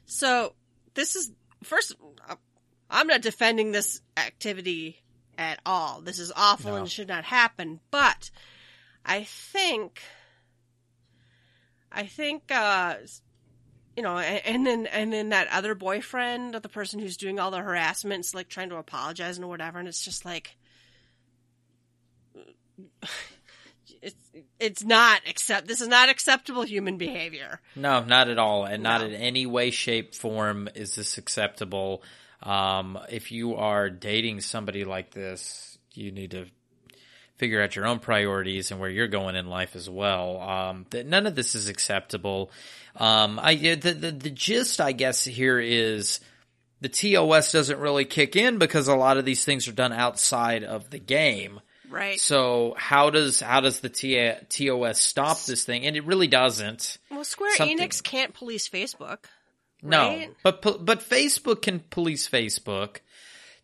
so 0.07 0.55
this 0.95 1.17
is 1.17 1.33
first. 1.63 1.95
I'm 2.91 3.07
not 3.07 3.23
defending 3.23 3.73
this 3.73 4.01
activity 4.17 5.03
at 5.39 5.61
all. 5.67 6.01
This 6.01 6.19
is 6.19 6.33
awful 6.35 6.73
no. 6.73 6.77
and 6.79 6.91
should 6.91 7.09
not 7.09 7.25
happen. 7.25 7.81
But 7.91 8.31
I 9.05 9.25
think, 9.25 10.01
I 11.91 12.07
think, 12.07 12.45
uh, 12.51 12.97
you 13.97 14.03
know, 14.03 14.19
and, 14.19 14.43
and, 14.45 14.67
then 14.67 14.87
and 14.87 15.13
then 15.13 15.29
that 15.31 15.49
other 15.49 15.75
boyfriend 15.75 16.55
of 16.55 16.63
the 16.63 16.69
person 16.69 17.01
who's 17.01 17.17
doing 17.17 17.39
all 17.41 17.51
the 17.51 17.59
harassments, 17.59 18.35
like 18.35 18.49
trying 18.49 18.71
to 18.71 18.77
apologize 18.77 19.39
and 19.39 19.49
whatever, 19.49 19.79
and 19.79 19.89
it's 19.89 20.05
just 20.05 20.25
like, 20.25 20.57
it's 24.03 24.31
it's 24.65 24.83
not 24.83 25.21
accept. 25.29 25.69
This 25.69 25.81
is 25.81 25.89
not 25.89 26.09
acceptable 26.09 26.63
human 26.63 26.97
behavior. 26.97 27.61
No, 27.77 28.03
not 28.03 28.29
at 28.29 28.39
all, 28.39 28.65
and 28.65 28.83
no. 28.83 28.91
not 28.91 29.03
in 29.03 29.13
any 29.13 29.47
way, 29.47 29.71
shape, 29.71 30.15
form 30.15 30.69
is 30.75 30.95
this 30.95 31.19
acceptable. 31.19 32.03
Um, 32.43 32.99
if 33.11 33.31
you 33.31 33.57
are 33.57 33.91
dating 33.91 34.41
somebody 34.41 34.85
like 34.85 35.13
this, 35.13 35.79
you 35.93 36.11
need 36.11 36.33
to 36.33 36.47
figure 37.37 37.63
out 37.63 37.77
your 37.77 37.87
own 37.87 37.99
priorities 37.99 38.71
and 38.71 38.81
where 38.81 38.91
you're 38.91 39.09
going 39.09 39.37
in 39.37 39.47
life 39.47 39.77
as 39.77 39.91
well. 39.91 40.41
Um, 40.41 40.87
that 40.91 41.07
none 41.07 41.27
of 41.27 41.35
this 41.35 41.55
is 41.55 41.69
acceptable. 41.69 42.51
Um, 42.97 43.39
I 43.43 43.55
the, 43.57 43.93
the 43.93 44.11
the 44.13 44.31
gist, 44.31 44.81
I 44.81 44.93
guess, 44.93 45.25
here 45.25 45.59
is 45.59 46.21
the 46.81 46.89
TOS 46.89 47.53
doesn't 47.53 47.79
really 47.79 48.05
kick 48.05 48.37
in 48.37 48.59
because 48.59 48.89
a 48.89 48.97
lot 48.97 49.17
of 49.17 49.25
these 49.25 49.45
things 49.45 49.69
are 49.69 49.73
done 49.73 49.93
outside 49.93 50.65
of 50.65 50.91
the 50.91 50.99
game. 50.99 51.61
Right. 51.95 52.21
So 52.21 52.75
how 52.77 53.11
does 53.11 53.39
how 53.41 53.61
does 53.61 53.79
the 53.81 53.89
TOS 53.89 55.01
stop 55.01 55.41
this 55.45 55.65
thing? 55.65 55.87
And 55.87 55.97
it 55.97 56.05
really 56.05 56.27
doesn't. 56.27 56.99
Well, 57.11 57.23
Square 57.23 57.55
Something- 57.57 57.79
Enix 57.79 58.03
can't 58.03 58.35
police 58.35 58.69
Facebook. 58.69 59.27
No, 59.81 60.27
but 60.43 60.63
but 60.63 61.01
Facebook 61.01 61.63
can 61.63 61.81
police 61.81 62.29
Facebook. 62.29 62.97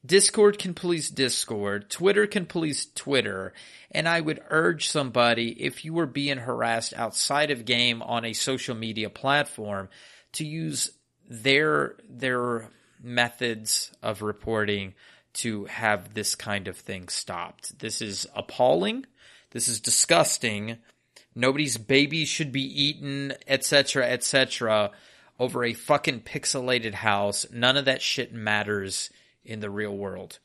Discord 0.04 0.58
can 0.58 0.74
police 0.74 1.10
Discord. 1.10 1.90
Twitter 1.90 2.26
can 2.26 2.46
police 2.46 2.86
Twitter. 2.94 3.52
And 3.90 4.08
I 4.08 4.20
would 4.20 4.40
urge 4.48 4.88
somebody, 4.88 5.50
if 5.62 5.84
you 5.84 5.92
were 5.92 6.06
being 6.06 6.38
harassed 6.38 6.94
outside 6.94 7.50
of 7.50 7.64
game 7.64 8.00
on 8.00 8.24
a 8.24 8.32
social 8.32 8.74
media 8.74 9.10
platform, 9.10 9.88
to 10.34 10.46
use 10.46 10.92
their 11.28 11.96
their 12.08 12.70
methods 13.02 13.90
of 14.02 14.22
reporting 14.22 14.94
to 15.34 15.64
have 15.66 16.14
this 16.14 16.34
kind 16.34 16.68
of 16.68 16.76
thing 16.76 17.08
stopped. 17.08 17.78
This 17.78 18.02
is 18.02 18.26
appalling. 18.34 19.06
This 19.50 19.68
is 19.68 19.80
disgusting. 19.80 20.78
Nobody's 21.34 21.76
baby 21.76 22.24
should 22.24 22.52
be 22.52 22.62
eaten, 22.62 23.34
etc., 23.46 24.08
etc., 24.08 24.90
over 25.38 25.64
a 25.64 25.72
fucking 25.72 26.20
pixelated 26.20 26.94
house. 26.94 27.46
None 27.52 27.76
of 27.76 27.84
that 27.86 28.02
shit 28.02 28.32
matters 28.32 29.10
in 29.44 29.60
the 29.60 29.70
real 29.70 29.96
world. 29.96 30.38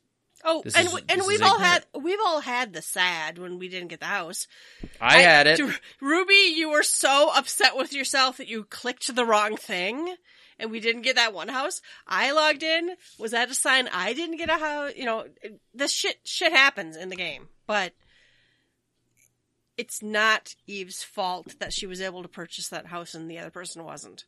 Oh, 0.48 0.62
This 0.64 0.76
and 0.76 0.88
is- 0.88 0.94
we, 0.94 1.02
and 1.10 1.24
we've 1.26 1.42
all 1.42 1.58
had 1.58 1.86
we've 2.00 2.20
all 2.24 2.40
had 2.40 2.72
the 2.72 2.84
sad 2.84 3.40
when 3.40 3.58
we 3.58 3.68
didn't 3.68 3.88
get 3.88 4.00
the 4.00 4.06
house. 4.06 4.48
I, 5.02 5.22
had 5.22 5.48
it. 5.48 5.60
Ruby, 6.02 6.54
you 6.56 6.70
were 6.70 6.84
so 6.84 7.32
upset 7.36 7.76
with 7.76 7.94
yourself 7.94 8.38
that 8.38 8.48
you 8.48 8.64
clicked 8.64 9.14
the 9.14 9.26
wrong 9.26 9.58
thing 9.58 10.16
and 10.60 10.72
we 10.72 10.80
didn't 10.80 11.04
get 11.04 11.16
that 11.16 11.34
one 11.34 11.48
house. 11.48 11.82
I 12.08 12.32
logged 12.32 12.64
in. 12.64 12.96
Was 13.20 13.32
that 13.32 13.50
a 13.50 13.56
sign 13.56 13.88
I 13.92 14.14
didn't 14.14 14.38
get 14.38 14.50
a 14.50 14.58
house? 14.58 14.94
You 14.96 15.06
know, 15.06 15.26
this 15.74 15.92
shit, 15.92 16.20
shit 16.24 16.52
happens 16.52 16.96
in 16.96 17.10
the 17.10 17.16
game, 17.16 17.50
but 17.68 17.94
it's 19.78 20.02
not 20.02 20.56
Eve's 20.68 21.04
fault 21.04 21.56
that 21.60 21.74
she 21.74 21.86
was 21.86 22.02
able 22.02 22.22
to 22.22 22.30
purchase 22.30 22.70
that 22.70 22.88
house 22.88 23.14
and 23.14 23.30
the 23.30 23.40
other 23.40 23.52
person 23.52 23.84
wasn't. 23.84 24.26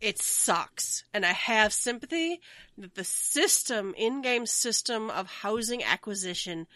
It 0.00 0.20
sucks. 0.20 1.04
And 1.14 1.24
I 1.24 1.32
have 1.32 1.72
sympathy 1.72 2.40
that 2.76 2.94
the 2.94 3.04
system, 3.04 3.94
in-game 3.96 4.46
system 4.46 5.10
of 5.10 5.28
housing 5.28 5.82
acquisition 5.82 6.66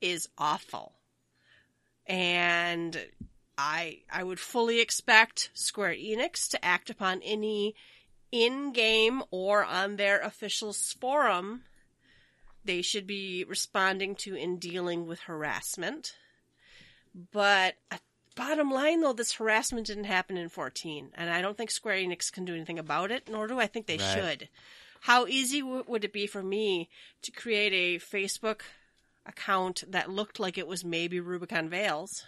is 0.00 0.28
awful 0.36 0.94
and 2.06 3.06
I 3.56 4.00
I 4.10 4.22
would 4.24 4.40
fully 4.40 4.80
expect 4.80 5.50
Square 5.54 5.94
Enix 5.94 6.48
to 6.50 6.64
act 6.64 6.90
upon 6.90 7.22
any 7.22 7.74
in-game 8.32 9.22
or 9.30 9.64
on 9.64 9.96
their 9.96 10.18
official 10.20 10.72
forum 10.72 11.62
they 12.64 12.80
should 12.80 13.06
be 13.06 13.44
responding 13.44 14.14
to 14.14 14.34
in 14.36 14.56
dealing 14.58 15.04
with 15.06 15.18
harassment. 15.20 16.14
But 17.32 17.74
uh, 17.90 17.98
bottom 18.36 18.70
line 18.70 19.00
though, 19.00 19.12
this 19.12 19.32
harassment 19.32 19.88
didn't 19.88 20.04
happen 20.04 20.36
in 20.36 20.48
14, 20.48 21.10
and 21.14 21.28
I 21.28 21.42
don't 21.42 21.56
think 21.56 21.70
Square 21.70 21.96
Enix 21.96 22.32
can 22.32 22.44
do 22.44 22.54
anything 22.54 22.78
about 22.78 23.10
it, 23.10 23.28
nor 23.28 23.46
do 23.48 23.58
I 23.58 23.66
think 23.66 23.86
they 23.86 23.98
Right. 23.98 24.14
should. 24.14 24.48
How 25.00 25.26
easy 25.26 25.60
w- 25.60 25.84
would 25.88 26.04
it 26.04 26.12
be 26.12 26.28
for 26.28 26.42
me 26.42 26.88
to 27.22 27.32
create 27.32 27.72
a 27.72 27.98
Facebook 28.00 28.60
account 29.26 29.82
that 29.88 30.08
looked 30.10 30.38
like 30.38 30.56
it 30.56 30.68
was 30.68 30.84
maybe 30.84 31.18
Rubicon 31.18 31.68
Vales, 31.68 32.24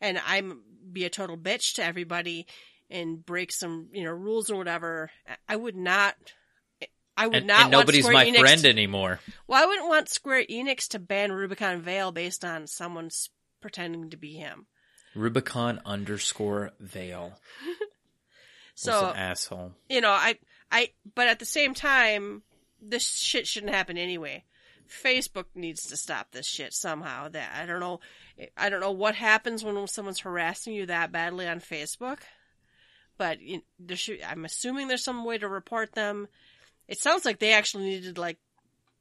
and 0.00 0.20
I'm 0.26 0.60
be 0.92 1.04
a 1.06 1.10
total 1.10 1.38
bitch 1.38 1.72
to 1.76 1.82
everybody 1.84 2.46
and 2.90 3.24
break 3.24 3.52
some 3.52 3.88
you 3.92 4.04
know 4.04 4.12
rules 4.12 4.50
or 4.50 4.56
whatever? 4.56 5.10
I 5.48 5.56
would 5.56 5.76
not. 5.76 6.14
I 7.16 7.26
would 7.26 7.36
And, 7.36 7.46
not. 7.46 7.62
and 7.62 7.70
nobody's 7.70 8.04
Square 8.04 8.14
my 8.14 8.26
Enix 8.26 8.40
friend 8.40 8.60
to- 8.62 8.68
anymore. 8.68 9.20
well, 9.46 9.62
I 9.62 9.66
wouldn't 9.66 9.88
want 9.88 10.08
Square 10.10 10.44
Enix 10.50 10.88
to 10.88 10.98
ban 10.98 11.32
Rubicon 11.32 11.80
Vale 11.80 12.12
based 12.12 12.44
on 12.44 12.66
someone 12.66 13.08
pretending 13.62 14.10
to 14.10 14.16
be 14.18 14.34
him. 14.34 14.66
Rubicon 15.14 15.80
underscore 15.86 16.72
vale. 16.78 17.38
So 18.78 19.08
an 19.08 19.16
asshole. 19.16 19.72
you 19.88 20.02
know, 20.02 20.10
I, 20.10 20.34
I, 20.70 20.90
but 21.14 21.28
at 21.28 21.38
the 21.38 21.46
same 21.46 21.72
time, 21.72 22.42
this 22.78 23.08
shit 23.08 23.46
shouldn't 23.46 23.72
happen 23.72 23.96
anyway. 23.96 24.44
Facebook 25.02 25.46
needs 25.54 25.86
to 25.88 25.96
stop 25.96 26.30
this 26.32 26.46
shit 26.46 26.74
somehow. 26.74 27.28
That 27.30 27.52
I 27.58 27.64
don't 27.64 27.80
know, 27.80 28.00
I 28.54 28.68
don't 28.68 28.80
know 28.80 28.90
what 28.92 29.14
happens 29.14 29.64
when 29.64 29.86
someone's 29.86 30.20
harassing 30.20 30.74
you 30.74 30.84
that 30.86 31.10
badly 31.10 31.48
on 31.48 31.60
Facebook, 31.60 32.18
but 33.18 33.40
you, 33.40 33.62
there 33.78 33.96
should. 33.96 34.22
I'm 34.22 34.44
assuming 34.44 34.88
there's 34.88 35.04
some 35.04 35.24
way 35.24 35.38
to 35.38 35.48
report 35.48 35.92
them. 35.92 36.28
It 36.88 36.98
sounds 36.98 37.24
like 37.24 37.38
they 37.38 37.52
actually 37.52 37.84
needed 37.84 38.18
like 38.18 38.38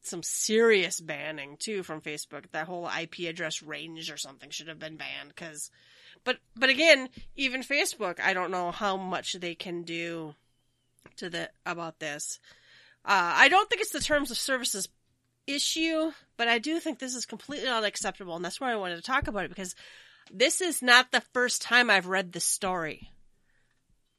some 0.01 0.23
serious 0.23 0.99
banning 0.99 1.57
too 1.57 1.83
from 1.83 2.01
Facebook. 2.01 2.45
That 2.51 2.67
whole 2.67 2.89
IP 2.89 3.19
address 3.29 3.61
range 3.61 4.11
or 4.11 4.17
something 4.17 4.49
should 4.49 4.67
have 4.67 4.79
been 4.79 4.97
banned 4.97 5.29
because. 5.29 5.71
But 6.23 6.37
but 6.55 6.69
again, 6.69 7.09
even 7.35 7.61
Facebook, 7.61 8.19
I 8.19 8.33
don't 8.33 8.51
know 8.51 8.71
how 8.71 8.97
much 8.97 9.33
they 9.33 9.55
can 9.55 9.83
do 9.83 10.35
to 11.17 11.29
the 11.29 11.49
about 11.65 11.99
this. 11.99 12.39
Uh, 13.03 13.33
I 13.35 13.49
don't 13.49 13.69
think 13.69 13.81
it's 13.81 13.91
the 13.91 13.99
terms 13.99 14.31
of 14.31 14.37
services 14.37 14.87
issue, 15.45 16.11
but 16.37 16.47
I 16.47 16.57
do 16.57 16.79
think 16.79 16.97
this 16.97 17.13
is 17.13 17.25
completely 17.25 17.67
unacceptable, 17.67 18.35
and 18.35 18.43
that's 18.43 18.59
why 18.59 18.71
I 18.71 18.77
wanted 18.77 18.95
to 18.95 19.03
talk 19.03 19.27
about 19.27 19.45
it 19.45 19.49
because 19.49 19.75
this 20.31 20.61
is 20.61 20.81
not 20.81 21.11
the 21.11 21.21
first 21.33 21.61
time 21.61 21.89
I've 21.89 22.07
read 22.07 22.31
this 22.31 22.45
story. 22.45 23.11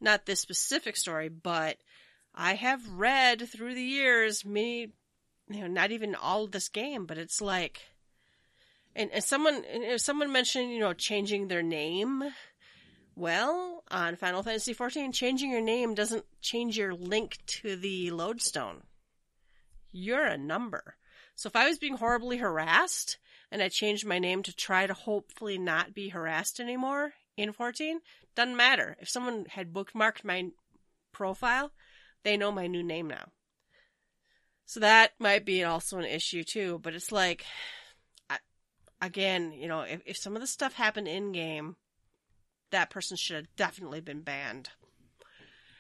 Not 0.01 0.27
this 0.27 0.41
specific 0.41 0.97
story, 0.97 1.29
but 1.29 1.79
I 2.35 2.55
have 2.55 2.87
read 2.91 3.49
through 3.49 3.75
the 3.75 3.83
years 3.83 4.45
many, 4.45 4.93
you 5.49 5.61
know, 5.61 5.67
not 5.67 5.91
even 5.91 6.15
all 6.15 6.45
of 6.45 6.53
this 6.53 6.69
game, 6.69 7.07
but 7.07 7.19
it's 7.19 7.41
like, 7.41 7.81
and, 8.95 9.11
and 9.11 9.25
someone, 9.25 9.65
someone 9.99 10.33
mentioned, 10.33 10.71
you 10.71 10.81
know, 10.81 10.93
changing 10.93 11.49
their 11.49 11.63
name. 11.63 12.25
Well, 13.15 13.85
on 13.91 14.17
Final 14.17 14.43
Fantasy 14.43 14.75
XIV, 14.75 15.15
changing 15.15 15.51
your 15.51 15.63
name 15.63 15.95
doesn't 15.95 16.27
change 16.43 16.77
your 16.77 16.95
link 16.95 17.39
to 17.47 17.77
the 17.77 18.11
lodestone. 18.11 18.83
You're 19.91 20.27
a 20.27 20.37
number. 20.37 20.97
So 21.35 21.47
if 21.47 21.57
I 21.57 21.69
was 21.69 21.79
being 21.79 21.97
horribly 21.97 22.37
harassed 22.37 23.17
and 23.51 23.63
I 23.63 23.69
changed 23.71 24.05
my 24.05 24.19
name 24.19 24.43
to 24.43 24.55
try 24.55 24.87
to 24.87 24.93
hopefully 24.93 25.57
not 25.57 25.95
be 25.95 26.11
harassed 26.11 26.61
anymore 26.61 27.15
in 27.37 27.53
14, 27.53 28.01
doesn't 28.35 28.57
matter. 28.57 28.97
If 29.01 29.09
someone 29.09 29.47
had 29.51 29.73
bookmarked 29.73 30.25
my 30.25 30.51
profile, 31.13 31.73
they 32.23 32.37
know 32.37 32.53
my 32.53 32.67
new 32.67 32.83
name 32.83 33.09
now. 33.09 33.29
So 34.65 34.81
that 34.81 35.13
might 35.19 35.45
be 35.45 35.63
also 35.63 35.99
an 35.99 36.05
issue 36.05 36.43
too, 36.43 36.81
but 36.83 36.95
it's 36.95 37.13
like, 37.13 37.45
I, 38.29 38.39
again, 39.01 39.53
you 39.53 39.69
know, 39.69 39.83
if, 39.83 40.03
if 40.05 40.17
some 40.17 40.35
of 40.35 40.41
the 40.41 40.47
stuff 40.49 40.75
happened 40.75 41.07
in 41.07 41.31
game, 41.33 41.77
that 42.71 42.91
person 42.91 43.17
should 43.17 43.37
have 43.37 43.57
definitely 43.57 44.01
been 44.01 44.23
banned. 44.23 44.71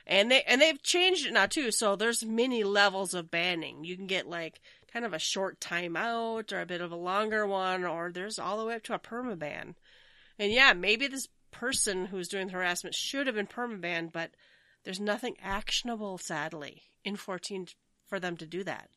And 0.06 0.30
they 0.30 0.42
and 0.44 0.60
they've 0.60 0.80
changed 0.82 1.26
it 1.26 1.32
now 1.32 1.46
too. 1.46 1.72
So 1.72 1.96
there's 1.96 2.24
many 2.24 2.62
levels 2.62 3.12
of 3.12 3.28
banning. 3.28 3.82
You 3.84 3.96
can 3.96 4.06
get 4.06 4.28
like 4.28 4.60
kind 4.92 5.04
of 5.04 5.12
a 5.12 5.18
short 5.18 5.58
timeout 5.58 6.52
or 6.52 6.60
a 6.60 6.66
bit 6.66 6.80
of 6.80 6.92
a 6.92 6.96
longer 6.96 7.44
one, 7.44 7.84
or 7.84 8.12
there's 8.12 8.38
all 8.38 8.56
the 8.56 8.64
way 8.64 8.76
up 8.76 8.84
to 8.84 8.94
a 8.94 9.00
perma 9.00 9.36
ban 9.36 9.74
And 10.38 10.52
yeah, 10.52 10.74
maybe 10.74 11.08
this 11.08 11.26
person 11.58 12.06
who's 12.06 12.28
doing 12.28 12.48
the 12.48 12.52
harassment 12.52 12.94
should 12.94 13.26
have 13.26 13.36
been 13.36 13.46
permabanned, 13.46 14.12
but 14.12 14.30
there's 14.84 15.00
nothing 15.00 15.36
actionable, 15.42 16.18
sadly, 16.18 16.82
in 17.04 17.16
14 17.16 17.66
for 18.06 18.20
them 18.20 18.36
to 18.36 18.46
do 18.46 18.62
that. 18.64 18.90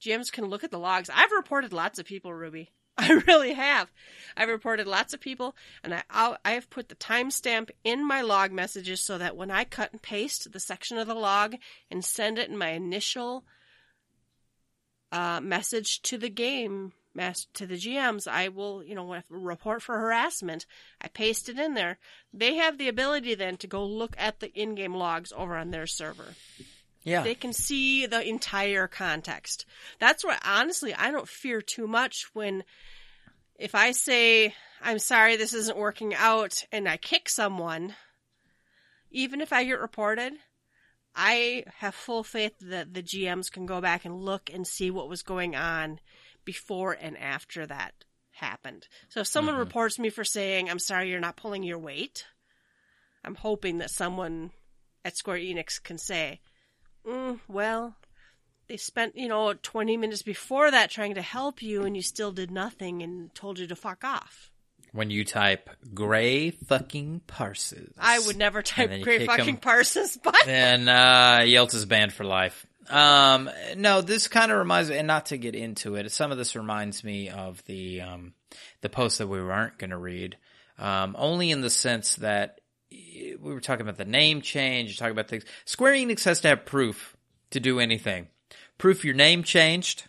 GMs 0.00 0.32
can 0.32 0.46
look 0.46 0.64
at 0.64 0.70
the 0.70 0.78
logs. 0.78 1.10
I've 1.12 1.32
reported 1.32 1.72
lots 1.72 1.98
of 1.98 2.06
people, 2.06 2.32
Ruby. 2.32 2.70
I 2.98 3.22
really 3.26 3.54
have. 3.54 3.90
I've 4.36 4.48
reported 4.48 4.86
lots 4.86 5.14
of 5.14 5.20
people, 5.20 5.54
and 5.82 5.94
I 5.94 6.02
I'll, 6.10 6.36
I 6.44 6.52
have 6.52 6.70
put 6.70 6.88
the 6.88 6.94
timestamp 6.94 7.70
in 7.84 8.06
my 8.06 8.20
log 8.20 8.52
messages 8.52 9.00
so 9.00 9.18
that 9.18 9.36
when 9.36 9.50
I 9.50 9.64
cut 9.64 9.92
and 9.92 10.02
paste 10.02 10.52
the 10.52 10.60
section 10.60 10.98
of 10.98 11.06
the 11.06 11.14
log 11.14 11.56
and 11.90 12.04
send 12.04 12.38
it 12.38 12.50
in 12.50 12.58
my 12.58 12.70
initial 12.70 13.44
uh, 15.10 15.40
message 15.40 16.02
to 16.02 16.18
the 16.18 16.30
game 16.30 16.92
mas- 17.14 17.46
to 17.54 17.66
the 17.66 17.76
GMs, 17.76 18.26
I 18.26 18.48
will, 18.48 18.82
you 18.84 18.94
know, 18.94 19.22
report 19.28 19.82
for 19.82 19.98
harassment, 19.98 20.66
I 21.00 21.08
paste 21.08 21.48
it 21.48 21.58
in 21.58 21.74
there. 21.74 21.98
They 22.32 22.56
have 22.56 22.78
the 22.78 22.88
ability 22.88 23.34
then 23.34 23.56
to 23.58 23.66
go 23.66 23.84
look 23.84 24.14
at 24.18 24.40
the 24.40 24.52
in-game 24.52 24.94
logs 24.94 25.32
over 25.32 25.56
on 25.56 25.70
their 25.70 25.86
server. 25.86 26.34
Yeah. 27.02 27.22
They 27.22 27.34
can 27.34 27.52
see 27.52 28.06
the 28.06 28.26
entire 28.26 28.86
context. 28.86 29.66
That's 29.98 30.24
why, 30.24 30.38
honestly, 30.44 30.94
I 30.94 31.10
don't 31.10 31.28
fear 31.28 31.60
too 31.60 31.86
much 31.86 32.26
when, 32.32 32.62
if 33.58 33.74
I 33.74 33.90
say, 33.90 34.54
I'm 34.80 34.98
sorry, 34.98 35.36
this 35.36 35.52
isn't 35.52 35.76
working 35.76 36.14
out, 36.14 36.64
and 36.70 36.88
I 36.88 36.96
kick 36.96 37.28
someone, 37.28 37.94
even 39.10 39.40
if 39.40 39.52
I 39.52 39.64
get 39.64 39.80
reported, 39.80 40.32
I 41.14 41.64
have 41.78 41.94
full 41.94 42.24
faith 42.24 42.54
that 42.60 42.94
the 42.94 43.02
GMs 43.02 43.50
can 43.50 43.66
go 43.66 43.80
back 43.80 44.04
and 44.04 44.22
look 44.22 44.50
and 44.52 44.66
see 44.66 44.90
what 44.90 45.08
was 45.08 45.22
going 45.22 45.54
on 45.54 46.00
before 46.44 46.92
and 46.92 47.16
after 47.18 47.66
that 47.66 48.04
happened. 48.32 48.88
So 49.08 49.20
if 49.20 49.26
someone 49.26 49.54
Mhm. 49.56 49.60
reports 49.60 49.98
me 49.98 50.10
for 50.10 50.24
saying, 50.24 50.70
I'm 50.70 50.78
sorry, 50.78 51.10
you're 51.10 51.20
not 51.20 51.36
pulling 51.36 51.62
your 51.62 51.78
weight, 51.78 52.26
I'm 53.24 53.34
hoping 53.36 53.78
that 53.78 53.90
someone 53.90 54.52
at 55.04 55.16
Square 55.16 55.38
Enix 55.38 55.82
can 55.82 55.98
say, 55.98 56.40
mm, 57.04 57.40
well, 57.48 57.96
they 58.68 58.76
spent, 58.76 59.16
you 59.16 59.28
know, 59.28 59.52
20 59.54 59.96
minutes 59.96 60.22
before 60.22 60.70
that 60.70 60.90
trying 60.90 61.14
to 61.14 61.22
help 61.22 61.62
you 61.62 61.84
and 61.84 61.94
you 61.96 62.02
still 62.02 62.32
did 62.32 62.50
nothing 62.50 63.02
and 63.02 63.34
told 63.34 63.58
you 63.58 63.66
to 63.66 63.76
fuck 63.76 64.02
off. 64.04 64.50
When 64.92 65.10
you 65.10 65.24
type 65.24 65.70
Gray 65.94 66.50
fucking 66.50 67.20
Parsons. 67.26 67.94
I 67.98 68.18
would 68.18 68.36
never 68.36 68.60
type 68.62 69.02
Gray 69.02 69.26
fucking 69.26 69.48
'em. 69.48 69.56
Parsons, 69.56 70.16
but 70.22 70.36
then 70.44 70.88
uh, 70.88 71.40
Yelta's 71.44 71.86
banned 71.86 72.12
for 72.12 72.24
life. 72.24 72.66
Um, 72.90 73.48
no, 73.76 74.00
this 74.00 74.28
kind 74.28 74.50
of 74.50 74.58
reminds 74.58 74.90
me, 74.90 74.98
and 74.98 75.06
not 75.06 75.26
to 75.26 75.36
get 75.36 75.54
into 75.54 75.94
it, 75.94 76.10
some 76.12 76.32
of 76.32 76.38
this 76.38 76.56
reminds 76.56 77.04
me 77.04 77.28
of 77.28 77.64
the 77.64 78.00
um, 78.00 78.34
the 78.80 78.88
post 78.88 79.18
that 79.18 79.28
we 79.28 79.42
weren't 79.42 79.78
going 79.78 79.90
to 79.90 79.98
read, 79.98 80.36
um, 80.78 81.14
only 81.18 81.50
in 81.50 81.60
the 81.60 81.70
sense 81.70 82.16
that 82.16 82.60
we 82.90 83.36
were 83.38 83.60
talking 83.60 83.82
about 83.82 83.96
the 83.98 84.04
name 84.04 84.40
change, 84.40 84.98
talking 84.98 85.12
about 85.12 85.28
things. 85.28 85.44
Square 85.64 85.94
Enix 85.94 86.24
has 86.24 86.40
to 86.40 86.48
have 86.48 86.66
proof 86.66 87.16
to 87.50 87.60
do 87.60 87.80
anything. 87.80 88.28
Proof 88.78 89.04
your 89.04 89.14
name 89.14 89.42
changed. 89.42 90.08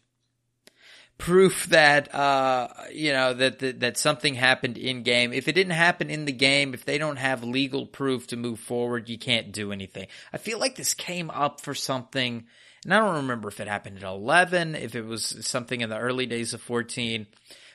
Proof 1.20 1.68
that 1.68 2.14
uh, 2.14 2.68
you 2.91 3.14
know 3.14 3.34
that, 3.36 3.60
that 3.60 3.80
that 3.82 3.98
something 3.98 4.34
happened 4.34 4.78
in 4.78 5.04
game. 5.04 5.32
If 5.32 5.48
it 5.48 5.54
didn't 5.54 5.74
happen 5.74 6.10
in 6.10 6.26
the 6.26 6.32
game, 6.32 6.74
if 6.74 6.86
they 6.86 6.98
don't 6.98 7.18
have 7.18 7.44
legal 7.44 7.86
proof 7.86 8.28
to 8.28 8.36
move 8.36 8.60
forward, 8.60 9.10
you 9.10 9.18
can't 9.18 9.52
do 9.52 9.72
anything. 9.72 10.08
I 10.34 10.38
feel 10.38 10.58
like 10.60 10.76
this 10.76 10.94
came 10.94 11.30
up 11.30 11.62
for 11.62 11.76
something, 11.76 12.45
and 12.84 12.93
I 12.93 12.99
don't 12.99 13.15
remember 13.15 13.47
if 13.49 13.60
it 13.60 13.68
happened 13.68 13.97
at 13.97 14.03
eleven, 14.03 14.76
if 14.76 14.95
it 14.95 15.05
was 15.05 15.45
something 15.45 15.81
in 15.81 15.89
the 15.89 15.97
early 15.97 16.26
days 16.26 16.53
of 16.53 16.61
fourteen, 16.61 17.27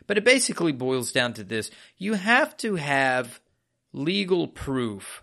but 0.06 0.18
it 0.18 0.24
basically 0.24 0.72
boils 0.72 1.12
down 1.12 1.34
to 1.34 1.44
this: 1.44 1.70
you 1.96 2.14
have 2.14 2.56
to 2.58 2.76
have 2.76 3.40
legal 3.92 4.48
proof 4.48 5.22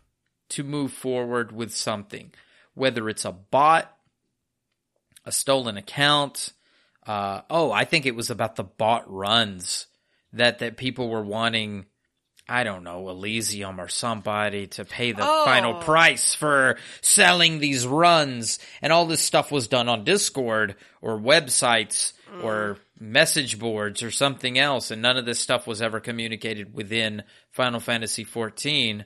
to 0.50 0.64
move 0.64 0.92
forward 0.92 1.52
with 1.52 1.74
something, 1.74 2.32
whether 2.74 3.10
it's 3.10 3.26
a 3.26 3.32
bot, 3.32 3.96
a 5.26 5.32
stolen 5.32 5.78
account. 5.78 6.54
Uh, 7.06 7.42
oh, 7.50 7.72
I 7.72 7.86
think 7.86 8.06
it 8.06 8.16
was 8.16 8.30
about 8.30 8.56
the 8.56 8.64
bot 8.64 9.12
runs 9.12 9.88
that 10.34 10.60
that 10.60 10.78
people 10.78 11.10
were 11.10 11.24
wanting. 11.24 11.86
I 12.48 12.64
don't 12.64 12.84
know, 12.84 13.10
Elysium 13.10 13.82
or 13.82 13.88
somebody 13.88 14.68
to 14.68 14.86
pay 14.86 15.12
the 15.14 15.26
Oh. 15.28 15.46
final 15.46 15.76
price 15.76 16.36
for 16.36 16.78
selling 17.02 17.60
these 17.60 17.88
runs, 17.88 18.60
and 18.82 18.94
all 18.94 19.06
this 19.06 19.22
stuff 19.22 19.52
was 19.52 19.68
done 19.68 19.90
on 19.90 20.04
Discord 20.04 20.76
or 21.02 21.20
websites 21.20 22.14
mm. 22.32 22.44
or 22.44 22.78
message 23.00 23.58
boards 23.58 24.04
or 24.04 24.12
something 24.12 24.60
else, 24.60 24.92
and 24.92 25.02
none 25.02 25.18
of 25.18 25.26
this 25.26 25.40
stuff 25.40 25.66
was 25.66 25.82
ever 25.82 26.00
communicated 26.00 26.74
within 26.74 27.24
Final 27.52 27.80
Fantasy 27.80 28.24
XIV. 28.24 29.04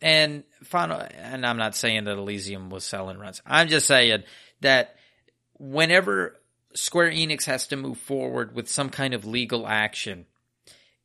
And 0.00 0.44
final, 0.62 1.02
and 1.14 1.44
I'm 1.44 1.58
not 1.58 1.74
saying 1.74 2.04
that 2.04 2.16
Elysium 2.16 2.70
was 2.70 2.84
selling 2.84 3.18
runs. 3.18 3.42
I'm 3.44 3.68
just 3.68 3.86
saying 3.86 4.22
that 4.60 4.96
whenever 5.58 6.36
Square 6.74 7.12
Enix 7.12 7.44
has 7.44 7.66
to 7.68 7.76
move 7.76 7.98
forward 7.98 8.54
with 8.54 8.68
some 8.68 8.90
kind 8.90 9.12
of 9.12 9.24
legal 9.24 9.66
action, 9.66 10.26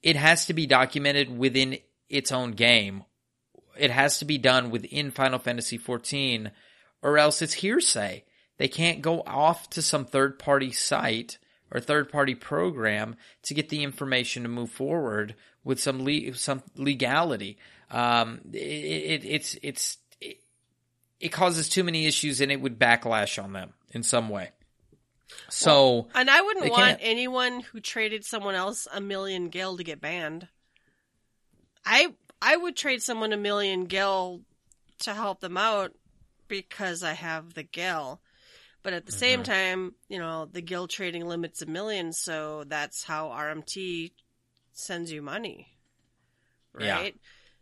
it 0.03 0.17
has 0.17 0.45
to 0.47 0.53
be 0.53 0.67
documented 0.67 1.35
within 1.35 1.77
its 2.09 2.31
own 2.31 2.51
game. 2.51 3.03
It 3.77 3.89
has 3.89 4.19
to 4.19 4.25
be 4.25 4.37
done 4.37 4.69
within 4.69 5.09
Final 5.09 5.39
Fantasy 5.39 5.79
XIV, 5.79 6.51
or 7.01 7.17
else 7.17 7.41
it's 7.41 7.53
hearsay. 7.53 8.25
They 8.57 8.67
can't 8.67 9.01
go 9.01 9.21
off 9.21 9.69
to 9.71 9.81
some 9.81 10.05
third 10.05 10.37
party 10.37 10.71
site 10.71 11.39
or 11.71 11.79
third 11.79 12.11
party 12.11 12.35
program 12.35 13.15
to 13.43 13.53
get 13.55 13.69
the 13.69 13.83
information 13.83 14.43
to 14.43 14.49
move 14.49 14.69
forward 14.69 15.35
with 15.63 15.79
some 15.79 16.03
le- 16.03 16.35
some 16.35 16.61
legality. 16.75 17.57
Um, 17.89 18.41
it, 18.51 18.57
it, 18.57 19.25
it's 19.25 19.57
it's 19.63 19.97
it, 20.21 20.37
it 21.19 21.29
causes 21.29 21.69
too 21.69 21.83
many 21.83 22.05
issues, 22.05 22.41
and 22.41 22.51
it 22.51 22.61
would 22.61 22.77
backlash 22.77 23.41
on 23.41 23.53
them 23.53 23.73
in 23.91 24.03
some 24.03 24.29
way. 24.29 24.51
So 25.49 26.07
and 26.15 26.29
I 26.29 26.41
wouldn't 26.41 26.69
want 26.69 26.97
can't. 26.97 27.01
anyone 27.01 27.59
who 27.61 27.79
traded 27.79 28.25
someone 28.25 28.55
else 28.55 28.87
a 28.91 29.01
million 29.01 29.49
gil 29.49 29.77
to 29.77 29.83
get 29.83 30.01
banned. 30.01 30.47
I 31.85 32.13
I 32.41 32.55
would 32.57 32.75
trade 32.75 33.01
someone 33.01 33.31
a 33.33 33.37
million 33.37 33.85
gil 33.85 34.41
to 34.99 35.13
help 35.13 35.39
them 35.41 35.57
out 35.57 35.93
because 36.47 37.03
I 37.03 37.13
have 37.13 37.53
the 37.53 37.63
gil. 37.63 38.21
But 38.83 38.93
at 38.93 39.05
the 39.05 39.11
same 39.13 39.43
Mm-hmm. 39.43 39.43
time, 39.43 39.95
you 40.09 40.19
know, 40.19 40.45
the 40.45 40.61
gil 40.61 40.87
trading 40.87 41.25
limits 41.27 41.61
a 41.61 41.65
million, 41.67 42.13
so 42.13 42.63
that's 42.65 43.03
how 43.03 43.29
RMT 43.31 44.13
sends 44.73 45.11
you 45.11 45.21
money. 45.21 45.69
Yeah. 46.77 47.03
Right? 47.03 47.15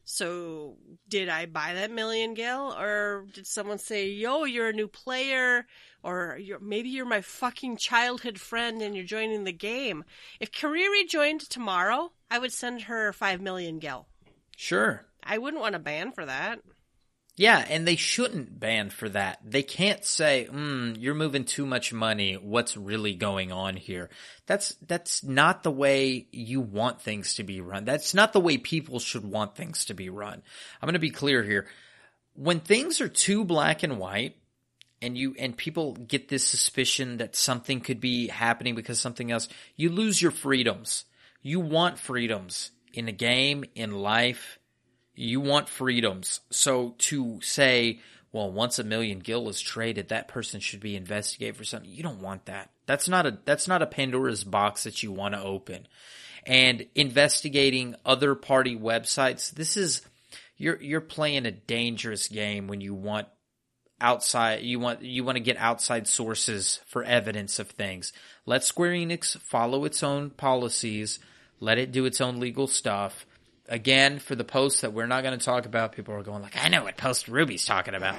So 0.03 0.77
did 1.07 1.29
I 1.29 1.45
buy 1.45 1.75
that 1.75 1.91
million 1.91 2.33
gil 2.33 2.73
or 2.77 3.25
did 3.33 3.47
someone 3.47 3.77
say, 3.77 4.09
"Yo, 4.09 4.43
you're 4.45 4.69
a 4.69 4.73
new 4.73 4.87
player 4.87 5.65
or 6.03 6.37
you're, 6.41 6.59
maybe 6.59 6.89
you're 6.89 7.05
my 7.05 7.21
fucking 7.21 7.77
childhood 7.77 8.39
friend 8.39 8.81
and 8.81 8.95
you're 8.95 9.05
joining 9.05 9.43
the 9.43 9.51
game." 9.53 10.03
If 10.39 10.51
Kariri 10.51 11.07
joined 11.07 11.41
tomorrow, 11.41 12.11
I 12.29 12.39
would 12.39 12.53
send 12.53 12.83
her 12.83 13.13
5 13.13 13.41
million 13.41 13.79
gil. 13.79 14.07
sure, 14.55 15.05
I 15.23 15.37
wouldn't 15.37 15.61
want 15.61 15.75
a 15.75 15.79
ban 15.79 16.11
for 16.11 16.25
that. 16.25 16.59
Yeah, 17.37 17.65
and 17.69 17.87
they 17.87 17.95
shouldn't 17.95 18.59
ban 18.59 18.89
for 18.89 19.07
that. 19.09 19.39
They 19.43 19.63
can't 19.63 20.03
say, 20.05 20.47
mm, 20.51 20.95
"You're 20.99 21.15
moving 21.15 21.45
too 21.45 21.65
much 21.65 21.93
money. 21.93 22.35
What's 22.35 22.75
really 22.75 23.15
going 23.15 23.51
on 23.51 23.77
here?" 23.77 24.09
That's 24.45 24.75
that's 24.85 25.23
not 25.23 25.63
the 25.63 25.71
way 25.71 26.27
you 26.31 26.59
want 26.59 27.01
things 27.01 27.35
to 27.35 27.43
be 27.43 27.61
run. 27.61 27.85
That's 27.85 28.13
not 28.13 28.33
the 28.33 28.41
way 28.41 28.57
people 28.57 28.99
should 28.99 29.23
want 29.23 29.55
things 29.55 29.85
to 29.85 29.93
be 29.93 30.09
run. 30.09 30.43
I'm 30.81 30.87
going 30.87 30.93
to 30.93 30.99
be 30.99 31.09
clear 31.09 31.41
here. 31.41 31.67
When 32.33 32.59
things 32.59 33.01
are 33.01 33.09
too 33.09 33.45
black 33.45 33.83
and 33.83 33.97
white, 33.97 34.35
and 35.01 35.17
you 35.17 35.35
and 35.39 35.57
people 35.57 35.93
get 35.93 36.29
this 36.29 36.43
suspicion 36.43 37.17
that 37.17 37.35
something 37.35 37.81
could 37.81 37.99
be 37.99 38.27
happening 38.27 38.75
because 38.75 38.99
something 38.99 39.31
else, 39.31 39.47
you 39.75 39.89
lose 39.89 40.21
your 40.21 40.31
freedoms. 40.31 41.05
You 41.41 41.59
want 41.59 41.97
freedoms 41.97 42.71
in 42.93 43.07
a 43.07 43.11
game, 43.11 43.65
in 43.75 43.91
life. 43.91 44.59
You 45.15 45.41
want 45.41 45.69
freedoms. 45.69 46.41
So 46.51 46.95
to 46.99 47.41
say, 47.41 47.99
well, 48.31 48.51
once 48.51 48.79
a 48.79 48.83
million 48.83 49.19
gil 49.19 49.49
is 49.49 49.59
traded, 49.59 50.09
that 50.09 50.27
person 50.27 50.59
should 50.59 50.79
be 50.79 50.95
investigated 50.95 51.57
for 51.57 51.63
something. 51.63 51.89
You 51.89 52.03
don't 52.03 52.21
want 52.21 52.45
that. 52.45 52.69
That's 52.85 53.09
not 53.09 53.25
a 53.25 53.37
that's 53.45 53.67
not 53.67 53.81
a 53.81 53.87
Pandora's 53.87 54.43
box 54.43 54.83
that 54.83 55.03
you 55.03 55.11
want 55.11 55.33
to 55.33 55.41
open. 55.41 55.87
And 56.45 56.87
investigating 56.95 57.95
other 58.05 58.35
party 58.35 58.75
websites, 58.75 59.51
this 59.51 59.77
is 59.77 60.01
you're 60.57 60.81
you're 60.81 61.01
playing 61.01 61.45
a 61.45 61.51
dangerous 61.51 62.27
game 62.27 62.67
when 62.67 62.81
you 62.81 62.93
want 62.93 63.27
outside 64.01 64.63
you 64.63 64.79
want 64.79 65.01
you 65.01 65.23
want 65.23 65.37
to 65.37 65.43
get 65.43 65.57
outside 65.57 66.07
sources 66.07 66.79
for 66.87 67.03
evidence 67.03 67.59
of 67.59 67.69
things. 67.69 68.11
Let 68.45 68.63
Square 68.63 68.91
Enix 68.91 69.39
follow 69.39 69.85
its 69.85 70.03
own 70.03 70.31
policies, 70.31 71.19
let 71.59 71.77
it 71.77 71.91
do 71.91 72.05
its 72.05 72.19
own 72.19 72.39
legal 72.39 72.67
stuff. 72.67 73.25
Again, 73.69 74.19
for 74.19 74.35
the 74.35 74.43
posts 74.43 74.81
that 74.81 74.91
we're 74.91 75.07
not 75.07 75.23
going 75.23 75.37
to 75.37 75.45
talk 75.45 75.65
about, 75.65 75.93
people 75.93 76.13
are 76.13 76.23
going 76.23 76.41
like, 76.41 76.57
"I 76.61 76.67
know 76.67 76.83
what 76.83 76.97
post 76.97 77.27
Ruby's 77.27 77.65
talking 77.65 77.95
about." 77.95 78.15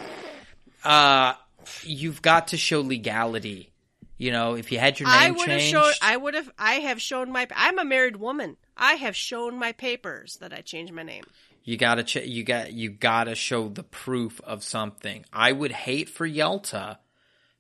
Uh, 0.85 1.35
you've 1.83 2.23
got 2.23 2.49
to 2.49 2.57
show 2.57 2.81
legality. 2.81 3.73
You 4.19 4.31
know, 4.31 4.55
if 4.55 4.71
you 4.71 4.79
had 4.79 5.01
your 5.01 5.09
I 5.09 5.27
name 5.27 5.35
would 5.35 5.49
have 5.49 5.59
changed, 5.59 5.73
shown 5.73 5.93
I 6.01 6.17
would 6.17 6.35
have 6.35 6.51
I 6.59 6.75
have 6.75 7.03
shown 7.03 7.33
my 7.33 7.49
I'm 7.55 7.79
a 7.79 7.85
married 7.85 8.17
woman. 8.17 8.57
I 8.77 8.95
have 8.95 9.17
shown 9.17 9.59
my 9.59 9.73
papers 9.73 10.37
that 10.37 10.53
I 10.53 10.61
changed 10.61 10.93
my 10.93 11.03
name. 11.03 11.25
You 11.65 11.77
gotta 11.77 12.03
ch- 12.03 12.27
you 12.27 12.45
got 12.45 12.73
you 12.73 12.91
gotta 12.91 13.35
show 13.35 13.69
the 13.69 13.85
proof 13.85 14.41
of 14.43 14.65
something. 14.65 15.25
I 15.33 15.53
would 15.53 15.73
hate 15.73 16.09
for 16.09 16.27
Yelta 16.27 16.99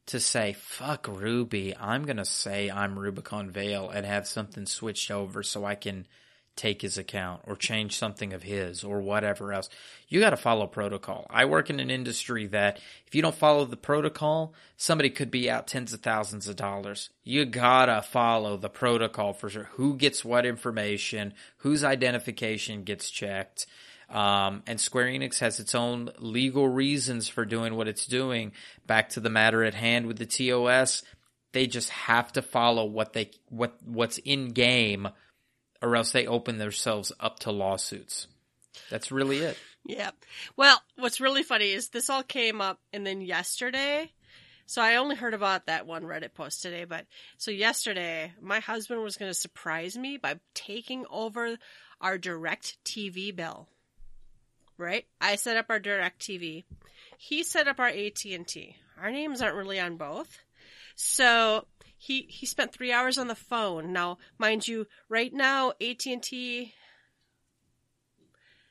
to 0.07 0.21
say 0.21 0.55
"fuck 0.55 1.07
Ruby." 1.09 1.77
I'm 1.77 2.05
gonna 2.05 2.25
say 2.25 2.71
I'm 2.71 2.99
Rubicon 2.99 3.51
Vale 3.51 3.89
and 3.91 4.05
have 4.05 4.27
something 4.27 4.67
switched 4.67 5.11
over 5.11 5.43
so 5.43 5.65
I 5.65 5.77
can 5.77 6.07
take 6.55 6.83
his 6.83 6.99
account 6.99 7.43
or 7.47 7.57
change 7.57 7.97
something 7.97 8.33
of 8.33 8.43
his 8.43 8.85
or 8.85 9.01
whatever 9.01 9.53
else. 9.53 9.71
You 10.09 10.21
got 10.21 10.31
to 10.31 10.37
follow 10.37 10.67
protocol. 10.67 11.27
I 11.31 11.47
work 11.47 11.71
in 11.71 11.81
an 11.81 11.91
industry 11.91 12.47
that 12.49 12.79
if 13.07 13.15
you 13.15 13.23
don't 13.23 13.35
follow 13.35 13.65
the 13.65 13.77
protocol, 13.77 14.53
somebody 14.77 15.09
could 15.09 15.31
be 15.31 15.51
out 15.51 15.67
tens 15.67 15.93
of 15.93 16.01
thousands 16.01 16.49
of 16.49 16.57
dollars. 16.57 17.09
You 17.25 17.45
gotta 17.47 18.03
follow 18.03 18.57
the 18.57 18.69
protocol 18.69 19.33
for 19.33 19.49
sure. 19.49 19.71
Who 19.75 19.97
gets 19.97 20.25
what 20.25 20.45
information, 20.45 21.33
whose 21.59 21.83
identification 21.85 22.85
gets 22.85 23.09
checked. 23.11 23.67
Um, 24.13 24.63
and 24.67 24.79
Square 24.79 25.07
Enix 25.07 25.39
has 25.39 25.59
its 25.59 25.75
own 25.75 26.11
legal 26.19 26.69
reasons 26.69 27.29
for 27.29 27.47
doing 27.47 27.75
what 27.75 27.89
it's 27.89 28.07
doing. 28.07 28.53
Back 28.87 29.09
to 29.11 29.21
the 29.21 29.31
matter 29.31 29.65
at 29.65 29.75
hand 29.75 30.07
with 30.07 30.19
the 30.19 30.27
TOS, 30.27 31.03
they 31.53 31.67
just 31.67 31.89
have 31.91 32.31
to 32.33 32.43
follow 32.43 32.85
what 32.85 33.15
they 33.15 33.31
what 33.49 33.77
what's 33.85 34.19
in 34.19 34.51
game, 34.51 35.09
or 35.81 35.97
else 35.97 36.13
they 36.13 36.27
open 36.27 36.59
themselves 36.59 37.11
up 37.19 37.39
to 37.41 37.51
lawsuits. 37.51 38.27
That's 38.91 39.11
really 39.11 39.39
it. 39.39 39.57
Yeah. 39.85 40.11
Well, 40.57 40.81
what's 40.97 41.21
really 41.21 41.43
funny 41.43 41.71
is 41.73 41.89
this 41.89 42.11
all 42.11 42.23
came 42.23 42.61
up 42.61 42.81
and 42.93 43.07
then 43.07 43.21
yesterday. 43.21 44.13
So 44.67 44.81
I 44.81 44.97
only 44.97 45.17
heard 45.17 45.35
about 45.35 45.67
that 45.67 45.87
one 45.87 46.05
Reddit 46.05 46.35
post 46.35 46.63
today, 46.63 46.85
but 46.85 47.07
so 47.37 47.51
yesterday 47.51 48.33
my 48.41 48.61
husband 48.61 49.03
was 49.03 49.17
going 49.17 49.31
to 49.31 49.35
surprise 49.35 49.97
me 49.99 50.19
by 50.19 50.39
taking 50.55 51.05
over 51.11 51.57
our 52.01 52.17
DirecTV 52.19 53.35
bill. 53.35 53.69
Right? 54.83 55.07
I 55.21 55.37
set 55.37 55.57
up 55.57 55.67
our 55.69 55.79
DirecTV. 55.79 56.65
He 57.17 57.43
set 57.45 57.69
up 57.69 57.79
our 57.79 57.87
AT&T. 57.87 58.77
Our 59.01 59.11
names 59.13 59.41
aren't 59.41 59.57
really 59.57 59.79
on 59.79 59.97
both. 59.97 60.41
So 60.97 61.67
he 61.97 62.23
he 62.23 62.47
spent 62.47 62.73
three 62.73 62.93
hours 62.93 63.17
on 63.17 63.29
the 63.29 63.37
phone. 63.37 63.93
Now, 63.93 64.19
mind 64.39 64.67
you, 64.67 64.89
right 65.09 65.33
now 65.33 65.73
AT 65.81 66.05
and 66.07 66.23
T 66.23 66.75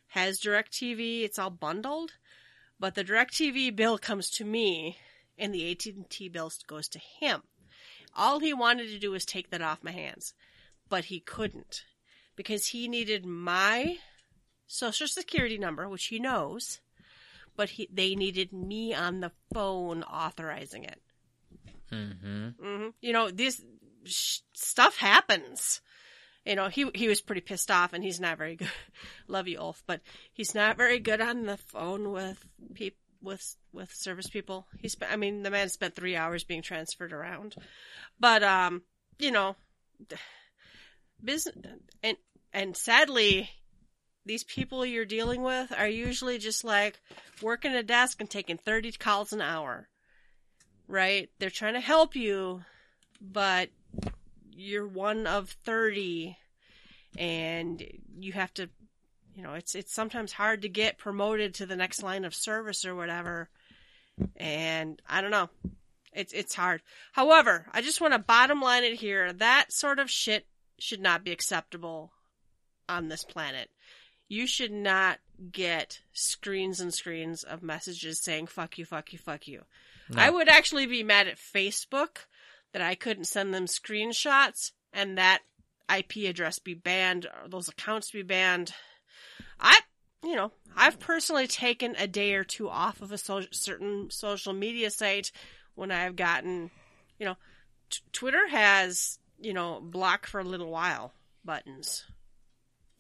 has 0.07 0.41
DirecTV. 0.41 1.23
It's 1.23 1.39
all 1.39 1.49
bundled, 1.49 2.11
but 2.77 2.95
the 2.95 3.05
DirecTV 3.05 3.73
bill 3.73 3.97
comes 3.97 4.29
to 4.31 4.43
me, 4.43 4.97
and 5.37 5.53
the 5.53 5.71
AT 5.71 5.85
and 5.85 6.09
T 6.09 6.27
bill 6.27 6.51
goes 6.67 6.89
to 6.89 6.99
him. 6.99 7.43
All 8.13 8.39
he 8.39 8.53
wanted 8.53 8.89
to 8.89 8.99
do 8.99 9.11
was 9.11 9.25
take 9.25 9.49
that 9.51 9.61
off 9.61 9.81
my 9.81 9.91
hands, 9.91 10.33
but 10.89 11.05
he 11.05 11.21
couldn't 11.21 11.85
because 12.35 12.67
he 12.67 12.89
needed 12.89 13.25
my 13.25 13.97
social 14.71 15.07
security 15.07 15.57
number, 15.57 15.87
which 15.87 16.05
he 16.05 16.19
knows, 16.19 16.79
but 17.55 17.69
he, 17.69 17.89
they 17.91 18.15
needed 18.15 18.53
me 18.53 18.93
on 18.93 19.19
the 19.19 19.31
phone 19.53 20.03
authorizing 20.03 20.85
it. 20.85 21.01
Mm-hmm. 21.91 22.47
hmm 22.61 22.87
You 23.01 23.13
know, 23.13 23.29
this 23.29 23.61
sh- 24.05 24.39
stuff 24.53 24.97
happens. 24.97 25.81
You 26.45 26.55
know, 26.55 26.69
he 26.69 26.89
he 26.95 27.07
was 27.07 27.21
pretty 27.21 27.41
pissed 27.41 27.69
off, 27.69 27.93
and 27.93 28.03
he's 28.03 28.19
not 28.19 28.37
very 28.37 28.55
good. 28.55 28.71
Love 29.27 29.47
you, 29.47 29.59
Ulf, 29.59 29.83
but 29.85 30.01
he's 30.31 30.55
not 30.55 30.77
very 30.77 30.99
good 30.99 31.21
on 31.21 31.45
the 31.45 31.57
phone 31.57 32.11
with 32.11 32.43
peop 32.73 32.97
with 33.21 33.55
with 33.71 33.93
service 33.93 34.27
people. 34.27 34.65
He 34.79 34.87
spent. 34.87 35.11
I 35.11 35.17
mean, 35.17 35.43
the 35.43 35.51
man 35.51 35.69
spent 35.69 35.95
three 35.95 36.15
hours 36.15 36.43
being 36.43 36.63
transferred 36.63 37.13
around, 37.13 37.55
but 38.19 38.41
um, 38.41 38.81
you 39.19 39.29
know, 39.29 39.55
business 41.23 41.55
and 42.01 42.17
and 42.53 42.75
sadly, 42.75 43.49
these 44.25 44.43
people 44.43 44.85
you're 44.85 45.05
dealing 45.05 45.41
with 45.41 45.73
are 45.77 45.87
usually 45.87 46.37
just 46.37 46.63
like 46.63 46.99
working 47.41 47.73
a 47.73 47.83
desk 47.83 48.19
and 48.19 48.29
taking 48.29 48.57
30 48.57 48.93
calls 48.93 49.33
an 49.33 49.41
hour. 49.41 49.87
Right? 50.87 51.29
They're 51.39 51.49
trying 51.49 51.75
to 51.75 51.79
help 51.79 52.15
you, 52.15 52.63
but 53.21 53.69
you're 54.51 54.87
one 54.87 55.25
of 55.27 55.49
30 55.63 56.37
and 57.17 57.83
you 58.19 58.33
have 58.33 58.53
to 58.55 58.69
you 59.35 59.43
know, 59.43 59.53
it's 59.53 59.75
it's 59.75 59.93
sometimes 59.93 60.33
hard 60.33 60.61
to 60.63 60.69
get 60.69 60.97
promoted 60.97 61.53
to 61.55 61.65
the 61.65 61.75
next 61.75 62.03
line 62.03 62.25
of 62.25 62.35
service 62.35 62.85
or 62.85 62.95
whatever. 62.95 63.49
And 64.35 65.01
I 65.07 65.21
don't 65.21 65.31
know. 65.31 65.49
It's 66.13 66.33
it's 66.33 66.53
hard. 66.53 66.81
However, 67.13 67.65
I 67.71 67.81
just 67.81 68.01
want 68.01 68.13
to 68.13 68.19
bottom 68.19 68.61
line 68.61 68.83
it 68.83 68.99
here. 68.99 69.31
That 69.31 69.71
sort 69.71 69.99
of 69.99 70.09
shit 70.09 70.45
should 70.79 70.99
not 70.99 71.23
be 71.23 71.31
acceptable 71.31 72.11
on 72.89 73.07
this 73.07 73.23
planet. 73.23 73.69
You 74.31 74.47
should 74.47 74.71
not 74.71 75.19
get 75.51 75.99
screens 76.13 76.79
and 76.79 76.93
screens 76.93 77.43
of 77.43 77.61
messages 77.61 78.21
saying 78.21 78.47
fuck 78.47 78.77
you, 78.77 78.85
fuck 78.85 79.11
you, 79.11 79.19
fuck 79.19 79.45
you. 79.45 79.63
No. 80.07 80.21
I 80.21 80.29
would 80.29 80.47
actually 80.47 80.85
be 80.85 81.03
mad 81.03 81.27
at 81.27 81.35
Facebook 81.35 82.27
that 82.71 82.81
I 82.81 82.95
couldn't 82.95 83.25
send 83.25 83.53
them 83.53 83.65
screenshots 83.65 84.71
and 84.93 85.17
that 85.17 85.41
IP 85.93 86.29
address 86.29 86.59
be 86.59 86.73
banned 86.73 87.25
or 87.25 87.49
those 87.49 87.67
accounts 87.67 88.11
be 88.11 88.21
banned. 88.21 88.73
I, 89.59 89.77
you 90.23 90.37
know, 90.37 90.53
I've 90.77 90.97
personally 90.97 91.47
taken 91.47 91.97
a 91.97 92.07
day 92.07 92.33
or 92.35 92.45
two 92.45 92.69
off 92.69 93.01
of 93.01 93.11
a 93.11 93.17
so- 93.17 93.51
certain 93.51 94.11
social 94.11 94.53
media 94.53 94.91
site 94.91 95.33
when 95.75 95.91
I've 95.91 96.15
gotten, 96.15 96.71
you 97.19 97.25
know, 97.25 97.35
t- 97.89 97.99
Twitter 98.13 98.47
has, 98.47 99.19
you 99.41 99.51
know, 99.51 99.81
block 99.81 100.25
for 100.25 100.39
a 100.39 100.45
little 100.45 100.71
while 100.71 101.11
buttons. 101.43 102.05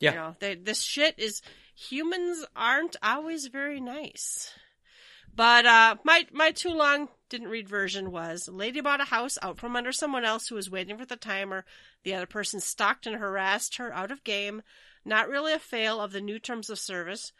Yeah. 0.01 0.11
You 0.11 0.17
know, 0.17 0.35
they, 0.39 0.55
this 0.55 0.81
shit 0.81 1.15
is 1.17 1.41
humans 1.75 2.45
aren't 2.55 2.97
always 3.01 3.47
very 3.47 3.79
nice. 3.79 4.51
But 5.33 5.65
uh 5.65 5.95
my 6.03 6.27
my 6.33 6.51
too 6.51 6.73
long 6.73 7.07
didn't 7.29 7.47
read 7.47 7.69
version 7.69 8.11
was 8.11 8.47
a 8.47 8.51
lady 8.51 8.81
bought 8.81 8.99
a 8.99 9.05
house 9.05 9.37
out 9.41 9.57
from 9.57 9.77
under 9.77 9.93
someone 9.93 10.25
else 10.25 10.47
who 10.47 10.55
was 10.55 10.69
waiting 10.69 10.97
for 10.97 11.05
the 11.05 11.15
timer. 11.15 11.63
The 12.03 12.13
other 12.15 12.25
person 12.25 12.59
stalked 12.59 13.07
and 13.07 13.15
harassed 13.15 13.77
her 13.77 13.93
out 13.93 14.11
of 14.11 14.25
game. 14.25 14.63
Not 15.05 15.29
really 15.29 15.53
a 15.53 15.59
fail 15.59 16.01
of 16.01 16.11
the 16.11 16.19
new 16.19 16.39
terms 16.39 16.69
of 16.69 16.77
service. 16.77 17.31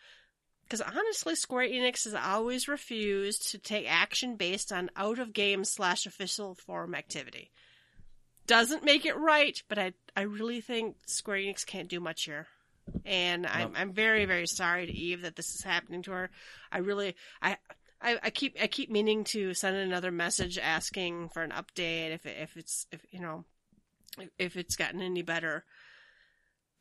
Because 0.63 0.81
honestly, 0.81 1.35
Square 1.35 1.67
Enix 1.67 2.05
has 2.05 2.13
always 2.13 2.69
refused 2.69 3.49
to 3.51 3.57
take 3.57 3.91
action 3.91 4.37
based 4.37 4.71
on 4.71 4.89
out 4.95 5.19
of 5.19 5.33
game 5.33 5.65
slash 5.65 6.05
official 6.05 6.55
forum 6.55 6.95
activity. 6.95 7.51
Doesn't 8.47 8.83
make 8.83 9.05
it 9.05 9.17
right, 9.17 9.61
but 9.69 9.77
I 9.77 9.93
I 10.15 10.21
really 10.21 10.61
think 10.61 10.97
Square 11.05 11.37
Enix 11.37 11.65
can't 11.65 11.87
do 11.87 11.99
much 11.99 12.23
here. 12.23 12.47
And 13.05 13.45
I'm. 13.45 13.73
I'm 13.75 13.93
very 13.93 14.25
very 14.25 14.47
sorry 14.47 14.85
to 14.85 14.91
Eve 14.91 15.21
that 15.21 15.35
this 15.35 15.53
is 15.53 15.63
happening 15.63 16.01
to 16.03 16.11
her. 16.11 16.29
I 16.71 16.79
really 16.79 17.15
I. 17.41 17.57
I, 18.03 18.17
I 18.23 18.29
keep 18.31 18.57
I 18.59 18.65
keep 18.65 18.89
meaning 18.89 19.23
to 19.25 19.53
send 19.53 19.75
another 19.77 20.09
message 20.09 20.57
asking 20.57 21.29
for 21.29 21.43
an 21.43 21.51
update 21.51 22.11
if 22.15 22.25
it, 22.25 22.35
if 22.41 22.57
it's 22.57 22.87
if 22.91 23.05
you 23.11 23.19
know 23.19 23.45
if, 24.17 24.29
if 24.39 24.57
it's 24.57 24.75
gotten 24.75 25.03
any 25.03 25.21
better 25.21 25.65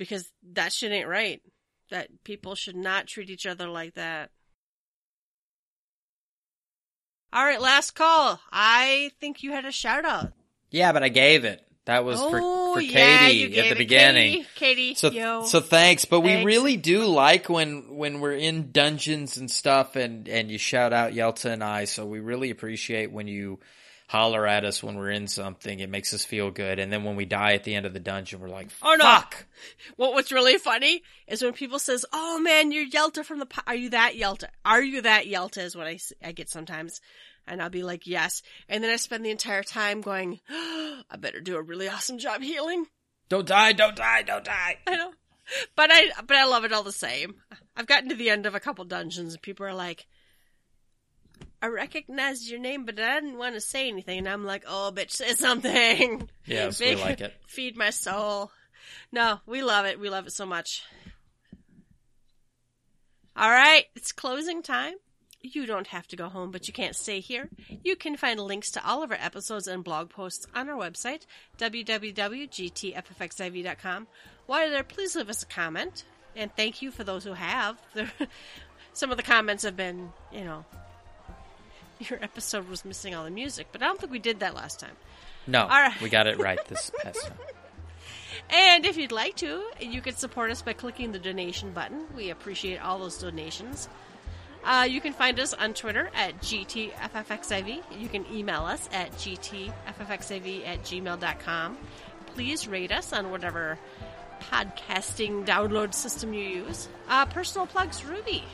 because 0.01 0.33
that 0.55 0.73
shit 0.73 0.93
ain't 0.93 1.09
right. 1.09 1.43
That 1.91 2.09
people 2.25 2.55
should 2.55 2.75
not 2.75 3.07
treat 3.07 3.29
each 3.29 3.45
other 3.45 3.69
like 3.69 3.95
that. 3.95 4.31
All 7.33 7.45
right, 7.45 7.61
last 7.61 7.91
call. 7.91 8.41
I 8.51 9.11
think 9.21 9.43
you 9.43 9.53
had 9.53 9.67
a 9.67 9.71
shout 9.71 10.07
out. 10.07 10.33
Yeah, 10.71 10.93
but 10.93 11.03
I 11.03 11.09
gave 11.09 11.45
it. 11.45 11.67
That 11.87 12.05
was 12.05 12.19
oh, 12.21 12.31
for, 12.31 12.41
for 12.75 12.81
Katie 12.81 13.37
you 13.55 13.61
at 13.63 13.71
the 13.71 13.75
beginning. 13.75 14.33
Katie, 14.33 14.47
Katie 14.55 14.95
So, 14.95 15.11
yo. 15.11 15.45
so 15.45 15.61
thanks, 15.61 16.05
but 16.05 16.21
we 16.21 16.45
really 16.45 16.77
do 16.77 17.05
like 17.07 17.49
when 17.49 17.97
when 17.97 18.21
we're 18.21 18.35
in 18.35 18.71
dungeons 18.71 19.39
and 19.39 19.51
stuff, 19.51 19.97
and 19.97 20.29
and 20.29 20.51
you 20.51 20.59
shout 20.59 20.93
out 20.93 21.13
Yelta 21.15 21.51
and 21.51 21.65
I. 21.65 21.87
So 21.87 22.07
we 22.07 22.21
really 22.21 22.51
appreciate 22.51 23.11
when 23.11 23.27
you 23.27 23.59
holler 24.09 24.45
at 24.47 24.65
us 24.65 24.83
when 24.83 24.97
we're 24.97 25.11
in 25.11 25.27
something. 25.27 25.81
It 25.81 25.89
makes 25.89 26.13
us 26.13 26.25
feel 26.25 26.51
good, 26.51 26.79
and 26.79 26.93
then 26.93 27.03
when 27.03 27.17
we 27.17 27.25
die 27.25 27.55
at 27.55 27.65
the 27.65 27.75
end 27.75 27.87
of 27.87 27.93
the 27.95 28.01
dungeon, 28.01 28.41
we're 28.41 28.49
like, 28.51 28.69
Oh, 28.83 28.95
no. 28.97 29.05
fuck. 29.05 29.47
What 29.97 30.13
What's 30.13 30.31
really 30.33 30.59
funny 30.59 31.03
is 31.27 31.43
when 31.43 31.55
people 31.55 31.79
says, 31.79 32.05
"Oh 32.13 32.39
man, 32.39 32.71
you're 32.73 32.87
Yelta 32.87 33.25
from 33.25 33.39
the. 33.39 33.47
Po- 33.47 33.63
Are 33.67 33.75
you 33.75 33.91
that 33.91 34.15
Yelta? 34.17 34.49
Are 34.65 34.83
you 34.83 35.03
that 35.03 35.25
Yelta?" 35.27 35.59
Is 35.63 35.75
what 35.75 35.87
I 35.87 35.99
I 36.25 36.33
get 36.33 36.51
sometimes, 36.51 37.01
and 37.47 37.63
I'll 37.63 37.71
be 37.71 37.83
like, 37.83 38.07
"Yes," 38.07 38.43
and 38.69 38.83
then 38.83 38.91
I 38.91 38.97
spend 38.97 39.25
the 39.25 39.31
entire 39.31 39.63
time 39.63 40.01
going, 40.01 40.41
"I 40.51 41.17
better 41.19 41.41
do 41.41 41.57
a 41.57 41.63
really 41.63 41.89
awesome 41.89 42.19
job 42.19 42.43
healing." 42.43 42.87
Don't 43.29 43.47
die, 43.47 43.73
don't 43.73 43.97
die, 43.97 44.23
don't 44.23 44.45
die. 44.45 44.79
I 44.87 44.97
know, 44.97 45.13
but 45.77 45.91
I 45.93 46.11
but 46.27 46.37
I 46.37 46.45
love 46.47 46.65
it 46.65 46.73
all 46.73 46.83
the 46.83 46.93
same. 46.93 47.37
I've 47.77 47.87
gotten 47.87 48.09
to 48.09 48.15
the 48.17 48.31
end 48.31 48.47
of 48.47 48.55
a 48.55 48.61
couple 48.61 48.85
dungeons, 48.85 49.35
and 49.35 49.43
people 49.43 49.67
are 49.67 49.75
like. 49.75 50.07
I 51.63 51.67
recognized 51.67 52.49
your 52.49 52.59
name, 52.59 52.87
but 52.87 52.99
I 52.99 53.21
didn't 53.21 53.37
want 53.37 53.55
to 53.55 53.61
say 53.61 53.87
anything. 53.89 54.21
And 54.21 54.29
I'm 54.31 54.47
like, 54.47 54.65
oh, 54.67 54.93
bitch, 54.95 55.11
say 55.11 55.35
something. 55.35 56.27
Yes, 56.47 56.81
we 56.81 56.95
Make- 56.95 57.01
like 57.05 57.21
it. 57.21 57.35
Feed 57.49 57.77
my 57.77 57.91
soul. 57.91 58.51
No, 59.13 59.41
we 59.45 59.63
love 59.63 59.85
it. 59.85 60.01
We 60.01 60.09
love 60.09 60.27
it 60.27 60.33
so 60.33 60.47
much. 60.47 60.83
All 63.37 63.51
right, 63.51 63.85
it's 63.95 64.13
closing 64.13 64.63
time. 64.63 64.95
You 65.43 65.67
don't 65.67 65.89
have 65.89 66.07
to 66.09 66.17
go 66.17 66.29
home, 66.29 66.51
but 66.51 66.69
you 66.69 66.75
can't 66.75 66.95
stay 66.95 67.21
here. 67.21 67.49
You 67.83 67.97
can 67.97 68.15
find 68.17 68.39
links 68.39 68.71
to 68.73 68.87
all 68.87 69.03
of 69.03 69.11
our 69.11 69.17
episodes 69.19 69.67
and 69.67 69.83
blog 69.83 70.11
posts 70.11 70.47
on 70.55 70.69
our 70.69 70.77
website, 70.77 71.25
www.gtffxiv.com. 71.59 74.07
While 74.47 74.61
you're 74.61 74.71
there, 74.71 74.85
please 74.85 75.17
leave 75.17 75.31
us 75.31 75.43
a 75.43 75.47
comment. 75.47 76.05
And 76.37 76.55
thank 76.55 76.83
you 76.83 76.91
for 76.91 77.05
those 77.05 77.25
who 77.25 77.33
have. 77.33 77.81
Some 78.93 79.11
of 79.11 79.17
the 79.17 79.23
comments 79.23 79.65
have 79.65 79.77
been, 79.77 80.13
you 80.33 80.45
know, 80.45 80.67
your 82.01 82.23
episode 82.23 82.69
was 82.69 82.85
missing 82.85 83.15
all 83.15 83.25
the 83.25 83.31
music, 83.31 83.69
but 83.73 83.83
I 83.83 83.87
don't 83.87 83.99
think 83.99 84.13
we 84.13 84.19
did 84.19 84.41
that 84.41 84.55
last 84.55 84.81
time. 84.81 84.97
No, 85.47 85.67
right. 85.67 85.99
we 86.03 86.11
got 86.11 86.27
it 86.27 86.39
right 86.39 86.63
this 86.67 86.93
past 87.03 87.27
time. 87.27 87.39
And 88.51 88.85
if 88.85 88.97
you'd 88.97 89.13
like 89.13 89.37
to, 89.37 89.63
you 89.81 90.01
can 90.01 90.17
support 90.17 90.51
us 90.51 90.63
by 90.63 90.73
clicking 90.73 91.13
the 91.13 91.19
donation 91.19 91.73
button. 91.73 92.07
We 92.17 92.31
appreciate 92.31 92.79
all 92.79 92.99
those 92.99 93.19
donations. 93.19 93.89
Uh, 94.65 94.87
you 94.89 95.01
can 95.01 95.13
find 95.13 95.41
us 95.41 95.55
on 95.55 95.75
Twitter 95.75 96.11
at 96.15 96.41
GTFFXIV. 96.41 97.83
You 97.99 98.09
can 98.09 98.27
email 98.33 98.63
us 98.63 98.89
at 98.93 99.13
GTFFXIV 99.13 100.67
at 100.67 100.83
gmail.com. 100.83 101.79
Please 102.35 102.69
rate 102.69 102.93
us 102.93 103.13
on 103.13 103.31
whatever 103.31 103.79
podcasting 104.51 105.45
download 105.47 105.95
system 105.95 106.33
you 106.35 106.43
use. 106.43 106.89
Uh, 107.09 107.27
personal 107.27 107.67
plugs, 107.67 108.05
Ruby. 108.05 108.45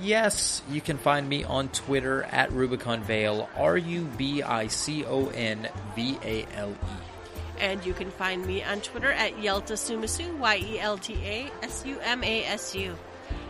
Yes, 0.00 0.62
you 0.70 0.80
can 0.80 0.96
find 0.96 1.28
me 1.28 1.44
on 1.44 1.68
Twitter 1.68 2.22
at 2.24 2.50
Rubicon 2.52 3.02
Vale, 3.02 3.48
R 3.56 3.76
U 3.76 4.04
B 4.16 4.42
I 4.42 4.68
C 4.68 5.04
O 5.04 5.28
N 5.28 5.68
V 5.94 6.18
A 6.22 6.46
L 6.54 6.70
E. 6.70 7.60
And 7.60 7.84
you 7.84 7.92
can 7.92 8.10
find 8.10 8.44
me 8.44 8.64
on 8.64 8.80
Twitter 8.80 9.12
at 9.12 9.36
Yelta 9.36 9.74
Sumasu, 9.74 10.36
Y 10.38 10.56
E 10.56 10.80
L 10.80 10.96
T 10.96 11.14
A 11.22 11.50
S 11.62 11.84
U 11.86 11.98
M 12.00 12.24
A 12.24 12.44
S 12.46 12.74
U. 12.74 12.96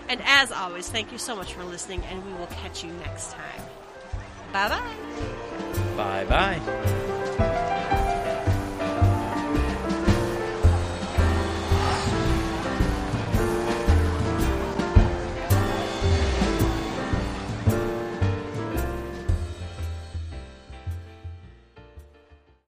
And 0.09 0.21
as 0.25 0.53
always, 0.53 0.89
thank 0.89 1.13
you 1.13 1.19
so 1.19 1.35
much 1.35 1.55
for 1.55 1.65
listening, 1.65 2.03
and 2.11 2.25
we 2.27 2.33
will 2.35 2.47
catch 2.47 2.85
you 2.85 2.93
next 3.05 3.33
time. 3.33 3.63
Bye 4.53 4.69
bye. 4.69 5.97
Bye 5.97 6.25
bye. 6.25 6.99